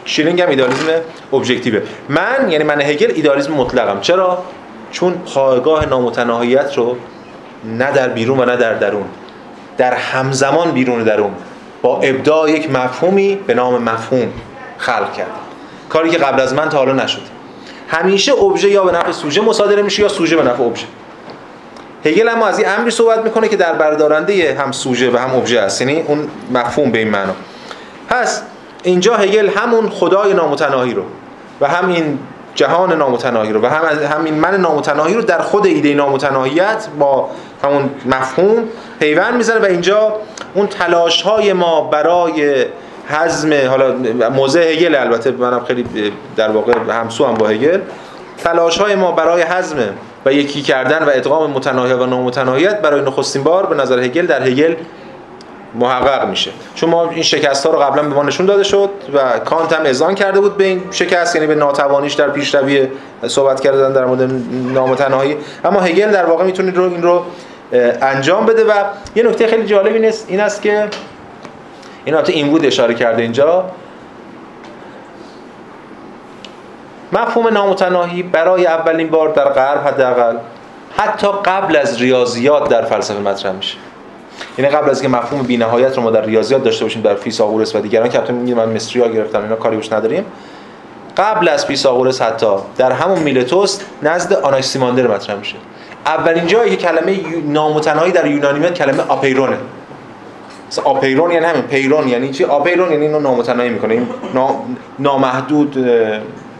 شیلینگ 0.06 0.42
هم 0.42 0.50
ایدالیسم 0.50 0.86
objective 1.34 1.77
ه 1.77 1.82
من 2.10 2.48
یعنی 2.50 2.64
من 2.64 2.82
هگل 2.82 3.12
ایدالیسم 3.16 3.54
مطلقم. 3.54 4.00
چرا؟ 4.02 4.44
چون 4.92 5.14
پایگاه 5.14 5.86
نامتناهیت 5.86 6.78
رو 6.78 6.98
نه 7.78 7.92
در 7.92 8.10
بیرون 8.10 8.40
و 8.40 8.46
نه 8.46 8.56
در 8.56 8.74
درون 8.74 9.06
در 9.78 9.94
همزمان 9.94 10.72
بیرون 10.72 11.02
و 11.02 11.04
درون 11.04 11.32
با 11.82 12.00
ابداع 12.00 12.52
یک 12.52 12.72
مفهومی 12.72 13.36
به 13.36 13.54
نام 13.54 13.84
مفهوم 13.84 14.28
خلق 14.78 15.14
کرد. 15.14 15.32
کاری 15.90 16.10
که 16.10 16.18
قبل 16.18 16.42
از 16.42 16.54
من 16.54 16.70
تا 16.70 16.78
حالا 16.78 16.94
نشد. 16.94 17.22
همیشه 17.88 18.34
ابژه 18.34 18.70
یا 18.70 18.84
به 18.84 18.92
نفع 18.92 19.12
سوژه 19.12 19.42
مصادره 19.42 19.82
میشه 19.82 20.02
یا 20.02 20.08
سوژه 20.08 20.36
به 20.36 20.44
نفع 20.44 20.64
ابژه 20.64 20.86
هگل 22.06 22.30
اما 22.30 22.48
از 22.48 22.60
این 22.60 22.68
امری 22.70 22.92
صحبت 22.92 23.20
می‌کنه 23.20 23.48
که 23.48 23.58
در 23.58 23.74
بردارنده 23.74 24.58
هم 24.60 24.72
سوژه 24.72 25.12
و 25.12 25.18
هم 25.18 25.36
ابژه 25.36 25.60
است. 25.60 25.82
یعنی 25.82 26.02
اون 26.02 26.28
مفهوم 26.54 26.92
به 26.92 27.00
این 27.00 27.10
معنا. 27.10 27.34
پس 28.10 28.42
اینجا 28.84 29.16
هگل 29.16 29.50
همون 29.50 29.90
خدای 29.90 30.34
نامتناهی 30.34 30.94
رو 30.94 31.04
و 31.62 31.68
همین 31.68 32.20
جهان 32.56 32.94
نامتناهی 32.94 33.54
رو 33.54 33.62
و 33.62 33.66
هم 33.66 33.84
همین 34.18 34.34
من 34.34 34.62
نامتناهی 34.62 35.14
رو 35.14 35.22
در 35.22 35.40
خود 35.40 35.66
ایده 35.66 35.94
نامتناهیت 35.94 36.88
با 37.00 37.30
همون 37.64 37.90
مفهوم 38.06 38.64
پیوند 39.00 39.34
می‌زنه 39.34 39.60
و 39.60 39.66
اینجا 39.66 40.16
اون 40.54 40.68
تلاش 40.68 41.22
های 41.22 41.54
ما 41.54 41.82
برای 41.82 42.66
حزم 43.08 43.54
حالا 43.70 43.96
موضع 44.30 44.72
هگل 44.72 44.96
البته 44.96 45.32
منم 45.32 45.64
خیلی 45.66 45.86
در 46.36 46.52
واقع 46.52 46.74
همسو 46.90 47.26
هم 47.26 47.34
با 47.34 47.48
هگل. 47.48 47.80
تلاش 48.38 48.78
های 48.78 48.96
ما 48.96 49.12
برای 49.12 49.42
حزم 49.42 49.78
و 50.26 50.34
یکی 50.34 50.62
کردن 50.62 51.04
و 51.04 51.10
ادغام 51.14 51.52
متناهی 51.52 51.94
و 51.94 52.06
نامتناهیت 52.06 52.82
برای 52.82 53.02
نخستین 53.02 53.44
بار 53.44 53.66
به 53.66 53.76
نظر 53.76 54.00
هگل 54.00 54.26
در 54.26 54.44
هگل 54.44 54.76
محقق 55.76 56.28
میشه. 56.28 56.52
چون 56.76 56.90
ما 56.90 57.10
این 57.10 57.24
شکست 57.24 57.66
ها 57.66 57.74
رو 57.74 57.80
قبلا 57.80 58.04
به 58.04 58.16
ما 58.16 58.24
نشون 58.24 58.46
داده 58.46 58.64
شد 58.64 58.90
و 59.14 59.40
کانت 59.40 59.74
هم 59.74 59.86
اذعان 59.86 60.16
کرده 60.16 60.40
بود 60.40 60.58
به 60.58 60.64
این 60.64 60.84
شکست 60.92 61.36
یعنی 61.36 61.48
به 61.48 61.56
ناتوانیش 61.56 62.14
در 62.14 62.30
پیشروی 62.30 62.88
صحبت 63.28 63.62
کردن 63.62 63.94
در 63.94 64.06
مورد 64.06 64.32
نامتناهی. 64.74 65.38
اما 65.66 65.80
هگل 65.80 66.12
در 66.12 66.26
واقع 66.26 66.44
می‌تونه 66.44 66.72
رو 66.72 66.84
این 66.84 67.04
رو 67.04 67.24
انجام 68.02 68.46
بده 68.46 68.64
و 68.64 68.72
یه 69.16 69.24
نکته 69.24 69.48
خیلی 69.48 69.66
جالب 69.66 69.94
این 69.94 70.14
این 70.28 70.40
است 70.40 70.62
که 70.62 70.88
این 72.06 72.16
این 72.16 72.50
بود 72.50 72.66
اشاره 72.66 72.94
کرده 72.94 73.22
اینجا. 73.22 73.66
مفهوم 77.14 77.48
نامتناهی 77.48 78.24
برای 78.24 78.66
اولین 78.66 79.10
بار 79.10 79.30
در 79.30 79.50
غرب 79.50 79.88
حداقل 79.88 80.38
حتی 80.98 81.28
قبل 81.46 81.76
از 81.76 82.02
ریاضیات 82.02 82.70
در 82.70 82.82
فلسفه 82.82 83.20
مطرح 83.20 83.52
میشه. 83.52 83.78
یعنی 84.58 84.72
قبل 84.72 84.90
از 84.90 85.02
که 85.02 85.08
مفهوم 85.08 85.42
بی‌نهایت 85.42 85.98
رو 85.98 86.04
ما 86.04 86.12
در 86.12 86.26
ریاضیات 86.26 86.64
داشته 86.64 86.86
باشیم 86.86 87.02
در 87.02 87.16
فیثاغورس 87.16 87.76
و 87.76 87.80
دیگران 87.80 88.10
که 88.10 88.20
البته 88.20 88.34
من 88.34 88.70
مصری 88.70 89.02
ها 89.02 89.08
گرفتم 89.08 89.42
اینا 89.42 89.56
کاری 89.56 89.78
نداریم. 89.92 90.26
قبل 91.18 91.50
از 91.50 91.66
فیثاغورس 91.66 92.22
حتی 92.22 92.56
در 92.78 92.92
همون 92.92 93.20
میلتوس 93.20 93.80
نزد 94.04 94.34
آناکسیماندر 94.34 95.08
مطرح 95.08 95.36
میشه. 95.36 95.56
اولین 96.06 96.48
جایی 96.48 96.76
که 96.76 96.88
کلمه 96.88 97.20
نامتناهی 97.46 98.12
در 98.12 98.26
یونانی 98.26 98.60
میاد 98.60 98.74
کلمه 98.74 99.04
آپیرونه. 99.08 99.58
آپیرون 100.84 101.32
یعنی 101.32 101.46
همین 101.46 101.62
پیرون 101.62 102.08
یعنی 102.08 102.32
چی؟ 102.32 102.44
آپیرون 102.44 102.92
یعنی 102.92 103.06
اینو 103.06 103.20
نامتناهی 103.20 103.70
می‌کنه. 103.70 103.94
این 103.94 104.08
نامحدود 105.00 105.78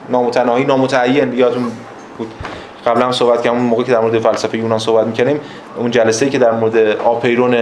نامتناهی 0.10 0.64
نامتعین 0.64 1.34
یادتون 1.34 1.72
بود. 2.18 2.34
قبلا 2.86 3.06
هم 3.06 3.12
صحبت 3.12 3.42
کردم 3.42 3.58
اون 3.58 3.66
موقع 3.66 3.84
که 3.84 3.92
در 3.92 4.00
مورد 4.00 4.20
فلسفه 4.20 4.58
یونان 4.58 4.80
صحبت 4.80 5.08
می‌کردیم 5.08 5.40
اون 5.78 5.92
جلسه‌ای 5.92 6.32
که 6.32 6.38
در 6.38 6.52
مورد 6.52 6.78
آپیرون 6.98 7.58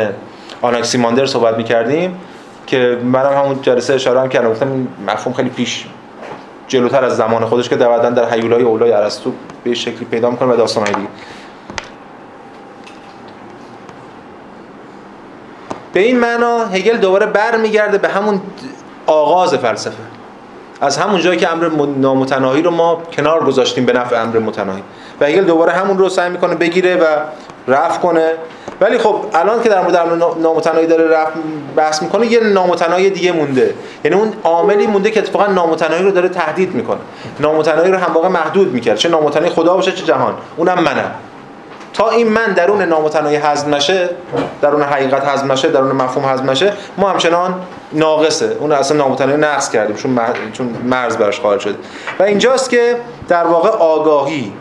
آناکسیماندر 0.62 1.26
صحبت 1.26 1.58
می‌کردیم 1.58 2.20
که 2.68 3.00
منم 3.04 3.34
همون 3.38 3.62
جلسه 3.62 3.94
اشاره 3.94 4.22
هم 4.22 4.30
کردم. 4.30 4.50
گفتم 4.50 4.88
مفهوم 5.08 5.34
خیلی 5.34 5.50
پیش 5.50 5.86
جلوتر 6.68 7.06
از 7.06 7.18
زمان 7.18 7.46
خودش 7.46 7.70
که 7.70 7.76
بعدا 7.76 8.10
در 8.10 8.34
هیولای 8.34 8.64
اولای 8.64 8.92
ارسطو 8.92 9.32
به 9.64 9.74
شکلی 9.74 10.06
پیدا 10.06 10.30
می‌کنه 10.30 10.54
و 10.54 10.56
داستان‌های 10.58 10.94
دیگه. 10.94 11.08
به 15.94 16.00
این 16.00 16.20
معنا 16.20 16.66
هگل 16.66 16.98
دوباره 16.98 17.26
برمیگرده 17.26 17.98
به 17.98 18.08
همون 18.08 18.42
آغاز 19.06 19.56
فلسفه. 19.56 20.04
از 20.82 20.98
همون 20.98 21.22
جایی 21.22 21.40
که 21.40 21.52
امر 21.52 21.70
نامتناهی 21.98 22.62
رو 22.62 22.72
ما 22.72 23.02
کنار 23.14 23.44
گذاشتیم 23.44 23.86
به 23.86 23.94
نفع 23.94 24.22
امر 24.22 24.40
متناهی. 24.40 24.84
و 25.22 25.26
هگل 25.26 25.44
دوباره 25.44 25.72
همون 25.72 25.98
رو 25.98 26.10
سعی 26.10 26.30
می‌کنه 26.30 26.56
بگیره 26.56 26.96
و 26.96 27.06
رفع 27.68 28.00
کنه. 28.00 28.32
ولی 28.82 28.98
خب 28.98 29.16
الان 29.34 29.64
که 29.64 29.70
در 29.70 29.82
مورد 29.82 29.98
نامتناهی 30.42 30.88
داره 30.88 31.08
رفع 31.08 31.32
بحث 31.76 32.02
می‌کنه 32.02 32.28
یه 32.28 32.40
نامتناهی 32.40 33.10
دیگه 33.10 33.32
مونده. 33.32 33.74
یعنی 34.04 34.18
اون 34.18 34.34
عاملی 34.44 34.88
مونده 34.88 35.12
که 35.12 35.20
اتفاقا 35.20 35.48
نامتناهی 35.48 36.04
رو 36.04 36.12
داره 36.12 36.30
تهدید 36.30 36.76
می‌کنه. 36.76 37.00
نامتناهی 37.40 37.92
رو 37.92 37.98
هم 37.98 38.14
واقع 38.14 38.28
محدود 38.28 38.74
می‌کرد. 38.74 38.98
چه 38.98 39.10
نامتناهی 39.10 39.50
خدا 39.50 39.74
باشه 39.74 39.92
چه 39.92 40.06
جهان. 40.06 40.34
اونم 40.58 40.80
منم. 40.80 41.12
تا 41.94 42.10
این 42.10 42.28
من 42.28 42.46
درون 42.46 42.82
نامتناهی 42.82 43.36
هضم 43.36 43.76
نشه 43.76 44.10
درون 44.62 44.82
حقیقت 44.82 45.28
هضم 45.28 45.52
نشه 45.52 45.68
درون 45.68 45.92
مفهوم 45.92 46.26
هضم 46.26 46.50
نشه 46.50 46.74
ما 46.98 47.10
همچنان 47.10 47.56
ناقصه. 47.94 48.58
اون 48.60 48.72
اصلا 48.72 48.98
نامتناهی 48.98 49.38
نقص 49.38 49.70
کردیم 49.70 49.96
چون 49.96 50.20
چون 50.54 50.76
مرز 50.86 51.18
براش 51.18 51.40
خارج 51.40 51.60
شده 51.60 51.76
و 52.20 52.24
اینجاست 52.24 52.70
که 52.70 52.96
در 53.28 53.44
واقع 53.44 53.70
آگاهی 53.70 54.54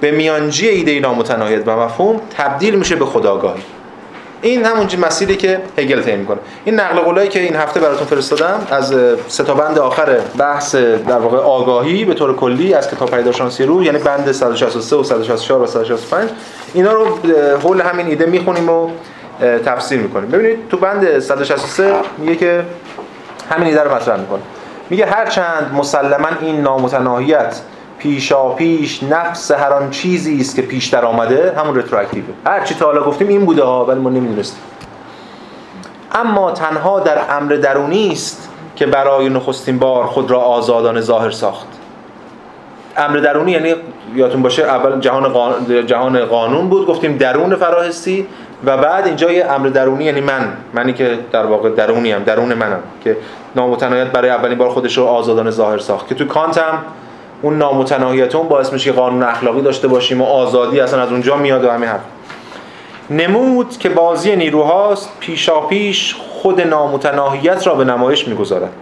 به 0.00 0.10
میانجی 0.10 0.68
ایده 0.68 1.00
نامتناهیت 1.00 1.68
و 1.68 1.76
مفهوم 1.76 2.20
تبدیل 2.36 2.74
میشه 2.74 2.96
به 2.96 3.06
خداگاهی 3.06 3.62
این 4.42 4.64
همون 4.64 4.86
مسیری 5.00 5.36
که 5.36 5.60
هگل 5.78 6.02
طی 6.02 6.16
می‌کنه. 6.16 6.38
این 6.64 6.80
نقل 6.80 7.00
قولایی 7.00 7.28
که 7.28 7.40
این 7.40 7.56
هفته 7.56 7.80
براتون 7.80 8.06
فرستادم 8.06 8.66
از 8.70 8.94
سه 9.28 9.44
تا 9.44 9.54
بند 9.54 9.78
آخر 9.78 10.18
بحث 10.38 10.74
در 10.74 11.18
واقع 11.18 11.38
آگاهی 11.38 12.04
به 12.04 12.14
طور 12.14 12.36
کلی 12.36 12.74
از 12.74 12.90
کتاب 12.90 13.10
پیداشانسی 13.10 13.64
رو 13.64 13.82
یعنی 13.82 13.98
بند 13.98 14.32
163 14.32 14.96
و 14.96 15.02
164 15.02 15.62
و 15.62 15.66
165 15.66 16.30
اینا 16.74 16.92
رو 16.92 17.18
حول 17.62 17.80
همین 17.80 18.06
ایده 18.06 18.26
می‌خونیم 18.26 18.70
و 18.70 18.90
تفسیر 19.64 19.98
می‌کنیم. 19.98 20.30
ببینید 20.30 20.68
تو 20.68 20.76
بند 20.76 21.18
163 21.18 21.92
میگه 22.18 22.36
که 22.36 22.62
همین 23.50 23.68
ایده 23.68 23.82
رو 23.82 23.94
مطرح 23.94 24.20
می‌کنه. 24.20 24.40
میگه 24.90 25.06
هرچند 25.06 25.70
مسلما 25.74 26.28
این 26.40 26.60
نامتناهیت 26.60 27.60
پیشا 28.00 28.48
پیش 28.48 29.02
نفس 29.02 29.50
هر 29.50 29.72
آن 29.72 29.90
چیزی 29.90 30.40
است 30.40 30.56
که 30.56 30.62
پیشتر 30.62 31.04
آمده 31.04 31.54
همون 31.56 31.76
رترواکتیوه 31.76 32.26
هر 32.46 32.64
چی 32.64 32.74
تا 32.74 32.86
حالا 32.86 33.02
گفتیم 33.02 33.28
این 33.28 33.44
بوده 33.44 33.62
ها 33.62 33.84
ولی 33.84 34.00
ما 34.00 34.10
نمی‌دونستیم. 34.10 34.62
اما 36.12 36.52
تنها 36.52 37.00
در 37.00 37.18
امر 37.30 37.52
درونی 37.52 38.12
است 38.12 38.48
که 38.76 38.86
برای 38.86 39.28
نخستین 39.28 39.78
بار 39.78 40.06
خود 40.06 40.30
را 40.30 40.40
آزادانه 40.40 41.00
ظاهر 41.00 41.30
ساخت. 41.30 41.66
امر 42.96 43.16
درونی 43.16 43.52
یعنی 43.52 43.74
یادتون 44.14 44.42
باشه 44.42 44.62
اول 44.62 45.00
جهان 45.00 45.28
قانون, 45.28 45.86
جهان 45.86 46.24
قانون 46.24 46.68
بود 46.68 46.86
گفتیم 46.86 47.16
درون 47.16 47.56
فراهستی 47.56 48.26
و 48.64 48.76
بعد 48.76 49.06
اینجا 49.06 49.32
یه 49.32 49.46
امر 49.50 49.68
درونی 49.68 50.04
یعنی 50.04 50.20
من. 50.20 50.52
منی 50.74 50.92
که 50.92 51.18
در 51.32 51.46
واقع 51.46 51.70
درونی 51.70 52.12
هم 52.12 52.22
درون 52.22 52.54
منم 52.54 52.80
که 53.04 53.16
نامتناهیت 53.56 54.06
برای 54.06 54.30
اولین 54.30 54.58
بار 54.58 54.68
خودش 54.68 54.98
رو 54.98 55.04
آزادانه 55.04 55.50
ظاهر 55.50 55.78
ساخت. 55.78 56.08
که 56.08 56.14
تو 56.14 56.24
کانت 56.24 56.58
هم 56.58 56.78
اون 57.42 57.58
نامتناهیت 57.58 58.34
اون 58.34 58.48
باعث 58.48 58.72
میشه 58.72 58.92
قانون 58.92 59.22
اخلاقی 59.22 59.62
داشته 59.62 59.88
باشیم 59.88 60.20
و 60.20 60.24
آزادی 60.24 60.80
اصلا 60.80 61.02
از 61.02 61.10
اونجا 61.10 61.36
میاد 61.36 61.64
و 61.64 61.70
همین 61.70 61.88
حرف. 61.88 62.00
نمود 63.10 63.78
که 63.78 63.88
بازی 63.88 64.36
نیروهاست 64.36 65.10
پیشا 65.20 65.60
پیش 65.60 66.14
خود 66.14 66.60
نامتناهیت 66.60 67.66
را 67.66 67.74
به 67.74 67.84
نمایش 67.84 68.28
می‌گذارد. 68.28 68.72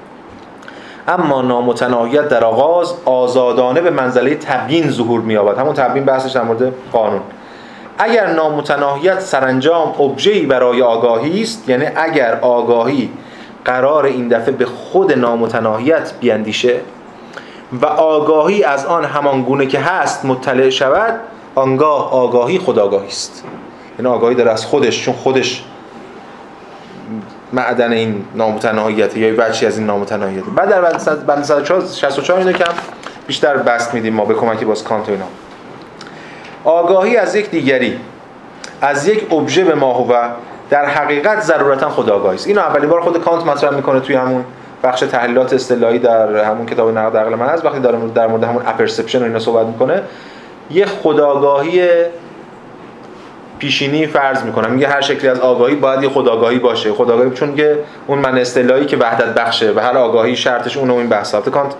اما 1.09 1.43
نامتناهیت 1.43 2.29
در 2.29 2.45
آغاز 2.45 2.95
آزادانه 3.05 3.81
به 3.81 3.91
منزله 3.91 4.35
تبیین 4.35 4.91
ظهور 4.91 5.21
می‌یابد. 5.21 5.59
همون 5.59 5.75
تبیین 5.75 6.05
بحثش 6.05 6.31
در 6.31 6.43
مورد 6.43 6.73
قانون. 6.93 7.21
اگر 7.99 8.27
نامتناهیت 8.27 9.21
سرانجام 9.21 10.01
ابژه‌ای 10.01 10.47
برای 10.47 10.83
آگاهی 10.83 11.43
است 11.43 11.69
یعنی 11.69 11.87
اگر 11.97 12.39
آگاهی 12.41 13.11
قرار 13.65 14.05
این 14.05 14.29
دفعه 14.29 14.53
به 14.53 14.65
خود 14.65 15.13
نامتناهیت 15.13 16.13
بیاندیشه 16.21 16.81
و 17.73 17.87
آگاهی 17.87 18.65
از 18.65 18.87
آن 18.87 19.05
همان 19.05 19.43
گونه 19.43 19.67
که 19.67 19.81
هست 19.81 20.25
مطلع 20.25 20.71
شود 20.71 21.21
آنگاه 21.55 22.13
آگاهی 22.13 22.59
خداگاهی 22.59 23.09
است. 23.09 23.45
یعنی 23.99 24.11
آگاهی 24.11 24.35
داره 24.35 24.51
از 24.51 24.67
خودش 24.67 25.05
چون 25.05 25.15
خودش 25.15 25.65
معدن 27.53 27.93
این 27.93 28.25
نامتناهیت 28.35 29.17
یا 29.17 29.35
بچی 29.35 29.67
از 29.67 29.79
این 29.79 29.87
نامتناهیت. 29.87 30.45
بعد 30.45 30.69
در 30.69 30.81
بند 31.15 31.45
164 31.45 32.39
اینو 32.39 32.53
کم 32.53 32.73
بیشتر 33.27 33.57
بست 33.57 33.95
میدیم 33.95 34.15
ما 34.15 34.25
به 34.25 34.35
کمکی 34.35 34.65
باز 34.65 34.85
کانت 34.85 35.09
اینا. 35.09 35.25
آگاهی 36.65 37.17
از 37.17 37.35
یک 37.35 37.51
دیگری 37.51 38.01
از 38.81 39.09
یک 39.09 39.33
ابژه 39.33 39.65
به 39.65 39.75
ما 39.75 40.07
در 40.71 40.85
حقیقت 40.85 41.41
ضرورتا 41.41 41.89
خداگاهی 41.89 42.37
است. 42.37 42.47
اینو 42.47 42.61
اولین 42.61 42.91
بار 42.91 43.01
خود 43.01 43.25
کانت 43.25 43.47
مطرح 43.47 43.75
می‌کنه 43.75 44.01
توی 44.01 44.17
همون 44.17 44.45
بخش 44.85 45.01
تحلیلات 45.01 45.53
اصطلاحی 45.53 45.99
در 45.99 46.45
همون 46.45 46.67
کتاب 46.67 46.99
نقد 46.99 47.17
عقل 47.17 47.35
هست. 47.35 47.65
وقتی 47.65 47.81
داره 47.81 47.99
در 48.15 48.27
مورد 48.27 48.45
همون 48.45 48.63
اپرسپشن 48.67 49.21
و 49.23 49.25
اینا 49.25 49.39
صحبت 49.39 49.67
می‌کنه 49.67 50.03
یه 50.71 50.87
خداگاهی 50.87 51.89
پیشینی 53.59 54.07
فرض 54.07 54.43
می‌کنم. 54.43 54.71
میگه 54.71 54.89
هر 54.89 55.01
شکلی 55.01 55.29
از 55.29 55.41
آگاهی 55.41 55.75
باید 55.75 56.03
یه 56.03 56.09
خداگاهی 56.09 56.59
باشه. 56.59 56.93
خداگاهی 56.93 57.31
چون 57.31 57.55
که 57.55 57.79
اون 58.07 58.19
من 58.19 58.39
اصطلاحی 58.39 58.87
که 58.87 58.97
وحدت 58.97 59.35
بخشه 59.35 59.73
و 59.73 59.81
هر 59.81 59.97
آگاهی 59.97 60.37
شرطش 60.37 60.77
اون 60.77 60.91
این 60.91 61.09
بحثات 61.09 61.49
کانت 61.49 61.75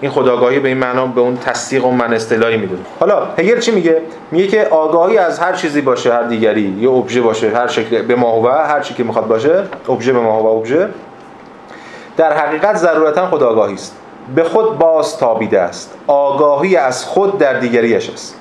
این 0.00 0.10
خداگاهی 0.10 0.58
به 0.58 0.68
این 0.68 0.78
معنا 0.78 1.06
به 1.06 1.20
اون 1.20 1.36
تصدیق 1.36 1.84
اون 1.84 1.94
من 1.94 2.14
اصطلاحی 2.14 2.56
می‌دونه 2.56 2.80
حالا 3.00 3.26
هگل 3.38 3.60
چی 3.60 3.70
میگه؟ 3.70 4.02
میگه 4.30 4.46
که 4.46 4.64
آگاهی 4.64 5.18
از 5.18 5.38
هر 5.38 5.52
چیزی 5.52 5.80
باشه 5.80 6.12
هر 6.12 6.22
دیگری 6.22 6.76
یه 6.80 6.90
ابژه 6.90 7.20
باشه 7.20 7.50
هر 7.50 7.66
شکل 7.66 8.02
به 8.02 8.14
ماهوه 8.14 8.52
هر 8.52 8.80
چی 8.80 8.94
که 8.94 9.04
می‌خواد 9.04 9.26
باشه 9.26 9.62
ابژه 9.88 10.12
به 10.12 10.20
ماهوه 10.20 10.50
ابژه 10.50 10.88
در 12.16 12.36
حقیقت 12.36 12.76
ضرورتا 12.76 13.26
خداگاهی 13.26 13.74
است. 13.74 13.96
به 14.34 14.44
خود 14.44 14.78
باز 14.78 15.18
تابیده 15.18 15.60
است. 15.60 15.94
آگاهی 16.06 16.76
از 16.76 17.04
خود 17.04 17.38
در 17.38 17.54
دیگریش 17.54 18.10
است. 18.10 18.36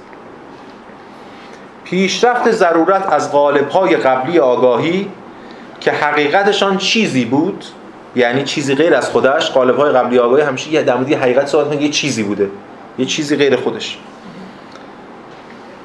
پیشرفت 1.84 2.52
ضرورت 2.52 3.14
از 3.14 3.32
قالب‌های 3.32 3.96
قبلی 3.96 4.40
آگاهی 4.40 5.12
که 5.80 5.92
حقیقتشان 5.92 6.78
چیزی 6.78 7.26
بود 7.26 7.66
یعنی 8.16 8.44
چیزی 8.44 8.76
غیر 8.76 8.96
از 8.96 9.10
خودش 9.10 9.52
قالب‌های 9.52 9.92
قبلی 9.92 10.20
آگاهی 10.20 10.44
همیشه 10.44 10.72
یه 10.74 10.84
در 10.84 10.98
مورد 10.98 11.14
حقیقت 11.14 11.48
صحبت 11.48 11.82
یه 11.82 11.90
چیزی 11.90 12.24
بوده. 12.24 12.50
یه 12.98 13.06
چیزی 13.06 13.36
غیر 13.36 13.56
خودش. 13.56 13.98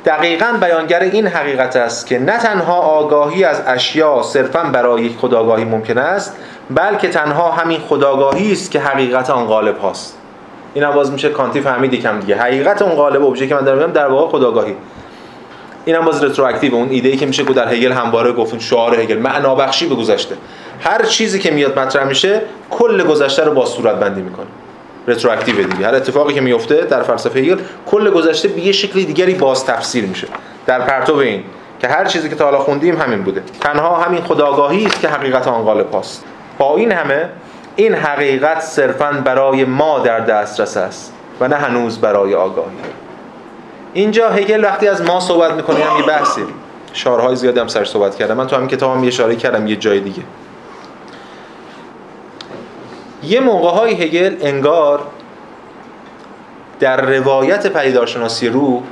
دقیقا 0.05 0.59
بیانگر 0.61 1.01
این 1.01 1.27
حقیقت 1.27 1.77
است 1.77 2.07
که 2.07 2.19
نه 2.19 2.39
تنها 2.39 2.75
آگاهی 2.75 3.45
از 3.45 3.63
اشیا 3.67 4.23
صرفا 4.23 4.63
برای 4.63 5.03
یک 5.03 5.17
خداگاهی 5.17 5.65
ممکن 5.65 5.99
است 5.99 6.37
بلکه 6.71 7.09
تنها 7.09 7.51
همین 7.51 7.81
خداگاهی 7.81 8.53
است 8.53 8.71
که 8.71 8.81
حقیقت 8.81 9.31
آن 9.31 9.47
غالب 9.47 9.79
هاست. 9.79 10.19
این 10.75 10.85
هم 10.85 10.93
باز 10.93 11.13
میشه 11.13 11.29
کانتی 11.29 11.61
فهمید 11.61 11.95
یکم 11.95 12.21
دیگه. 12.21 12.37
حقیقت 12.37 12.83
اون 12.83 12.95
غالب 12.95 13.25
ابژه 13.25 13.47
که 13.47 13.55
من 13.55 13.61
دارم 13.61 13.79
میگم 13.79 13.93
در 13.93 14.07
واقع 14.07 14.31
خداگاهی. 14.31 14.77
این 15.85 15.97
هم 15.97 16.05
باز 16.05 16.25
رتروآکتیو 16.25 16.75
اون 16.75 16.89
ایده 16.91 17.09
ای 17.09 17.17
که 17.17 17.27
میشه 17.27 17.43
در 17.43 17.69
هگل 17.69 17.93
همواره 17.93 18.33
گفتن 18.33 18.59
شعار 18.59 19.01
هگل. 19.01 19.19
معنا 19.19 19.55
بخشی 19.55 19.87
به 19.87 19.95
گذشته. 19.95 20.37
هر 20.81 21.03
چیزی 21.03 21.39
که 21.39 21.51
میاد 21.51 21.79
مطرح 21.79 22.05
میشه 22.05 22.43
کل 22.71 23.05
گذشته 23.05 23.45
رو 23.45 23.55
با 23.55 23.67
صورت 23.67 23.97
بندی 23.97 24.23
می‌کنه. 24.23 24.47
رتروآکتیو 25.09 25.63
دیگه. 25.63 25.87
هر 25.87 25.95
اتفاقی 25.95 26.35
که 26.35 26.41
میفته 26.41 26.75
در 26.75 27.03
فلسفه 27.03 27.41
هگل 27.41 27.59
کل 27.87 28.11
گذشته 28.11 28.49
به 28.49 28.61
یه 28.61 28.73
شکلی 28.73 29.05
دیگری 29.05 29.35
باز 29.35 29.65
تفسیر 29.65 30.05
میشه. 30.05 30.27
در 30.67 30.81
پرتو 30.81 31.15
این 31.15 31.45
که 31.81 31.89
هر 31.89 32.05
چیزی 32.05 32.29
که 32.29 32.35
تا 32.35 32.45
حالا 32.45 32.59
خوندیم 32.59 32.97
همین 32.97 33.23
بوده. 33.23 33.43
تنها 33.61 33.97
همین 33.97 34.23
خداگاهی 34.23 34.87
است 34.87 35.01
که 35.01 35.09
حقیقت 35.09 35.49
آن 35.49 35.63
غالب 35.63 35.91
هاست. 35.93 36.25
با 36.59 36.77
این 36.77 36.93
همه 36.93 37.29
این 37.77 37.95
حقیقت 37.95 38.61
صرفا 38.61 39.13
برای 39.25 39.65
ما 39.65 39.99
در 39.99 40.21
دسترس 40.21 40.77
است 40.77 41.13
و 41.41 41.49
نه 41.49 41.57
هنوز 41.57 41.99
برای 41.99 42.35
آگاهی. 42.35 42.77
اینجا 43.93 44.31
هگل 44.31 44.65
وقتی 44.65 44.89
از 44.89 45.03
ما 45.03 45.21
صحبت 45.21 45.53
می‌کنه 45.53 45.85
هم 45.85 46.01
یه 46.01 46.07
بحثی 46.07 46.43
شعارهای 46.93 47.37
زیادی 47.37 47.61
هم 47.61 47.69
سر 47.69 47.85
صحبت 47.85 48.17
کردم. 48.17 48.35
من 48.35 48.47
تو 48.47 48.57
همین 48.57 48.69
کتابم 48.69 49.03
یه 49.03 49.09
اشاره 49.09 49.37
کردم 49.37 49.67
یه 49.67 49.77
جای 49.77 50.01
دیگه. 50.01 50.23
یه 53.23 53.41
موقع 53.41 53.71
های 53.71 53.95
هگل 53.95 54.37
انگار 54.41 55.01
در 56.81 57.01
روایت 57.01 57.67
پیدارشناسی 57.67 58.49
رو 58.49 58.83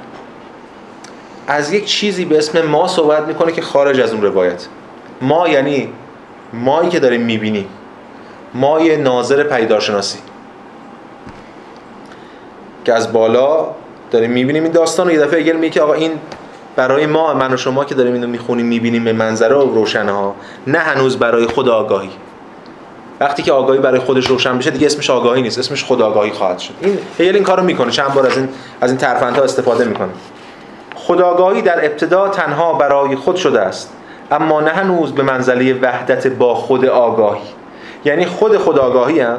از 1.46 1.72
یک 1.72 1.84
چیزی 1.84 2.24
به 2.24 2.38
اسم 2.38 2.62
ما 2.62 2.88
صحبت 2.88 3.22
می‌کنه 3.22 3.52
که 3.52 3.62
خارج 3.62 4.00
از 4.00 4.12
اون 4.12 4.22
روایت. 4.22 4.66
ما 5.20 5.48
یعنی 5.48 5.92
مایی 6.55 6.88
که 6.88 7.00
داریم 7.00 7.20
می‌بینیم 7.20 7.68
مای 8.55 8.96
ناظر 8.96 9.42
پیدارشناسی 9.42 10.18
که 12.84 12.92
از 12.92 13.12
بالا 13.12 13.66
داریم 14.11 14.30
می‌بینیم 14.30 14.62
این 14.62 14.72
داستان 14.72 15.09
و 15.09 15.11
یه 15.11 15.20
دفعه 15.20 15.40
اگر 15.40 15.57
میگه 15.57 15.82
آقا 15.82 15.92
این 15.92 16.12
برای 16.76 17.07
ما 17.07 17.34
من 17.34 17.55
و 17.55 17.57
شما 17.57 17.84
که 17.84 17.94
داریم 17.94 18.12
اینو 18.12 18.26
می‌خونیم 18.26 18.66
می‌بینیم 18.66 19.05
به 19.05 19.12
منظره 19.12 19.57
و 19.57 19.74
روشنه 19.74 20.12
ها 20.12 20.34
نه 20.66 20.78
هنوز 20.78 21.16
برای 21.16 21.46
خود 21.46 21.68
آگاهی. 21.68 22.11
وقتی 23.20 23.42
که 23.42 23.52
آگاهی 23.52 23.78
برای 23.78 24.00
خودش 24.00 24.26
روشن 24.26 24.59
بشه 24.59 24.70
دیگه 24.70 24.86
اسمش 24.86 25.11
آگاهی 25.11 25.42
نیست 25.42 25.59
اسمش 25.59 25.84
خود 25.84 26.02
آگاهی 26.02 26.30
خواهد 26.30 26.59
شد. 26.59 26.74
این 26.80 26.98
هیل 27.18 27.34
این 27.34 27.44
کارو 27.44 27.62
می‌کنه. 27.62 27.90
چند 27.90 28.14
بار 28.14 28.26
از 28.26 28.36
این 28.36 28.48
از 28.80 28.90
این 28.90 28.98
ترفندها 28.98 29.42
استفاده 29.42 29.84
می‌کنه. 29.84 30.09
خداگاهی 30.94 31.62
در 31.62 31.84
ابتدا 31.84 32.28
تنها 32.28 32.72
برای 32.72 33.16
خود 33.16 33.36
شده 33.36 33.61
است. 33.61 33.92
اما 34.35 34.61
نه 34.61 34.70
هنوز 34.70 35.12
به 35.12 35.22
منزله 35.22 35.74
وحدت 35.74 36.26
با 36.26 36.55
خود 36.55 36.85
آگاهی. 36.85 37.49
یعنی 38.05 38.26
خود 38.26 38.59
خداگاهی 38.59 39.20
هم 39.20 39.39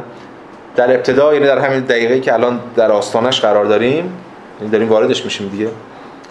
در 0.76 0.96
ابتدا 0.96 1.34
یعنی 1.34 1.46
در 1.46 1.60
همین 1.60 1.80
دقیقه 1.80 2.20
که 2.20 2.34
الان 2.34 2.60
در 2.76 2.91
آستانش 2.91 3.41
قرار 3.41 3.66
داریم 3.66 4.14
یعنی 4.60 4.72
داریم 4.72 4.89
واردش 4.89 5.26
میشیم 5.26 5.50
دیگه 5.50 5.68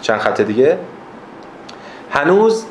چند 0.01 0.19
خط 0.19 0.41
دیگه. 0.41 0.77
هنوز 2.11 2.65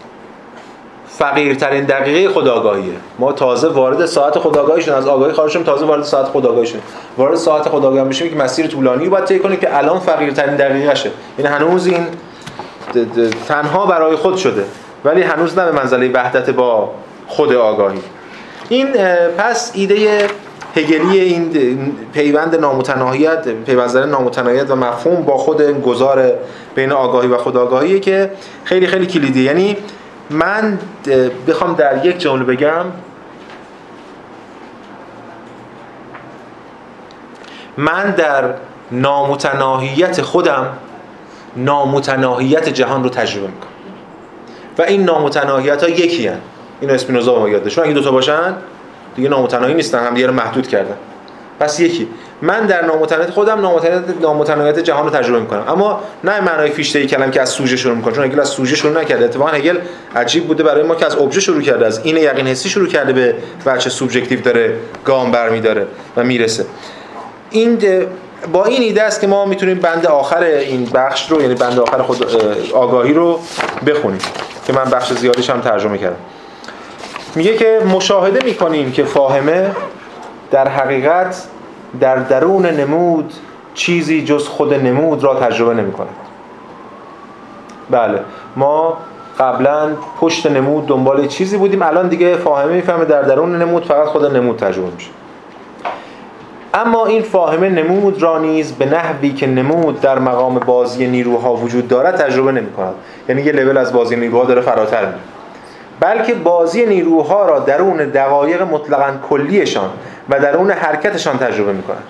فقیرترین 1.08 1.84
دقیقه 1.84 2.34
خداگاهیه 2.34 2.92
ما 3.18 3.32
تازه 3.32 3.68
وارد 3.68 4.06
ساعت 4.06 4.38
خداگاهیشون 4.38 4.94
از 4.94 5.06
آگاهی 5.06 5.32
خارج 5.32 5.52
تازه 5.52 5.86
وارد 5.86 6.04
ساعت 6.04 6.26
خداگاهیشون 6.26 6.80
وارد 7.18 7.34
ساعت 7.34 7.68
خداگاهی 7.68 8.04
میشیم 8.04 8.30
که 8.30 8.36
مسیر 8.36 8.66
طولانی 8.66 9.08
باید 9.08 9.24
طی 9.24 9.38
کنیم 9.38 9.56
که 9.56 9.78
الان 9.78 9.98
فقیرترین 9.98 10.56
دقیقشه 10.56 11.10
یعنی 11.38 11.50
هنوز 11.54 11.86
این 11.86 12.06
تنها 13.48 13.86
برای 13.86 14.16
خود 14.16 14.36
شده. 14.36 14.64
ولی 15.04 15.22
هنوز 15.22 15.58
نه 15.58 15.64
به 15.64 15.72
منزله 15.72 16.12
وحدت 16.12 16.50
با 16.50 16.90
خود 17.26 17.52
آگاهی. 17.52 18.00
این 18.68 18.92
پس 19.38 19.72
ایده 19.74 20.28
هگلی 20.76 21.20
این 21.20 21.92
پیوند 22.12 22.54
نامتناهیت 22.54 23.48
پیوندن 23.48 24.08
نامتناهیت 24.08 24.70
و 24.70 24.76
مفهوم 24.76 25.22
با 25.22 25.36
خود 25.36 25.82
گذار 25.82 26.32
بین 26.74 26.92
آگاهی 26.92 27.28
و 27.28 27.38
خودآگاهی 27.38 28.00
که 28.00 28.30
خیلی 28.64 28.86
خیلی 28.86 29.06
کلیدی 29.06 29.42
یعنی 29.42 29.76
من 30.30 30.78
بخوام 31.48 31.74
در 31.74 32.06
یک 32.06 32.18
جمله 32.18 32.44
بگم. 32.44 32.84
من 37.76 38.10
در 38.10 38.54
نامتناهیت 38.90 40.22
خودم 40.22 40.66
نامتناهیت 41.56 42.68
جهان 42.68 43.04
رو 43.04 43.08
تجربه 43.08 43.46
می‌کنم. 43.46 43.73
و 44.78 44.82
این 44.82 45.04
نامتناهیت 45.04 45.82
ها 45.82 45.88
یکی 45.88 46.26
هن. 46.26 46.38
اینو 46.80 46.94
اسپینوزا 46.94 47.38
ما 47.38 47.48
یاد 47.48 47.68
چون 47.68 47.84
اگه 47.84 47.94
دوتا 47.94 48.10
باشن 48.10 48.54
دیگه 49.16 49.28
نامتناهی 49.28 49.74
نیستن 49.74 50.06
هم 50.06 50.14
دیگه 50.14 50.26
رو 50.26 50.32
محدود 50.32 50.68
کردن. 50.68 50.96
پس 51.60 51.80
یکی. 51.80 52.08
من 52.42 52.66
در 52.66 52.84
نامتناهیت 52.84 53.30
خودم 53.30 53.60
نامتناهیت 53.60 54.02
نامتناهیت 54.20 54.78
جهان 54.78 55.04
رو 55.04 55.10
تجربه 55.10 55.40
می‌کنم. 55.40 55.64
اما 55.68 56.00
نه 56.24 56.40
معنای 56.40 56.70
فیشته 56.70 56.98
ای 56.98 57.06
کلم 57.06 57.30
که 57.30 57.40
از 57.40 57.48
سوژه 57.48 57.76
شروع 57.76 57.96
می‌کنه 57.96 58.14
چون 58.14 58.24
هگل 58.24 58.40
از 58.40 58.48
سوژه 58.48 58.76
شروع 58.76 59.00
نکرده. 59.00 59.24
اتفاقا 59.24 59.50
هگل 59.50 59.78
عجیب 60.16 60.46
بوده 60.46 60.62
برای 60.62 60.82
ما 60.82 60.94
که 60.94 61.06
از 61.06 61.16
ابژه 61.16 61.40
شروع 61.40 61.62
کرده 61.62 61.86
از 61.86 62.00
این 62.04 62.16
یقین 62.16 62.46
حسی 62.46 62.68
شروع 62.68 62.88
کرده 62.88 63.12
به 63.12 63.34
بچه 63.66 63.90
سوبژکتیو 63.90 64.40
داره 64.40 64.76
گام 65.04 65.30
برمیداره 65.30 65.86
و 66.16 66.24
می‌رسه. 66.24 66.66
این 67.50 67.78
با 68.52 68.64
این 68.64 68.82
ایده 68.82 69.02
است 69.02 69.20
که 69.20 69.26
ما 69.26 69.44
می‌تونیم 69.44 69.78
بند 69.78 70.06
آخر 70.06 70.42
این 70.42 70.84
بخش 70.94 71.30
رو 71.30 71.42
یعنی 71.42 71.54
بند 71.54 71.78
آخر 71.78 72.02
خود 72.02 72.26
آگاهی 72.74 73.12
رو 73.12 73.40
بخونیم. 73.86 74.20
که 74.66 74.72
من 74.72 74.84
بخش 74.84 75.12
زیادیش 75.12 75.50
هم 75.50 75.60
ترجمه 75.60 75.98
کردم. 75.98 76.16
میگه 77.34 77.56
که 77.56 77.80
مشاهده 77.94 78.44
می‌کنیم 78.44 78.92
که 78.92 79.04
فاهمه 79.04 79.70
در 80.50 80.68
حقیقت 80.68 81.44
در 82.00 82.16
درون 82.16 82.66
نمود 82.66 83.34
چیزی 83.74 84.24
جز 84.24 84.48
خود 84.48 84.74
نمود 84.74 85.24
را 85.24 85.34
تجربه 85.34 85.74
نمی 85.74 85.92
کند 85.92 86.08
بله 87.90 88.20
ما 88.56 88.98
قبلا 89.38 89.90
پشت 90.20 90.46
نمود 90.46 90.86
دنبال 90.86 91.26
چیزی 91.26 91.56
بودیم 91.56 91.82
الان 91.82 92.08
دیگه 92.08 92.36
فاهمه 92.36 92.72
می‌فهمه 92.72 93.04
در 93.04 93.22
درون 93.22 93.62
نمود 93.62 93.84
فقط 93.84 94.06
خود 94.06 94.36
نمود 94.36 94.56
تجربه 94.56 94.90
میشه. 94.94 95.10
اما 96.74 97.06
این 97.06 97.22
فاهمه 97.22 97.68
نمود 97.68 98.22
را 98.22 98.38
نیز 98.38 98.72
به 98.72 98.86
نحوی 98.86 99.32
که 99.32 99.46
نمود 99.46 100.00
در 100.00 100.18
مقام 100.18 100.58
بازی 100.58 101.06
نیروها 101.06 101.54
وجود 101.54 101.88
دارد 101.88 102.16
تجربه 102.16 102.52
نمی 102.52 102.72
کند. 102.72 102.94
یعنی 103.28 103.42
یه 103.42 103.52
لول 103.52 103.78
از 103.78 103.92
بازی 103.92 104.16
نیروها 104.16 104.44
داره 104.44 104.60
فراتر 104.60 105.06
میره. 105.06 105.18
بلکه 106.00 106.34
بازی 106.34 106.86
نیروها 106.86 107.46
را 107.46 107.58
درون 107.58 107.96
دقایق 107.96 108.62
مطلقا 108.62 109.12
کلیشان 109.30 109.90
و 110.28 110.40
درون 110.40 110.70
حرکتشان 110.70 111.38
تجربه 111.38 111.72
می 111.72 111.82
کند. 111.82 112.04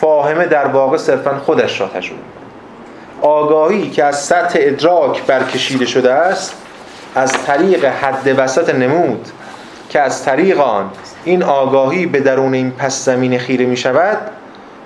فاهمه 0.00 0.46
در 0.46 0.66
واقع 0.66 0.96
صرفا 0.96 1.38
خودش 1.38 1.80
را 1.80 1.88
تجربه 1.88 2.16
می 2.16 2.40
آگاهی 3.22 3.90
که 3.90 4.04
از 4.04 4.24
سطح 4.24 4.58
ادراک 4.62 5.22
برکشیده 5.26 5.86
شده 5.86 6.12
است 6.12 6.54
از 7.14 7.32
طریق 7.32 7.84
حد 7.84 8.34
وسط 8.38 8.74
نمود 8.74 9.28
که 9.90 10.00
از 10.00 10.24
طریق 10.24 10.60
آن 10.60 10.90
این 11.24 11.42
آگاهی 11.42 12.06
به 12.06 12.20
درون 12.20 12.54
این 12.54 12.70
پس 12.70 13.04
زمین 13.04 13.38
خیره 13.38 13.66
می 13.66 13.76
شود 13.76 14.18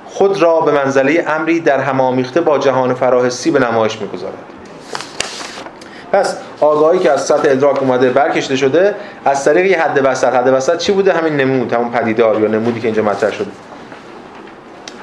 خود 0.07 0.43
را 0.43 0.61
به 0.61 0.73
منزله 0.73 1.25
امری 1.29 1.61
در 1.61 1.79
همامیخته 1.79 2.41
با 2.41 2.59
جهان 2.59 2.95
فراحسی 2.95 3.51
به 3.51 3.59
نمایش 3.59 4.01
می 4.01 4.09
گذارد. 4.09 4.35
پس 6.13 6.39
آگاهی 6.61 6.99
که 6.99 7.11
از 7.11 7.27
سطح 7.27 7.49
ادراک 7.51 7.83
اومده 7.83 8.11
برکشته 8.11 8.57
شده 8.57 8.95
از 9.25 9.45
طریق 9.45 9.67
یه 9.67 9.83
حد 9.83 10.01
وسط. 10.05 10.35
حد 10.35 10.49
وسط 10.49 10.79
چی 10.79 10.93
بوده؟ 10.93 11.13
همین 11.13 11.37
نمود 11.37 11.73
همون 11.73 11.91
پدیدار 11.91 12.41
یا 12.41 12.49
نمودی 12.49 12.81
که 12.81 12.87
اینجا 12.87 13.03
مطرح 13.03 13.33
شده. 13.33 13.51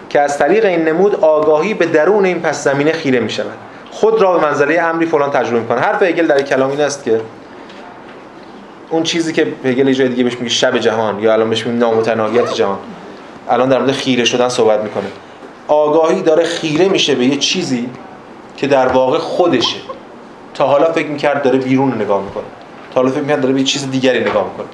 که 0.09 0.19
از 0.19 0.37
طریق 0.37 0.65
این 0.65 0.87
نمود 0.87 1.15
آگاهی 1.15 1.73
به 1.73 1.85
درون 1.85 2.25
این 2.25 2.39
پس 2.39 2.63
زمینه 2.63 2.91
خیره 2.91 3.19
می 3.19 3.29
شود. 3.29 3.57
خود 3.91 4.21
را 4.21 4.37
به 4.37 4.47
منزله 4.47 4.81
امری 4.81 5.05
فلان 5.05 5.31
تجربه 5.31 5.59
می‌کنه 5.59 5.79
حرف 5.81 6.03
هگل 6.03 6.27
در 6.27 6.41
کلام 6.41 6.69
این 6.69 6.81
است 6.81 7.03
که 7.03 7.21
اون 8.91 9.03
چیزی 9.03 9.33
که 9.33 9.47
هگل 9.65 9.93
جای 9.93 10.07
دیگه 10.09 10.23
بهش 10.23 10.37
میگه 10.37 10.49
شب 10.49 10.77
جهان 10.77 11.19
یا 11.19 11.33
الان 11.33 11.49
بهش 11.49 11.65
میگه 11.67 11.79
نامتناهیت 11.79 12.53
جهان. 12.53 12.77
الان 13.49 13.69
در 13.69 13.79
مورد 13.79 13.91
خیره 13.91 14.25
شدن 14.25 14.49
صحبت 14.49 14.79
می‌کنه. 14.79 15.03
آگاهی 15.67 16.21
داره 16.21 16.43
خیره 16.43 16.87
میشه 16.89 17.15
به 17.15 17.25
یه 17.25 17.37
چیزی 17.37 17.89
که 18.57 18.67
در 18.67 18.87
واقع 18.87 19.17
خودشه. 19.17 19.77
تا 20.53 20.67
حالا 20.67 20.91
فکر 20.91 21.07
می‌کرد 21.07 21.43
داره 21.43 21.57
بیرون 21.57 22.01
نگاه 22.01 22.23
می‌کنه. 22.23 22.43
تا 22.93 23.01
حالا 23.01 23.11
فکر 23.11 23.21
می‌کرد 23.21 23.41
داره 23.41 23.53
به 23.53 23.63
چیز 23.63 23.91
دیگری 23.91 24.19
نگاه 24.19 24.43
می‌کنه. 24.51 24.67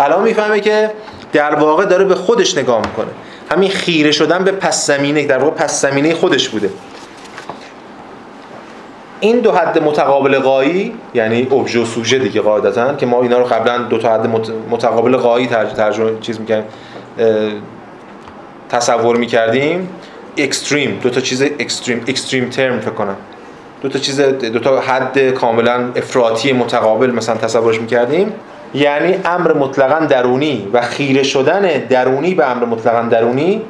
الان 0.00 0.22
می‌فهمه 0.22 0.60
که 0.60 0.90
در 1.32 1.54
واقع 1.54 1.84
داره 1.84 2.04
به 2.04 2.14
خودش 2.14 2.58
نگاه 2.58 2.78
می‌کنه. 2.78 3.10
همین 3.50 3.70
خیره 3.70 4.12
شدن 4.12 4.44
به 4.44 4.52
پس 4.52 4.86
زمینه 4.86 5.26
در 5.26 5.38
واقع 5.38 5.56
پس 5.56 5.82
زمینه 5.82 6.14
خودش 6.14 6.48
بوده. 6.48 6.70
این 9.20 9.40
دو 9.40 9.52
حد 9.52 9.82
متقابل 9.82 10.38
قایی 10.38 10.94
یعنی 11.14 11.48
ابژه 11.52 11.80
و 11.80 11.84
سوژه 11.84 12.18
دیگه 12.18 12.40
قاعدتا 12.40 12.94
که 12.94 13.06
ما 13.06 13.22
اینا 13.22 13.38
رو 13.38 13.44
قبلا 13.44 13.78
دو 13.78 13.98
تا 13.98 14.14
حد 14.14 14.26
متقابل 14.70 15.16
قایی 15.16 15.46
ترجمه 15.46 16.10
چیز 16.20 16.40
می‌کنیم 16.40 16.64
تصور 18.68 19.16
می‌کردیم. 19.16 19.88
اکستریم 20.36 20.98
دو 21.02 21.10
تا 21.10 21.20
چیز 21.20 21.42
اکستریم 21.42 22.04
اکستریم 22.08 22.48
ترم 22.48 22.80
فکر 22.80 22.90
کنم. 22.90 23.16
دو 23.82 23.88
تا 23.88 23.98
چیز 23.98 24.20
دو 24.20 24.58
تا 24.58 24.80
حد 24.80 25.30
کاملا 25.30 25.90
افراطی 25.96 26.52
متقابل 26.52 27.10
مثلا 27.10 27.36
تصورش 27.36 27.80
می‌کردیم. 27.80 28.32
یعنی 28.74 29.18
امر 29.24 29.52
مطلقا 29.52 30.06
درونی 30.06 30.68
و 30.72 30.80
خیره 30.80 31.22
شدن 31.22 31.62
درونی 31.88 32.34
به 32.34 32.50
امر 32.50 32.64
مطلقا 32.64 33.02
درونی 33.02 33.62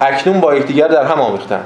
اکنون 0.00 0.40
با 0.40 0.54
یکدیگر 0.54 0.88
در 0.88 1.04
هم 1.04 1.20
آمیختن. 1.20 1.64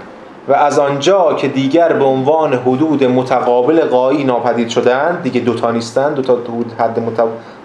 و 0.48 0.52
از 0.52 0.78
آنجا 0.78 1.34
که 1.34 1.48
دیگر 1.48 1.92
به 1.92 2.04
عنوان 2.04 2.54
حدود 2.54 3.04
متقابل 3.04 3.80
قایی 3.80 4.24
ناپدید 4.24 4.68
شدن 4.68 5.20
دیگه 5.22 5.40
دوتا 5.40 5.70
نیستن 5.70 6.14
دوتا 6.14 6.38
حد 6.78 7.00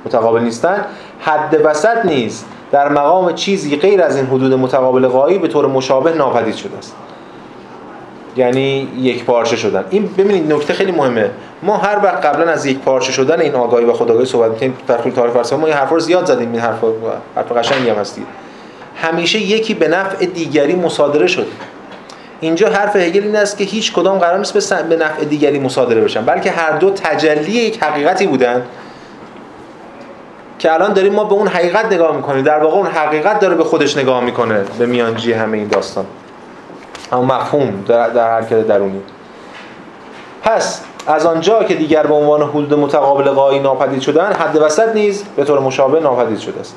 متقابل 0.06 0.42
نیستن. 0.42 0.86
حد 1.20 1.62
وسط 1.64 2.06
نیست. 2.06 2.46
در 2.72 2.90
مقام 2.90 3.34
چیزی 3.34 3.76
غیر 3.76 4.02
از 4.02 4.16
این 4.16 4.26
حدود 4.26 4.54
متقابل 4.54 5.08
قایی 5.08 5.38
به 5.38 5.48
طور 5.48 5.68
مشابه 5.68 6.14
ناپدید 6.14 6.56
شده 6.56 6.78
است. 6.78 6.96
یعنی 8.36 8.88
یک 8.98 9.26
پارچه 9.26 9.56
شدن. 9.56 9.86
این 9.90 10.10
ببینید 10.18 10.54
نکته 10.54 10.74
خیلی 10.74 10.92
مهمه. 10.92 11.30
ما 11.64 11.78
هر 11.78 12.00
وقت 12.04 12.26
قبلا 12.26 12.52
از 12.52 12.66
یک 12.66 12.80
پارچه 12.80 13.12
شدن 13.12 13.42
این 13.42 13.56
آگاهی 13.56 13.86
و 13.86 13.94
خداگاهی 13.94 14.26
صحبت 14.26 14.52
می‌کنیم 14.52 14.78
در 14.88 14.98
طول 14.98 15.12
تاریخ 15.12 15.34
فلسفه 15.34 15.56
ما 15.56 15.68
این 15.68 15.76
حرفا 15.76 15.96
رو 15.96 16.02
زیاد 16.02 16.26
زدیم 16.26 16.52
این 16.52 16.62
حرفا 16.62 16.88
حرف 17.36 17.52
قشنگی 17.52 17.90
هم 17.90 17.96
هستی 17.96 18.26
همیشه 18.96 19.40
یکی 19.40 19.74
به 19.74 19.88
نفع 19.88 20.26
دیگری 20.26 20.76
مصادره 20.76 21.28
شده 21.28 21.46
اینجا 22.42 22.70
حرف 22.70 22.96
هگل 22.96 23.24
این 23.24 23.36
است 23.36 23.58
که 23.58 23.64
هیچ 23.64 23.94
کدام 23.94 24.20
قرار 24.20 24.38
نیست 24.38 24.74
به 24.74 24.96
نفع 24.96 25.26
دیگری 25.26 25.60
مصادره 25.60 26.02
بشن 26.02 26.26
بلکه 26.26 26.52
هر 26.52 26.72
دو 26.72 26.92
تجلی 26.92 27.52
یک 27.52 27.84
حقیقتی 27.84 28.28
بودن 28.28 28.64
که 30.60 30.74
الان 30.74 30.94
داریم 30.94 31.14
ما 31.14 31.24
به 31.24 31.34
اون 31.34 31.48
حقیقت 31.48 31.86
نگاه 31.86 32.16
می‌کنیم. 32.16 32.44
در 32.44 32.60
واقع 32.60 32.76
اون 32.76 32.88
حقیقت 32.88 33.40
داره 33.40 33.56
به 33.56 33.64
خودش 33.64 33.98
نگاه 33.98 34.24
می‌کنه 34.24 34.62
به 34.80 34.86
میانجی 34.86 35.34
همه 35.34 35.58
این 35.58 35.68
داستان. 35.68 36.06
اما 37.12 37.36
مفهوم 37.36 37.84
در, 37.88 38.10
در 38.10 38.32
حرکت 38.32 38.68
درونی. 38.68 39.02
پس 40.44 40.82
از 41.08 41.26
آنجا 41.26 41.64
که 41.64 41.76
دیگر 41.76 42.08
به 42.08 42.14
عنوان 42.14 42.42
حدود 42.42 42.74
متقابل 42.74 43.30
قایی 43.30 43.60
ناپدید 43.60 44.02
شدن 44.02 44.34
حد 44.34 44.56
وسط 44.62 44.96
نیز 44.96 45.24
به 45.36 45.44
طور 45.44 45.60
مشابه 45.60 46.00
ناپدید 46.00 46.40
شده 46.40 46.60
است. 46.60 46.76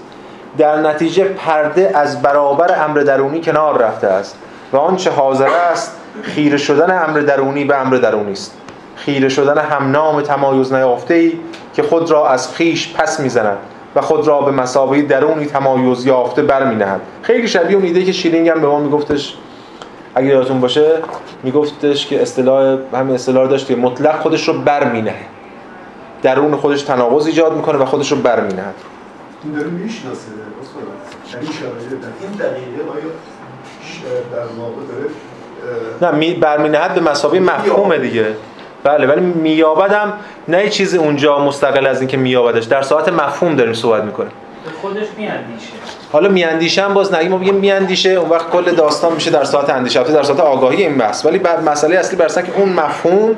در 0.58 0.76
نتیجه 0.76 1.24
پرده 1.24 1.92
از 1.94 2.22
برابر 2.22 2.84
امر 2.84 3.00
درونی 3.00 3.40
کنار 3.40 3.78
رفته 3.78 4.06
است. 4.06 4.36
و 4.72 4.76
آنچه 4.76 5.10
حاضر 5.10 5.48
است 5.48 5.96
خیره 6.22 6.56
شدن 6.56 7.08
امر 7.08 7.20
درونی 7.20 7.64
به 7.64 7.80
امر 7.80 7.96
درونی 7.96 8.32
است. 8.32 8.56
خیره 8.96 9.28
شدن 9.28 9.58
همنام 9.58 10.20
تمایز 10.20 10.72
نیافته 10.72 11.14
ای 11.14 11.32
که 11.74 11.82
خود 11.82 12.10
را 12.10 12.28
از 12.28 12.54
خیش 12.54 12.92
پس 12.92 13.20
می‌زند 13.20 13.58
و 13.96 14.00
خود 14.00 14.26
را 14.26 14.40
به 14.40 14.52
مسابقه 14.52 15.02
درونی 15.02 15.46
تمایز 15.46 16.06
یافته 16.06 16.42
برمینهد. 16.42 17.00
خیلی 17.22 17.48
شبیه 17.48 17.76
اون 17.76 17.84
ایده 17.84 18.04
که 18.04 18.12
شیرینگ 18.12 18.48
هم 18.48 18.60
به 18.60 18.66
ما 18.66 18.80
میگفتش. 18.80 19.36
اگه 20.14 20.26
یادتون 20.26 20.60
باشه 20.60 20.92
میگفتش 21.42 22.06
که 22.06 22.22
اصطلاح 22.22 22.78
همین 22.94 23.14
اصطلاح 23.14 23.48
داشت 23.48 23.66
که 23.66 23.76
مطلق 23.76 24.20
خودش 24.20 24.48
رو 24.48 24.54
برمینه 24.54 25.14
درون 26.22 26.56
خودش 26.56 26.82
تناقض 26.82 27.26
ایجاد 27.26 27.56
می‌کنه 27.56 27.78
و 27.78 27.84
خودش 27.84 28.12
رو 28.12 28.18
برمینهد 28.18 28.74
این 29.44 29.52
داره 29.54 29.66
می‌شناسه 29.66 30.26
این 31.40 31.52
شرایط 31.52 32.02
در 32.02 32.08
این 32.20 32.32
دقیقه 32.32 32.90
آیا 32.92 33.10
در 34.32 34.38
واقع 34.58 34.82
داره 36.00 36.20
نه 36.20 36.34
برمینهد 36.34 36.94
به 36.94 37.00
مسابقه 37.00 37.40
مفهومه 37.40 37.98
دیگه. 37.98 38.26
بله 38.84 39.06
ولی 39.06 39.20
میابدم 39.20 40.12
نه 40.48 40.68
چیز 40.68 40.94
اونجا 40.94 41.38
مستقل 41.38 41.86
از 41.86 42.00
اینکه 42.00 42.16
میابدش 42.16 42.64
در 42.64 42.82
ساعت 42.82 43.08
مفهوم 43.08 43.56
داریم 43.56 43.72
صحبت 43.72 44.02
می‌کنیم. 44.04 44.32
خودش 44.82 45.06
میاندیشه. 45.16 45.72
حالا 46.12 46.28
میاندیشم 46.28 46.94
باز 46.94 47.14
نگیم 47.14 47.30
ما 47.30 47.38
بگیم 47.38 47.54
میاندیشه. 47.54 48.10
اون 48.10 48.30
وقت 48.30 48.50
کل 48.50 48.72
داستان 48.72 49.12
میشه 49.12 49.30
در 49.30 49.44
ساعت 49.44 49.70
اندیشه. 49.70 50.02
در 50.02 50.22
ساعت 50.22 50.40
آگاهی 50.40 50.82
این 50.82 50.98
بحث. 50.98 51.26
ولی 51.26 51.38
بعد 51.38 51.68
مسئله 51.68 51.96
اصلی 51.96 52.16
برسن 52.16 52.42
که 52.42 52.52
اون 52.56 52.68
مفهوم 52.68 53.36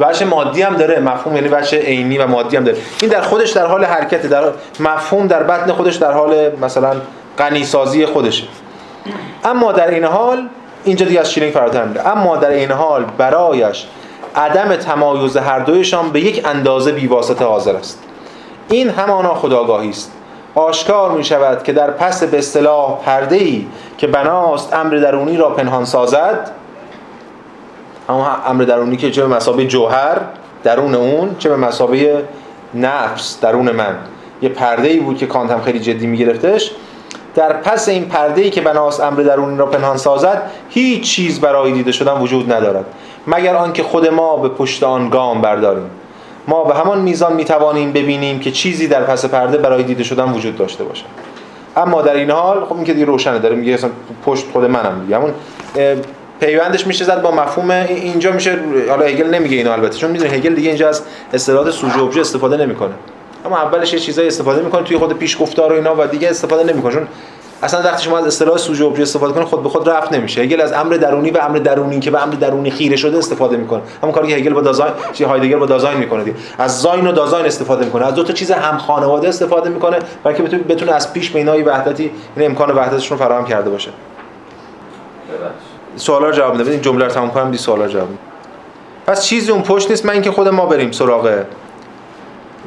بچه 0.00 0.24
مادی 0.24 0.62
هم 0.62 0.76
داره. 0.76 1.00
مفهوم 1.00 1.36
یعنی 1.36 1.48
بچه 1.48 1.78
عینی 1.78 2.18
و 2.18 2.26
مادی 2.26 2.56
هم 2.56 2.64
داره. 2.64 2.78
این 3.00 3.10
در 3.10 3.20
خودش 3.20 3.50
در 3.50 3.66
حال 3.66 3.84
حرکت 3.84 4.26
در 4.26 4.44
مفهوم 4.80 5.26
در 5.26 5.42
بطن 5.42 5.72
خودش 5.72 5.94
در 5.94 6.12
حال 6.12 6.50
مثلا 6.62 6.92
غنی 7.38 7.64
سازی 7.64 8.06
خودشه. 8.06 8.44
اما 9.44 9.72
در 9.72 9.90
این 9.90 10.04
حال 10.04 10.48
اینجا 10.84 11.06
دیگه 11.06 11.20
از 11.20 11.32
شیرینگ 11.32 11.52
فراتر 11.52 11.84
میره 11.84 12.08
اما 12.08 12.36
در 12.36 12.50
این 12.50 12.70
حال 12.70 13.04
برایش 13.18 13.86
عدم 14.36 14.76
تمایز 14.76 15.36
هر 15.36 15.58
دویشان 15.58 16.10
به 16.10 16.20
یک 16.20 16.46
اندازه 16.46 16.92
بیواسطه 16.92 17.44
حاضر 17.44 17.76
است. 17.76 18.02
این 18.68 18.90
همانا 18.90 19.34
خداگاهی 19.34 19.90
است. 19.90 20.12
آشکار 20.54 21.10
می 21.10 21.24
شود 21.24 21.62
که 21.62 21.72
در 21.72 21.90
پس 21.90 22.22
به 22.22 22.38
اصطلاح 22.38 22.98
پرده 23.04 23.36
ای 23.36 23.66
که 23.98 24.06
بناست 24.06 24.74
امر 24.74 24.96
درونی 24.96 25.36
را 25.36 25.50
پنهان 25.50 25.84
سازد. 25.84 26.50
اما 28.08 28.36
امر 28.46 28.64
درونی 28.64 28.96
که 28.96 29.10
چه 29.10 29.22
به 29.22 29.36
مسابه 29.36 29.66
جوهر 29.66 30.20
درون 30.64 30.94
اون 30.94 31.36
چه 31.38 31.48
به 31.48 31.56
مسابه 31.56 32.24
نفس 32.74 33.40
درون 33.40 33.70
من. 33.70 33.96
یه 34.42 34.48
پرده 34.48 34.88
ای 34.88 35.00
بود 35.00 35.18
که 35.18 35.26
کانت 35.26 35.50
هم 35.50 35.62
خیلی 35.62 35.80
جدی 35.80 36.06
میگرفتش. 36.06 36.70
در 37.34 37.52
پس 37.52 37.88
این 37.88 38.04
پرده 38.04 38.42
ای 38.42 38.50
که 38.50 38.60
بناست 38.60 39.00
امر 39.00 39.20
درونی 39.22 39.58
را 39.58 39.66
پنهان 39.66 39.96
سازد 39.96 40.42
هیچ 40.68 41.02
چیز 41.02 41.40
برای 41.40 41.72
دیده 41.72 41.92
شدن 41.92 42.20
وجود 42.20 42.52
ندارد 42.52 42.84
مگر 43.26 43.56
آنکه 43.56 43.82
خود 43.82 44.08
ما 44.08 44.36
به 44.36 44.48
پشت 44.48 44.82
آن 44.82 45.08
گام 45.10 45.40
برداریم. 45.40 45.90
ما 46.48 46.64
به 46.64 46.74
همان 46.74 47.00
میزان 47.00 47.32
می‌توانیم 47.32 47.92
ببینیم 47.92 48.40
که 48.40 48.50
چیزی 48.50 48.88
در 48.88 49.02
پس 49.02 49.24
پرده 49.24 49.58
برای 49.58 49.82
دیده 49.82 50.04
شدن 50.04 50.32
وجود 50.32 50.56
داشته 50.56 50.84
باشد. 50.84 51.04
اما 51.76 52.02
در 52.02 52.14
این 52.14 52.30
حال 52.30 52.64
خب 52.64 52.76
این 52.76 52.84
که 52.84 52.94
دیگه 52.94 53.06
روشنه 53.06 53.38
داره 53.38 53.56
میگه 53.56 53.72
اصلا 53.72 53.90
پشت 54.26 54.46
خود 54.52 54.64
منم 54.64 55.00
دیگه. 55.00 55.16
همون 55.16 55.32
پیوندش 56.40 56.86
میشه 56.86 57.04
زد 57.04 57.22
با 57.22 57.30
مفهوم 57.30 57.70
اینجا 57.70 58.32
میشه 58.32 58.58
حالا 58.88 59.04
هگل 59.04 59.34
نمیگه 59.34 59.56
اینو 59.56 59.72
البته 59.72 59.98
چون 59.98 60.10
می‌دونی 60.10 60.30
هگل 60.30 60.54
دیگه 60.54 60.68
اینجا 60.68 60.88
از 60.88 61.02
اصطلاحات 61.32 61.70
سوژه 61.70 62.20
استفاده 62.20 62.56
نمی‌کنه. 62.56 62.94
اما 63.44 63.56
اولش 63.56 63.92
یه 63.92 63.98
چیزایی 63.98 64.28
استفاده 64.28 64.62
می‌کنه 64.62 64.82
توی 64.82 64.98
خود 64.98 65.12
پیش 65.18 65.42
گفتار 65.42 65.72
و 65.72 65.74
اینا 65.74 65.94
و 65.98 66.06
دیگه 66.06 66.30
استفاده 66.30 66.72
نمی‌کنه 66.72 66.92
چون 66.92 67.08
اصلا 67.62 67.82
وقتی 67.82 68.04
شما 68.04 68.18
از 68.18 68.26
اصطلاح 68.26 68.56
سوژه 68.56 68.84
ابژه 68.84 69.02
استفاده 69.02 69.32
کنید 69.32 69.46
خود 69.46 69.62
به 69.62 69.68
خود 69.68 69.88
رفت 69.88 70.12
نمیشه. 70.12 70.40
هگل 70.40 70.60
از 70.60 70.72
امر 70.72 70.94
درونی 70.94 71.30
و 71.30 71.38
امر 71.38 71.58
درونی 71.58 72.00
که 72.00 72.10
به 72.10 72.22
امر 72.22 72.34
درونی 72.34 72.70
خیره 72.70 72.96
شده 72.96 73.18
استفاده 73.18 73.56
می‌کنه. 73.56 73.80
همون 74.02 74.14
کاری 74.14 74.28
که 74.28 74.34
هگل 74.34 74.52
با 74.52 74.60
دازاین 74.60 74.92
چی 75.12 75.24
هایدگر 75.24 75.56
با 75.56 75.66
دازاین 75.66 75.98
می‌کنه 75.98 76.24
دیگه. 76.24 76.36
از 76.58 76.80
زاین 76.80 77.06
و 77.06 77.12
دازاین 77.12 77.46
استفاده 77.46 77.84
می‌کنه. 77.84 78.06
از 78.06 78.14
دو 78.14 78.24
تا 78.24 78.32
چیز 78.32 78.50
هم 78.50 78.78
خانواده 78.78 79.28
استفاده 79.28 79.70
می‌کنه 79.70 79.98
برای 80.24 80.36
که 80.36 80.42
بتونه 80.42 80.62
بتونه 80.62 80.92
از 80.92 81.12
پیش 81.12 81.30
به 81.30 81.38
اینای 81.38 81.62
وحدتی 81.62 82.10
این 82.36 82.46
امکان 82.46 82.70
وحدتشون 82.70 83.18
فراهم 83.18 83.44
کرده 83.44 83.70
باشه. 83.70 83.90
سوالا 85.96 86.26
رو 86.26 86.32
جواب 86.32 86.60
بده 86.60 86.70
این 86.70 86.80
جمله 86.80 87.04
رو 87.04 87.10
تموم 87.10 87.30
کنم 87.30 87.50
بعدی 87.50 87.58
سوالا 87.58 87.88
جواب 87.88 88.08
پس 89.06 89.24
چیزی 89.24 89.52
اون 89.52 89.62
پشت 89.62 89.90
نیست. 89.90 90.06
من 90.06 90.12
اینکه 90.12 90.30
خود 90.30 90.48
ما 90.48 90.66
بریم 90.66 90.92
سراغ 90.92 91.42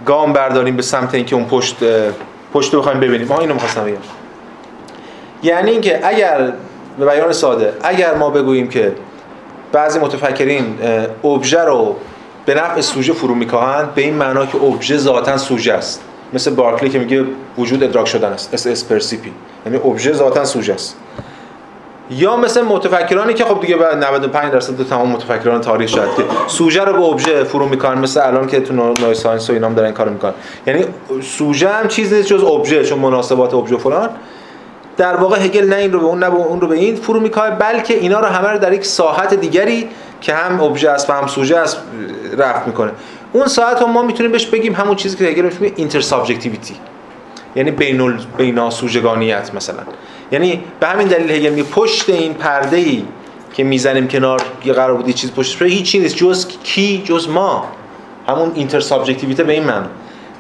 گام 0.07 0.33
برداریم 0.33 0.75
به 0.75 0.81
سمت 0.81 1.15
اینکه 1.15 1.35
اون 1.35 1.45
پشت 1.45 1.75
پشت 2.53 2.73
رو 2.73 2.79
بخوایم 2.79 2.99
ببینیم. 2.99 3.27
ما 3.27 3.39
اینو 3.39 3.53
می‌خواستم 3.53 3.83
بگم. 3.83 3.97
یعنی 5.43 5.71
اینکه 5.71 6.07
اگر 6.07 6.53
به 6.99 7.05
بیان 7.05 7.31
ساده 7.31 7.73
اگر 7.83 8.15
ما 8.15 8.29
بگوییم 8.29 8.67
که 8.67 8.91
بعضی 9.71 9.99
متفکرین 9.99 10.77
ابژه 11.23 11.61
رو 11.61 11.95
به 12.45 12.53
نفع 12.53 12.81
سوژه 12.81 13.13
فرو 13.13 13.35
میکاهند 13.35 13.93
به 13.95 14.01
این 14.01 14.13
معنا 14.13 14.45
که 14.45 14.57
ابژه 14.57 14.97
ذاتا 14.97 15.37
سوژه 15.37 15.73
است. 15.73 16.01
مثل 16.33 16.55
بارکلی 16.55 16.89
که 16.89 16.99
میگه 16.99 17.25
وجود 17.57 17.83
ادراک 17.83 18.07
شدن 18.07 18.33
است 18.33 18.53
esse 18.53 18.67
est 18.67 18.85
percipi 18.85 19.31
یعنی 19.65 19.77
ابژه 19.77 20.13
ذاتا 20.13 20.45
سوژه 20.45 20.73
است. 20.73 20.97
یا 22.09 22.37
مثل 22.37 22.61
متفکرانی 22.61 23.33
که 23.33 23.45
خب 23.45 23.61
دیگه 23.61 23.77
بعد 23.77 24.03
95 24.03 24.53
درصد 24.53 24.87
تمام 24.89 25.09
متفکران 25.09 25.61
تاریخ 25.61 25.89
شد 25.89 26.07
که 26.17 26.23
سوژه 26.47 26.83
رو 26.83 26.93
به 26.93 26.99
ابژه 26.99 27.43
فرو 27.43 27.67
می‌کنن 27.67 27.99
مثل 27.99 28.27
الان 28.27 28.47
که 28.47 28.59
تو 28.59 28.73
نوروساینس 28.73 29.49
و 29.49 29.53
اینام 29.53 29.73
دارن 29.73 29.91
کارو 29.91 30.11
می‌کنن. 30.11 30.33
یعنی 30.67 30.85
سوژه 31.21 31.69
هم 31.69 31.87
چیزی 31.87 32.15
نیست 32.15 32.27
جز 32.27 32.43
ابژه 32.43 32.83
چون 32.83 32.99
مناسبات 32.99 33.53
ابژه 33.53 33.77
فلان. 33.77 34.09
در 34.97 35.15
واقع 35.15 35.39
هگل 35.39 35.69
نه 35.69 35.75
این 35.75 35.91
رو 35.91 35.99
به 35.99 36.05
اون 36.05 36.23
نه 36.23 36.29
به 36.29 36.35
اون 36.35 36.61
رو 36.61 36.67
به 36.67 36.75
این 36.75 36.95
فرو 36.95 37.19
میکاهه 37.19 37.49
بلکه 37.49 37.93
اینا 37.93 38.19
رو 38.19 38.25
همه 38.25 38.49
رو 38.49 38.59
در 38.59 38.73
یک 38.73 38.85
ساحت 38.85 39.33
دیگری 39.33 39.89
که 40.21 40.33
هم 40.33 40.61
ابژه 40.61 40.89
است 40.89 41.09
و 41.09 41.13
هم 41.13 41.27
سوژه 41.27 41.57
است 41.57 41.77
رفع 42.38 42.67
می‌کنه. 42.67 42.91
اون 43.33 43.47
ساحت 43.47 43.81
رو 43.81 43.87
ما 43.87 44.01
می‌تونیم 44.01 44.31
بهش 44.31 44.45
بگیم 44.45 44.73
همون 44.73 44.95
چیزی 44.95 45.17
که 45.17 45.23
هگل 45.23 45.49
میگه 45.59 45.73
intersubjectivity 45.75 46.75
یعنی 47.57 47.71
بین 47.71 48.19
بیناسوژگانیت 48.38 49.51
مثلا. 49.55 49.83
یعنی 50.31 50.63
به 50.79 50.87
همین 50.87 51.07
دلیل 51.07 51.31
هگل 51.31 51.49
میگه 51.49 51.63
پشت 51.63 52.09
این 52.09 52.33
پرده 52.33 52.77
ای 52.77 53.03
که 53.53 53.63
می‌زنیم 53.63 54.07
کنار 54.07 54.41
یه 54.65 54.73
قرار 54.73 54.97
بودی 54.97 55.13
چیز 55.13 55.31
پشت 55.31 55.61
هیچ 55.61 55.95
نیست. 55.95 56.15
جز 56.15 56.47
کی؟ 56.63 57.03
جز 57.05 57.29
ما. 57.29 57.65
همون 58.27 58.51
intersubjectivité 58.55 59.43
به 59.43 59.53
این 59.53 59.63
معنی. 59.63 59.87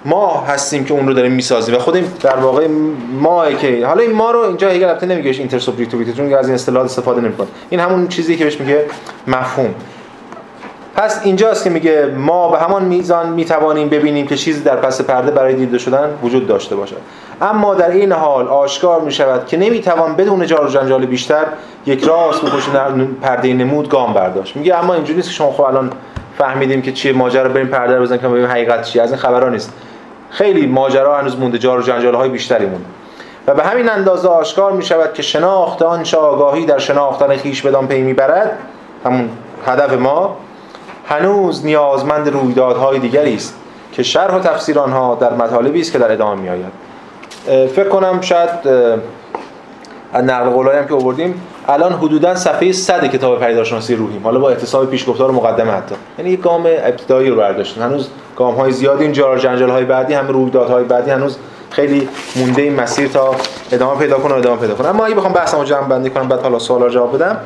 ما 0.05 0.43
هستیم 0.47 0.85
که 0.85 0.93
اون 0.93 1.07
رو 1.07 1.13
داریم 1.13 1.31
می‌سازیم 1.31 1.75
و 1.75 1.79
خود 1.79 2.19
در 2.19 2.35
واقع 2.35 2.67
ما 3.21 3.51
که 3.51 3.85
حالا 3.85 4.01
این 4.01 4.11
ما 4.11 4.31
رو 4.31 4.39
اینجا 4.39 4.69
هگل 4.69 4.83
البته 4.83 5.05
نمیگه 5.05 5.29
intersubjectivité 5.29 6.13
چون 6.13 6.33
از 6.33 6.45
این 6.45 6.55
اصطلاح 6.55 6.83
استفاده 6.83 7.21
نمی‌کنه. 7.21 7.47
این 7.69 7.79
همون 7.79 8.07
چیزی 8.07 8.35
که 8.35 8.43
بهش 8.43 8.59
میگه 8.59 8.85
مفهوم. 9.27 9.75
پس 10.97 11.21
اینجاست 11.23 11.63
که 11.63 11.69
میگه 11.69 12.05
ما 12.17 12.49
به 12.49 12.57
همان 12.57 12.85
میزان 12.85 13.29
می‌توانیم 13.29 13.89
ببینیم 13.89 14.27
که 14.27 14.35
چیزی 14.35 14.63
در 14.63 14.75
پس 14.75 15.01
پرده 15.01 15.31
برای 15.31 15.53
دیده 15.53 15.77
شدن 15.77 16.09
وجود 16.23 16.47
داشته 16.47 16.75
باشد. 16.75 16.97
اما 17.41 17.75
در 17.75 17.89
این 17.89 18.11
حال 18.11 18.47
آشکار 18.47 19.01
می 19.01 19.11
شود 19.11 19.47
که 19.47 19.57
نمی‌توان 19.57 20.15
بدون 20.15 20.45
جار 20.45 20.65
و 20.65 20.69
جنجال 20.69 21.05
بیشتر 21.05 21.43
یک 21.85 22.03
راست 22.03 22.41
به 22.41 22.49
پشت 22.49 22.69
پرده 23.21 23.53
نمود 23.53 23.89
گام 23.89 24.13
برداشت. 24.13 24.55
میگه 24.55 24.75
اما 24.75 24.93
اینجوری 24.93 25.15
نیست 25.15 25.27
که 25.27 25.33
شما 25.33 25.51
خب 25.51 25.61
الان 25.61 25.91
فهمیدیم 26.37 26.81
که 26.81 26.91
چیه 26.91 27.13
ماجرا 27.13 27.49
بریم 27.49 27.67
پرده 27.67 27.95
رو 27.95 28.01
بزنیم 28.01 28.21
که 28.21 28.27
ببینیم 28.27 28.49
حقیقت 28.49 28.83
چیه. 28.83 29.01
از 29.01 29.11
این 29.11 29.19
خبرا 29.19 29.49
نیست. 29.49 29.73
خیلی 30.29 30.67
ماجرا 30.67 31.17
هنوز 31.17 31.39
مونده 31.39 31.57
جار 31.57 31.79
و 31.79 31.81
جنجال 31.81 32.15
های 32.15 32.29
بیشتری 32.29 32.65
مونده. 32.65 32.85
و 33.47 33.53
به 33.53 33.63
همین 33.63 33.89
اندازه 33.89 34.27
آشکار 34.27 34.71
می 34.71 34.83
شود 34.83 35.13
که 35.13 35.21
شناخت 35.21 35.81
آن 35.81 36.05
آگاهی 36.17 36.65
در 36.65 36.79
شناختن 36.79 37.37
خیش 37.37 37.61
بدان 37.61 37.87
پی 37.87 38.01
می‌برد 38.01 38.57
همون 39.05 39.29
هدف 39.65 39.93
ما 39.93 40.37
هنوز 41.07 41.65
نیازمند 41.65 42.29
رویدادهای 42.29 42.99
دیگری 42.99 43.35
است 43.35 43.55
که 43.91 44.03
شرح 44.03 44.35
و 44.35 44.39
تفسیر 44.39 44.79
آنها 44.79 45.15
در 45.15 45.33
مطالبی 45.33 45.81
است 45.81 45.91
که 45.91 45.97
در 45.97 46.11
ادامه 46.11 46.41
می 46.41 46.49
آید 46.49 46.71
فکر 47.67 47.89
کنم 47.89 48.21
شاید 48.21 48.49
از 50.13 50.23
نقل 50.23 50.49
قولایی 50.49 50.79
هم 50.79 50.87
که 50.87 50.93
آوردیم 50.93 51.41
الان 51.67 51.93
حدودا 51.93 52.35
صفحه 52.35 52.71
100 52.71 53.07
کتاب 53.07 53.39
پیداشناسی 53.39 53.95
روحیم. 53.95 54.23
حالا 54.23 54.39
با 54.39 54.49
احتساب 54.49 54.89
پیشگفتار 54.89 55.31
مقدمه 55.31 55.71
حتی. 55.71 55.95
یعنی 56.19 56.31
یک 56.31 56.41
گام 56.41 56.65
ابتدایی 56.65 57.29
رو 57.29 57.35
برداشتیم. 57.35 57.83
هنوز 57.83 58.09
گام 58.35 58.55
های 58.55 58.71
زیادی 58.71 59.03
این 59.03 59.13
جار 59.13 59.37
جنجال 59.37 59.69
های 59.69 59.85
بعدی 59.85 60.13
هم 60.13 60.27
رویدادهای 60.27 60.83
بعدی 60.83 61.11
هنوز 61.11 61.37
خیلی 61.69 62.09
مونده 62.35 62.61
این 62.61 62.75
مسیر 62.75 63.07
تا 63.07 63.35
ادامه 63.71 63.99
پیدا 63.99 64.17
کنه 64.17 64.33
و 64.33 64.37
ادامه 64.37 64.61
پیدا 64.61 64.73
کنه. 64.75 64.87
اما 64.87 65.05
اگه 65.05 65.15
بخوام 65.15 65.33
بحثمو 65.33 65.63
جمع 65.63 65.87
بندی 65.87 66.09
کنم 66.09 66.27
بعد 66.27 66.41
حالا 66.41 66.59
سوالا 66.59 66.89
جواب 66.89 67.15
بدم. 67.15 67.37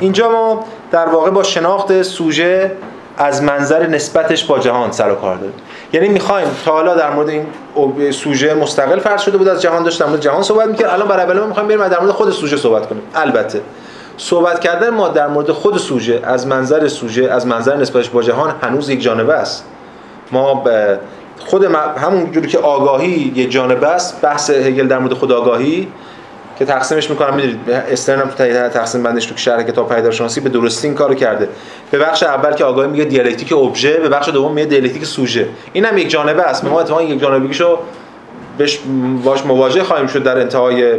اینجا 0.00 0.30
ما 0.30 0.64
در 0.90 1.08
واقع 1.08 1.30
با 1.30 1.42
شناخت 1.42 2.02
سوژه 2.02 2.72
از 3.16 3.42
منظر 3.42 3.86
نسبتش 3.86 4.44
با 4.44 4.58
جهان 4.58 4.92
سر 4.92 5.12
و 5.12 5.14
کار 5.14 5.36
داریم 5.36 5.54
یعنی 5.92 6.08
می‌خوایم 6.08 6.48
تا 6.64 6.72
حالا 6.72 6.94
در 6.94 7.10
مورد 7.10 7.28
این 7.28 7.46
سوژه 8.10 8.54
مستقل 8.54 8.98
فرض 8.98 9.22
شده 9.22 9.38
بود 9.38 9.48
از 9.48 9.62
جهان 9.62 9.82
داشت 9.82 10.00
در 10.00 10.06
مورد 10.06 10.20
جهان 10.20 10.42
صحبت 10.42 10.68
می‌کرد. 10.68 10.90
الان 10.90 11.08
برای 11.08 11.24
اول 11.24 11.46
می‌خوایم 11.46 11.68
بریم 11.68 11.88
در 11.88 12.00
مورد 12.00 12.12
خود 12.12 12.30
سوژه 12.30 12.56
صحبت 12.56 12.86
کنیم. 12.86 13.02
البته 13.14 13.60
صحبت 14.16 14.60
کردن 14.60 14.90
ما 14.90 15.08
در 15.08 15.26
مورد 15.26 15.52
خود 15.52 15.76
سوژه 15.76 16.20
از 16.24 16.46
منظر 16.46 16.88
سوژه 16.88 17.30
از 17.30 17.46
منظر 17.46 17.76
نسبتش 17.76 18.08
با 18.08 18.22
جهان 18.22 18.54
هنوز 18.62 18.88
یک 18.88 19.02
جانبه 19.02 19.34
است. 19.34 19.64
ما 20.32 20.64
خود 21.38 21.64
همون 21.96 22.32
جوری 22.32 22.48
که 22.48 22.58
آگاهی 22.58 23.32
یک 23.34 23.50
جانبه 23.50 23.86
است 23.86 24.20
بحث 24.22 24.50
هگل 24.50 24.88
در 24.88 24.98
مورد 24.98 25.12
خود 25.12 25.32
آگاهی 25.32 25.88
که 26.58 26.64
تقسیمش 26.64 27.10
می‌کنم 27.10 27.34
می‌دونید 27.34 27.70
استرن 27.70 28.20
هم 28.20 28.28
تو 28.28 28.34
تقسیم 28.68 29.02
بندش 29.02 29.26
تو 29.26 29.36
شرح 29.36 29.62
کتاب 29.62 29.94
پیداشناسی 29.94 30.40
به 30.40 30.48
درستی 30.48 30.86
این 30.86 30.96
کارو 30.96 31.14
کرده. 31.14 31.48
به 31.90 31.98
بخش 31.98 32.22
اول 32.22 32.52
که 32.52 32.64
آگاهی 32.64 32.88
میگه 32.88 33.04
دیالکتیک 33.04 33.52
ابژه 33.52 33.96
به 33.96 34.08
بخش 34.08 34.28
دوم 34.28 34.52
میگه 34.52 34.66
دیالکتیک 34.66 35.04
سوژه. 35.04 35.48
اینم 35.72 35.98
یک 35.98 36.10
جانبه 36.10 36.42
است. 36.42 36.64
ما 36.64 36.80
اتفاقا 36.80 37.02
یک 37.02 37.20
جانبگیشو 37.20 37.78
بهش 38.58 38.78
باش 39.24 39.46
مواجه 39.46 39.84
خواهیم 39.84 40.06
شد 40.06 40.22
در 40.22 40.40
انتهای 40.40 40.94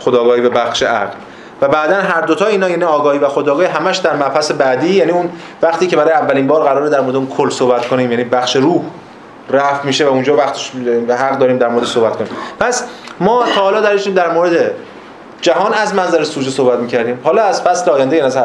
خداگاهی 0.00 0.40
به 0.40 0.48
بخش 0.48 0.82
عقل. 0.82 1.16
و 1.62 1.68
بعدا 1.68 1.94
هر 1.94 2.20
دوتا 2.20 2.46
اینا 2.46 2.70
یعنی 2.70 2.84
آگاهی 2.84 3.18
و 3.18 3.28
خداگاهی 3.28 3.66
همش 3.66 3.96
در 3.96 4.16
مبحث 4.16 4.50
بعدی 4.50 4.94
یعنی 4.94 5.12
اون 5.12 5.28
وقتی 5.62 5.86
که 5.86 5.96
برای 5.96 6.12
اولین 6.12 6.46
بار 6.46 6.62
قراره 6.62 6.90
در 6.90 7.00
مورد 7.00 7.16
اون 7.16 7.26
کل 7.26 7.50
صحبت 7.50 7.88
کنیم 7.88 8.10
یعنی 8.10 8.24
بخش 8.24 8.56
روح. 8.56 8.82
رفت 9.50 9.84
میشه 9.84 10.06
و 10.06 10.08
اونجا 10.08 10.36
وقتش 10.36 10.72
حق 11.18 11.38
داریم 11.38 11.58
در 11.58 11.68
مورد 11.68 11.86
صحبت 11.86 12.16
کنیم. 12.16 12.30
پس 12.60 12.84
ما 13.20 13.44
تا 13.54 13.60
حالا 13.60 13.80
داشتیم 13.80 14.14
در 14.14 14.32
مورد 14.32 14.70
جهان 15.40 15.74
از 15.74 15.94
منظر 15.94 16.24
سوژه 16.24 16.50
صحبت 16.50 16.78
می‌کردیم. 16.78 17.20
حالا 17.24 17.42
از 17.42 17.62
فصل 17.62 17.90
آینده 17.90 18.16
یعنی 18.16 18.26
از 18.26 18.38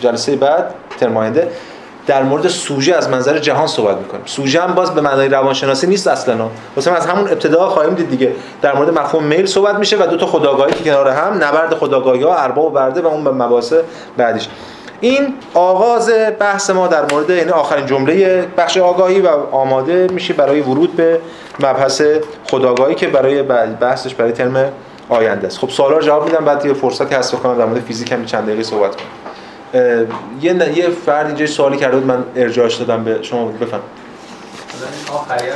جلسه 0.00 0.36
بعد 0.36 0.74
ترم 1.00 1.16
آینده 1.16 1.48
در 2.06 2.22
مورد 2.22 2.48
سوژه 2.48 2.94
از 2.94 3.08
منظر 3.08 3.38
جهان 3.38 3.66
صحبت 3.66 3.96
می‌کنیم. 3.96 4.22
سوژه 4.26 4.60
هم 4.62 4.74
باز 4.74 4.94
به 4.94 5.00
معنای 5.00 5.28
روانشناسی 5.28 5.86
نیست 5.86 6.06
اصلا. 6.06 6.34
واسه 6.76 6.92
از 6.92 7.06
همون 7.06 7.28
ابتدا 7.28 7.68
خواهیم 7.68 7.94
دید 7.94 8.10
دیگه. 8.10 8.32
در 8.62 8.74
مورد 8.74 8.98
مفهوم 8.98 9.24
میل 9.24 9.46
صحبت 9.46 9.74
میشه 9.74 9.96
و 9.96 10.06
دو 10.06 10.16
تا 10.16 10.26
خداگاهی 10.26 10.72
که 10.72 10.84
کنار 10.84 11.08
هم 11.08 11.34
نبرد 11.34 11.74
خداگاهی 11.74 12.22
ها 12.22 12.36
ارباب 12.36 12.64
و 12.64 12.70
برده 12.70 13.00
و 13.00 13.06
اون 13.06 13.20
مباحث 13.20 13.72
بعدیش. 14.16 14.48
این 15.00 15.34
آغاز 15.54 16.10
بحث 16.38 16.70
ما 16.70 16.86
در 16.86 17.12
مورد 17.12 17.30
یعنی 17.30 17.50
آخرین 17.50 17.86
جمله 17.86 18.46
بخش 18.56 18.76
آگاهی 18.76 19.20
و 19.20 19.28
آماده 19.52 20.06
میشه 20.12 20.34
برای 20.34 20.60
ورود 20.60 20.96
به 20.96 21.20
مبحث 21.60 22.02
خداگاهی 22.50 22.94
که 22.94 23.08
برای 23.08 23.42
بحثش 23.80 24.14
برای 24.14 24.32
ترم 24.32 24.72
آینده 25.08 25.46
است. 25.46 25.58
خب 25.58 25.68
سوالا 25.68 26.00
جواب 26.00 26.24
میدم 26.24 26.44
بعد 26.44 26.66
یه 26.66 26.72
فرصتی 26.72 27.14
هست 27.14 27.36
بکنم 27.36 27.58
در 27.58 27.64
مورد 27.64 27.80
فیزیک 27.80 28.12
هم 28.12 28.24
چند 28.24 28.46
دقیقه 28.46 28.62
صحبت 28.62 28.96
کنم. 28.96 29.06
یه 30.40 30.78
یه 30.78 30.88
فرد 30.90 31.26
اینجا 31.26 31.46
سوالی 31.46 31.76
کرده 31.76 31.96
بود 31.96 32.06
من 32.06 32.24
ارجاعش 32.36 32.74
دادم 32.74 33.04
به 33.04 33.22
شما 33.22 33.44
بفهم 33.44 33.80
آخری 35.12 35.48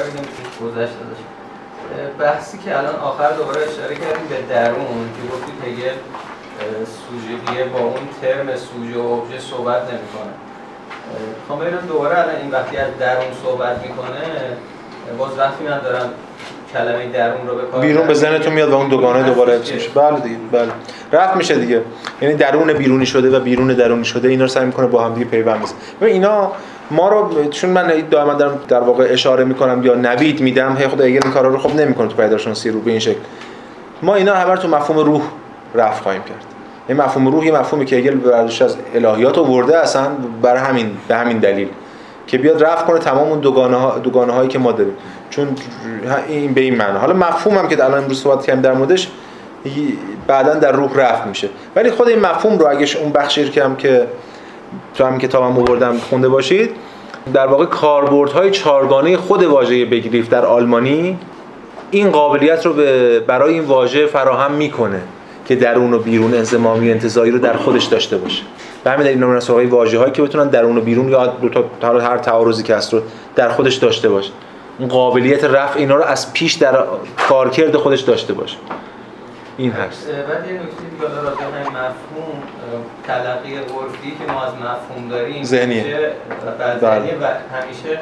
گذشته 0.63 0.97
بحثی 2.19 2.59
که 2.59 2.79
الان 2.79 2.97
آخر 2.97 3.31
دوباره 3.31 3.61
اشاره 3.61 3.95
کردیم 3.95 4.27
به 4.29 4.55
درون 4.55 5.09
که 5.17 5.35
گفتید 5.35 5.55
هگل 5.65 5.95
سوژگیه 6.85 7.65
با 7.65 7.79
اون 7.79 8.09
ترم 8.23 8.57
سوژه 8.57 8.99
و 8.99 9.07
ابژه 9.07 9.39
صحبت 9.39 9.83
نمی‌کنه. 9.83 10.33
خب 11.49 11.65
ببینم 11.65 11.87
دوباره 11.89 12.19
الان 12.19 12.37
این 12.43 12.51
وقتی 12.51 12.77
از 12.77 12.89
درون 13.01 13.25
صحبت 13.45 13.83
می‌کنه 13.83 14.23
باز 15.19 15.39
وقتی 15.39 15.65
من 15.65 15.79
دارم 15.79 16.11
کلمه 16.73 17.07
درون 17.07 17.47
رو 17.49 17.55
به 17.55 17.81
بیرون 17.81 18.07
به 18.07 18.15
ذهنتون 18.15 18.53
میاد 18.53 18.71
و 18.71 18.75
اون 18.75 18.89
دوگانه 18.89 19.23
دوباره 19.23 19.53
حفظ 19.53 19.73
میشه. 19.73 19.89
بله 19.95 20.21
دیگه 20.21 20.37
بله. 20.53 20.69
رفت 21.13 21.37
میشه 21.37 21.55
دیگه. 21.55 21.83
یعنی 22.23 22.35
درون 22.35 22.73
بیرونی 22.73 23.07
شده 23.07 23.39
و 23.39 23.41
بیرون 23.41 23.67
درونی 23.67 24.05
شده 24.05 24.29
اینا 24.29 24.45
رو 24.45 24.49
سعی 24.49 24.67
می‌کنه 24.67 24.87
با 24.87 25.05
هم 25.05 25.15
دیگه 25.15 25.27
پیوند 25.27 25.63
بزنه. 25.63 25.79
اینا 26.01 26.53
ما 26.91 27.09
رو 27.09 27.49
چون 27.51 27.71
من 27.71 28.03
دائما 28.11 28.35
دارم 28.35 28.61
در 28.69 28.81
واقع 28.81 29.07
اشاره 29.11 29.45
می‌کنم 29.45 29.83
یا 29.83 29.95
نوید 29.95 30.41
میدم 30.41 30.77
هی 30.77 30.89
خدا 30.89 31.05
این 31.05 31.21
کارا 31.21 31.49
رو 31.49 31.59
خب 31.59 31.75
نمی‌کنه 31.75 32.09
تو 32.09 32.17
پیداشناسی 32.17 32.71
رو 32.71 32.81
به 32.81 32.91
این 32.91 33.01
شکل. 33.01 33.21
ما 34.03 34.15
اینا 34.15 34.35
همه 34.35 34.57
تو 34.57 34.69
مفهوم 34.69 34.99
روح 34.99 35.23
رفت 35.75 36.03
خواهیم 36.03 36.23
کرد. 36.23 36.45
این 36.89 36.97
مفهوم 36.97 37.29
روح 37.29 37.47
یه 37.47 37.53
مفهومی 37.53 37.85
که 37.85 37.97
هگل 37.97 38.15
برداشت 38.15 38.63
از 38.63 38.77
الهیات 38.95 39.39
آورده 39.39 39.79
اصلا 39.79 40.09
برای 40.43 40.61
همین 40.61 40.91
به 41.09 41.17
همین 41.17 41.39
دلیل. 41.39 41.69
که 42.27 42.39
بیاد 42.39 42.65
رفت 42.65 42.87
کنه 42.87 42.99
تمام 42.99 43.29
اون 43.29 43.41
دوگانه, 43.41 43.77
ها، 43.77 43.99
دوگانه 43.99 44.33
هایی 44.33 44.49
که 44.49 44.59
ما 44.59 44.73
داریم. 44.73 44.93
چون 45.31 45.49
این 46.29 46.55
به 46.55 46.61
این 46.61 46.75
معنی 46.75 46.99
حالا 46.99 47.15
مفهوم 47.15 47.69
که 47.69 47.85
الان 47.85 47.99
امروز 47.99 48.23
صحبت 48.23 48.47
کردیم 48.47 48.63
در 48.63 48.73
موردش 48.73 49.09
بعدا 50.27 50.55
در 50.55 50.73
روح 50.73 50.97
رفت 50.97 51.27
میشه. 51.27 51.49
ولی 51.77 51.91
خود 51.91 52.09
این 52.09 52.19
مفهوم 52.19 52.59
رو 52.59 52.67
اگه 52.67 52.99
اون 52.99 53.13
بخشی 53.13 53.51
که 53.51 53.65
هم 53.65 53.77
که 53.77 54.07
تو 54.95 55.05
هم 55.05 55.19
کتابم 55.19 55.59
آوردم 55.59 55.99
خونده 55.99 56.29
باشید 56.29 56.71
در 57.35 57.47
واقع 57.47 57.65
کاربردهای 57.65 58.51
چارگانه 58.51 59.17
خود 59.17 59.43
واژه 59.43 59.85
بگریف 59.85 60.29
در 60.29 60.45
آلمانی 60.45 61.19
این 61.91 62.11
قابلیت 62.11 62.67
رو 62.67 62.75
برای 63.27 63.55
این 63.55 63.65
واژه 63.65 64.07
فراهم 64.07 64.53
می‌کنه. 64.53 65.01
که 65.55 65.61
درون 65.61 65.95
و 65.95 65.99
بیرون 65.99 66.35
انضمامی 66.35 66.89
و 66.89 66.93
انتزاعی 66.93 67.31
رو 67.31 67.39
در 67.39 67.57
خودش 67.57 67.85
داشته 67.85 68.17
باشه. 68.17 68.43
به 68.85 68.91
همین 68.91 69.07
دلیل 69.07 69.19
نمونه 69.19 69.41
سوالی 69.41 69.67
واژه 69.67 69.99
هایی 69.99 70.13
که 70.13 70.23
بتونن 70.23 70.49
درون 70.49 70.79
و 70.79 70.81
بیرون 70.81 71.09
یا 71.09 71.27
دو 71.27 71.49
تا 71.81 72.01
هر 72.01 72.19
تعارضی 72.19 72.63
که 72.63 72.77
هست 72.77 72.93
رو 72.95 73.01
در 73.37 73.49
خودش 73.49 73.75
داشته 73.75 74.09
باشه. 74.09 74.31
اون 74.79 74.89
قابلیت 74.89 75.45
رفع 75.45 75.79
اینا 75.79 75.97
رو 75.97 76.03
از 76.03 76.33
پیش 76.33 76.55
در 76.55 76.85
کارکرد 77.29 77.77
خودش 77.77 78.01
داشته 78.01 78.33
باشه. 78.33 78.57
این 79.57 79.73
هست. 79.73 80.07
بعد 80.07 80.47
یه 80.47 80.53
نکته 80.53 80.67
دیگه 80.91 81.23
راجع 81.23 81.51
به 81.51 81.71
مفهوم 81.71 82.43
تلقی 83.07 83.55
عرفی 83.55 84.11
که 84.11 84.33
ما 84.33 84.43
از 84.43 84.53
مفهوم 84.55 85.09
داریم 85.11 85.45
ذهنیه. 85.45 85.85
بله. 86.59 87.19
و 87.21 87.27
همیشه 87.57 88.01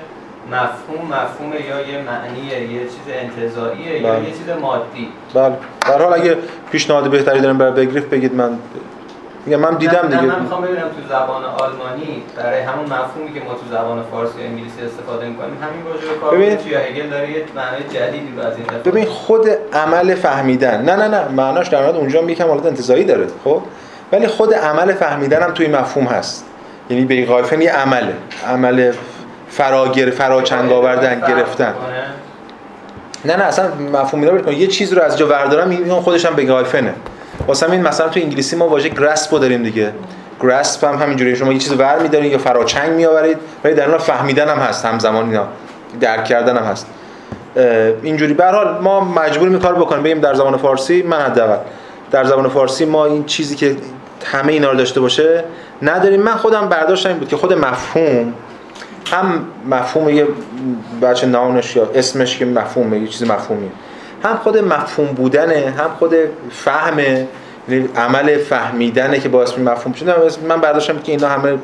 مفهوم 0.50 1.06
مفهوم 1.06 1.52
یا 1.52 1.80
یه 1.80 2.02
معنیه 2.02 2.72
یه 2.72 2.80
چیز 2.80 3.14
انتزاعیه 3.14 4.00
یا 4.00 4.12
بله. 4.12 4.24
یه 4.24 4.30
چیز 4.30 4.48
مادی. 4.60 5.08
بله. 5.34 5.56
در 5.80 6.02
حال 6.02 6.20
اگه 6.20 6.36
پیشنهاد 6.72 7.10
بهتری 7.10 7.40
داریم 7.40 7.58
برای 7.58 7.86
بگریف 7.86 8.04
بگید 8.04 8.34
من 8.34 8.58
میگم 9.46 9.60
من 9.60 9.74
دیدم 9.74 10.08
دیگه. 10.08 10.22
من 10.22 10.40
می‌خوام 10.40 10.62
ببینم 10.62 10.80
تو 10.80 11.08
زبان 11.08 11.44
آلمانی 11.44 12.22
برای 12.36 12.60
همون 12.60 12.84
مفهومی 12.84 13.34
که 13.34 13.40
ما 13.40 13.54
تو 13.54 13.60
زبان 13.70 14.02
فارسی 14.10 14.38
و 14.38 14.42
انگلیسی 14.42 14.82
استفاده 14.86 15.28
می‌کنیم 15.28 15.56
همین 15.62 15.82
واژه 15.82 16.06
رو 16.14 16.20
کار 16.20 16.34
ببین 16.36 16.70
یا 16.70 16.78
هگل 16.78 17.10
داره 17.10 17.30
یه 17.30 17.44
معنی 17.56 17.84
جدیدی 17.94 18.32
رو 18.36 18.46
از 18.46 18.56
این 18.56 18.66
ببین 18.84 19.04
خود 19.04 19.48
عمل 19.72 20.14
فهمیدن. 20.14 20.82
نه 20.82 20.96
نه 20.96 21.08
نه 21.08 21.28
معناش 21.28 21.68
در 21.68 21.82
مورد 21.82 21.96
اونجا 21.96 22.22
یکم 22.22 22.48
حالت 22.48 22.66
انتزاعی 22.66 23.04
داره 23.04 23.26
خب؟ 23.44 23.62
ولی 24.12 24.26
خود 24.26 24.54
عمل 24.54 24.92
فهمیدن 24.92 25.42
هم 25.42 25.50
توی 25.50 25.66
مفهوم 25.66 26.06
هست. 26.06 26.44
یعنی 26.90 27.04
به 27.04 27.16
یه 27.16 27.72
عمله. 27.72 28.14
عمل 28.46 28.92
فراگر 29.50 30.10
فراچنگ 30.10 30.72
آوردن 30.72 31.20
گرفتن. 31.20 31.74
نه 33.24 33.36
نه 33.36 33.44
اصلا 33.44 33.68
مفهوم 33.92 34.22
اینا 34.22 34.52
یه 34.52 34.66
چیز 34.66 34.92
رو 34.92 35.02
از 35.02 35.18
جا 35.18 35.26
بردارم 35.26 35.70
این 35.70 36.00
خودش 36.00 36.26
هم 36.26 36.34
بگایفنه 36.34 36.94
واسه 37.46 37.70
این 37.70 37.82
مثلا 37.82 38.08
تو 38.08 38.20
انگلیسی 38.20 38.56
ما 38.56 38.68
واژه 38.68 38.88
گراسپ 38.88 39.40
داریم 39.40 39.62
دیگه. 39.62 39.92
گراسپ 40.40 40.84
هم 40.84 41.02
همینجوری 41.02 41.36
شما 41.36 41.52
یه 41.52 41.58
چیز 41.58 41.72
ور 41.72 41.98
می‌دارید 41.98 42.32
یا 42.32 42.38
فراچنگ 42.38 42.92
میآورید 42.92 43.38
ولی 43.64 43.74
در 43.74 43.88
اون 43.88 43.98
فهمیدن 43.98 44.48
هم 44.48 44.58
هست 44.58 44.86
همزمان 44.86 45.24
اینا. 45.24 45.44
درک 46.00 46.24
کردن 46.24 46.56
هم 46.56 46.64
هست. 46.64 46.86
اینجوری. 48.02 48.34
به 48.34 48.44
حال 48.46 48.78
ما 48.82 49.00
مجبور 49.00 49.58
کار 49.58 49.74
بکنیم. 49.74 50.02
بگیم 50.02 50.20
در 50.20 50.34
زبان 50.34 50.56
فارسی. 50.56 51.02
من 51.02 51.20
حداقل 51.20 51.56
در 52.10 52.24
زبان 52.24 52.48
فارسی 52.48 52.84
ما 52.84 53.06
این 53.06 53.24
چیزی 53.24 53.54
که 53.54 53.76
همه 54.24 54.52
اینا 54.52 54.70
رو 54.70 54.76
داشته 54.76 55.00
باشه 55.00 55.44
نداریم. 55.82 56.22
من 56.22 56.34
خودم 56.34 56.68
برداشتم 56.68 57.12
بود 57.12 57.28
که 57.28 57.36
خود 57.36 57.52
مفهوم 57.52 58.34
هم 59.10 59.44
مفهوم 59.70 60.08
یه 60.08 60.26
بچه 61.02 61.26
نامش 61.26 61.76
یا 61.76 61.90
اسمش 61.94 62.38
که 62.38 62.44
مفهومه 62.44 62.98
یه 62.98 63.06
چیز 63.06 63.30
مفهومیه 63.30 63.70
هم 64.22 64.36
خود 64.36 64.58
مفهوم 64.58 65.06
بودنه 65.06 65.74
هم 65.78 65.90
خود 65.98 66.14
فهمه. 66.50 67.26
یعنی 67.68 67.88
عمل 67.96 68.38
فهمیدنه 68.38 69.18
که 69.18 69.28
باعث 69.28 69.58
مفهوم 69.58 69.92
شده 69.92 70.14
من 70.48 70.60
برداشتم 70.60 70.98
که 70.98 71.12
اینا 71.12 71.28
همه 71.28 71.58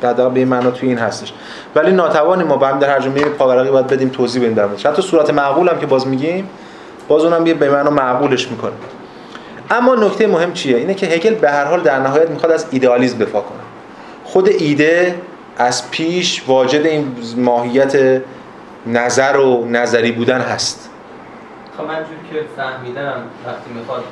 در 0.00 0.12
به 0.12 0.44
معنا 0.44 0.70
توی 0.70 0.88
این 0.88 0.98
هستش. 0.98 1.32
ولی 1.74 1.92
ناتوانی 1.92 2.44
ما 2.44 2.56
هم 2.56 2.78
در 2.78 2.90
هر 2.90 3.00
جمله 3.00 3.24
پاورقی 3.24 3.70
باید 3.70 3.86
بدیم 3.86 4.08
توضیح 4.08 4.42
بدیم 4.42 4.54
در 4.54 4.66
موردش 4.66 4.86
حتی 4.86 5.02
صورت 5.02 5.30
معقول 5.30 5.68
هم 5.68 5.78
که 5.78 5.86
باز 5.86 6.06
میگیم 6.06 6.48
باز 7.08 7.24
اونم 7.24 7.46
یه 7.46 7.54
به 7.54 7.70
معنا 7.70 7.90
معقولش 7.90 8.50
می‌کنه. 8.50 8.72
اما 9.70 9.94
نکته 9.94 10.26
مهم 10.26 10.52
چیه؟ 10.52 10.76
اینه 10.76 10.94
که 10.94 11.06
هگل 11.06 11.34
به 11.34 11.50
هر 11.50 11.64
حال 11.64 11.80
در 11.80 12.00
نهایت 12.00 12.30
می‌خواد 12.30 12.52
از 12.52 12.66
ایدئالیسم 12.70 13.18
دفاع 13.18 13.42
کنه. 13.42 13.60
خود 14.24 14.48
ایده 14.48 15.14
از 15.60 15.90
پیش 15.90 16.42
واجد 16.46 16.86
این 16.86 17.16
ماهیت 17.36 18.22
نظر 18.86 19.36
و 19.36 19.64
نظری 19.64 20.12
بودن 20.12 20.40
هست. 20.40 20.90
خب 21.76 21.84
من 21.84 21.96
که 22.32 22.44
فهمیدم 22.56 23.22
وقتی 23.46 23.70
می‌خواد 23.74 24.04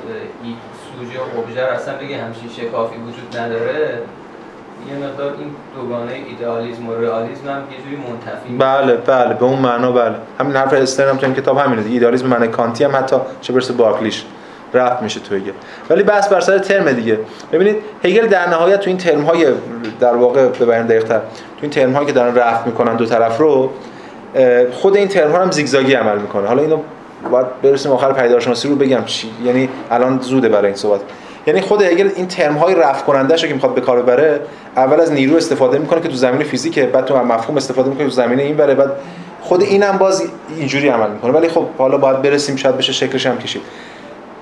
این 0.43 0.55
سوژه 0.83 1.19
و 1.19 1.39
ابژه 1.39 1.61
اصلا 1.61 1.93
بگه 1.97 2.17
همچین 2.17 2.49
شکافی 2.49 2.95
وجود 2.95 3.37
نداره 3.39 4.01
یه 4.89 5.07
مقدار 5.07 5.35
این 5.39 5.51
دوگانه 5.75 6.13
ایدئالیسم 6.13 6.89
و 6.89 6.93
رئالیسم 6.93 7.49
هم 7.49 7.61
یه 7.71 7.77
جوری 7.83 7.95
منتفی 7.95 8.57
بله 8.57 8.95
بله 8.95 9.33
به 9.33 9.45
اون 9.45 9.59
معنا 9.59 9.91
بله. 9.91 10.15
همین 10.39 10.55
حرف 10.55 10.73
استرن 10.73 11.09
هم 11.09 11.17
تو 11.17 11.25
این 11.25 11.35
کتاب 11.35 11.57
همینه. 11.57 11.85
ایدئالیسم 11.89 12.27
معنی 12.27 12.47
کانتی 12.47 12.83
هم 12.83 12.95
حتی 12.95 13.15
چه 13.41 13.53
برسه 13.53 13.73
بارکلیش 13.73 14.25
رفت 14.73 15.03
میشه 15.03 15.19
تو 15.19 15.35
هگل. 15.35 15.51
ولی 15.89 16.03
بحث 16.03 16.27
بر 16.27 16.39
سر 16.39 16.59
ترم 16.59 16.91
دیگه. 16.91 17.19
ببینید 17.51 17.75
هگل 18.03 18.27
در 18.27 18.49
نهایت 18.49 18.79
تو 18.79 18.89
این 18.89 18.97
ترم 18.97 19.21
های 19.21 19.45
در 19.99 20.15
واقع 20.15 20.47
به 20.47 20.65
بیان 20.65 20.85
دقیق 20.85 21.03
تر 21.03 21.19
تو 21.19 21.61
این 21.61 21.71
ترم 21.71 21.93
هایی 21.93 22.07
که 22.07 22.13
دارن 22.13 22.35
رفت 22.35 22.67
می‌کنن 22.67 22.95
دو 22.95 23.05
طرف 23.05 23.37
رو 23.37 23.69
خود 24.71 24.95
این 24.95 25.07
ترم 25.07 25.31
ها 25.31 25.41
هم 25.41 25.51
زیگزاگی 25.51 25.93
عمل 25.93 26.17
می‌کنه. 26.17 26.47
حالا 26.47 26.61
اینو 26.61 26.77
باید 27.31 27.61
برسیم 27.61 27.91
آخر 27.91 28.13
پیدارشناسی 28.13 28.67
رو 28.67 28.75
بگم 28.75 29.03
چی. 29.05 29.31
یعنی 29.45 29.69
الان 29.91 30.19
زوده 30.21 30.49
برای 30.49 30.65
این 30.65 30.75
صحبت. 30.75 30.99
یعنی 31.47 31.61
خود 31.61 31.81
هگل 31.81 32.09
این 32.15 32.27
ترم 32.27 32.53
های 32.53 32.75
رفع 32.75 33.05
کننده 33.05 33.35
که 33.35 33.53
می‌خواد 33.53 33.73
به 33.73 33.81
کار 33.81 34.01
ببره 34.01 34.39
اول 34.75 35.01
از 35.01 35.11
نیرو 35.11 35.35
استفاده 35.35 35.77
می‌کنه 35.77 36.01
که 36.01 36.07
تو 36.07 36.15
زمین 36.15 36.43
فیزیکه 36.43 36.85
بعد 36.85 37.05
تو 37.05 37.17
مفهوم 37.23 37.57
استفاده 37.57 37.89
می‌کنه 37.89 38.05
تو 38.05 38.11
زمینه 38.11 38.43
این 38.43 38.57
بره 38.57 38.75
بعد 38.75 38.91
خود 39.41 39.61
اینم 39.61 39.97
باز 39.97 40.23
اینجوری 40.57 40.87
عمل 40.87 41.09
می‌کنه. 41.09 41.31
ولی 41.31 41.47
خب 41.47 41.65
حالا 41.77 41.97
باید 41.97 42.21
برسیم 42.21 42.55
شاید 42.55 42.77
بشه 42.77 42.93
شکلش 42.93 43.25
هم 43.25 43.37
کشید. 43.37 43.61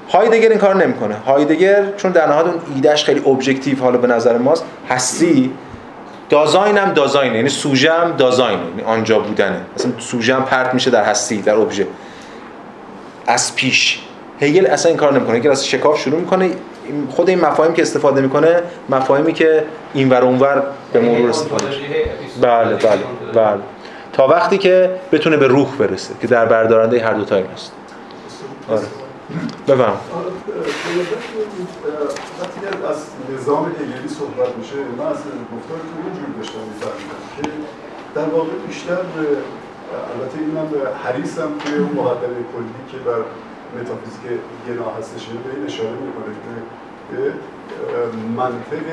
هایدگر 0.10 0.50
این 0.50 0.60
کار 0.60 0.76
نمی‌کنه. 0.76 1.16
هایدگر 1.16 1.84
چون 1.98 2.12
در 2.12 2.28
نهایت 2.28 2.46
اون 2.46 2.62
ایدهش 2.76 3.04
خیلی 3.04 3.20
objective 3.20 3.80
حالا 3.80 3.98
به 3.98 4.08
نظر 4.08 4.38
ماست. 4.38 4.66
هستی؟ 4.90 5.54
دازاین 6.30 6.78
هم 6.78 6.94
دازاینه. 6.94 7.36
یعنی 7.36 7.50
سوژه 7.50 7.94
هم 7.94 8.12
دازاینه. 8.12 8.62
یعنی 8.70 8.82
آنجا 8.82 9.20
بودنه. 9.20 9.62
مثلا 9.76 9.92
سوژه 10.00 10.36
هم 10.36 10.46
پرت 10.46 10.74
میشه 10.74 10.92
در 10.92 11.04
هستی 11.04 11.42
در 11.42 11.56
ابژه 11.56 11.88
از 13.28 13.56
پیش. 13.56 14.00
هگل 14.42 14.66
اصلا 14.66 14.90
این 14.90 14.98
کار 14.98 15.14
نمی‌کنه. 15.14 15.38
هگل 15.38 15.52
از 15.52 15.68
شکاف 15.68 16.00
شروع 16.00 16.20
می‌کنه. 16.20 16.50
خود 17.10 17.30
این 17.30 17.42
مفاهیم 17.42 17.74
که 17.74 17.82
استفاده 17.82 18.22
می‌کنه 18.22 18.62
مفاهیمی 18.90 19.34
که 19.34 19.64
این 19.94 20.10
ور 20.10 20.22
اونور 20.22 20.64
به 20.94 21.00
مرور 21.00 21.30
استفاده 21.30 21.66
بله 22.42 22.76
بله 22.76 23.00
بله. 23.34 23.62
تا 24.14 24.28
وقتی 24.28 24.58
که 24.58 24.92
بتونه 25.12 25.38
به 25.38 25.48
روح 25.48 25.76
برسه 25.80 26.14
که 26.22 26.28
در 26.28 26.46
بردارنده 26.46 27.06
هر 27.06 27.14
دو 27.14 27.26
تا 27.26 27.36
است 27.36 27.72
آره. 28.70 28.82
بفهم 29.68 29.98
وقتی 32.40 32.60
از 32.92 33.06
نظام 33.34 33.66
هگلی 33.66 34.10
صحبت 34.10 34.58
میشه 34.58 34.76
من 34.98 35.08
از 35.08 35.18
گفتار 35.54 35.80
تو 35.88 35.96
اونجور 36.04 36.30
داشتم 36.38 36.60
میفهمیدم 36.60 37.22
که 37.36 37.50
در 38.16 38.26
واقع 38.26 38.52
بیشتر 38.68 38.98
البته 40.14 40.38
اینم 40.40 40.68
حریصم 41.04 41.50
توی 41.66 41.78
اون 41.78 41.92
مقدمه 41.92 42.40
کلی 42.54 42.82
که 42.92 42.98
بر 42.98 43.22
متافیزیک 43.76 44.24
گنا 44.68 44.92
هستش 45.00 45.26
به 45.26 45.56
این 45.56 45.66
اشاره 45.66 45.90
می‌کنه 45.90 46.34
که 47.10 47.34
منطق 48.38 48.86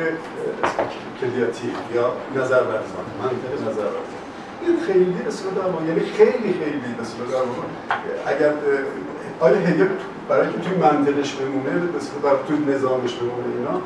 کلیاتی 1.21 1.71
یا 1.95 2.13
نظر 2.37 2.63
ورزان 2.63 3.07
منطق 3.23 3.71
نظر 3.71 3.89
ورزان 3.95 4.25
این 4.67 4.81
خیلی 4.87 5.15
اصلا 5.29 5.51
در 5.51 5.87
یعنی 5.89 6.01
خیلی 6.01 6.53
خیلی 6.53 6.95
اصلا 7.01 7.25
در 7.27 7.45
اگر 8.33 8.53
آیا 9.45 9.57
هگل 9.57 9.89
برای 10.29 10.53
که 10.53 10.59
توی 10.59 10.77
منطقش 10.77 11.35
بمونه 11.35 11.73
برای 12.23 12.37
توی 12.49 12.75
نظامش 12.75 13.15
بمونه 13.15 13.49
اینا 13.59 13.81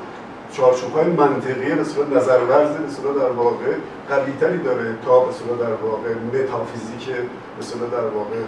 چارچوب 0.52 0.92
های 0.92 1.04
منطقی 1.04 1.74
به 1.74 1.84
صورت 1.84 2.08
نظرورز 2.16 2.70
به 2.70 2.90
صورت 2.90 3.16
در 3.16 3.30
واقع 3.30 3.72
قوی 4.08 4.32
تری 4.40 4.58
داره 4.58 4.94
تا 5.04 5.20
به 5.20 5.32
صورت 5.32 5.60
در 5.60 5.74
واقع 5.86 6.10
متافیزیک 6.14 7.16
به 7.56 7.62
صورت 7.62 7.90
در 7.90 8.08
واقع 8.16 8.40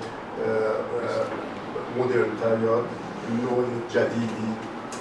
مدرنتر 1.98 2.64
یا 2.64 2.76
نوع 3.42 3.64
جدیدی. 3.88 4.50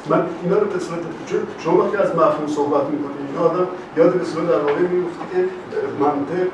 من 0.09 0.25
اینا 0.43 0.57
رو 0.57 0.67
به 0.67 0.79
صورت 0.79 0.99
چون 1.25 1.39
شما 1.59 1.83
وقتی 1.83 1.97
از 1.97 2.15
مفهوم 2.15 2.47
صحبت 2.47 2.83
می‌کنید 2.83 3.17
اینا 3.27 3.49
آدم 3.49 3.67
یاد 3.97 4.13
به 4.13 4.25
صورت 4.25 4.47
در 4.47 4.59
واقع 4.59 4.79
میفته 4.79 5.25
که 5.31 5.45
منطق 5.99 6.47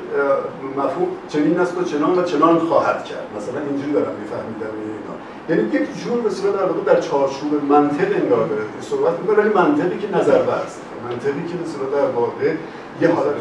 مفهوم 0.76 1.08
چنین 1.28 1.60
است 1.60 1.78
و 1.78 1.84
چنان 1.84 2.18
و 2.18 2.22
چنان 2.22 2.58
خواهد 2.58 3.04
کرد. 3.04 3.26
مثلا 3.36 3.60
اینجوری 3.60 3.92
دارم 3.92 4.14
میفهمیدم 4.20 4.74
یعنی 5.48 5.62
یک 5.62 6.04
جور 6.04 6.20
به 6.20 6.30
صورت 6.30 6.54
در 6.54 6.64
واقع 6.64 6.94
در 6.94 7.00
چارچوب 7.00 7.64
منطق 7.68 8.22
انگار 8.22 8.46
داره. 8.46 8.62
صحبت 8.80 9.18
می‌کنه 9.20 9.36
ولی 9.36 9.48
منطقی 9.48 9.98
که 9.98 10.18
نظر 10.18 10.38
برز 10.42 10.74
منطقی 11.10 11.48
که 11.48 11.56
به 11.56 11.68
صورت 11.68 11.92
در 11.92 12.10
واقع 12.14 12.54
یه 13.00 13.08
حالت 13.08 13.34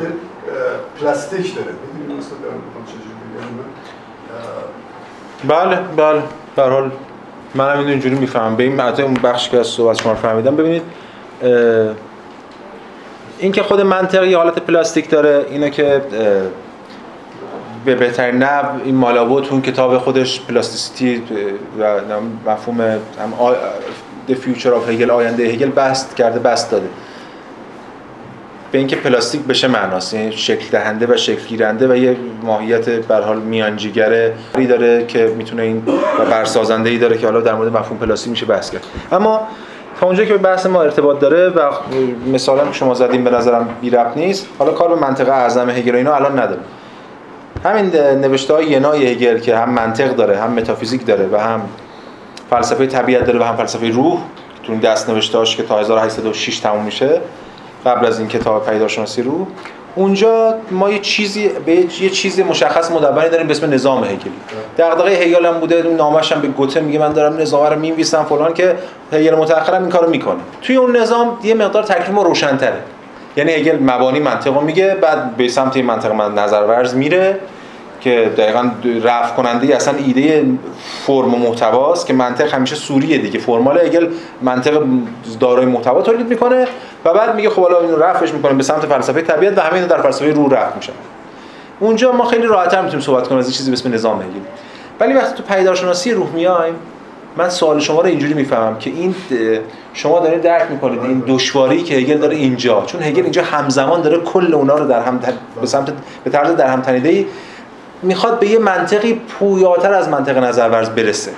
پلاستیک 0.99 1.55
داره. 1.55 1.67
می‌دونید 1.93 2.19
مثلا 2.19 2.37
دارم 2.37 2.61
چجوری 2.85 3.15
بگم؟ 3.35 3.65
بله 5.47 5.79
بله. 5.97 6.23
در 6.55 6.69
حال 6.69 6.91
منم 7.55 7.77
اینو 7.77 7.89
اینجوری 7.89 8.15
می‌فهمم. 8.15 8.55
به 8.55 8.63
این 8.63 8.79
اون 8.81 9.13
بخش 9.13 9.49
که 9.49 9.59
از 9.59 9.67
صحبت 9.67 10.01
شما 10.01 10.15
فهمیدم. 10.15 10.55
ببینید 10.55 10.81
این 13.39 13.51
که 13.51 13.63
خود 13.63 13.81
منطق 13.81 14.23
یه 14.23 14.37
حالت 14.37 14.59
پلاستیک 14.59 15.09
داره 15.09 15.45
اینه 15.49 15.69
که 15.69 16.01
به 17.85 17.95
بهترین 17.95 18.35
نحو 18.35 18.65
این 18.85 18.95
مالاوو 18.95 19.41
تو 19.41 19.53
اون 19.53 19.61
کتاب 19.61 19.97
خودش 19.97 20.41
plasticity 20.41 21.23
و 21.79 21.99
مفهوم 22.51 22.81
هم 22.81 22.99
The 24.29 24.33
Future 24.33 24.65
of 24.65 24.89
Hegel 24.89 25.11
آینده 25.11 25.43
هگل 25.43 25.69
بسط 25.69 26.15
کرده 26.15 26.39
بسط 26.39 26.71
داده. 26.71 26.87
به 28.71 28.77
اینکه 28.77 28.95
پلاستیک 28.95 29.41
بشه 29.41 29.67
معناست 29.67 30.13
یعنی 30.13 30.31
شکل 30.31 30.65
دهنده 30.71 31.07
و 31.13 31.17
شکل 31.17 31.45
گیرنده 31.47 31.87
و 31.87 31.95
یه 31.95 32.17
ماهیت 32.43 32.89
به 32.89 33.15
حال 33.15 33.39
میانجیگره 33.39 34.33
داره 34.69 35.05
که 35.05 35.33
می‌تونه 35.37 35.63
این 35.63 35.83
و 36.19 36.25
برسازنده 36.25 36.89
ای 36.89 36.97
داره 36.97 37.17
که 37.17 37.25
حالا 37.25 37.41
در 37.41 37.53
مورد 37.53 37.77
مفهوم 37.77 37.97
پلاستیک 37.97 38.31
میشه 38.31 38.45
بحث 38.45 38.69
کرد. 38.69 38.83
اما 39.11 39.47
تا 39.99 40.05
اونجا 40.05 40.25
که 40.25 40.37
بحث 40.37 40.65
ما 40.65 40.81
ارتباط 40.81 41.19
داره 41.19 41.49
و 41.49 41.61
مثلا 42.33 42.71
شما 42.71 42.93
زدیم 42.93 43.23
به 43.23 43.29
نظرم 43.29 43.69
بی 43.81 43.91
نیست 44.15 44.47
حالا 44.59 44.71
کار 44.71 44.89
به 44.89 44.95
منطقه 44.95 45.31
اعظم 45.31 45.69
هگل 45.69 45.95
اینا 45.95 46.15
الان 46.15 46.39
نداره 46.39 46.61
همین 47.65 47.95
نوشته 47.95 48.53
های 48.53 48.65
ینای 48.65 49.07
هگل 49.07 49.39
که 49.39 49.57
هم 49.57 49.69
منطق 49.69 50.15
داره 50.15 50.37
هم 50.37 50.51
متافیزیک 50.51 51.05
داره 51.05 51.29
و 51.31 51.37
هم 51.37 51.61
فلسفه 52.49 52.85
طبیعت 52.85 53.25
داره 53.25 53.39
و 53.39 53.43
هم 53.43 53.55
فلسفه 53.55 53.89
روح 53.89 54.19
تو 54.63 54.71
این 54.71 54.81
دست 54.81 55.09
نوشتهاش 55.09 55.55
که 55.55 55.63
تا 55.63 55.79
1806 55.79 56.59
تموم 56.59 56.83
میشه 56.83 57.21
قبل 57.85 58.05
از 58.05 58.19
این 58.19 58.27
کتاب 58.27 58.69
پیداشناسی 58.69 59.21
رو. 59.21 59.47
اونجا 59.95 60.55
ما 60.71 60.89
یه 60.89 60.99
چیزی 60.99 61.49
به 61.65 61.71
یه 62.01 62.09
چیزی 62.09 62.43
مشخص 62.43 62.91
مدبری 62.91 63.29
داریم 63.29 63.47
به 63.47 63.53
اسم 63.53 63.73
نظام 63.73 64.03
هگلی. 64.03 64.31
دغدغه 64.77 65.11
هگل 65.11 65.45
هم 65.45 65.59
بوده 65.59 65.75
اون 65.75 65.95
نامش 65.95 66.31
هم 66.31 66.41
به 66.41 66.47
گوته 66.47 66.79
میگه 66.79 66.99
من 66.99 67.13
دارم 67.13 67.37
نظام 67.37 67.65
رو 67.65 67.79
می‌نویسم 67.79 68.23
فلان 68.23 68.53
که 68.53 68.75
هگل 69.13 69.35
متأخرم 69.35 69.81
این 69.81 69.91
کارو 69.91 70.09
می‌کنه. 70.09 70.39
توی 70.61 70.75
اون 70.75 70.97
نظام 70.97 71.37
یه 71.43 71.53
مقدار 71.53 71.83
تکلیف 71.83 72.07
روشن‌تره. 72.07 72.77
یعنی 73.37 73.51
هگل 73.51 73.83
مبانی 73.83 74.19
منطقو 74.19 74.61
میگه 74.61 74.95
بعد 75.01 75.35
به 75.37 75.47
سمت 75.47 75.75
این 75.75 75.85
منطق 75.85 76.11
من 76.11 76.33
نظر 76.33 76.63
ورز 76.63 76.95
میره. 76.95 77.39
که 78.05 78.31
دقیقا 78.37 78.71
رفع 79.03 79.35
کننده 79.35 79.75
اصلا 79.75 79.93
ایده 79.97 80.45
فرم 81.05 81.33
و 81.33 81.37
محتواست 81.37 82.07
که 82.07 82.13
منطق 82.13 82.53
همیشه 82.53 82.75
سوریه 82.75 83.17
دیگه. 83.17 83.39
فرمال 83.39 83.79
اگل 83.79 84.09
منطق 84.41 84.83
دارای 85.39 85.65
محتوا 85.65 86.01
تولید 86.01 86.29
می‌کنه 86.29 86.67
و 87.05 87.13
بعد 87.13 87.35
میگه 87.35 87.49
خب 87.49 87.61
حالا 87.61 87.79
اینو 87.79 87.97
رفعش 87.97 88.33
می‌کنه 88.33 88.53
به 88.53 88.63
سمت 88.63 88.85
فلسفه 88.85 89.21
طبیعت 89.21 89.57
و 89.57 89.61
همین 89.61 89.85
در 89.85 90.01
فلسفه 90.01 90.31
روح 90.31 90.53
رفع 90.53 90.75
میشه. 90.75 90.91
اونجا 91.79 92.11
ما 92.11 92.25
خیلی 92.25 92.47
راحت‌تر 92.47 92.81
می‌تونیم 92.81 93.05
صحبت 93.05 93.27
کنیم 93.27 93.39
از 93.39 93.57
چیزی 93.57 93.71
به 93.71 93.77
اسم 93.77 93.93
نظام 93.93 94.21
هگل. 94.21 94.29
ولی 94.99 95.13
وقتی 95.13 95.43
تو 95.43 95.43
پیدارشناسی 95.53 96.11
روح 96.11 96.27
میایم 96.33 96.73
من 97.37 97.49
سوال 97.49 97.79
شما 97.79 98.01
رو 98.01 98.07
اینجوری 98.07 98.33
می‌فهمم 98.33 98.77
که 98.79 98.89
این 98.89 99.15
شما 99.93 100.19
دارید 100.19 100.41
درک 100.41 100.71
می‌کنید 100.71 100.99
این 100.99 101.23
دشواری 101.27 101.83
که 101.83 101.95
هگل 101.95 102.17
داره 102.17 102.35
اینجا. 102.35 102.83
چون 102.85 103.03
هگل 103.03 103.23
اینجا 103.23 103.43
همزمان 103.43 104.01
داره 104.01 104.17
کل 104.17 104.53
اونا 104.53 104.77
رو 104.77 104.87
در 104.87 105.01
هم 105.01 105.19
به 105.61 105.67
سمت 105.67 105.91
به 106.23 106.29
طرز 106.29 106.55
در 106.55 106.67
هم 106.67 106.81
تنیده 106.81 107.25
می‌خواد 108.01 108.39
به 108.39 108.47
یه 108.47 108.59
منطقی 108.59 109.13
پویاتر 109.13 109.93
از 109.93 110.09
منطق 110.09 110.37
نظرورز 110.37 110.89
برسه. 110.89 111.31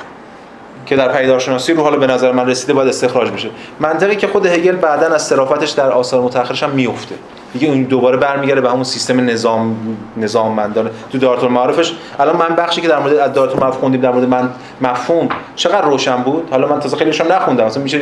که 0.85 0.95
در 0.95 1.11
پیدارشناسی 1.11 1.73
رو 1.73 1.83
حالا 1.83 1.97
به 1.97 2.07
نظر 2.07 2.31
من 2.31 2.47
رسیده 2.47 2.73
باید 2.73 2.89
استخراج 2.89 3.31
بشه. 3.31 3.49
منطقی 3.79 4.15
که 4.15 4.27
خود 4.27 4.45
هگل 4.45 4.75
بعدا 4.75 5.07
از 5.07 5.27
صرافتش 5.27 5.69
در 5.69 5.91
آثار 5.91 6.21
متأخرش 6.21 6.63
هم 6.63 6.69
میفته 6.69 7.15
دیگه 7.53 7.67
اون 7.67 7.83
دوباره 7.83 8.17
برمیگره 8.17 8.61
به 8.61 8.69
همون 8.69 8.83
سیستم 8.83 9.29
نظام 9.29 9.75
نظام 10.17 10.53
مندانه 10.53 10.89
تو 11.11 11.17
دارت 11.17 11.43
المعارفش 11.43 11.93
الان 12.19 12.35
من 12.35 12.55
بخشی 12.55 12.81
که 12.81 12.87
در 12.87 12.99
مورد 12.99 13.33
دارت 13.33 13.51
المعارف 13.51 13.77
خوندیم 13.77 14.01
در 14.01 14.11
مورد 14.11 14.27
من 14.27 14.49
مفهوم 14.81 15.29
چقدر 15.55 15.81
روشن 15.81 16.15
بود؟ 16.15 16.47
حالا 16.51 16.67
من 16.67 16.79
تازه 16.79 16.97
خیلیشون 16.97 17.31
نخوندم. 17.31 17.65
مثلا 17.65 17.83
میشه 17.83 18.01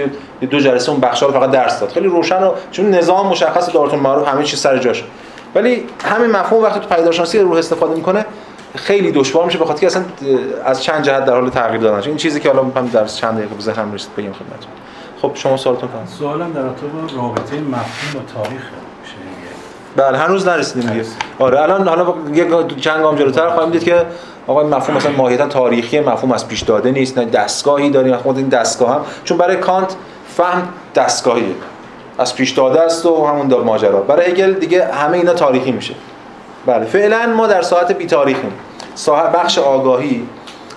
دو 0.52 0.60
جلسه 0.60 0.92
اون 0.92 1.00
بخشا 1.00 1.26
رو 1.26 1.34
فقط 1.34 1.52
درس 1.52 1.80
داد. 1.80 1.90
خیلی 1.90 2.08
روشن 2.08 2.44
و 2.44 2.52
چون 2.72 2.90
نظام 2.90 3.28
مشخص 3.28 3.74
دارت 3.74 3.94
المعارف 3.94 4.28
همه 4.28 4.44
چیز 4.44 4.60
سر 4.60 4.78
جاش 4.78 5.04
ولی 5.56 5.84
همین 6.04 6.32
مفهوم 6.32 6.64
وقتی 6.64 6.80
تو 6.80 6.96
پیدارشناسی 6.96 7.40
روح 7.40 7.58
استفاده 7.58 7.96
می‌کنه 7.96 8.26
خیلی 8.76 9.12
دشوار 9.12 9.46
میشه 9.46 9.58
بخاطر 9.58 9.80
که 9.80 9.86
اصلا 9.86 10.04
از 10.66 10.84
چند 10.84 11.04
جهت 11.04 11.26
در 11.26 11.34
حال 11.34 11.50
تغییر 11.50 11.82
دادن. 11.82 12.08
این 12.08 12.18
چیزی 12.18 12.40
که 12.40 12.50
حالا 12.50 12.64
من 12.64 12.86
در 12.86 13.06
چند 13.06 13.38
دقیقه 13.38 13.56
به 13.56 13.62
ذهنم 13.62 13.94
رسید 13.94 14.16
بگم 14.16 14.34
خدمتتون 14.34 14.72
خب 15.22 15.32
شما 15.34 15.58
سوالتون 15.58 15.90
کنید 15.90 16.08
سوالم 16.08 16.54
در 16.54 16.62
رابطه 16.62 16.86
با 16.86 17.22
رابطه 17.22 17.60
مفهوم 17.60 18.24
و 18.24 18.44
تاریخ 18.44 18.62
بله 19.96 20.18
هنوز 20.18 20.48
نرسیدیم 20.48 20.90
دیگه. 20.90 21.06
آره 21.40 21.62
الان 21.62 21.88
حالا 21.88 22.14
یک 22.34 22.78
چند 22.82 23.02
گام 23.02 23.16
جلوتر 23.16 23.50
خواهیم 23.50 23.72
دید 23.72 23.84
که 23.84 24.06
آقا 24.48 24.62
این 24.62 24.70
مفهوم 24.70 24.98
مثلا 24.98 25.12
ماهیتا 25.12 25.48
تاریخی 25.48 26.00
مفهوم 26.00 26.32
از 26.32 26.48
پیش 26.48 26.62
داده 26.62 26.92
نیست 26.92 27.18
نه 27.18 27.26
دستگاهی 27.26 27.90
داریم. 27.90 28.16
خود 28.16 28.38
این 28.38 28.50
دستگاه 28.50 28.94
هم 28.94 29.02
چون 29.24 29.38
برای 29.38 29.58
کانت 29.58 29.96
فهم 30.38 30.68
دستگاهیه. 30.96 31.56
از 32.18 32.36
پیش 32.36 32.52
داده 32.52 32.82
است 32.82 33.06
و 33.06 33.26
همون 33.26 33.48
داد 33.48 33.66
ماجرا. 33.66 34.02
برای 34.02 34.32
هگل 34.32 34.54
دیگه 34.54 34.86
همه 34.86 35.18
اینا 35.18 35.34
تاریخی 35.34 35.72
میشه. 35.72 35.94
بله. 36.66 36.86
فعلا 36.86 37.28
ما 37.28 37.48
در 37.48 37.62
ساعت 37.62 37.92
بی 37.92 38.06
تاریخیم. 38.06 38.52
ساعت 38.96 39.32
بخش 39.32 39.58
آگاهی 39.58 40.28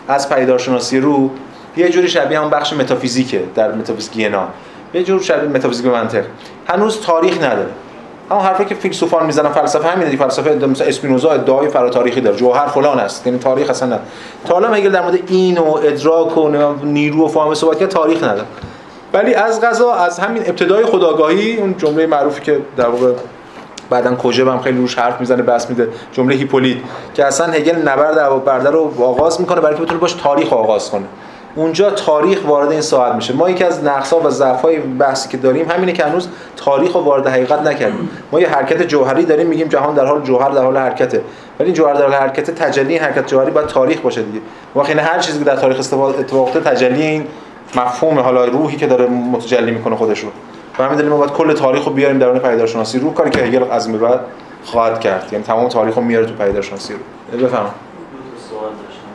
از 0.08 0.28
پیدارشناسی 0.28 1.00
رو 1.00 1.30
یه 1.76 1.88
جوری 1.88 2.08
شبیه 2.08 2.40
هم 2.40 2.50
بخش 2.50 2.72
متافیزیکه 2.72 3.42
در 3.54 3.72
متافیزیک 3.72 4.16
ینا 4.16 4.48
یه 4.94 5.02
جور 5.02 5.22
شبیه 5.22 5.48
متافیزیک 5.48 5.86
منطق. 5.86 6.24
هنوز 6.66 7.00
تاریخ 7.00 7.38
نداره. 7.38 7.70
اما 8.30 8.40
حرفی 8.40 8.64
که 8.64 8.74
فیلسوفان 8.74 9.26
می‌زنن 9.26 9.48
فلسفه 9.48 9.88
همینه 9.88 10.16
فلسفه 10.16 10.66
مثلا 10.66 10.86
اسپینوزا 10.86 11.30
ادعای 11.30 11.68
فراتاریخی 11.68 12.20
داره. 12.20 12.36
جوهر 12.36 12.66
فلان 12.66 13.00
است. 13.00 13.26
یعنی 13.26 13.38
تاریخ 13.38 13.70
اصلا 13.70 13.88
نه 13.88 13.98
تا 14.46 14.54
حالا 14.54 14.70
میگه 14.70 14.88
در 14.88 15.02
مورد 15.02 15.18
این 15.26 15.58
و 15.58 15.74
ادراک 15.74 16.38
و 16.38 16.48
نیرو 16.82 17.24
و 17.24 17.28
فهم 17.28 17.54
صحبت 17.54 17.78
که 17.78 17.86
تاریخ 17.86 18.24
نداره. 18.24 18.46
ولی 19.12 19.34
از 19.34 19.60
غذا 19.60 19.92
از 19.92 20.18
همین 20.18 20.42
ابتدای 20.46 20.84
خداگاهی 20.84 21.56
اون 21.56 21.76
جمله 21.78 22.06
معروفی 22.06 22.40
که 22.40 22.60
در 22.76 22.88
واقع 22.88 23.12
بعدا 23.90 24.14
کوژب 24.14 24.48
هم 24.48 24.60
خیلی 24.60 24.78
روش 24.78 24.98
حرف 24.98 25.20
می‌زنه 25.20 25.42
بس 25.42 25.70
میده. 25.70 25.88
جمله 26.12 26.34
هیپولیت 26.34 26.76
که 27.14 27.24
اصلا 27.24 27.46
هگل 27.46 27.88
نبرد 27.88 28.44
برده 28.44 28.70
رو 28.70 29.04
آغاز 29.04 29.40
می‌کنه 29.40 29.60
برای 29.60 29.74
اینکه 29.74 29.84
بتونه 29.84 30.00
باش 30.00 30.12
تاریخ 30.12 30.52
آغاز 30.52 30.90
کنه. 30.90 31.04
اونجا 31.54 31.90
تاریخ 31.90 32.48
وارد 32.48 32.70
این 32.70 32.80
ساعت 32.80 33.14
میشه. 33.14 33.34
ما 33.34 33.50
یکی 33.50 33.64
از 33.64 33.84
نقصا 33.84 34.20
و 34.20 34.30
ضعف‌های 34.30 34.78
بحثی 34.78 35.28
که 35.28 35.36
داریم 35.36 35.70
همینه 35.70 35.92
که 35.92 36.04
هنوز 36.04 36.28
تاریخ 36.56 36.92
رو 36.92 37.00
وارد 37.00 37.26
حقیقت 37.26 37.62
نکردیم. 37.62 38.10
ما 38.32 38.40
یه 38.40 38.48
حرکت 38.48 38.82
جوهری 38.82 39.24
داریم 39.24 39.46
میگیم 39.46 39.68
جهان 39.68 39.94
در 39.94 40.04
حال 40.04 40.22
جوهر 40.22 40.50
در 40.50 40.62
حال 40.62 40.76
حرکته. 40.76 41.20
ولی 41.60 41.72
جوهر 41.72 41.94
در 41.94 42.02
حال 42.02 42.12
حرکت 42.12 42.50
تجلی 42.50 42.96
حرکت 42.96 43.26
جوهری 43.26 43.50
باید 43.50 43.66
تاریخ 43.66 44.00
باشه 44.00 44.22
دیگه. 44.22 44.40
واقعا 44.74 45.02
هر 45.02 45.18
چیزی 45.18 45.38
که 45.38 45.44
در 45.44 45.56
تاریخ 45.56 45.78
اتفاق 45.78 46.60
تجلی 46.60 47.02
این 47.02 47.26
مفهوم 47.76 48.18
حالا 48.18 48.44
روحی 48.44 48.76
که 48.76 48.86
داره 48.86 49.06
متجلی 49.06 49.70
می‌کنه 49.70 49.96
خودش 49.96 50.20
رو. 50.20 50.28
و 50.78 50.82
همین 50.82 50.96
دلیل 50.96 51.08
ما 51.08 51.16
باید 51.16 51.32
کل 51.32 51.52
تاریخ 51.52 51.84
رو 51.84 51.92
بیاریم 51.92 52.18
درون 52.18 52.38
پیدارشناسی 52.38 52.98
رو 52.98 53.12
کاری 53.12 53.30
که 53.30 53.40
هگل 53.40 53.70
از 53.70 53.86
این 53.86 53.98
بعد 53.98 54.20
خواهد 54.64 55.00
کرد. 55.00 55.32
یعنی 55.32 55.44
تمام 55.44 55.68
تاریخ 55.68 55.94
رو 55.94 56.02
میاره 56.02 56.26
تو 56.26 56.34
پیدارشناسی 56.34 56.94
رو. 56.94 56.98
بفهم 57.38 57.70
سوال 58.50 58.70
داشتم. 58.70 59.08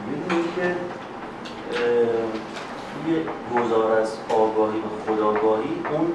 که 0.56 0.76
توی 3.06 3.16
گذار 3.56 4.00
از 4.02 4.18
آگاهی 4.30 4.80
و 4.80 4.90
خداگاهی 5.06 5.74
اون 5.92 6.08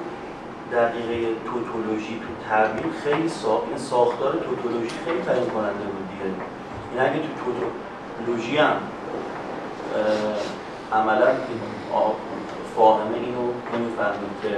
دقیقه 0.71 1.27
توتولوژی 1.45 2.19
تو 2.19 2.49
تعبیر 2.49 2.85
خیلی 3.03 3.29
ساخت 3.29 3.63
این 3.69 3.77
ساختار 3.77 4.31
توتولوژی 4.31 4.95
خیلی 5.05 5.21
تعیین 5.21 5.45
کننده 5.45 5.85
بود 5.93 6.09
دیگه. 6.11 6.25
این 6.91 7.01
اگه 7.01 7.19
تو 7.19 7.29
توتولوژی 7.45 8.57
هم 8.57 8.75
عملا 10.93 11.27
فاهمه 12.75 13.15
اینو 13.15 13.45
نمی‌فهمید 13.73 14.33
که 14.41 14.49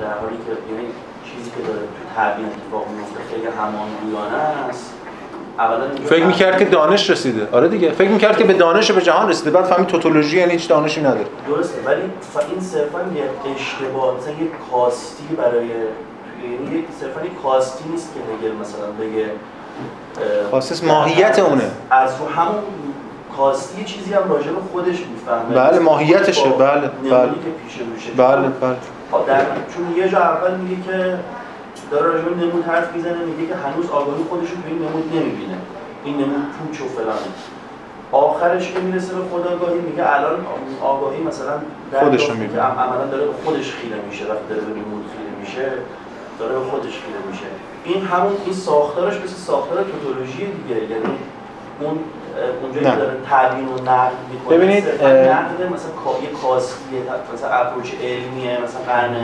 در 0.00 0.14
حالی 0.20 0.36
که 0.36 0.72
یعنی 0.72 0.86
چیزی 1.24 1.50
که 1.50 1.62
داره 1.66 1.78
تو 1.78 2.02
تعبیر 2.16 2.46
اتفاق 2.46 2.84
میفته 2.96 3.20
خیلی 3.30 3.46
همانگویانه 3.46 4.42
است. 4.68 4.94
فکر 6.04 6.26
می‌کرد 6.26 6.58
که 6.58 6.64
دانش 6.64 7.10
رسیده. 7.10 7.48
آره 7.52 7.68
دیگه. 7.68 7.90
فکر 7.90 8.08
می‌کرد 8.08 8.36
که 8.36 8.44
به 8.44 8.52
دانش 8.52 8.90
و 8.90 8.94
به 8.94 9.02
جهان 9.02 9.28
رسیده. 9.28 9.50
بعد 9.50 9.64
فهمید 9.64 9.86
توتولوژی 9.86 10.38
یعنی 10.38 10.52
هیچ 10.52 10.68
دانشی 10.68 11.00
نداره. 11.00 11.26
درسته. 11.48 11.82
ولی 11.86 12.00
این 12.50 12.60
صرفا 12.60 12.98
یه 12.98 13.24
اشتباه. 13.54 14.16
مثلا 14.16 14.30
یه 14.32 14.48
کاستی 14.70 15.34
برای 15.34 15.66
یعنی 15.66 16.84
صرفا 17.00 17.26
یک 17.26 17.42
کاستی 17.42 17.88
نیست 17.88 18.14
که 18.14 18.20
هگل 18.20 18.56
مثلا 18.56 18.86
بگه 19.00 19.26
خاصیت 20.50 20.84
ماهیت 20.84 21.38
اونه. 21.38 21.70
از 21.90 22.10
رو 22.20 22.28
همون 22.28 22.62
کاستی 23.36 23.80
یه 23.80 23.86
چیزی 23.86 24.14
هم 24.14 24.22
راجع 24.28 24.50
به 24.50 24.60
خودش 24.72 24.98
می‌فهمه. 24.98 25.54
بله، 25.54 25.78
ماهیتشه، 25.78 26.48
بله، 26.48 26.80
بله. 27.10 27.28
که 27.28 27.50
پیش 27.64 27.78
روشه. 27.78 28.10
بله 28.16 28.48
بله. 28.48 28.76
خب 29.12 29.26
در 29.26 29.44
چون 29.74 29.96
یه 29.96 30.08
جا 30.08 30.18
اول 30.18 30.54
میگه 30.54 30.82
که 30.82 31.18
داره 31.90 32.06
راجع 32.06 32.24
به 32.24 32.44
نمود 32.44 32.64
حرف 32.64 32.96
می‌زنه 32.96 33.24
میگه 33.24 33.46
که 33.48 33.54
هنوز 33.54 33.90
آگاهی 33.90 34.24
خودش 34.30 34.50
رو 34.50 34.56
این 34.66 34.78
نمود 34.78 35.16
نمی‌بینه. 35.16 35.58
این 36.04 36.14
نمود 36.14 36.46
پوچ 36.58 36.80
و 36.80 36.84
فلانه. 36.84 37.32
آخرش 38.12 38.72
که 38.72 38.80
می‌رسه 38.80 39.14
به 39.14 39.20
خداگاهی 39.32 39.80
میگه 39.80 40.14
الان 40.14 40.46
آگاهی 40.82 41.22
مثلا 41.22 41.52
در 41.92 42.00
خودش 42.00 42.30
رو 42.30 42.36
می‌بینه. 42.36 42.62
عملا 42.62 43.06
داره 43.06 43.24
به 43.26 43.32
خودش 43.44 43.72
خیره 43.72 43.96
میشه 44.08 44.24
وقتی 44.24 44.46
داره 44.48 44.60
به 44.60 44.70
نمود 44.70 45.04
خیره 45.16 45.40
میشه 45.40 45.72
داره 46.38 46.54
به 46.54 46.64
خودش 46.64 46.92
خیره 47.02 47.20
میشه. 47.30 47.46
این 47.84 48.06
همون 48.06 48.32
این 48.44 48.54
ساختارش 48.54 49.16
مثل 49.16 49.36
ساختار 49.36 49.84
توتولوژی 49.84 50.46
دیگه 50.46 50.80
یعنی 50.80 51.18
اون 51.80 51.98
اونجایی 52.62 52.86
که. 52.86 52.96
داره 52.96 53.16
تبیین 53.30 53.68
و 53.68 53.82
نقد 53.90 54.12
می‌کنه 54.32 54.56
ببینید، 54.56 54.84
نقد 55.04 55.60
مثلا 55.74 55.90
یه 56.22 56.28
کاسیه 56.42 57.00
مثلا 57.34 57.48
اپروچ 57.50 57.88
علمیه 58.02 58.58
مثلا 58.64 58.80
قرن 58.86 59.14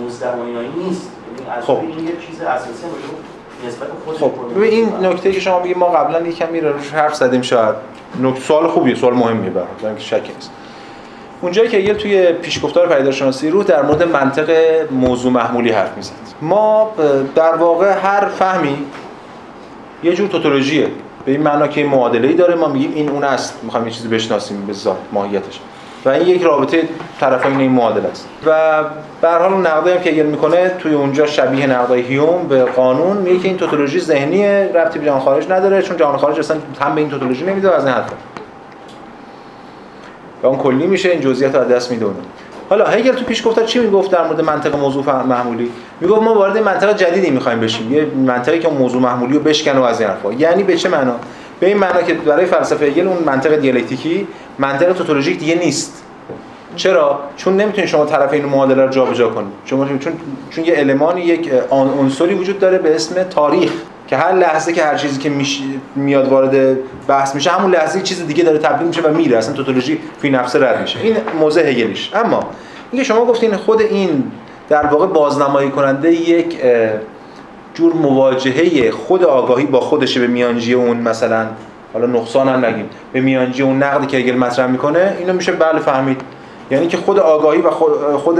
19 0.00 0.28
و 0.28 0.40
اینایی 0.46 0.72
نیست. 0.76 1.10
یعنی 1.38 1.58
از 1.58 1.64
خب. 1.64 1.78
این 1.80 2.06
یه 2.06 2.12
چیز 2.26 2.40
اساسی 2.40 2.70
نسبت 3.66 3.88
خب. 4.20 4.32
ببین 4.56 4.70
این 4.70 5.06
نکته 5.06 5.32
که 5.32 5.40
شما 5.40 5.58
میگید 5.60 5.78
ما 5.78 5.86
قبلا 5.86 6.20
یه 6.20 6.32
کمی 6.32 6.60
روش 6.60 6.90
حرف 6.90 7.14
زدیم 7.14 7.42
شاید. 7.42 7.74
نکته 8.22 8.40
سوال 8.40 8.68
خوبیه 8.68 8.94
سوال 8.94 9.14
مهمیه 9.14 9.50
برام. 9.50 9.68
اینکه 9.82 10.00
شکی 10.00 10.32
نیست. 10.34 10.50
اونجایی 11.40 11.68
که 11.68 11.76
هگل 11.76 11.94
توی 11.94 12.32
پیشگفتار 12.32 12.88
پدیدارشناسی 12.88 13.50
روح 13.50 13.64
در 13.64 13.82
مورد 13.82 14.02
منطق 14.02 14.50
موضوع 14.90 15.32
محمولی 15.32 15.70
حرف 15.70 15.96
می‌زد. 15.96 16.12
ما 16.42 16.92
در 17.34 17.56
واقع 17.56 17.92
هر 17.92 18.28
فهمی 18.28 18.86
یه 20.02 20.14
جور 20.14 20.28
توتولوژیه. 20.28 20.88
به 21.24 21.32
این 21.32 21.42
معنا 21.42 21.68
که 21.68 21.84
معادله 21.84 22.28
ای 22.28 22.34
داره. 22.34 22.54
ما 22.54 22.68
میگیم 22.68 22.92
این 22.94 23.08
اون 23.08 23.24
است. 23.24 23.60
می‌خوایم 23.62 23.86
یه 23.86 23.92
چیزی 23.92 24.08
بشناسیم 24.08 24.66
به 24.66 24.72
ذات 24.72 24.96
ماهیتش. 25.12 25.60
و 26.04 26.08
این 26.08 26.26
یک 26.28 26.42
رابطه 26.42 26.88
طرفین 27.20 27.60
این 27.60 27.70
معادله 27.70 28.08
است. 28.08 28.28
و 28.46 28.82
به 29.20 29.28
هر 29.28 29.38
حال 29.38 29.52
نقدی 29.52 29.90
هم 29.90 30.00
که 30.00 30.10
هگل 30.10 30.26
می‌کنه 30.26 30.68
توی 30.68 30.94
اونجا 30.94 31.26
شبیه 31.26 31.66
نقدای 31.66 32.00
هیوم 32.00 32.48
به 32.48 32.64
قانون 32.64 33.16
میگه 33.16 33.38
که 33.38 33.48
این 33.48 33.56
توتولوژی 33.56 34.00
ذهنیه 34.00 34.70
ربطی 34.74 34.98
به 34.98 35.04
جهان 35.04 35.20
خارج 35.20 35.50
نداره. 35.50 35.82
چون 35.82 35.96
جهان 35.96 36.16
خارج 36.16 36.38
اصلا 36.38 36.56
هم 36.80 36.94
به 36.94 37.00
این 37.00 37.10
توتولوژی 37.10 37.44
نمیده 37.44 37.74
از 37.74 37.84
این 37.84 37.94
حرفا 37.94 38.14
و 40.42 40.46
اون 40.46 40.58
کلی 40.58 40.86
میشه 40.86 41.08
این 41.08 41.20
جزئیات 41.20 41.54
رو 41.54 41.60
از 41.60 41.68
دست 41.68 41.90
میده 41.90 42.06
حالا 42.68 42.84
هگل 42.84 43.12
تو 43.12 43.24
پیش 43.24 43.46
گفتار 43.46 43.64
چی 43.64 43.78
می‌گفت 43.78 44.10
در 44.10 44.26
مورد 44.26 44.40
منطق 44.40 44.76
موضوع 44.76 45.22
محمولی؟ 45.22 45.70
می‌گفت 46.00 46.22
ما 46.22 46.34
وارد 46.34 46.58
منطق 46.58 46.96
جدیدی 46.96 47.30
می‌خوایم 47.30 47.60
بشیم. 47.60 47.94
یه 47.94 48.06
منطقی 48.26 48.58
که 48.58 48.68
موضوع 48.68 49.02
محمولی 49.02 49.34
رو 49.34 49.40
بشکنه 49.40 49.80
و 49.80 49.82
از 49.82 50.00
این 50.00 50.10
حرفا. 50.10 50.32
یعنی 50.32 50.62
به 50.62 50.76
چه 50.76 50.88
معنا؟ 50.88 51.14
به 51.60 51.66
این 51.66 51.76
معنا 51.76 52.02
که 52.02 52.14
برای 52.14 52.46
فلسفه 52.46 52.84
هگل 52.86 53.08
اون 53.08 53.18
منطق 53.26 53.56
دیالکتیکی 53.56 54.26
منطق 54.58 54.92
توتولوژیک 54.92 55.38
دیگه 55.38 55.54
نیست. 55.54 56.04
چرا؟ 56.76 57.20
چون 57.36 57.56
نمی‌تونید 57.56 57.90
شما 57.90 58.04
طرف 58.04 58.32
این 58.32 58.44
معادله 58.44 58.84
رو 58.84 58.90
جابجا 58.90 59.28
کنید. 59.28 59.52
شما 59.64 59.84
چون 59.84 59.98
چون 60.50 60.64
یه 60.64 60.74
المانی 60.78 61.20
یک 61.20 61.50
عنصری 61.70 62.34
وجود 62.34 62.58
داره 62.58 62.78
به 62.78 62.94
اسم 62.94 63.22
تاریخ. 63.22 63.72
که 64.06 64.16
هر 64.16 64.32
لحظه 64.32 64.72
که 64.72 64.84
هر 64.84 64.96
چیزی 64.96 65.18
که 65.18 65.28
میش... 65.28 65.62
میاد 65.96 66.28
وارد 66.28 66.76
بحث 67.06 67.34
میشه 67.34 67.50
همون 67.50 67.70
لحظه 67.70 68.00
چیز 68.00 68.26
دیگه 68.26 68.44
داره 68.44 68.58
تبدیل 68.58 68.86
میشه 68.86 69.02
و 69.02 69.08
میره. 69.08 69.38
اصلا 69.38 69.54
توتولوژی 69.54 69.98
فی 70.18 70.30
نفسه 70.30 70.68
رد 70.68 70.80
میشه. 70.80 71.00
این 71.00 71.16
موضع 71.40 71.68
هگلیش. 71.70 72.10
اما 72.14 72.40
اینکه 72.90 73.04
شما 73.04 73.24
گفتین 73.24 73.56
خود 73.56 73.80
این 73.80 74.24
در 74.68 74.86
واقع 74.86 75.06
بازنمایی 75.06 75.70
کننده 75.70 76.12
یک 76.12 76.56
جور 77.74 77.92
مواجهه 77.92 78.90
خود 78.90 79.24
آگاهی 79.24 79.66
با 79.66 79.80
خودشه 79.80 80.20
به 80.20 80.26
میانجی 80.26 80.74
اون 80.74 80.96
مثلا 80.96 81.46
حالا 81.92 82.06
نقصان 82.06 82.48
هم 82.48 82.64
نگیم. 82.64 82.90
به 83.12 83.20
میانجی 83.20 83.62
اون 83.62 83.82
نقدی 83.82 84.06
که 84.06 84.16
هگل 84.16 84.36
مطرح 84.36 84.66
می‌کنه 84.66 85.16
اینو 85.18 85.32
میشه 85.32 85.52
بله 85.52 85.78
فهمید. 85.78 86.20
یعنی 86.70 86.86
که 86.86 86.96
خود 86.96 87.18
آگاهی 87.18 87.60
و 87.60 87.70
خود 87.70 87.92
خود 88.16 88.38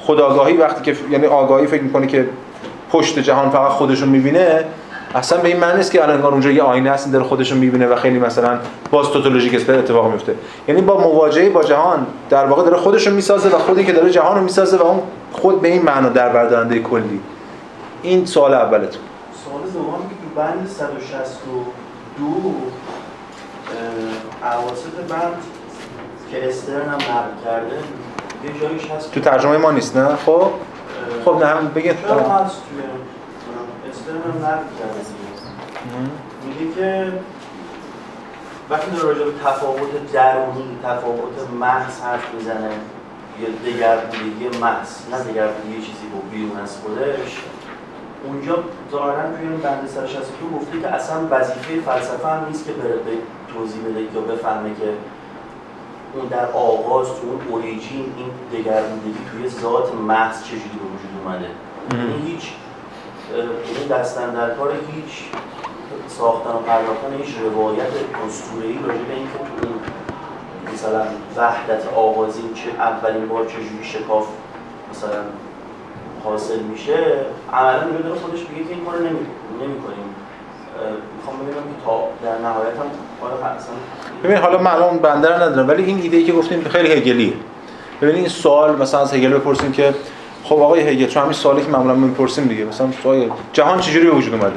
خودآگاهی 0.00 0.56
وقتی 0.56 0.92
که 0.92 0.98
یعنی 1.10 1.26
آگاهی 1.26 1.66
فکر 1.66 1.82
می‌کنه 1.82 2.06
که 2.06 2.26
پشت 2.90 3.18
جهان 3.18 3.50
فقط 3.50 3.68
خودش 3.68 4.00
رو 4.00 4.06
می‌بینه 4.06 4.64
اصلا 5.16 5.38
به 5.38 5.48
این 5.48 5.56
معنی 5.56 5.76
نیست 5.76 5.92
که 5.92 6.02
الان 6.02 6.16
انگار 6.16 6.32
اونجا 6.32 6.50
یه 6.50 6.62
آینه 6.62 6.90
هست 6.90 7.12
داره 7.12 7.24
خودش 7.24 7.52
رو 7.52 7.58
می‌بینه 7.58 7.86
و 7.86 7.96
خیلی 7.96 8.18
مثلا 8.18 8.58
باز 8.90 9.10
توتولوژیک 9.10 9.54
است 9.54 9.70
اتفاق 9.70 10.12
میفته 10.12 10.34
یعنی 10.68 10.80
با 10.80 11.00
مواجهه 11.00 11.48
با 11.48 11.62
جهان 11.62 12.06
در 12.30 12.46
واقع 12.46 12.62
داره 12.62 12.76
خودش 12.76 13.06
رو 13.06 13.14
می‌سازه 13.14 13.48
و 13.48 13.58
خودی 13.58 13.84
که 13.84 13.92
داره 13.92 14.10
جهان 14.10 14.36
رو 14.36 14.42
می‌سازه 14.42 14.76
و 14.76 14.82
اون 14.82 15.02
خود 15.32 15.60
به 15.60 15.68
این 15.68 15.82
معنا 15.82 16.08
در 16.08 16.28
بردارنده 16.28 16.78
کلی. 16.78 17.20
این 18.02 18.26
سوال 18.26 18.54
اولتون. 18.54 19.02
سوال 19.44 19.60
دوم 19.74 20.08
که 20.08 20.14
تو 20.14 20.40
بند 20.40 20.68
162 20.68 22.24
اه، 24.42 24.52
اواسط 24.52 24.96
بند 25.08 25.42
که 26.30 26.48
استرن 26.48 26.88
هم 26.88 26.94
نقل 26.94 27.44
کرده 27.44 27.76
یه 28.44 28.60
جاییش 28.60 28.90
هست 28.90 29.12
تو 29.12 29.20
ترجمه 29.20 29.56
ما 29.56 29.70
نیست 29.70 29.96
نه؟ 29.96 30.16
خب؟ 30.26 30.50
خب 31.24 31.36
نه 31.40 31.46
هم 31.46 31.68
بگید 31.74 31.96
هم 34.12 34.44
نقل 34.44 34.64
کرده. 34.78 35.00
میگه 36.46 36.74
که 36.74 37.12
وقتی 38.70 38.90
داره 38.90 39.08
راجع 39.08 39.24
به 39.24 39.32
تفاوت 39.44 40.12
درونی 40.12 40.78
تفاوت 40.82 41.50
محض 41.60 42.00
حرف 42.00 42.34
می‌زنه 42.34 42.70
یه 43.40 43.72
دگرگونی 43.72 44.58
محض 44.60 44.88
نه 45.10 45.18
دگرگونی 45.18 45.76
چیزی 45.76 46.06
با 46.14 46.20
بیرون 46.30 46.60
از 46.60 46.76
خودش. 46.76 47.42
اونجا 48.24 48.64
ظاهرا 48.90 49.36
توی 49.36 49.48
این 49.48 49.56
بند 49.56 49.88
162 49.88 50.58
گفته 50.58 50.80
که 50.80 50.88
اصلا 50.88 51.16
وظیفه 51.30 51.80
فلسفه 51.80 52.28
هم 52.28 52.46
نیست 52.48 52.66
که 52.66 52.72
بره 52.72 52.96
به 52.96 53.12
توضیح 53.54 53.82
بده 53.82 54.00
یا 54.00 54.20
بفهمه 54.20 54.70
که 54.80 54.88
اون 56.14 56.26
در 56.26 56.46
آغاز 56.52 57.06
تو 57.06 57.26
اون 57.26 57.40
اوریجین 57.48 58.14
این 58.16 58.30
دگرگونی 58.52 59.14
توی 59.30 59.48
ذات 59.48 59.94
محض 59.94 60.44
چجوری 60.44 60.58
به 60.58 60.86
وجود 60.94 61.10
اومده. 61.24 61.48
یعنی 61.92 62.30
هیچ 62.30 62.52
این 63.34 63.88
دستن 63.90 64.30
در 64.30 64.50
کار 64.50 64.72
هیچ 64.72 65.24
ساختن 66.08 66.50
و 66.50 66.58
پرداختن 66.58 67.12
هیچ 67.22 67.34
روایت 67.44 67.92
اسطوره‌ای 68.26 68.78
راجع 68.86 69.00
به 69.00 69.14
اینکه 69.14 69.38
تو 69.38 69.66
اون 69.66 69.74
مثلا 70.74 71.02
وحدت 71.36 71.88
آغازین 71.96 72.54
چه 72.54 72.70
اولین 72.70 73.28
بار 73.28 73.44
چجوری 73.44 73.84
شکاف 73.84 74.26
مثلا 74.90 75.22
حاصل 76.24 76.58
میشه 76.58 76.98
عملا 77.52 77.84
میگه 77.84 78.02
داره 78.02 78.20
خودش 78.20 78.40
میگه 78.50 78.64
که 78.64 78.74
این 78.74 78.84
کارو 78.84 78.98
نمی 78.98 79.26
نمی‌کنیم. 79.62 80.14
می‌خوام 81.16 81.36
ببینم 81.38 81.54
که 81.54 81.84
تا 81.84 82.08
در 82.24 82.38
نهایت 82.48 82.76
هم 82.76 82.86
آیا 83.22 83.56
ببین 84.24 84.36
حالا 84.36 84.58
من 84.58 84.70
الان 84.70 84.98
بنده 84.98 85.28
رو 85.28 85.42
ندارم 85.42 85.68
ولی 85.68 85.84
این 85.84 86.02
ایده 86.02 86.16
ای 86.16 86.24
که 86.24 86.32
گفتیم 86.32 86.64
خیلی 86.64 86.92
هگلیه. 86.92 87.32
ببین 88.02 88.14
این 88.14 88.28
سوال 88.28 88.76
مثلا 88.76 89.00
از 89.00 89.14
هگل 89.14 89.34
بپرسیم 89.34 89.72
که 89.72 89.94
خب 90.48 90.54
آقای 90.54 90.80
هگل 90.80 91.06
چون 91.06 91.22
همین 91.22 91.34
سوالی 91.34 91.62
که 91.62 91.68
معمولا 91.68 91.94
می‌پرسیم 91.94 92.44
دیگه 92.44 92.64
مثلا 92.64 92.88
سوال 93.02 93.30
جهان 93.52 93.80
چجوری 93.80 94.06
به 94.06 94.12
وجود 94.12 94.34
اومده؟ 94.34 94.56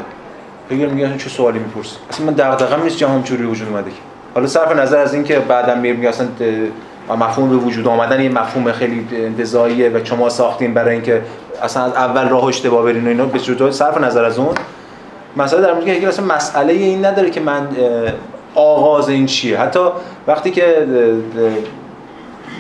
هگل 0.71 0.89
میگه 0.89 1.17
چه 1.17 1.29
سوالی 1.29 1.59
می‌پرسی؟ 1.59 1.95
اصلا 2.09 2.25
من 2.25 2.33
دغدغه‌م 2.33 2.83
نیست 2.83 2.97
جهان 2.97 3.23
چجوری 3.23 3.43
به 3.43 3.49
وجود 3.49 3.67
اومده 3.67 3.91
حالا 4.35 4.47
صرف 4.47 4.75
نظر 4.75 4.97
از 4.97 5.13
اینکه 5.13 5.39
بعدا 5.39 5.75
میگه 5.75 6.09
اصلا 6.09 6.27
مفهوم 7.09 7.49
به 7.49 7.55
وجود 7.55 7.87
آمدن 7.87 8.21
یه 8.21 8.29
مفهوم 8.29 8.71
خیلی 8.71 9.07
انتزاعیه 9.11 9.89
و 9.89 9.99
شما 10.03 10.29
ساختین 10.29 10.73
برای 10.73 10.93
اینکه 10.93 11.21
اصلا 11.63 11.83
از 11.83 11.93
اول 11.93 12.29
راه 12.29 12.45
اشتباه 12.45 12.85
برین 12.85 13.05
و 13.05 13.07
اینا. 13.07 13.25
به 13.25 13.39
جدا 13.39 13.71
صرف 13.71 13.97
نظر 13.97 14.25
از 14.25 14.39
اون 14.39 14.55
مسئله 15.37 15.61
در 15.61 15.73
مورد 15.73 15.87
هگل 15.87 16.07
اصلا 16.07 16.25
مسئله 16.25 16.73
این 16.73 17.05
نداره 17.05 17.29
که 17.29 17.39
من 17.39 17.67
آغاز 18.55 19.09
این 19.09 19.25
چیه. 19.25 19.59
حتی 19.59 19.79
وقتی 20.27 20.51
که 20.51 20.87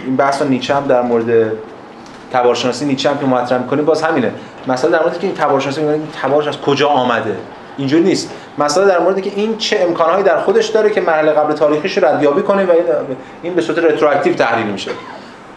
این 0.05 0.15
بحث 0.15 0.41
نیچه 0.41 0.75
هم 0.75 0.87
در 0.87 1.01
مورد 1.01 1.51
تبارشناسی 2.31 2.85
نیچه 2.85 3.09
هم 3.09 3.17
که 3.17 3.25
مطرح 3.25 3.61
می‌کنه 3.61 3.81
باز 3.81 4.01
همینه. 4.01 4.31
مسئله 4.67 4.91
در 4.91 5.01
مورد 5.01 5.19
که 5.19 5.27
این 5.27 5.35
تبارشناسی 5.35 5.81
میگه 5.81 5.93
این 5.93 6.07
تبارش 6.21 6.47
از 6.47 6.61
کجا 6.61 6.87
آمده؟ 6.87 7.35
اینجوری 7.77 8.03
نیست. 8.03 8.29
مسئله 8.57 8.85
در 8.85 8.99
مورد 8.99 9.21
که 9.21 9.31
این 9.35 9.57
چه 9.57 9.79
امکانهایی 9.87 10.23
در 10.23 10.37
خودش 10.37 10.67
داره 10.67 10.89
که 10.89 11.01
مرحله 11.01 11.31
قبل 11.31 11.53
تاریخیش 11.53 11.97
رو 11.97 12.05
ردیابی 12.05 12.41
کنه 12.41 12.65
و 12.65 12.69
این- 13.41 13.53
به 13.53 13.61
صورت 13.61 13.79
رتروآکتیو 13.79 14.33
تحلیل 14.33 14.65
میشه. 14.67 14.91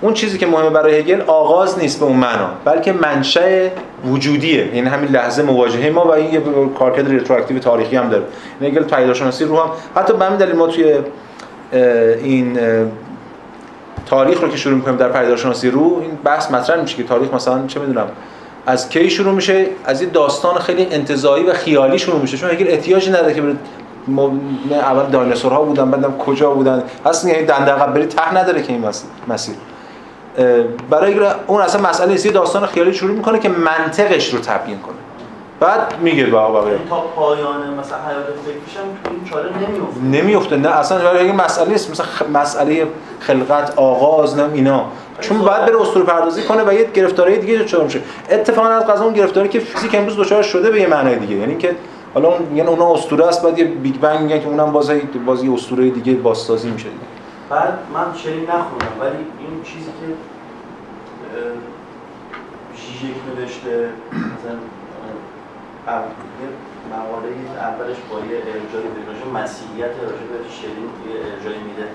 اون 0.01 0.15
چیزی 0.15 0.39
که 0.39 0.47
مهمه 0.47 0.71
برای 0.71 0.99
هگل 0.99 1.21
آغاز 1.21 1.79
نیست 1.79 1.99
به 2.01 2.05
اون 2.07 2.17
معنا 2.17 2.49
بلکه 2.65 2.93
منشأ 2.93 3.69
وجودیه. 4.05 4.77
یعنی 4.77 4.89
همین 4.89 5.11
لحظه 5.11 5.43
مواجهه 5.43 5.91
ما 5.91 6.05
و 6.05 6.11
این 6.11 6.35
یه 6.35 6.43
کارکرد 6.79 7.15
رتروآکتیو 7.15 7.59
تاریخی 7.59 7.97
هم 7.97 8.09
داره. 8.09 8.25
یعنی 8.61 8.77
هگل 8.77 8.85
پیداشناسی 8.85 9.45
رو 9.45 9.61
هم 9.61 9.71
حتی 9.97 10.13
به 10.13 10.25
همین 10.25 10.39
دلیل 10.39 10.57
ما 10.57 10.67
توی 10.67 10.95
این 12.23 12.59
تاریخ 14.13 14.41
رو 14.41 14.49
که 14.49 14.57
شروع 14.57 14.75
می‌کنیم 14.75 14.97
در 14.97 15.09
پیداشناسی 15.09 15.71
رو 15.71 15.99
این 16.01 16.11
بحث 16.25 16.51
مطرح 16.51 16.81
میشه 16.81 16.97
که 16.97 17.03
تاریخ 17.03 17.35
مثلا 17.35 17.67
چه 17.67 17.81
می‌دونم 17.81 18.07
از 18.67 18.89
کی 18.89 19.11
شروع 19.11 19.35
میشه؟ 19.35 19.67
از 19.85 20.03
یه 20.03 20.09
داستان 20.09 20.59
خیلی 20.59 20.87
انتزاعی 20.91 21.45
و 21.45 21.53
خیالی 21.53 21.99
شروع 21.99 22.21
میشه. 22.21 22.37
چون 22.37 22.51
هگل 22.51 22.69
احتیاجی 22.69 23.11
نداره 23.11 23.35
که 23.35 23.43
ما 24.09 24.33
اول 24.71 25.11
دایناسورها 25.11 25.63
بودن 25.63 25.91
بعدم 25.91 26.19
کجا 26.19 26.51
بودن؟ 26.51 26.83
اصلا 27.07 27.31
یعنی 27.31 27.47
دنده 27.47 27.73
عقب 27.73 27.95
بری 27.95 28.07
ته 28.07 28.35
نداره 28.35 28.63
که 28.63 28.73
این 28.73 28.85
مسیر. 29.29 29.55
برای 30.91 31.21
اون 31.47 31.61
اصلا 31.61 31.89
مسئله 31.89 32.27
یه 32.27 32.33
داستان 32.33 32.67
خیالی 32.67 32.93
شروع 32.93 33.17
می‌کنه 33.17 33.39
که 33.39 33.49
منطقش 33.49 34.35
رو 34.35 34.41
تبیین 34.41 34.79
کنه. 34.79 35.02
بعد 35.63 36.01
میگه 36.01 36.37
آقا 36.37 36.61
تا 36.89 37.01
پایان 37.01 37.75
مثلا 37.81 37.99
حیات 38.09 38.27
فکریش 38.45 38.77
هم 38.77 39.13
این 39.13 39.25
چاره 39.25 39.51
نمیفته 39.59 40.01
نمیفته 40.03 40.57
نه 40.57 40.69
اصلا 40.69 40.99
برای 40.99 41.27
این 41.27 41.35
مسئله 41.35 41.69
نیست 41.69 41.91
مثلا 41.91 42.07
مسئله 42.35 42.87
خلقت 43.21 43.79
آغاز 43.79 44.37
نه 44.37 44.53
اینا. 44.55 44.85
چون 45.21 45.39
بعد 45.39 45.67
بره 45.67 45.81
اسطوره 45.81 46.05
پردازی 46.05 46.43
کنه 46.43 46.63
و 46.63 46.73
یه 46.73 46.91
گرفتاری 46.95 47.39
دیگه 47.39 47.59
دچار 47.59 47.85
میشه. 47.85 48.01
اتفاقا 48.31 48.69
از 48.69 48.87
قضا 48.87 49.05
اون 49.05 49.15
گرفتاری 49.15 49.49
که 49.49 49.59
فیزیک 49.59 49.95
امروز 49.95 50.17
دچار 50.17 50.43
شده 50.43 50.71
به 50.71 50.81
یه 50.81 50.87
معنی 50.87 51.17
دیگه. 51.17 51.37
یعنی 51.37 51.57
که 51.57 51.77
حالا 52.15 52.29
اون 52.29 52.57
یعنی 52.57 52.69
اونها 52.69 52.95
اسطوره 52.95 53.27
است 53.27 53.43
بعد 53.43 53.59
یه 53.59 53.65
بیگ 53.65 53.97
بنگ 54.01 54.21
میگن 54.21 54.41
که 54.41 54.47
اونم 54.47 54.73
باز 54.73 54.91
باز 55.27 55.45
یه 55.45 55.55
اسطوره 55.55 55.91
دیگه 55.91 56.15
بازسازی 56.15 56.71
میشه 56.71 56.89
دیگه. 56.89 57.01
بعد 57.51 57.79
من 57.95 58.05
چنین 58.23 58.43
نخونم 58.43 59.01
ولی 59.01 59.17
این 59.39 59.63
چیزی 59.65 59.85
که 59.85 60.15
ژیژک 62.77 63.15
نوشته 63.39 63.89
مثلا 64.13 64.59
مقاله 65.87 67.33
اولش 67.59 67.97
با 68.11 68.19
یه 68.19 68.37
ارجای 68.37 68.83
به 68.83 69.01
راجع 69.07 69.43
مسیحیت 69.43 69.95
راجع 70.03 70.27
به 70.33 70.51
شیرین 70.51 70.91
یه 71.09 71.33
ارجای 71.33 71.59
میده. 71.59 71.87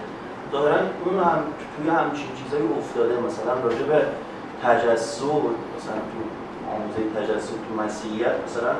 ظاهرا 0.52 0.78
اون 1.06 1.20
هم 1.20 1.40
توی 1.78 1.90
همچین 1.90 2.28
چیزایی 2.44 2.70
افتاده 2.80 3.20
مثلا 3.28 3.54
راجع 3.64 3.86
به 3.86 4.02
تجسد 4.64 5.24
مثلا 5.78 6.00
تو 6.12 6.20
آموزه 6.72 7.02
تجسد 7.16 7.54
تو 7.68 7.84
مسیحیت 7.84 8.32
مثلا 8.46 8.74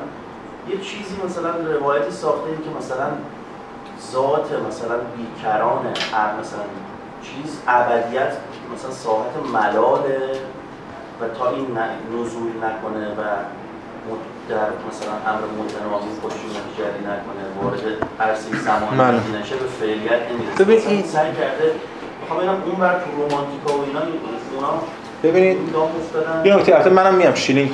یه 0.68 0.80
چیزی 0.80 1.16
مثلا 1.24 1.50
روایتی 1.50 2.10
ساخته 2.10 2.50
که 2.50 2.70
مثلا 2.78 3.08
ذات 4.12 4.52
مثلا 4.68 4.96
بیکران 5.16 5.86
مثلا 6.40 6.64
چیز 7.22 7.62
ابدیت 7.68 8.32
مثلا 8.74 8.90
ساحت 8.90 9.32
ملاله 9.52 10.30
و 11.20 11.28
تا 11.38 11.50
این 11.50 11.78
نزول 12.12 12.52
نکنه 12.64 13.08
و 13.08 13.22
در 14.48 14.68
مثلا 14.88 15.14
امر 15.30 15.42
متناقض 15.60 16.14
خودشون 16.22 16.50
نتیجه 16.50 16.88
نکنه 17.10 17.42
وارد 17.62 17.80
عرصه 18.20 18.48
زمانی 18.64 19.18
نشه 19.40 19.56
به 19.56 19.66
فعلیت 19.80 20.20
نمی‌رسه. 20.32 20.64
ببین 20.64 20.80
این 20.88 21.02
سعی 21.02 21.32
کرده 21.32 21.72
می‌خوام 22.20 22.38
ببینم 22.38 22.62
اون 22.66 22.74
بر 22.74 22.94
تو 22.94 23.10
رومانتیکا 23.16 23.78
و 23.78 23.84
اینا 23.86 24.00
اونا 24.54 24.82
ببینید 25.22 25.58
یه 26.44 26.56
نکته 26.56 26.74
البته 26.74 26.90
منم 26.90 27.14
میام 27.14 27.34
شلینگ 27.34 27.70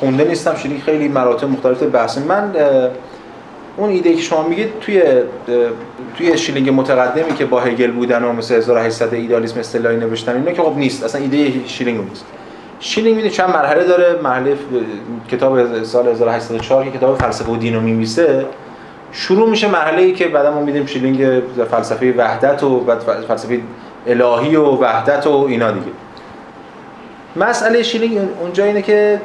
خونده 0.00 0.24
نیستم 0.24 0.56
شلینگ 0.56 0.82
خیلی 0.82 1.08
مراتب 1.08 1.48
مختلف 1.50 1.82
بحث 1.82 2.18
من 2.18 2.52
اون 3.76 3.90
ایده 3.90 4.14
که 4.14 4.22
شما 4.22 4.42
میگید 4.42 4.80
توی 4.80 5.02
توی 6.18 6.38
شلینگ 6.38 6.70
متقدمی 6.70 7.34
که 7.34 7.44
با 7.44 7.60
هگل 7.60 7.90
بودن 7.90 8.24
و 8.24 8.32
مثل 8.32 8.54
1800 8.54 9.14
ایدالیسم 9.14 9.60
استعلایی 9.60 9.96
نوشتن 9.96 10.34
اینا 10.36 10.52
که 10.52 10.62
خب 10.62 10.76
نیست 10.76 11.04
اصلا 11.04 11.20
ایده 11.20 11.68
شلینگ 11.68 12.08
نیست. 12.08 12.24
شلینگ 12.84 13.16
می‌دونی 13.16 13.34
چند 13.34 13.50
مرحله 13.50 13.84
داره. 13.84 14.20
مرحله 14.22 14.56
کتاب 15.30 15.82
سال 15.82 16.08
1804 16.08 16.84
که 16.84 16.90
کتاب 16.90 17.18
فلسفه 17.18 17.52
و 17.52 17.56
دین 17.56 17.74
رو 17.74 17.80
می‌نویسه 17.80 18.46
شروع 19.12 19.50
میشه 19.50 19.70
مرحله 19.70 20.02
ای 20.02 20.12
که 20.12 20.28
بعدا 20.28 20.54
ما 20.54 20.60
میگیم 20.60 20.86
شلینگ 20.86 21.42
فلسفه 21.70 22.14
وحدت 22.16 22.62
و 22.62 22.80
بعد 22.80 22.98
فلسفه 22.98 23.60
الهی 24.06 24.56
و 24.56 24.64
وحدت 24.64 25.26
و 25.26 25.30
اینا 25.30 25.70
دیگه. 25.70 25.86
مسئله 27.36 27.82
شلینگ 27.82 28.28
اونجا 28.40 28.64
اینه 28.64 28.82
که 28.82 29.20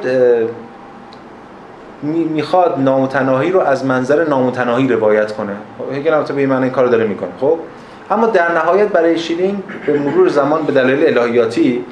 می‌خواد 2.02 2.74
نامتناهی 2.78 3.50
رو 3.50 3.60
از 3.60 3.84
منظر 3.84 4.28
نامتناهی 4.28 4.88
روایت 4.88 5.32
کنه. 5.32 5.52
هگل 5.92 6.14
البته 6.14 6.32
به 6.34 6.40
این 6.40 6.70
کارو 6.70 6.88
داره 6.88 7.06
می‌کنه. 7.06 7.30
خب 7.40 7.58
اما 8.10 8.26
در 8.26 8.52
نهایت 8.52 8.88
برای 8.88 9.18
شلینگ 9.18 9.62
به 9.86 9.98
مرور 9.98 10.28
زمان 10.28 10.62
به 10.62 10.72
دلیل 10.72 11.18
الهیاتی 11.18 11.84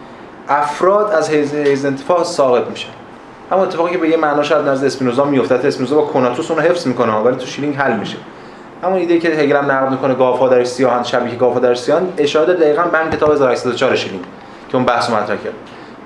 افراد 0.48 1.12
از 1.12 1.30
حیز 1.30 1.84
انتفاع 1.84 2.24
ساقط 2.24 2.66
میشن. 2.70 2.88
اما 3.52 3.62
اتفاقی 3.62 3.90
که 3.92 3.98
به 3.98 4.08
یه 4.08 4.16
معنا 4.16 4.42
شاید 4.42 4.68
نزد 4.68 4.84
اسپینوزا 4.84 5.24
میفته 5.24 5.54
اسپینوزا 5.54 5.96
با 5.96 6.02
conatus 6.02 6.50
اون 6.50 6.60
حفظ 6.60 6.86
می‌کنه 6.86 7.12
ولی 7.12 7.36
تو 7.36 7.46
شلینگ 7.46 7.76
حل 7.76 7.96
میشه. 7.96 8.16
اما 8.84 8.96
ایده 8.96 9.18
که 9.18 9.28
هگل 9.28 9.56
هم 9.56 9.70
نقد 9.70 9.90
می‌کنه 9.90 10.14
گاوها 10.14 10.48
در 10.48 10.64
سیاهن 10.64 11.02
شبیه 11.02 11.34
گاوها 11.34 11.60
در 11.60 11.74
سیاهن 11.74 12.12
اشاره 12.18 12.54
دقیقاً 12.54 12.82
به 12.82 13.16
کتاب 13.16 13.32
1804 13.32 13.96
شلینگ 13.96 14.24
که 14.68 14.76
اون 14.76 14.84
بحث 14.84 15.10
مطرح 15.10 15.36
کرد. 15.36 15.54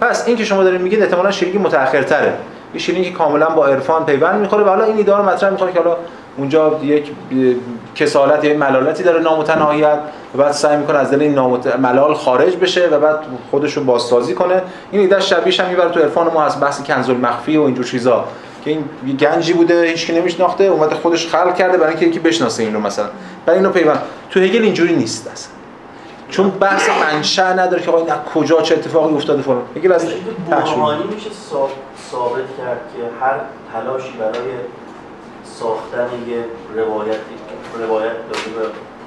پس 0.00 0.28
این 0.28 0.36
که 0.36 0.44
شما 0.44 0.64
دارید 0.64 0.80
میگید 0.80 1.02
احتمالاً 1.02 1.30
شلینگ 1.30 1.66
متأخرتره. 1.66 2.34
یه 2.74 2.80
شلینگ 2.80 3.12
کاملا 3.12 3.48
با 3.48 3.66
عرفان 3.66 4.04
پیوند 4.04 4.40
می‌خوره 4.40 4.64
و 4.64 4.68
حالا 4.68 4.84
این 4.84 4.96
ایده 4.96 5.16
رو 5.16 5.22
مطرح 5.22 5.50
می‌کنه 5.50 5.72
که 5.72 5.78
حالا 5.78 5.96
اونجا 6.36 6.80
یک 6.82 7.10
کسالت 7.94 8.44
یا 8.44 8.56
ملالتی 8.56 9.02
داره 9.02 9.20
نامتناهیت 9.20 9.98
و 10.34 10.38
بعد 10.38 10.52
سعی 10.52 10.76
می‌کنه 10.76 10.98
از 10.98 11.10
دل 11.10 11.22
این 11.22 11.34
نامت... 11.34 11.76
ملال 11.76 12.14
خارج 12.14 12.56
بشه 12.56 12.88
و 12.88 12.98
بعد 13.00 13.18
خودش 13.50 13.76
رو 13.76 13.84
بازسازی 13.84 14.34
کنه. 14.34 14.62
این 14.90 15.00
ایده 15.00 15.20
شبیهش 15.20 15.60
هم 15.60 15.68
می‌بره 15.68 15.90
تو 15.90 16.00
عرفان 16.00 16.32
ما 16.32 16.44
از 16.44 16.60
بحث 16.60 16.82
کنز 16.82 17.10
المخفی 17.10 17.56
و 17.56 17.62
اینجور 17.62 17.84
چیزا. 17.84 18.24
که 18.64 18.70
این 18.70 19.16
گنجی 19.16 19.52
بوده 19.52 19.82
هیچ 19.82 20.06
کی 20.06 20.12
نمیشناخته 20.12 20.64
اومده 20.64 20.94
خودش 20.94 21.28
خلق 21.28 21.54
کرده 21.54 21.78
برای 21.78 21.90
اینکه 21.90 22.06
یکی 22.06 22.18
بشناسه 22.18 22.62
اینو 22.62 22.80
مثلا. 22.80 23.06
برای 23.46 23.58
اینو 23.58 23.70
پیوند. 23.70 24.02
تو 24.30 24.40
هگل 24.40 24.62
اینجوری 24.62 24.96
نیست 24.96 25.30
اصلا. 25.32 25.52
چون 26.28 26.50
بحث 26.50 26.88
منشأ 26.88 27.52
نداره 27.52 27.82
که 27.82 27.90
آقا 27.90 27.98
این 27.98 28.14
کجا 28.34 28.62
چه 28.62 28.74
اتفاقی 28.74 29.14
افتاده 29.14 29.42
فلان. 29.42 29.62
هگل 29.76 29.92
از 29.92 30.04
میشه 30.04 31.30
ثابت 32.10 32.44
کرد 32.58 32.80
که 32.96 33.24
هر 33.24 33.34
تلاشی 33.72 34.12
برای 34.18 34.52
ساختن 35.44 36.08
یه 36.28 36.44
روایت 37.78 37.86
روایت 37.86 38.12
به 38.12 38.66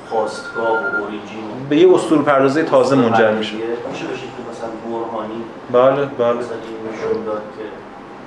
خواستگاه 0.10 0.70
و 0.70 1.02
اوریجین. 1.02 1.44
به 1.70 1.78
یه 1.78 1.96
اسطوره 1.96 2.22
پردازی 2.22 2.64
تازه 2.64 2.96
منجر 2.96 3.32
میشه. 3.32 3.54
میشه 3.92 4.06
بشه 4.06 4.22
که 4.22 4.42
مثلا 4.52 4.70
برهانی 4.92 5.44
بله 5.72 6.06
بله. 6.18 6.46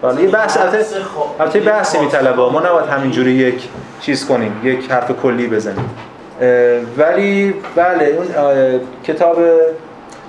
بله 0.03 0.23
یه 0.23 0.29
بحث 0.29 0.59
البته 1.41 1.61
بحثی 1.61 1.99
میطلبه. 1.99 2.43
ما 2.43 2.61
نباید 2.61 2.87
همینجوری 2.87 3.33
یک 3.33 3.69
چیز 4.01 4.27
کنیم 4.27 4.61
یک 4.65 4.91
حرف 4.91 5.11
کلی 5.23 5.47
بزنیم. 5.47 5.91
ولی 6.99 7.55
بله 7.77 8.05
اون 8.05 8.27
کتاب 9.05 9.39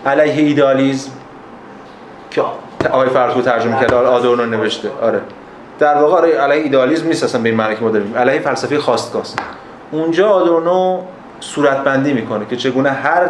علیه 0.06 0.34
ایدالیزم 0.34 1.12
که 2.32 2.44
آقای 2.92 3.10
فرزو 3.10 3.42
ترجمه 3.42 3.80
کرده 3.80 3.96
آدورنو 3.96 4.46
نوشته. 4.46 4.90
آره. 5.02 5.22
در 5.80 5.98
واقع 5.98 6.18
آره 6.18 6.30
علیه 6.30 6.64
ایدالیسم 6.64 7.08
نیست 7.08 7.24
اصلا 7.24 7.42
به 7.42 7.50
این 7.50 7.58
معنی 7.58 7.76
که 7.76 7.82
ما 7.82 7.90
داریم. 7.90 8.18
علیه 8.18 8.40
فلسفه 8.40 8.80
خواستگاست. 8.80 9.40
اونجا 9.92 10.30
آدورنو 10.30 11.02
صورتبندی 11.40 12.14
می‌کنه 12.14 12.46
که 12.46 12.56
چگونه 12.56 12.90
هر 12.90 13.30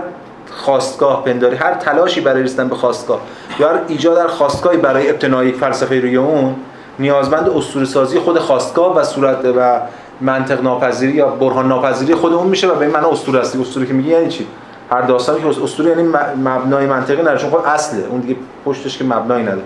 خواستگاه 0.52 1.24
پنداری 1.24 1.56
هر 1.56 1.74
تلاشی 1.74 2.22
برای 2.22 2.44
رسیدن 2.44 2.68
به 2.68 2.76
خواستگاه 2.76 3.22
یا 3.60 3.70
هر 3.70 3.80
ایجاد 3.88 4.18
در 4.18 4.28
خواستگاهی 4.28 4.78
برای 4.78 5.10
ابتنای 5.10 5.52
فلسفه 5.52 6.00
روی 6.00 6.16
اون 6.16 6.56
نیازمند 7.00 7.50
اسطوره 7.50 7.86
سازی 7.86 8.20
خود 8.20 8.40
خواستگاه 8.40 8.96
و 8.96 9.04
صورت 9.04 9.46
و 9.58 9.82
منطق 10.22 10.64
ناپذیری 10.64 11.12
یا 11.12 11.28
برهان 11.28 11.68
ناپذیری 11.68 12.16
خود 12.16 12.34
اون 12.34 12.48
میشه 12.48 12.68
و 12.68 12.76
به 12.76 12.86
این 12.86 12.94
معنی 12.94 13.06
اسطوره 13.06 13.40
است. 13.40 13.56
اسطوره 13.56 13.86
که 13.86 13.94
میگه 13.94 14.10
یعنی 14.10 14.28
چی؟ 14.28 14.48
هر 14.92 15.02
داستانی 15.02 15.42
که 15.42 15.64
اسطوره 15.64 15.90
یعنی 15.90 16.04
مبنای 16.44 16.86
منطقی 16.86 17.22
نداره 17.22 17.38
چون 17.38 17.50
خود 17.50 17.66
اصله. 17.66 18.04
اون 18.10 18.20
دیگه 18.20 18.36
پشتش 18.66 18.98
که 18.98 19.04
مبنایی 19.04 19.44
نداره. 19.44 19.62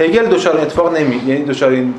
هگل 0.00 0.26
دوچار 0.26 0.60
اتفاق 0.60 0.96
نمی 0.96 1.16
یعنی 1.16 1.44
دوچار 1.44 1.70
این 1.70 1.94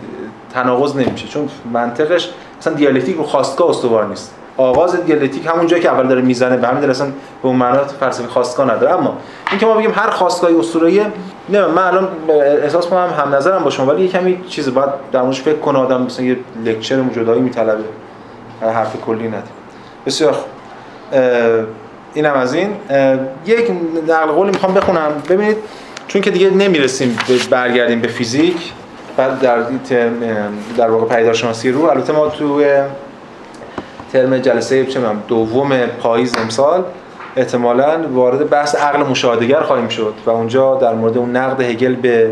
تناقض 0.53 0.95
نمیشه. 0.95 1.27
چون 1.27 1.49
منطقش 1.73 2.29
مثلا 2.59 2.73
دیالکتیک 2.73 3.17
رو 3.17 3.23
خواستگاه 3.23 3.69
استوار 3.69 4.05
نیست. 4.05 4.33
آغاز 4.57 5.05
دیالکتیک 5.05 5.45
همون 5.45 5.67
جایی 5.67 5.83
که 5.83 5.89
اول 5.91 6.07
داره 6.07 6.21
می‌زنه 6.21 6.57
به 6.57 6.67
همین 6.67 6.79
دلیل 6.79 6.89
اصلا 6.89 7.07
به 7.07 7.47
اون 7.47 7.55
معنا 7.55 7.83
فلسفه 7.83 8.27
خواستگاه 8.27 8.71
نداره. 8.71 8.93
اما 8.93 9.17
این 9.51 9.59
که 9.59 9.65
ما 9.65 9.73
بگیم 9.73 9.91
هر 9.95 10.09
خواستگاهی 10.09 10.55
اسطوره‌ای 10.55 11.01
نه 11.49 11.67
من 11.67 11.83
الان 11.83 12.07
احساس 12.63 12.87
کنم 12.87 13.09
هم 13.17 13.35
نظرم 13.35 13.63
با 13.63 13.69
شما 13.69 13.85
ولی 13.85 14.03
یه 14.03 14.11
کمی 14.11 14.43
چیز 14.49 14.73
باید 14.73 14.89
در 15.11 15.21
موردش 15.21 15.41
فکر 15.41 15.59
کنه 15.59 15.79
آدم 15.79 16.01
مثلا 16.01 16.25
یه 16.25 16.37
لکچر 16.65 17.03
جدایی 17.15 17.41
میطلبه. 17.41 17.83
حرف 18.61 19.01
کلی 19.05 19.27
نده 19.27 19.43
بسیار 20.05 20.35
اینم 22.13 22.33
از 22.33 22.53
این. 22.53 22.69
یک 23.45 23.71
نقل 24.07 24.31
قولی 24.31 24.51
می‌خوام 24.51 24.73
بخونم. 24.73 25.11
ببینید 25.29 25.57
چون 26.07 26.21
که 26.21 26.31
دیگه 26.31 26.49
نمی‌رسیم 26.49 27.17
برگردیم 27.49 28.01
به 28.01 28.07
فیزیک 28.07 28.73
بعد 29.17 29.39
در 29.39 29.63
ترم 29.89 30.13
در 30.77 30.89
واقع 30.89 31.15
پیدارشناسی 31.15 31.71
رو 31.71 31.85
البته 31.85 32.13
ما 32.13 32.29
تو 32.29 32.61
ترم 34.13 34.37
جلسه 34.37 34.85
چه 34.85 34.99
دوم 35.27 35.77
پاییز 35.77 36.35
امسال 36.37 36.83
احتمالا 37.35 38.07
وارد 38.13 38.49
بحث 38.49 38.75
عقل 38.75 39.03
مشاهدگر 39.03 39.61
خواهیم 39.61 39.87
شد 39.87 40.13
و 40.25 40.29
اونجا 40.29 40.75
در 40.75 40.93
مورد 40.93 41.17
اون 41.17 41.35
نقد 41.35 41.61
هگل 41.61 41.95
به 41.95 42.31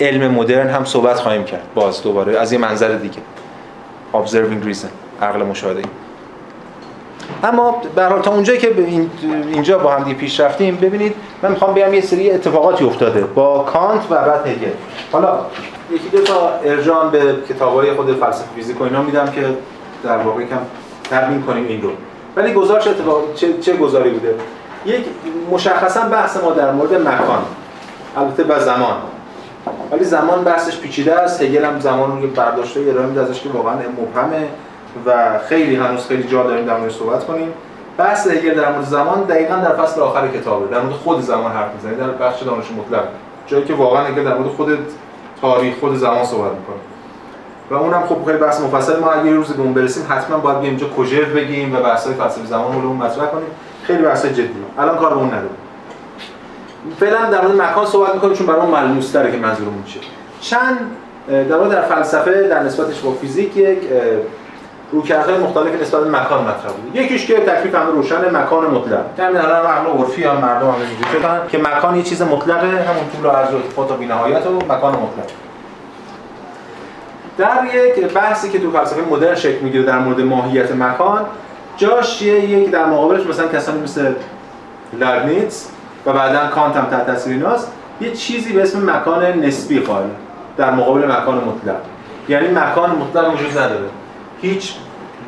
علم 0.00 0.30
مدرن 0.30 0.68
هم 0.68 0.84
صحبت 0.84 1.16
خواهیم 1.16 1.44
کرد. 1.44 1.62
باز 1.74 2.02
دوباره 2.02 2.38
از 2.38 2.52
یه 2.52 2.58
منظر 2.58 2.88
دیگه. 2.88 3.18
Observing 4.14 4.66
reason 4.68 5.22
عقل 5.22 5.42
مشاهده. 5.42 5.82
اما 7.44 7.82
به 7.94 8.08
تا 8.22 8.30
اونجایی 8.30 8.58
که 8.58 8.74
اینجا 9.52 9.78
با 9.78 9.90
هم 9.90 10.04
دیگه 10.04 10.16
پیش 10.16 10.40
رفتیم 10.40 10.76
ببینید 10.76 11.14
من 11.42 11.50
می‌خوام 11.50 11.74
بگم 11.74 11.94
یه 11.94 12.00
سری 12.00 12.30
اتفاقاتی 12.30 12.84
افتاده 12.84 13.20
با 13.20 13.58
کانت 13.58 14.02
و 14.10 14.14
بعد 14.14 14.46
هگل. 14.46 14.68
حالا 15.12 15.38
یکی 15.90 16.08
دو 16.08 16.22
تا 16.22 16.50
ارجاع 16.64 17.08
به 17.08 17.34
کتابای 17.48 17.92
خود 17.92 18.16
فلسفه 18.16 18.54
فیزیک 18.54 18.80
و 18.80 18.84
اینا 18.84 19.02
میدم 19.02 19.26
که 19.26 19.46
در 20.04 20.16
واقع 20.16 20.44
کم 20.44 20.58
تبیین 21.10 21.42
کنیم 21.42 21.66
این 21.66 21.82
رو. 21.82 21.90
ولی 22.36 22.52
گزارش 22.52 22.86
اتفاق 22.86 23.34
چه, 23.34 23.58
چه 23.58 23.76
گزاری 23.76 24.10
بوده؟ 24.10 24.34
یک 24.86 25.04
مشخصا 25.50 26.00
بحث 26.00 26.36
ما 26.42 26.50
در 26.50 26.72
مورد 26.72 26.94
مکان. 26.94 27.42
البته 28.16 28.44
به 28.44 28.58
زمان. 28.58 28.96
ولی 29.92 30.04
زمان 30.04 30.44
بحثش 30.44 30.78
پیچیده 30.78 31.14
است. 31.14 31.42
هگل 31.42 31.64
هم 31.64 31.80
زمان 31.80 32.22
رو 32.22 32.28
برداشته 32.28 32.80
ارائه 32.80 33.06
میده 33.06 33.20
ازش 33.20 33.40
که 33.40 33.48
واقعا 33.48 33.74
مبهمه 33.74 34.48
و 35.06 35.38
خیلی 35.48 35.76
هنوز 35.76 36.06
خیلی 36.06 36.22
جا 36.22 36.42
داریم 36.42 36.66
در 36.66 36.76
موردش 36.76 36.94
صحبت 36.94 37.26
کنیم. 37.26 37.52
بحث 37.98 38.26
هگل 38.26 38.54
در 38.54 38.72
مورد 38.72 38.84
زمان 38.84 39.22
دقیقا 39.22 39.54
در 39.54 39.76
فصل 39.76 40.00
آخر 40.00 40.28
کتابه. 40.28 40.66
در 40.66 40.80
مورد 40.80 40.94
خود 40.94 41.20
زمان 41.20 41.52
حرف 41.52 41.74
می‌زنه. 41.74 41.94
در 41.94 42.26
بخش 42.26 42.42
دانش 42.42 42.64
مطلق. 42.70 43.04
جایی 43.46 43.64
که 43.64 43.74
واقعا 43.74 44.04
هگل 44.04 44.24
در 44.24 44.34
مورد 44.34 44.48
خود 44.48 44.78
تاریخ 45.40 45.78
خود 45.80 45.96
زمان 45.96 46.24
صحبت 46.24 46.52
می‌کنه. 46.52 46.76
و 47.70 47.74
اونم 47.74 48.06
خب 48.08 48.24
خیلی 48.26 48.38
بحث 48.38 48.60
مفصل. 48.60 49.00
ما 49.00 49.10
اگه 49.10 49.26
یه 49.26 49.34
روز 49.34 49.52
به 49.52 49.62
اون 49.62 49.74
برسیم 49.74 50.06
حتما 50.08 50.38
باید 50.38 50.58
بیایم 50.58 50.76
اینجا 50.76 50.94
کوژر 50.94 51.24
بگیم 51.24 51.76
و 51.76 51.80
بحث‌های 51.80 52.14
فلسفه 52.14 52.46
زمان 52.46 52.82
رو 52.82 52.92
مطرح 52.92 53.26
کنیم. 53.26 53.48
خیلی 53.82 54.02
بحث 54.02 54.26
جدی 54.26 54.54
الان 54.78 54.98
کار 54.98 55.14
اون 55.14 55.26
نداریم. 55.26 55.56
فعلا 57.00 57.30
در 57.30 57.46
مورد 57.46 57.60
مکان 57.62 57.86
صحبت 57.86 58.14
می‌کنیم 58.14 58.34
چون 58.34 58.46
برای 58.46 58.66
ملموس 58.66 59.10
تره 59.10 59.32
که 59.32 59.38
منظورمون 59.38 59.84
چیه. 59.84 60.02
چند 60.40 60.78
در 61.28 61.42
در 61.44 61.82
فلسفه 61.82 62.48
در 62.48 62.62
نسبتش 62.62 63.00
با 63.00 63.12
فیزیک 63.12 63.56
یک 63.56 63.78
رویکردهای 64.94 65.38
مختلفی 65.38 65.82
نسبت 65.82 66.00
به 66.04 66.10
مکان 66.10 66.42
مطرح 66.42 66.72
بود. 66.72 66.96
یکیش 66.96 67.26
که 67.26 67.34
تکلیف 67.34 67.74
همه 67.74 67.90
روشن 67.90 68.36
مکان 68.36 68.66
مطلق. 68.66 69.04
همین 69.18 69.36
الان 69.36 69.66
عقل 69.66 69.86
عرفی 69.98 70.24
هم 70.24 70.36
مردم 70.36 70.66
هم 70.66 70.74
اینجوری. 70.74 71.48
که 71.48 71.58
مکان 71.58 71.96
یه 71.96 72.02
چیز 72.02 72.22
مطلقه 72.22 72.66
همون 72.66 73.04
طول 73.16 73.26
و 73.26 73.28
عرض 73.28 73.52
و 73.52 73.56
ارتفاع 73.56 73.88
تا 73.88 73.96
بی‌نهایت 73.96 74.46
و 74.46 74.56
مکان 74.56 74.92
مطلق. 74.92 75.30
در 77.38 77.64
یک 77.74 78.12
بحثی 78.12 78.50
که 78.50 78.60
تو 78.60 78.70
فلسفه 78.70 79.02
مدرن 79.10 79.34
شکل 79.34 79.58
می‌گیره 79.60 79.84
در 79.84 79.98
مورد 79.98 80.20
ماهیت 80.20 80.72
مکان 80.72 81.24
جاش 81.76 82.22
یک 82.22 82.70
در 82.70 82.86
مقابلش 82.86 83.26
مثلا 83.26 83.48
کسانی 83.48 83.80
مثل 83.80 84.12
لایبنیتس 84.92 85.68
و 86.06 86.12
بعدا 86.12 86.46
کانت 86.46 86.76
هم 86.76 86.84
تحت 86.84 87.06
تاثیر 87.06 87.32
ایناست 87.32 87.72
یه 88.00 88.12
چیزی 88.12 88.52
به 88.52 88.62
اسم 88.62 88.90
مکان 88.90 89.24
نسبی 89.24 89.80
قائل 89.80 90.06
در 90.56 90.70
مقابل 90.70 91.12
مکان 91.12 91.36
مطلق. 91.36 91.80
یعنی 92.28 92.48
مکان 92.48 92.90
مطلق 92.90 93.34
وجود 93.34 93.50
نداره. 93.50 93.88
هیچ 94.42 94.74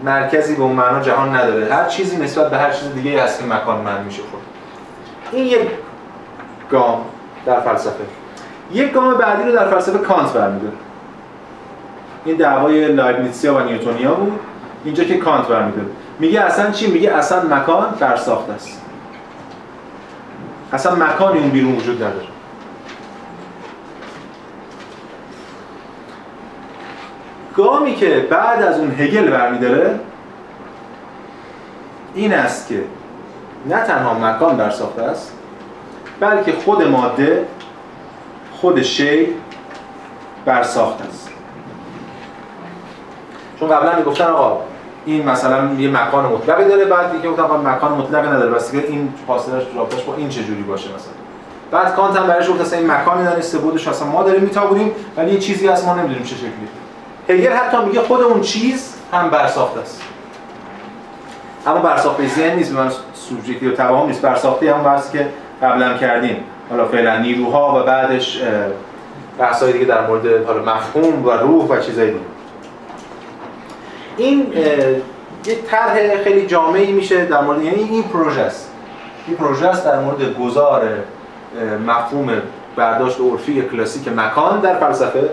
مرکزی 0.05 0.55
به 0.55 0.62
اون 0.62 0.77
معنا 0.77 1.01
جهان 1.01 1.36
نداره. 1.36 1.74
هر 1.74 1.85
چیزی 1.85 2.16
نسبت 2.16 2.51
به 2.51 2.59
هر 2.59 2.70
چیز 2.70 2.94
دیگه 2.94 3.23
هست 3.23 3.40
که 3.40 3.47
مکان 3.47 3.81
من 3.81 4.02
میشه 4.05 4.23
خود 4.23 4.40
این 5.32 5.47
یک 5.47 5.68
گام 6.70 7.01
در 7.47 7.60
فلسفه. 7.60 8.05
یک 8.73 8.93
گام 8.93 9.14
بعدی 9.14 9.43
رو 9.43 9.52
در 9.52 9.70
فلسفه 9.70 9.98
کانت 9.98 10.32
برمیداره. 10.32 10.74
این 12.24 12.36
دعوای 12.36 12.93
لایبنیتسیا 12.93 13.55
و 13.55 13.60
نیوتونیا 13.60 14.14
بود. 14.14 14.40
اینجا 14.85 15.05
که 15.05 15.16
کانت 15.16 15.47
برمیداره. 15.47 15.89
میگه 16.18 16.40
اصلا 16.40 16.70
چی؟ 16.70 16.86
میگه 16.86 17.12
اصلا 17.12 17.43
مکان 17.43 17.94
برساخته 18.01 18.52
است. 18.52 18.82
اصلا 20.73 20.94
مکانی 20.94 21.39
اون 21.39 21.51
بیرون 21.51 21.77
وجود 21.77 21.97
نداره. 22.02 22.27
گامی 27.57 27.95
که 27.95 28.27
بعد 28.31 28.62
از 28.62 28.78
اون 28.78 28.91
هگل 28.99 29.31
برمیداره 29.31 30.01
این 32.15 32.35
است 32.35 32.69
که 32.69 32.85
نه 33.66 33.83
تنها 33.85 34.15
مکان 34.15 34.57
برساخته 34.57 35.03
است 35.03 35.33
بلکه 36.20 36.53
خود 36.53 36.83
ماده 36.83 37.47
خود 38.53 38.83
شی 38.83 39.28
برساخته 40.45 41.05
است. 41.05 41.31
چون 43.61 43.69
قبلا 43.69 43.97
می‌گفتن 43.97 44.24
آقا 44.24 44.61
این 45.07 45.28
مثلا 45.28 45.74
یه 45.78 45.91
مکان 45.91 46.24
مطلقی 46.24 46.65
داره 46.65 46.85
بعد 46.85 47.12
دیگه 47.12 47.31
گفتن 47.31 47.69
مکان 47.69 47.93
مطلقی 47.93 48.28
نداره. 48.28 48.51
بس 48.51 48.73
که 48.73 48.87
این 48.89 49.15
فاصلهش 49.27 49.62
رابطش 49.77 50.03
با 50.03 50.15
این 50.16 50.28
چه 50.28 50.45
جوری 50.45 50.62
باشه 50.62 50.89
مثلا؟ 50.89 51.12
بعد 51.70 51.95
کانت 51.95 52.16
هم 52.16 52.27
برایش 52.27 52.51
گفت 52.51 52.61
اصلا 52.61 52.78
این 52.78 52.91
مکانی 52.91 53.23
نداره 53.23 53.59
بودش 53.62 53.89
اصلا 53.89 54.09
ما 54.09 54.23
داریم 54.23 54.43
میتابونیم 54.43 54.93
ولی 55.16 55.31
یه 55.31 55.39
چیزی 55.39 55.69
هست 55.69 55.87
ما 55.87 55.95
نمی‌دونیم 55.95 56.23
چه 56.23 56.37
شکلی. 56.37 56.69
هگل 57.28 57.53
حتی 57.53 57.77
میگه 57.85 58.01
خود 58.01 58.20
اون 58.20 58.40
چیز 58.40 58.94
هم 59.12 59.31
برساخته 59.31 59.81
است. 59.81 60.03
اما 61.66 61.78
برساخته 61.78 62.28
ذهن 62.28 62.57
نیست 62.57 62.73
من 62.73 62.90
سوژکتیو 63.15 63.74
توهم 63.74 64.07
نیست. 64.07 64.23
برساخته 64.23 64.74
هم 64.74 64.82
بحثی 64.82 65.19
که 65.19 65.28
قبلا 65.62 65.94
کردیم. 65.98 66.44
حالا 66.70 66.89
فعلا 66.89 67.19
نیروها 67.19 67.81
و 67.81 67.86
بعدش 67.86 68.43
بحث‌های 69.39 69.73
دیگه 69.73 69.85
در 69.85 70.07
مورد 70.07 70.47
حالا 70.47 70.62
مفهوم 70.62 71.27
و 71.27 71.31
روح 71.31 71.65
و 71.65 71.81
چیزای 71.81 72.07
دیگه 72.07 72.20
این 74.16 74.53
یه 75.47 75.55
طرح 75.70 76.23
خیلی 76.24 76.47
جامعی 76.47 76.93
میشه 76.93 77.24
در 77.24 77.40
مورد 77.40 77.62
یعنی 77.62 77.82
این 77.82 78.03
پروژه 78.03 78.40
است. 78.40 78.70
این 79.27 79.36
پروژه 79.36 79.66
است 79.66 79.85
در 79.85 80.01
مورد 80.01 80.39
گذار 80.39 80.82
مفهوم 81.86 82.32
برداشت 82.77 83.20
عرفی 83.20 83.62
کلاسیک 83.62 84.09
مکان 84.09 84.61
در 84.61 84.78
فلسفه. 84.78 85.31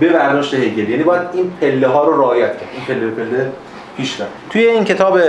به 0.00 0.08
برداشت 0.08 0.54
هگل. 0.54 0.88
یعنی 0.88 1.02
باید 1.02 1.22
این 1.32 1.52
پله 1.60 1.86
ها 1.86 2.04
رو 2.04 2.20
رعایت 2.20 2.52
کرد. 2.52 2.68
این 2.72 2.84
پله 2.84 3.10
پله 3.10 3.52
پیش 3.96 4.20
رفت. 4.20 4.30
توی 4.50 4.66
این 4.66 4.84
کتاب 4.84 5.20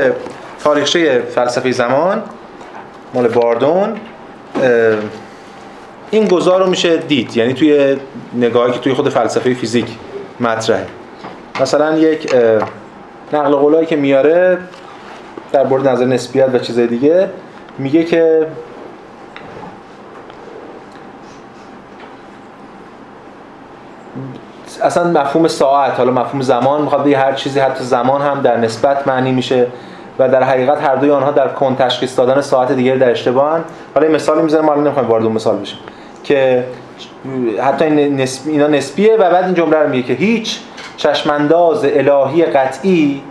تاریخچه 0.63 1.19
فلسفه 1.19 1.71
زمان 1.71 2.23
مال 3.13 3.27
باردون 3.27 3.95
این 6.11 6.27
گذار 6.27 6.63
رو 6.63 6.69
میشه 6.69 6.97
دید. 6.97 7.37
یعنی 7.37 7.53
توی 7.53 7.97
نگاهی 8.35 8.73
که 8.73 8.79
توی 8.79 8.93
خود 8.93 9.09
فلسفه 9.09 9.53
فیزیک 9.53 9.87
مطرحه. 10.39 10.85
مثلا 11.61 11.97
یک 11.97 12.35
نقل 13.33 13.51
قولایی 13.51 13.85
که 13.85 13.95
میاره 13.95 14.57
در 15.51 15.67
مورد 15.67 15.87
نظر 15.87 16.05
نسبیت 16.05 16.49
و 16.53 16.59
چیزای 16.59 16.87
دیگه 16.87 17.29
میگه 17.77 18.03
که 18.03 18.47
اصلا 24.81 25.03
مفهوم 25.03 25.47
ساعت 25.47 25.97
حالا 25.97 26.11
مفهوم 26.11 26.41
زمان 26.41 26.81
می‌خواد 26.81 27.03
بگه 27.03 27.17
هر 27.17 27.33
چیزی 27.33 27.59
حتی 27.59 27.83
زمان 27.83 28.21
هم 28.21 28.41
در 28.41 28.57
نسبت 28.57 29.07
معنی 29.07 29.31
میشه 29.31 29.67
و 30.19 30.29
در 30.29 30.43
حقیقت 30.43 30.81
هر 30.81 30.95
دوی 30.95 31.11
آنها 31.11 31.31
در 31.31 31.47
کن 31.47 31.75
تشخیص 31.75 32.17
دادن 32.17 32.41
ساعت 32.41 32.71
دیگر 32.71 32.95
در 32.95 33.11
اشتباهن 33.11 33.63
حالا 33.93 34.07
این 34.07 34.15
مثالی 34.15 34.41
می‌ذارم 34.41 34.65
ما 34.65 34.75
نمی‌خوایم 34.75 35.09
وارد 35.09 35.23
اون 35.23 35.33
مثال 35.33 35.57
بشیم 35.57 35.79
که 36.23 36.63
حتی 37.61 37.85
این 37.85 38.21
نسب... 38.21 38.49
اینا 38.49 38.67
نسبیه 38.67 39.15
و 39.15 39.29
بعد 39.29 39.45
این 39.45 39.53
جمله 39.53 39.77
رو 39.77 39.89
میگه 39.89 40.03
که 40.03 40.13
هیچ 40.13 40.59
چشمانداز 40.97 41.85
الهی 41.85 42.45
قطعی 42.45 43.21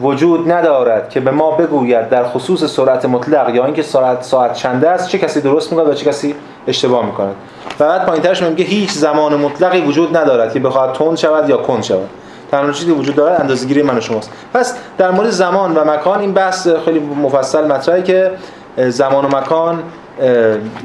وجود 0.00 0.52
ندارد 0.52 1.10
که 1.10 1.20
به 1.20 1.30
ما 1.30 1.50
بگوید 1.50 2.08
در 2.08 2.24
خصوص 2.24 2.64
سرعت 2.64 3.04
مطلق 3.04 3.54
یا 3.54 3.64
اینکه 3.64 3.82
ساعت 3.82 4.22
ساعت 4.22 4.52
چنده 4.52 4.90
است 4.90 5.08
چه 5.08 5.18
کسی 5.18 5.40
درست 5.40 5.72
می‌کنه 5.72 5.90
و 5.90 5.94
چه 5.94 6.06
کسی 6.06 6.34
اشتباه 6.66 7.06
می‌کند 7.06 7.34
و 7.80 7.88
بعد 7.88 8.06
پایینترش 8.06 8.42
میگه 8.42 8.64
هیچ 8.64 8.90
زمان 8.90 9.34
مطلقی 9.34 9.80
وجود 9.80 10.16
ندارد 10.16 10.52
که 10.52 10.60
بخواد 10.60 10.92
تند 10.92 11.16
شود 11.16 11.48
یا 11.48 11.56
کند 11.56 11.82
شود. 11.82 12.08
تنها 12.50 12.72
چیزی 12.72 12.90
وجود 12.90 13.14
دارد 13.14 13.40
اندازه‌گیری 13.40 13.82
من 13.82 13.98
و 13.98 14.00
شماست. 14.00 14.32
پس 14.54 14.74
در 14.98 15.10
مورد 15.10 15.30
زمان 15.30 15.74
و 15.74 15.84
مکان 15.84 16.20
این 16.20 16.32
بحث 16.32 16.68
خیلی 16.84 16.98
مفصل 16.98 17.66
مطرحه 17.66 18.02
که 18.02 18.30
زمان 18.76 19.24
و 19.24 19.36
مکان 19.36 19.82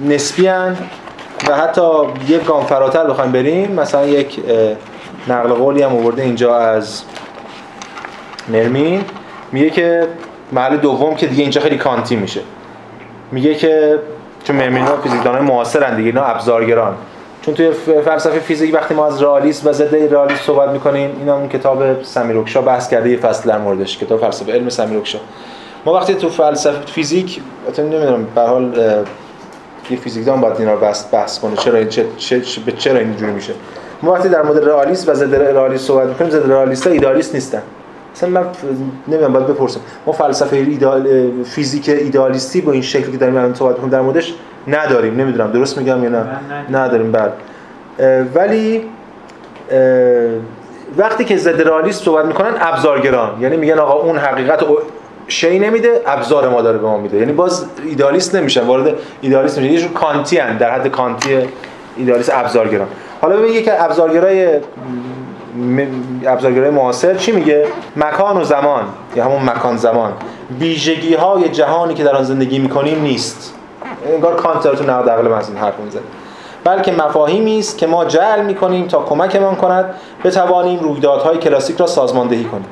نسبی 0.06 0.48
و 1.50 1.56
حتی 1.56 1.82
یک 2.28 2.46
گام 2.46 2.66
فراتر 2.66 3.10
بخوایم 3.10 3.32
بریم. 3.32 3.72
مثلا 3.72 4.06
یک 4.06 4.40
نقل 5.28 5.50
قولی 5.50 5.82
هم 5.82 5.96
آورده 5.96 6.22
اینجا 6.22 6.58
از 6.58 7.02
نرمین 8.50 9.04
میگه 9.52 9.70
که 9.70 10.08
محل 10.52 10.78
دوم 10.78 11.16
که 11.16 11.28
دیگه 11.28 11.42
اینجا 11.42 11.62
خیلی 11.62 11.78
کانتی 11.78 12.16
میشه. 12.16 12.42
میگه 13.32 13.56
که 13.56 14.00
چون 14.46 14.78
ها 14.78 14.98
فیزیکدانای 15.04 15.42
معاصرن 15.42 15.96
دیگه 15.96 16.08
اینا 16.10 16.24
ابزارگران. 16.24 16.96
چون 17.42 17.54
توی 17.54 17.72
فلسفه 18.06 18.40
فیزیک 18.40 18.74
وقتی 18.74 18.94
ما 18.94 19.08
از 19.08 19.24
رئالیسم 19.24 19.70
و 19.70 19.74
ضد 19.74 19.96
رئالیسم 20.14 20.42
صحبت 20.44 20.70
می‌کنیم 20.70 21.16
اینا 21.20 21.38
اون 21.38 21.50
کتاب 21.50 22.04
سمیروکشا 22.04 22.62
بحث 22.62 22.90
کرده 22.90 23.10
یه 23.10 23.18
فصل 23.18 23.50
در 23.50 23.58
موردش 23.58 23.98
کتاب 23.98 24.22
فلسفه 24.22 24.52
علم 24.52 24.70
سمیروکشا 24.70 25.20
ما 25.86 25.94
وقتی 25.94 26.14
تو 26.16 26.30
فلسفه 26.30 26.86
فیزیک 26.86 27.42
نمی‌دونم 27.78 28.28
به 28.36 28.42
حال 28.42 28.74
یه 29.90 29.98
فیزیکدان 29.98 30.42
باید 30.42 30.56
اینا 30.60 30.74
رو 30.74 30.80
بحث 30.80 31.06
بحث 31.14 31.40
کنه 31.40 31.56
چرا 31.56 31.84
چه 31.84 32.06
چه 32.18 32.42
چرا 32.78 33.00
اینجوری 33.00 33.32
میشه؟ 33.32 33.54
ما 34.02 34.12
وقتی 34.12 34.30
در 34.30 34.42
مورد 34.42 34.66
رئالیسم 34.66 35.12
و 35.12 35.16
ضد 35.16 35.36
رئالیسم 35.36 35.84
صحبت 35.84 36.08
می‌کنیم 36.08 36.30
ضد 36.30 36.52
رئالیست‌ها 36.52 36.94
ایدالیست 36.94 37.34
نیستن. 37.34 37.62
مثلا 38.16 38.30
من 38.30 38.46
نمی‌دونم 39.08 39.34
باید 39.34 39.48
بپرسم. 39.48 39.80
ما 40.06 40.14
فلسفه 40.14 40.56
ایدال 40.56 41.08
فیزیک 41.44 41.90
ایدالیستی 41.90 42.62
با 42.62 42.72
این 42.72 42.82
شکلی 42.82 43.12
که 43.12 43.18
داریم 43.18 43.38
الان 43.38 43.54
صحبت 43.54 43.76
می‌کنیم 43.76 43.92
در 43.92 44.02
موردش 44.02 44.34
نداریم. 44.68 45.16
نمی‌دونم 45.22 45.52
درست 45.52 45.78
میگم 45.78 46.04
یا 46.04 46.10
نه؟ 46.10 46.26
نداریم 46.72 47.12
بعد 47.12 47.34
ولی 48.36 48.82
وقتی 50.98 51.26
که 51.26 51.38
ضد 51.38 51.62
رئالیسم 51.62 52.04
صحبت 52.04 52.26
می‌کنن 52.26 52.54
ابزارگران. 52.60 53.42
یعنی 53.42 53.58
میگن 53.58 53.80
آقا 53.80 53.94
اون 53.94 54.18
حقیقت 54.18 54.60
شی 55.28 55.60
نمیده 55.60 56.02
ابزار 56.06 56.50
ما 56.50 56.62
داره 56.62 56.78
به 56.78 56.88
ما 56.88 56.98
میده. 56.98 57.18
یعنی 57.18 57.32
باز 57.32 57.66
ایدالیست 57.86 58.36
نمیشن 58.36 58.62
وارد 58.62 58.94
ایدالیست 59.22 59.60
میشه 59.60 59.74
یه 59.74 59.80
جور 59.80 59.92
کانتی 59.92 60.38
هن. 60.38 60.58
در 60.58 60.72
حد 60.72 60.88
کانتی 60.88 61.38
ایدالیست 61.98 62.32
ابزارگرا 62.34 62.86
حالا 63.22 63.38
ببین 63.38 63.64
که 63.64 63.84
ابزارگرای 63.84 64.60
ابزارگرای 66.26 66.70
معاصر 66.70 67.16
چی 67.16 67.32
میگه؟ 67.32 67.68
مکان 67.96 68.38
و 68.38 68.44
زمان. 68.44 68.84
یا 69.16 69.26
همون 69.26 69.44
مکان 69.44 69.78
زمان. 69.78 70.14
ویژگی 70.60 71.14
های 71.14 71.50
جهانی 71.50 71.94
که 71.94 72.04
در 72.04 72.16
آن 72.16 72.24
زندگی 72.24 72.60
می‌کنیم 72.60 73.02
نیست. 73.02 73.54
انگار 74.14 74.36
کانت 74.36 74.64
داره 74.64 74.78
تو 74.78 74.84
نقد 74.84 75.10
عقل 75.10 75.28
این 75.28 75.58
حرف 75.58 75.80
می‌زنه. 75.80 76.02
بلکه 76.64 76.92
مفاهیمی 76.92 77.60
است 77.60 77.78
که 77.78 77.88
ما 77.88 78.06
جعل 78.06 78.46
می‌کنیم 78.46 78.88
تا 78.88 79.00
کمکمان 79.00 79.56
کند 79.56 79.96
بتوانیم 80.24 80.80
رویدادهای 80.80 81.38
کلاسیک 81.38 81.78
را 81.78 81.88
سازماندهی 81.88 82.44
کنیم. 82.44 82.66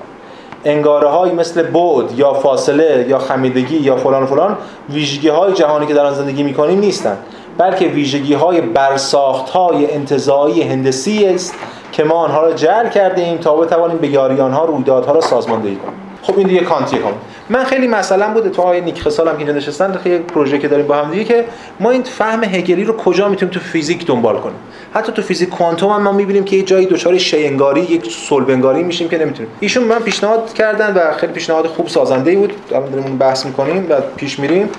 انگاره 0.65 1.07
های 1.07 1.31
مثل 1.31 1.63
بعد 1.63 2.11
یا 2.19 2.33
فاصله 2.33 3.05
یا 3.09 3.19
خمیدگی 3.19 3.77
یا 3.77 3.95
فلان 3.95 4.25
فلان 4.25 4.57
ویژگی 4.89 5.27
های 5.27 5.53
جهانی 5.53 5.85
که 5.85 5.93
در 5.93 6.05
آن 6.05 6.13
زندگی 6.13 6.43
می‌کنیم 6.43 6.79
نیستند. 6.79 7.17
بلکه 7.57 7.85
ویژگی 7.85 8.33
های 8.33 8.61
برساخت 8.61 9.49
های 9.49 9.93
انتزاعی 9.93 10.61
هندسی 10.61 11.25
است 11.25 11.55
که 11.93 12.03
ما 12.03 12.15
آنها 12.15 12.41
را 12.41 12.53
جعل 12.53 12.89
کرده 12.89 13.21
ایم 13.21 13.37
تا 13.37 13.55
بتوانیم 13.55 13.97
به 13.97 14.07
یاری 14.07 14.39
آنها 14.39 14.65
رویدادها 14.65 15.11
را 15.11 15.21
سازماندهی 15.21 15.75
کنیم. 15.75 15.93
خب 16.21 16.37
این 16.37 16.47
دیگه 16.47 16.59
کانتیه 16.59 16.99
کام. 16.99 17.13
من 17.49 17.63
خیلی 17.63 17.87
مثلا 17.87 18.33
بوده 18.33 18.49
تو 18.49 18.61
آقای 18.61 18.81
نیک 18.81 19.01
خسال 19.01 19.27
هم 19.27 19.37
اینجا 19.37 19.53
نشستن 19.53 19.93
خیلی 19.97 20.19
پروژه 20.19 20.57
که 20.57 20.67
داریم 20.67 20.87
با 20.87 20.95
هم 20.95 21.11
دیگه 21.11 21.23
که 21.23 21.45
ما 21.79 21.91
این 21.91 22.03
فهم 22.03 22.43
هگلی 22.43 22.83
رو 22.83 22.97
کجا 22.97 23.29
می‌تونیم 23.29 23.53
تو 23.53 23.59
فیزیک 23.59 24.05
دنبال 24.05 24.39
کنیم؟ 24.39 24.55
حتی 24.93 25.11
تو 25.11 25.21
فیزیک 25.21 25.49
کوانتوم 25.49 25.91
هم 25.91 26.03
ما 26.03 26.11
می‌بینیم 26.11 26.43
که 26.43 26.55
یه 26.55 26.63
جایی 26.63 26.85
دچار 26.85 27.17
شینگاری 27.17 27.81
یک 27.81 28.11
سولبنگاری 28.11 28.83
میشیم 28.83 29.09
که 29.09 29.17
نمی‌تونیم. 29.17 29.51
ایشون 29.59 29.83
من 29.83 29.99
پیشنهاد 29.99 30.53
کردن 30.53 30.93
و 30.93 31.13
خیلی 31.13 31.33
پیشنهاد 31.33 31.67
خوب 31.67 31.87
سازنده 31.87 32.31
ای 32.31 32.37
بود. 32.37 32.53
الان 32.71 32.89
داریم 32.89 33.17
بحث 33.17 33.45
می‌کنیم 33.45 33.87
و 33.89 33.93
پیش 34.15 34.39
میریم. 34.39 34.69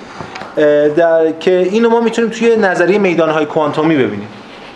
در 0.95 1.31
که 1.39 1.57
اینو 1.71 1.89
ما 1.89 1.99
می‌تونیم 1.99 2.31
توی 2.31 2.55
نظریه 2.55 2.97
میدانهای 2.97 3.45
کوانتومی 3.45 3.95
ببینیم. 3.95 4.27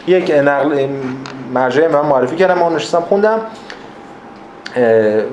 یک 0.08 0.32
نقل 0.32 0.88
مرجع 1.54 1.88
من 1.88 2.02
معرفی 2.02 2.36
کردم 2.36 2.60
ما 2.60 2.70
نشستم 2.70 3.02
خوندم. 3.02 3.40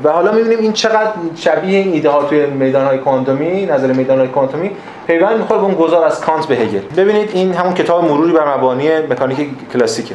و 0.05 0.13
حالا 0.13 0.33
می‌بینیم 0.33 0.59
این 0.59 0.73
چقدر 0.73 1.11
شبیه 1.35 1.79
این 1.79 1.93
ایده 1.93 2.09
ها 2.09 2.23
توی 2.23 2.47
میدان 2.47 2.87
های 2.87 2.99
کوانتومی 2.99 3.67
نظر 3.67 3.93
میدان 3.93 4.19
های 4.19 4.29
کوانتومی. 4.29 4.71
پیوند 5.07 5.39
می‌خوره 5.39 5.61
به 5.61 5.67
اون 5.67 5.75
گذار 5.75 6.05
از 6.05 6.21
کانت 6.21 6.47
به 6.47 6.55
هگل. 6.55 6.81
ببینید 6.97 7.31
این 7.33 7.55
همون 7.55 7.75
کتاب 7.75 8.05
مروری 8.05 8.33
بر 8.33 8.57
مبانی 8.57 8.99
مکانیک 8.99 9.49
کلاسیکه. 9.73 10.15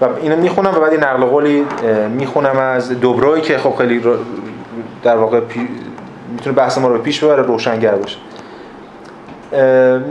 و 0.00 0.06
اینو 0.22 0.36
می‌خونم 0.36 0.74
و 0.76 0.80
بعد 0.80 0.92
این 0.92 1.04
نقل 1.04 1.24
قولی 1.24 1.66
می‌خونم 2.18 2.58
از 2.58 2.88
دوبروی 3.00 3.40
که 3.40 3.58
خب 3.58 3.76
خیلی 3.78 4.02
در 5.02 5.16
واقع 5.16 5.40
پی... 5.40 5.68
می‌تونه 6.32 6.56
بحث 6.56 6.78
ما 6.78 6.88
رو 6.88 6.98
پیش 6.98 7.24
ببره 7.24 7.42
روشنگر 7.42 7.94
باشه. 7.94 8.16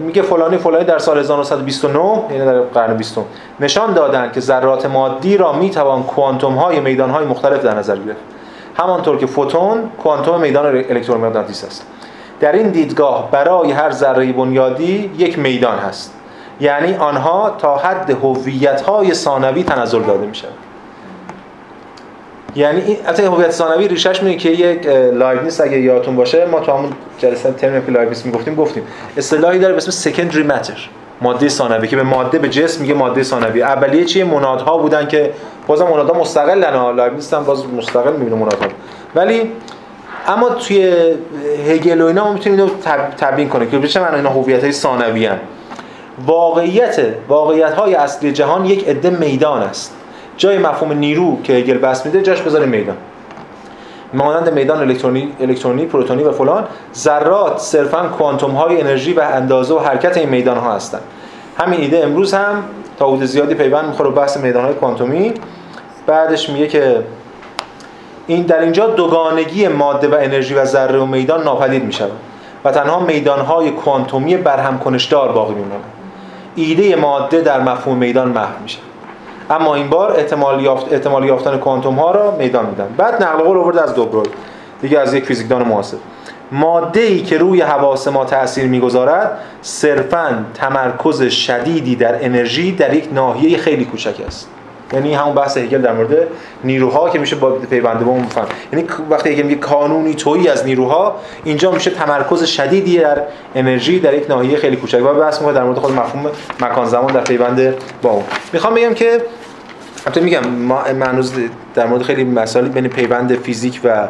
میگه 0.06 0.22
فلانی 0.22 0.57
فلانی 0.57 0.86
در 0.86 0.98
سال 0.98 1.20
1929 1.20 2.24
یعنی 2.32 2.45
در 2.45 2.60
قرن 2.60 2.98
20 2.98 3.18
نشان 3.60 3.94
دادند 3.94 4.34
که 4.34 4.40
ذرات 4.40 4.86
مادی 4.86 5.38
را 5.38 5.53
می‌توان 5.53 6.03
کوانتوم 6.03 6.53
های 6.53 6.80
میدان 6.80 7.10
های 7.10 7.26
مختلف 7.26 7.64
در 7.64 7.74
نظر 7.74 7.95
گرفت. 7.95 8.20
همانطور 8.78 9.18
که 9.18 9.26
فوتون 9.26 9.90
کوانتوم 10.03 10.41
میدان 10.41 10.66
الکترومغناطیس 10.66 11.64
است. 11.64 11.86
در 12.40 12.52
این 12.52 12.70
دیدگاه 12.70 13.32
برای 13.32 13.72
هر 13.72 13.91
ذره 13.91 14.34
بنیادی 14.34 15.12
یک 15.18 15.40
میدان 15.40 15.78
هست. 15.78 16.14
یعنی 16.60 16.95
آنها 16.95 17.56
تا 17.57 17.78
حد 17.78 18.10
هویت 18.10 18.82
های 18.82 19.14
ثانوی 19.14 19.64
تنزل 19.64 20.02
داده 20.02 20.28
میشن 20.28 20.48
یعنی 22.56 22.82
این 22.82 22.98
حتی 23.06 23.23
هویت 23.23 23.52
ثانوی 23.52 23.88
ریشش 23.88 24.23
میگه 24.23 24.38
که 24.38 24.49
یک 24.49 24.88
نیست 25.44 25.61
اگه 25.61 25.80
یادتون 25.80 26.15
باشه 26.15 26.45
ما 26.45 26.60
تو 26.60 26.72
همون 26.72 26.91
جلسه 27.18 27.52
ترم 27.52 27.86
که 27.86 27.91
لایبنیتس 27.91 28.26
می‌گفتیم 28.26 28.56
گفتیم 28.56 28.84
اصطلاحی 29.18 29.60
داره 29.60 29.73
به 29.73 29.77
اسم 29.77 29.91
secondary 29.92 30.44
matter 30.44 30.90
ماده 31.22 31.49
ثانوی 31.49 31.88
که 31.88 31.95
به 31.95 32.03
ماده 32.03 32.40
به 32.40 32.49
جسم 32.49 32.82
میگه 32.82 32.94
ماده 32.94 33.23
ثانوی. 33.23 33.61
اولیه 33.61 34.06
چیه؟ 34.06 34.23
مونادها 34.24 34.78
بودن 34.77 35.07
که 35.07 35.32
بازم 35.68 35.86
مونادها 35.86 36.20
مستقلن 36.19 36.95
لایبنیتس 36.95 37.34
هم 37.34 37.44
باز 37.44 37.64
مستقل 37.77 38.14
می‌بینه 38.14 38.36
مونادها. 38.36 38.68
ولی 39.15 39.52
اما 40.27 40.49
توی 40.49 40.94
هگل 41.69 42.02
و 42.02 42.06
اینا 42.06 42.23
ما 42.23 42.34
می‌تونیم 42.34 42.60
اینو 42.60 42.72
تبیین 43.18 43.49
کنیم 43.49 43.72
که 43.72 43.77
بشه 43.77 43.99
من 43.99 44.15
اینا 44.15 44.30
هویت 44.30 44.64
های 44.64 44.72
ثانوی 44.72 45.30
واقعیت 46.26 46.99
واقعیت 47.27 47.73
های 47.73 47.95
اصلی 47.95 48.32
جهان 48.32 48.65
یک 48.65 48.88
عده 48.88 49.10
میدان 49.10 49.61
است. 49.61 49.94
جای 50.38 50.57
مفهوم 50.57 50.91
نیرو 50.91 51.41
که 51.44 51.53
هگل 51.53 51.78
بس 51.78 52.06
میده 52.06 52.22
جاش 52.22 52.41
بذاره 52.41 52.66
میدان. 52.66 52.95
مانند 54.14 54.53
میدان 54.53 54.80
الکترونی 54.80 55.32
الکترونی 55.40 55.86
پروتونی 55.86 56.24
و 56.24 56.32
فلان. 56.32 56.66
ذرات 56.95 57.60
صرفا 57.60 58.07
کوانتوم 58.07 58.52
های 58.52 58.82
انرژی 58.82 59.14
و 59.14 59.20
اندازه 59.20 59.74
و 59.74 59.80
حرکت 59.80 60.18
این 60.18 60.30
میدان 60.30 60.57
ها 60.57 60.76
هستند 60.76 61.02
همین 61.57 61.80
ایده 61.80 62.03
امروز 62.03 62.34
هم 62.34 62.64
تا 62.99 63.07
حدود 63.07 63.26
زیادی 63.26 63.56
پیوند 63.56 63.86
می‌خوره 63.86 64.10
بحث 64.10 64.38
میدان 64.38 64.66
های 64.66 64.74
کوانتومی. 64.74 65.34
بعدش 66.07 66.49
میگه 66.49 66.68
که 66.68 67.03
این 68.28 68.44
در 68.44 68.62
اینجا 68.62 68.88
دوگانگی 68.88 69.68
ماده 69.68 70.07
و 70.07 70.16
انرژی 70.22 70.53
و 70.53 70.66
ذره 70.66 70.99
و 70.99 71.06
میدان 71.06 71.44
ناپدید 71.44 71.84
می‌شود 71.84 72.12
و 72.66 72.72
تنها 72.72 72.99
میدان 72.99 73.40
های 73.40 73.72
کوانتومی 73.72 74.38
برهم 74.38 74.80
کنشدار 74.80 75.32
باقی 75.32 75.53
میمونه 75.53 75.76
ایده 76.56 76.95
ماده 76.95 77.41
در 77.41 77.62
مفهوم 77.62 77.98
میدان 77.98 78.28
محو 78.28 78.64
میشه. 78.64 78.80
اما 79.50 79.76
این 79.76 79.90
بار 79.90 80.12
احتمال, 80.12 80.62
یافت، 80.62 80.94
احتمال 80.94 81.26
یافتن 81.26 81.58
کوانتوم 81.58 81.96
ها 81.96 82.12
را 82.12 82.36
میدان 82.40 82.66
میدن. 82.66 82.88
بعد 82.98 83.24
نقل 83.24 83.44
قول 83.44 83.58
آورد 83.58 83.78
از 83.78 83.96
دوبروی 83.96 84.30
دیگه 84.82 85.00
از 85.00 85.14
یک 85.14 85.26
فیزیکدان 85.26 85.68
معاصر. 85.68 85.98
ماده 86.52 87.00
ای 87.00 87.22
که 87.22 87.38
روی 87.38 87.62
حواس 87.62 88.08
ما 88.08 88.26
تاثیر 88.26 88.68
می‌گذارد 88.68 89.40
صرفا 89.62 90.46
تمرکز 90.54 91.24
شدیدی 91.24 91.96
در 91.96 92.26
انرژی 92.26 92.72
در 92.72 92.94
یک 92.94 93.10
ناحیه 93.14 93.58
خیلی 93.58 93.86
کوچک 93.86 94.22
است. 94.28 94.50
یعنی 94.94 95.14
همون 95.14 95.36
بحث 95.36 95.57
هگل 95.57 95.82
در 95.82 95.94
مورد 95.94 96.28
نیروها 96.64 97.10
که 97.10 97.20
میشه 97.20 97.36
با 97.36 97.52
پیوند 97.52 98.06
با 98.06 98.12
اون 98.12 98.24
فهم. 98.24 98.48
یعنی 98.74 98.88
وقتی 99.10 99.30
هگل 99.30 99.44
میگه 99.44 99.60
کانونی 99.60 100.14
تویی 100.14 100.48
از 100.48 100.66
نیروها 100.66 101.16
اینجا 101.44 101.72
میشه 101.72 101.91
تمرکز 101.91 102.44
شدیدی 102.44 102.98
در 102.98 103.22
انرژی 103.56 103.99
در 103.99 104.14
یک 104.14 104.30
ناحیه 104.30 104.57
خیلی 104.57 104.76
کوچک. 104.76 105.02
و 105.06 105.14
بحث 105.14 105.40
می‌کنه 105.40 105.53
در 105.53 105.64
مورد 105.64 105.78
خود 105.78 105.91
مفهوم 105.91 106.32
مکان 106.62 106.86
زمان 106.86 107.14
در 107.14 107.22
پیوند 107.22 107.74
با 108.02 108.10
اون 108.10 108.24
می‌خوام 108.53 108.74
بگم 108.74 108.94
که 108.94 109.22
البته 110.06 110.22
میگم 110.22 110.48
ما 110.48 110.82
هنوز 110.82 111.34
در 111.76 111.88
مورد 111.88 112.02
خیلی 112.02 112.24
مسائلی 112.24 112.70
بین 112.70 112.88
پیوند 112.88 113.36
فیزیک 113.36 113.82
و 113.84 114.07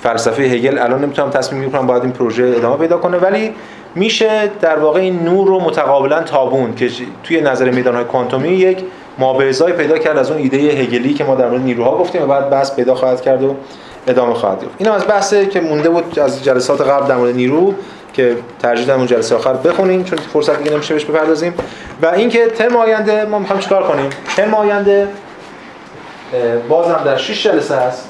فلسفه 0.00 0.42
هگل 0.42 0.78
الان 0.78 1.04
نمی‌تونم 1.04 1.30
تصمیم 1.30 1.60
می‌گیرم 1.60 1.86
باید 1.86 2.02
این 2.02 2.12
پروژه 2.12 2.54
ادامه 2.56 2.76
پیدا 2.76 2.98
کنه. 2.98 3.18
ولی 3.18 3.54
میشه 3.94 4.50
در 4.60 4.78
واقع 4.78 5.00
این 5.00 5.22
نور 5.22 5.48
رو 5.48 5.60
متقابلا 5.60 6.22
تابون 6.22 6.74
که 6.74 6.90
توی 7.24 7.40
نظر 7.40 7.70
میدانهای 7.70 8.04
کوانتومی 8.04 8.48
یک 8.48 8.78
مابعضای 9.18 9.72
پیدا 9.72 9.98
کرد 9.98 10.18
از 10.18 10.30
اون 10.30 10.40
ایده 10.40 10.56
هگلی 10.56 11.14
که 11.14 11.24
ما 11.24 11.34
در 11.34 11.48
مورد 11.48 11.62
نیروها 11.62 11.98
گفتیم 11.98 12.22
و 12.22 12.26
بعد 12.26 12.50
بحث 12.50 12.76
پیدا 12.76 12.94
خواهد 12.94 13.20
کرد 13.20 13.42
و 13.42 13.54
ادامه 14.06 14.34
خواهد 14.34 14.62
یافت. 14.62 14.74
اینم 14.78 14.92
از 14.92 15.06
بحثی 15.08 15.46
که 15.46 15.60
مونده 15.60 15.90
بود 15.90 16.18
از 16.18 16.44
جلسات 16.44 16.80
قبل 16.80 17.06
در 17.06 17.16
مورد 17.16 17.34
نیرو 17.34 17.74
که 18.12 18.36
ترجیح 18.58 18.86
دادم 18.86 18.98
اون 18.98 19.08
جلسه 19.08 19.34
آخر 19.34 19.52
بخونیم 19.52 20.04
چون 20.04 20.18
فرصت 20.18 20.58
دیگه 20.58 20.70
نمیشه 20.70 20.94
بهش 20.94 21.04
بپردازیم. 21.04 21.54
و 22.02 22.06
اینکه 22.06 22.46
ترم 22.46 22.76
آینده 22.76 23.24
ما 23.24 23.38
می‌خوایم 23.38 23.62
چیکار 23.62 23.82
کنیم؟ 23.82 24.10
ترم 24.36 24.54
آینده 24.54 25.08
بازم 26.68 27.00
در 27.04 27.16
6 27.16 27.42
جلسه 27.46 27.74
است 27.74 28.08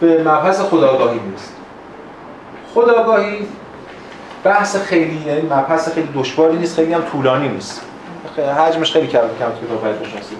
به 0.00 0.22
مبحث 0.22 0.60
خداگاهی 0.60 1.18
می‌رسیم. 1.18 1.56
خداگاهی 2.74 3.38
بحث 4.44 4.76
خیلی 4.76 5.22
یعنی 5.26 5.40
مبحث 5.40 5.88
خیلی 5.94 6.08
دشواری 6.14 6.56
نیست 6.56 6.76
خیلی 6.76 6.92
هم 6.92 7.02
طولانی 7.12 7.48
نیست. 7.48 7.80
حجمش 8.38 8.92
خیلی 8.92 9.06
کم 9.06 9.18
کم 9.18 9.66
کتاب 9.66 9.82
باید 9.82 10.00
بشناسید 10.00 10.38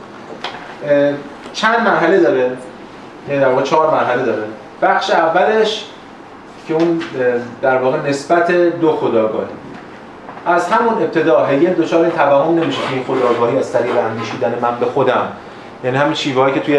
چند 1.52 1.80
مرحله 1.80 2.20
داره؟ 2.20 2.50
یعنی 3.28 3.40
در 3.40 3.48
واقع 3.48 3.62
چهار 3.62 3.90
مرحله 3.90 4.22
داره. 4.22 4.42
بخش 4.82 5.10
اولش 5.10 5.84
که 6.68 6.74
اون 6.74 7.00
در 7.62 7.76
واقع 7.76 7.98
نسبت 8.08 8.50
دو 8.52 8.92
خداگاهی. 8.92 9.46
از 10.46 10.68
همون 10.68 11.02
ابتدا 11.02 11.44
هگل 11.44 11.72
دچار 11.72 12.02
این 12.02 12.10
توهم 12.10 12.54
نمیشه 12.54 12.78
که 12.88 12.94
این 12.94 13.04
خداگاهی 13.04 13.58
از 13.58 13.72
طریق 13.72 13.96
اندیشیدن 13.96 14.54
من 14.62 14.78
به 14.80 14.86
خودم. 14.86 15.28
یعنی 15.84 15.96
همین 15.96 16.14
شیوهایی 16.14 16.54
که 16.54 16.60
توی 16.60 16.78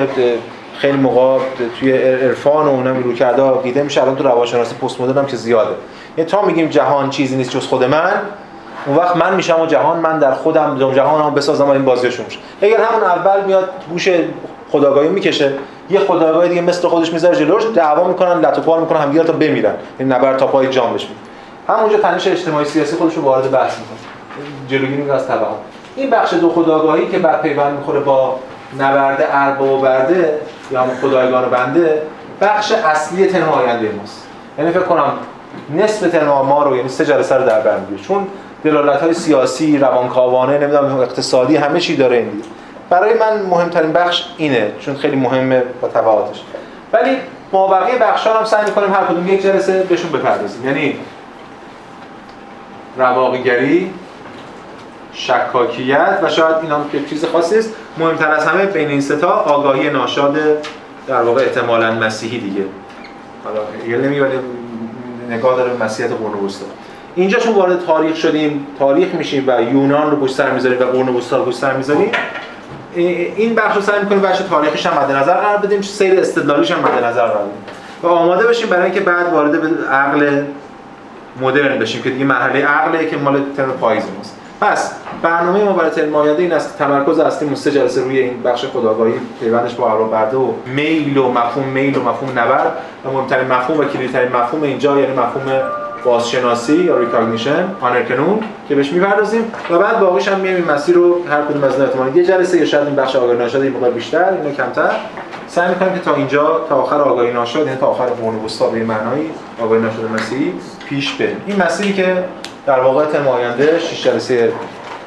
خیلی 0.77 0.98
موقع 0.98 1.39
توی 1.80 1.91
عرفان 1.91 2.65
و 2.65 2.69
اونم 2.69 3.03
رو 3.03 3.14
کرده 3.14 3.41
عقیده 3.41 3.84
میشه 3.84 4.02
الان 4.02 4.15
تو 4.15 4.23
روانشناسی 4.23 4.76
پست 4.76 5.02
مدرن 5.02 5.18
هم 5.18 5.26
که 5.26 5.35
زیاده. 5.35 5.76
یعنی 6.18 6.30
تا 6.30 6.41
میگیم 6.41 6.68
جهان 6.68 7.10
چیزی 7.10 7.35
نیست 7.35 7.49
جز 7.49 7.68
خود 7.68 7.84
من 7.84 8.14
اون 8.88 8.97
وقت 8.97 9.15
من 9.15 9.35
میشم 9.35 9.61
و 9.61 9.65
جهان 9.65 9.99
من 9.99 10.19
در 10.19 10.31
خودم 10.31 10.93
جهانم 10.95 11.34
بسازم 11.34 11.65
و 11.65 11.69
این 11.69 11.85
بازیشون 11.85 12.26
میشه. 12.26 12.39
اگر 12.61 12.81
همون 12.81 13.03
اول 13.03 13.43
میاد 13.45 13.69
گوش 13.89 14.09
خداگاهی 14.72 15.07
می‌کشه 15.07 15.53
یه 15.89 15.99
خداگاهی 15.99 16.49
دیگه 16.49 16.61
مثل 16.61 16.88
خودش 16.88 17.14
می‌ذاره 17.14 17.35
جلوش 17.35 17.64
دعوا 17.76 18.07
می‌کنن 18.07 18.39
لطو 18.39 18.61
پار 18.61 18.80
می‌کنن 18.80 18.99
همدیگه 18.99 19.23
تا 19.23 19.34
بمیرن. 19.34 19.73
این 19.99 20.11
نبر 20.11 20.34
تا 20.34 20.47
پای 20.47 20.68
جام 20.68 20.93
بشه. 20.93 21.07
همونجا 21.68 21.97
تنش 21.97 22.27
اجتماعی 22.27 22.65
سیاسی 22.65 22.95
خودش 22.95 23.15
رو 23.15 23.22
وارد 23.22 23.51
بحث 23.51 23.73
می‌کنه. 23.80 23.97
جلوگیری 24.69 25.11
از 25.11 25.27
توهم 25.27 25.55
این 25.95 26.09
بخش 26.09 26.34
دو 26.34 26.49
خداگاهی 26.49 27.07
که 27.07 27.19
بعد 27.19 27.41
پیوند 27.41 27.77
می‌خوره 27.77 27.99
با 27.99 28.39
نبرد 28.80 29.27
ارباب 29.31 29.72
و 29.72 29.77
برده 29.77 30.39
یا 30.72 30.81
هم 30.81 30.89
خدایگان 31.01 31.45
و 31.45 31.49
بنده 31.49 32.01
بخش 32.41 32.72
اصلی 32.72 33.27
ترم 33.27 33.49
آینده 33.49 33.91
ماست. 33.99 34.27
یعنی 34.57 34.72
فکر 34.72 34.84
کنم 34.84 35.14
نصف 35.76 36.11
ترم 36.11 36.27
ما 36.27 36.64
رو 36.64 36.76
یعنی 36.76 36.89
سه 36.89 37.05
جلسه 37.05 37.35
رو 37.35 37.45
در 37.45 37.59
بر 37.59 37.77
چون 38.07 38.27
دلالت 38.63 39.01
های 39.01 39.13
سیاسی 39.13 39.77
روانکاوانه 39.77 40.57
نمی‌دونم 40.57 40.99
اقتصادی 40.99 41.55
همه 41.55 41.79
چی 41.79 41.95
داره 41.95 42.17
این 42.17 42.41
برای 42.89 43.13
من 43.13 43.41
مهمترین 43.41 43.93
بخش 43.93 44.23
اینه 44.38 44.71
چون 44.79 44.95
خیلی 44.95 45.15
مهمه 45.15 45.63
با 45.81 45.88
تبعاتش 45.88 46.41
ولی 46.93 47.17
ما 47.51 47.67
بقیه 47.67 47.97
بخشا 47.99 48.34
هم 48.34 48.45
سعی 48.45 48.65
می‌کنیم 48.65 48.93
هر 48.93 49.03
کدوم 49.05 49.27
یک 49.27 49.43
جلسه 49.43 49.84
بهشون 49.84 50.11
بپردازیم. 50.11 50.65
یعنی 50.65 50.95
رواقیگری 52.97 53.93
شکاکیت 55.13 56.19
و 56.23 56.29
شاید 56.29 56.55
این 56.55 56.71
هم 56.71 56.89
که 56.91 57.05
چیز 57.05 57.25
خاصی 57.25 57.57
است 57.57 57.73
مهمتر 57.97 58.31
از 58.31 58.45
همه 58.45 58.65
بین 58.65 58.88
این 58.88 59.01
ستا 59.01 59.31
آگاهی 59.31 59.89
ناشاد 59.89 60.38
در 61.07 61.21
واقع 61.21 61.41
احتمالاً 61.41 61.91
مسیحی 61.91 62.39
دیگه. 62.39 62.65
حالا 63.43 63.59
یه 63.88 63.97
نمیگه 63.97 64.39
نگاه 65.29 65.57
داره 65.57 65.73
مسیحیت 65.73 66.11
قرون 66.11 66.49
اینجا 67.18 67.39
چون 67.39 67.53
وارد 67.53 67.85
تاریخ 67.85 68.15
شدیم 68.15 68.68
تاریخ 68.80 69.15
میشیم 69.15 69.44
و 69.48 69.61
یونان 69.61 70.11
رو 70.11 70.18
پشت 70.18 70.35
سر 70.35 70.52
می‌ذاریم 70.52 70.80
و 70.80 70.84
قرون 70.84 71.10
وسطا 71.10 71.38
رو 71.38 71.45
پشت 71.45 71.57
سر 71.57 71.73
می‌ذاریم. 71.73 72.11
این 72.95 73.56
بخش 73.56 73.76
رو 73.76 73.81
سعی 73.81 73.99
می‌کنیم 73.99 74.22
بخش 74.22 74.39
تاریخیش 74.39 74.85
هم 74.85 75.03
مد 75.03 75.11
نظر 75.11 75.34
قرار 75.34 75.57
بدیم 75.57 75.81
سیر 75.81 76.19
استدلالیش 76.19 76.72
هم 76.72 76.80
مد 76.80 77.03
نظر 77.03 77.27
قرار 77.27 77.38
بدیم. 77.38 77.64
و 78.03 78.07
آماده 78.07 78.48
بشیم 78.48 78.69
برای 78.69 78.84
اینکه 78.84 78.99
بعد 78.99 79.34
وارد 79.34 79.61
به 79.61 79.88
عقل 79.88 80.44
مدرن 81.41 81.80
بشیم 81.80 82.02
که 82.02 82.10
دیگه 82.10 82.26
مرحله 82.26 82.65
عقله 82.65 83.10
که 83.10 83.18
مال 83.18 83.41
ترم 83.57 83.72
پاییز 83.72 84.03
ماست. 84.18 84.38
پس 84.61 84.94
برنامه 85.22 85.64
ما 85.64 85.73
برای 85.73 85.89
ترم 85.89 86.15
آینده 86.15 86.41
این 86.41 86.53
است 86.53 86.77
تمرکز 86.77 87.19
اصلی 87.19 87.56
سه 87.56 87.72
جلسه 87.72 88.03
روی 88.03 88.19
این 88.19 88.44
بخش 88.44 88.65
خودآگاهی 88.65 89.14
پیوندش 89.39 89.73
با 89.73 89.91
ارباب 89.91 90.11
برده 90.11 90.38
و 90.38 90.52
میل 90.65 91.18
و 91.18 91.31
مفهوم 91.31 91.65
میل 91.68 91.98
و 91.98 92.02
مفهوم 92.02 92.39
نبرد. 92.39 92.72
و 93.06 93.11
مهمترین 93.11 93.48
مفهوم 93.48 93.80
و 93.80 93.84
کلیدترین 93.84 94.35
مفهوم 94.35 94.64
اینجا 94.64 94.99
یعنی 94.99 95.14
مفهوم 95.14 95.61
بازشناسی 96.07 96.75
یا 96.75 96.97
recognition 96.97 97.68
Anerkennung 97.81 98.39
که 98.69 98.75
بهش 98.75 98.91
می‌پردازیم 98.91 99.51
و 99.69 99.79
بعد 99.79 99.99
باقیش 99.99 100.27
هم 100.27 100.39
میایم 100.39 100.65
مسیر 100.71 100.95
رو 100.95 101.27
هر 101.29 101.41
کدوم 101.41 101.63
از 101.63 101.81
احتمال 101.81 102.15
یه 102.15 102.25
جلسه 102.25 102.57
یا 102.57 102.65
شاید 102.65 102.88
این 102.88 102.95
بخش 102.95 103.15
آگاهی 103.15 103.38
ناشد 103.38 103.61
این 103.61 103.73
مقدار 103.73 103.91
بیشتر 103.91 104.34
اینو 104.34 104.55
کمتر. 104.55 104.91
سعی 105.47 105.69
می‌کنیم 105.69 105.93
که 105.93 105.99
تا 105.99 106.15
اینجا 106.15 106.61
تا 106.69 106.75
آخر 106.75 107.01
آگاهی 107.01 107.34
ناشد 107.34 107.65
یعنی 107.65 107.77
تا 107.77 107.88
آخر 107.88 108.05
قرون 108.05 108.45
وسطا 108.45 108.67
به 108.67 108.84
معنای 108.84 109.21
آگاهی 109.61 109.81
ناشد 109.81 110.11
مسیحی 110.13 110.53
پیش 110.89 111.13
بریم. 111.13 111.41
این 111.47 111.63
مسیری 111.63 111.93
که 111.93 112.23
در 112.65 112.79
واقع 112.79 113.05
ترم 113.05 113.27
آینده 113.27 113.79
6 113.79 114.03
جلسه 114.03 114.53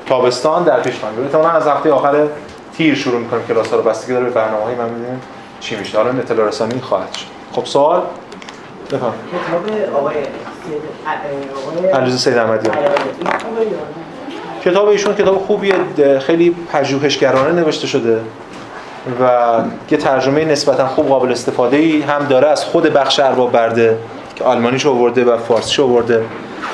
تابستان 0.06 0.64
در 0.64 0.80
پیش 0.80 0.98
خواهیم. 0.98 1.22
احتمالاً 1.24 1.50
از 1.50 1.66
هفته 1.66 1.92
آخر 1.92 2.26
تیر 2.76 2.94
شروع 2.94 3.20
می‌کنیم 3.20 3.42
کلاس‌ها 3.48 3.76
رو. 3.76 3.82
بستگی 3.82 4.12
داره 4.12 4.24
به 4.24 4.30
برنامه‌های 4.30 4.74
من 4.74 4.90
چی 5.60 5.76
میشه. 5.76 5.98
حالا 5.98 6.10
اطلاع 6.10 6.48
رسانی 6.48 6.80
خواهد 6.80 7.14
شد. 7.14 7.26
خب 7.52 7.64
سوال؟ 7.64 8.02
بفهم 8.92 9.12
کتاب 9.46 9.94
آقای 9.96 10.14
علیرضا 11.94 12.18
سید 12.18 12.38
احمدیان 12.38 12.76
کتاب 14.64 14.88
ایشون 14.88 15.14
کتاب 15.14 15.38
خوبیه 15.38 15.74
خیلی 16.18 16.54
پژوهشگرانه 16.72 17.60
نوشته 17.60 17.86
شده 17.86 18.20
و 19.20 19.30
یه 19.90 19.98
ترجمه 19.98 20.44
نسبتا 20.44 20.88
خوب 20.88 21.08
قابل 21.08 21.32
استفاده 21.32 21.76
ای 21.76 22.00
هم 22.00 22.26
داره 22.26 22.48
از 22.48 22.64
خود 22.64 22.82
بخش 22.82 23.20
ارباب 23.20 23.52
برده 23.52 23.98
که 24.36 24.44
آلمانیش 24.44 24.86
آورده 24.86 25.24
و 25.24 25.36
فارسیش 25.36 25.80
آورده. 25.80 26.24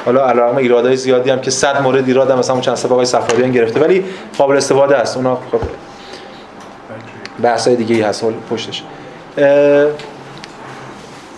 حالا 0.05 0.29
علاوه 0.29 0.57
ایرادای 0.57 0.97
زیادی 0.97 1.31
هم 1.31 1.41
که 1.41 1.51
100 1.51 1.83
مورد 1.83 2.07
ایراد 2.07 2.31
هم 2.31 2.39
مثلا 2.39 2.61
چند 2.61 2.75
سال 2.75 2.93
آقای 2.93 3.53
گرفته 3.53 3.81
ولی 3.81 4.05
قابل 4.39 4.57
استفاده 4.57 4.97
است. 4.97 5.17
اونا 5.17 5.39
خب 5.53 5.61
بحثای 7.43 7.77
دیگه 7.77 7.95
ای 7.95 8.03
هست 8.03 8.25
پشتش. 8.51 8.83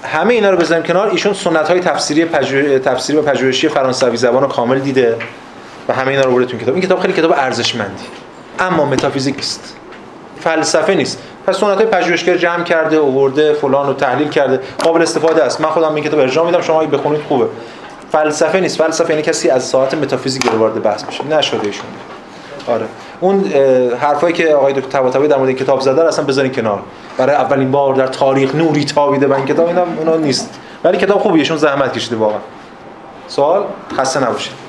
همه 0.04 0.34
اینا 0.34 0.50
رو 0.50 0.56
بذاریم 0.56 0.84
کنار. 0.84 1.08
ایشون 1.08 1.32
سنت 1.32 1.68
های 1.68 1.80
تفسیری 1.80 2.24
پژوه... 2.24 2.78
تفسیری 2.78 3.18
و 3.18 3.22
پژوهشی 3.22 3.68
فرانسوی 3.68 4.16
زبان 4.16 4.42
رو 4.42 4.48
کامل 4.48 4.78
دیده 4.78 5.16
و 5.88 5.92
همه 5.92 6.08
اینا 6.08 6.22
رو 6.22 6.32
برده 6.32 6.58
کتاب. 6.58 6.74
این 6.74 6.82
کتاب 6.82 7.00
خیلی 7.00 7.12
کتاب 7.12 7.32
ارزشمندی 7.32 8.04
اما 8.58 8.84
متافیزیک 8.84 9.36
نیست. 9.36 9.76
فلسفه 10.40 10.94
نیست. 10.94 11.18
پس 11.46 11.56
سنت 11.56 11.76
های 11.76 11.86
پژوهشگر 11.86 12.36
جمع 12.36 12.64
کرده 12.64 13.00
آورده 13.00 13.52
فلان 13.52 13.86
رو 13.86 13.94
تحلیل 13.94 14.28
کرده. 14.28 14.60
قابل 14.84 15.02
استفاده 15.02 15.44
است. 15.44 15.60
من 15.60 15.68
خودم 15.68 15.94
این 15.94 16.04
کتاب 16.04 16.20
ارجاع 16.20 16.46
میدم. 16.46 16.60
شما 16.60 16.84
بخونید 16.84 17.20
خوبه. 17.28 17.46
فلسفه 18.12 18.60
نیست. 18.60 18.78
فلسفه 18.78 19.10
یعنی 19.10 19.22
کسی 19.22 19.50
از 19.50 19.64
ساعت 19.64 19.94
متافیزیک 19.94 20.54
وارد 20.54 20.82
بحث 20.82 21.04
بشه 21.04 21.24
نشده 21.24 21.66
ایشون. 21.66 21.86
آره. 22.68 22.86
اون 23.20 23.44
حرفایی 24.00 24.34
که 24.34 24.54
آقای 24.54 24.72
دکتر 24.72 24.88
طباطبایی 24.88 25.28
در 25.28 25.36
مورد 25.36 25.52
کتاب 25.52 25.80
زده 25.80 26.04
اصلا 26.04 26.24
بذارین 26.24 26.52
کنار. 26.52 26.82
برای 27.18 27.36
اولین 27.36 27.70
بار 27.70 27.94
در 27.94 28.06
تاریخ 28.06 28.54
نوری 28.54 28.84
تابیده 28.84 29.36
این 29.36 29.46
کتاب 29.46 29.66
اینا 29.66 29.84
اونا 29.98 30.16
نیست. 30.16 30.60
ولی 30.84 30.98
کتاب 30.98 31.18
خوبیه 31.20 31.44
چون 31.44 31.56
زحمت 31.56 31.92
کشیده 31.92 32.16
واقعا. 32.16 32.38
سوال 33.28 33.64
خسته 33.96 34.20
نباشید. 34.20 34.67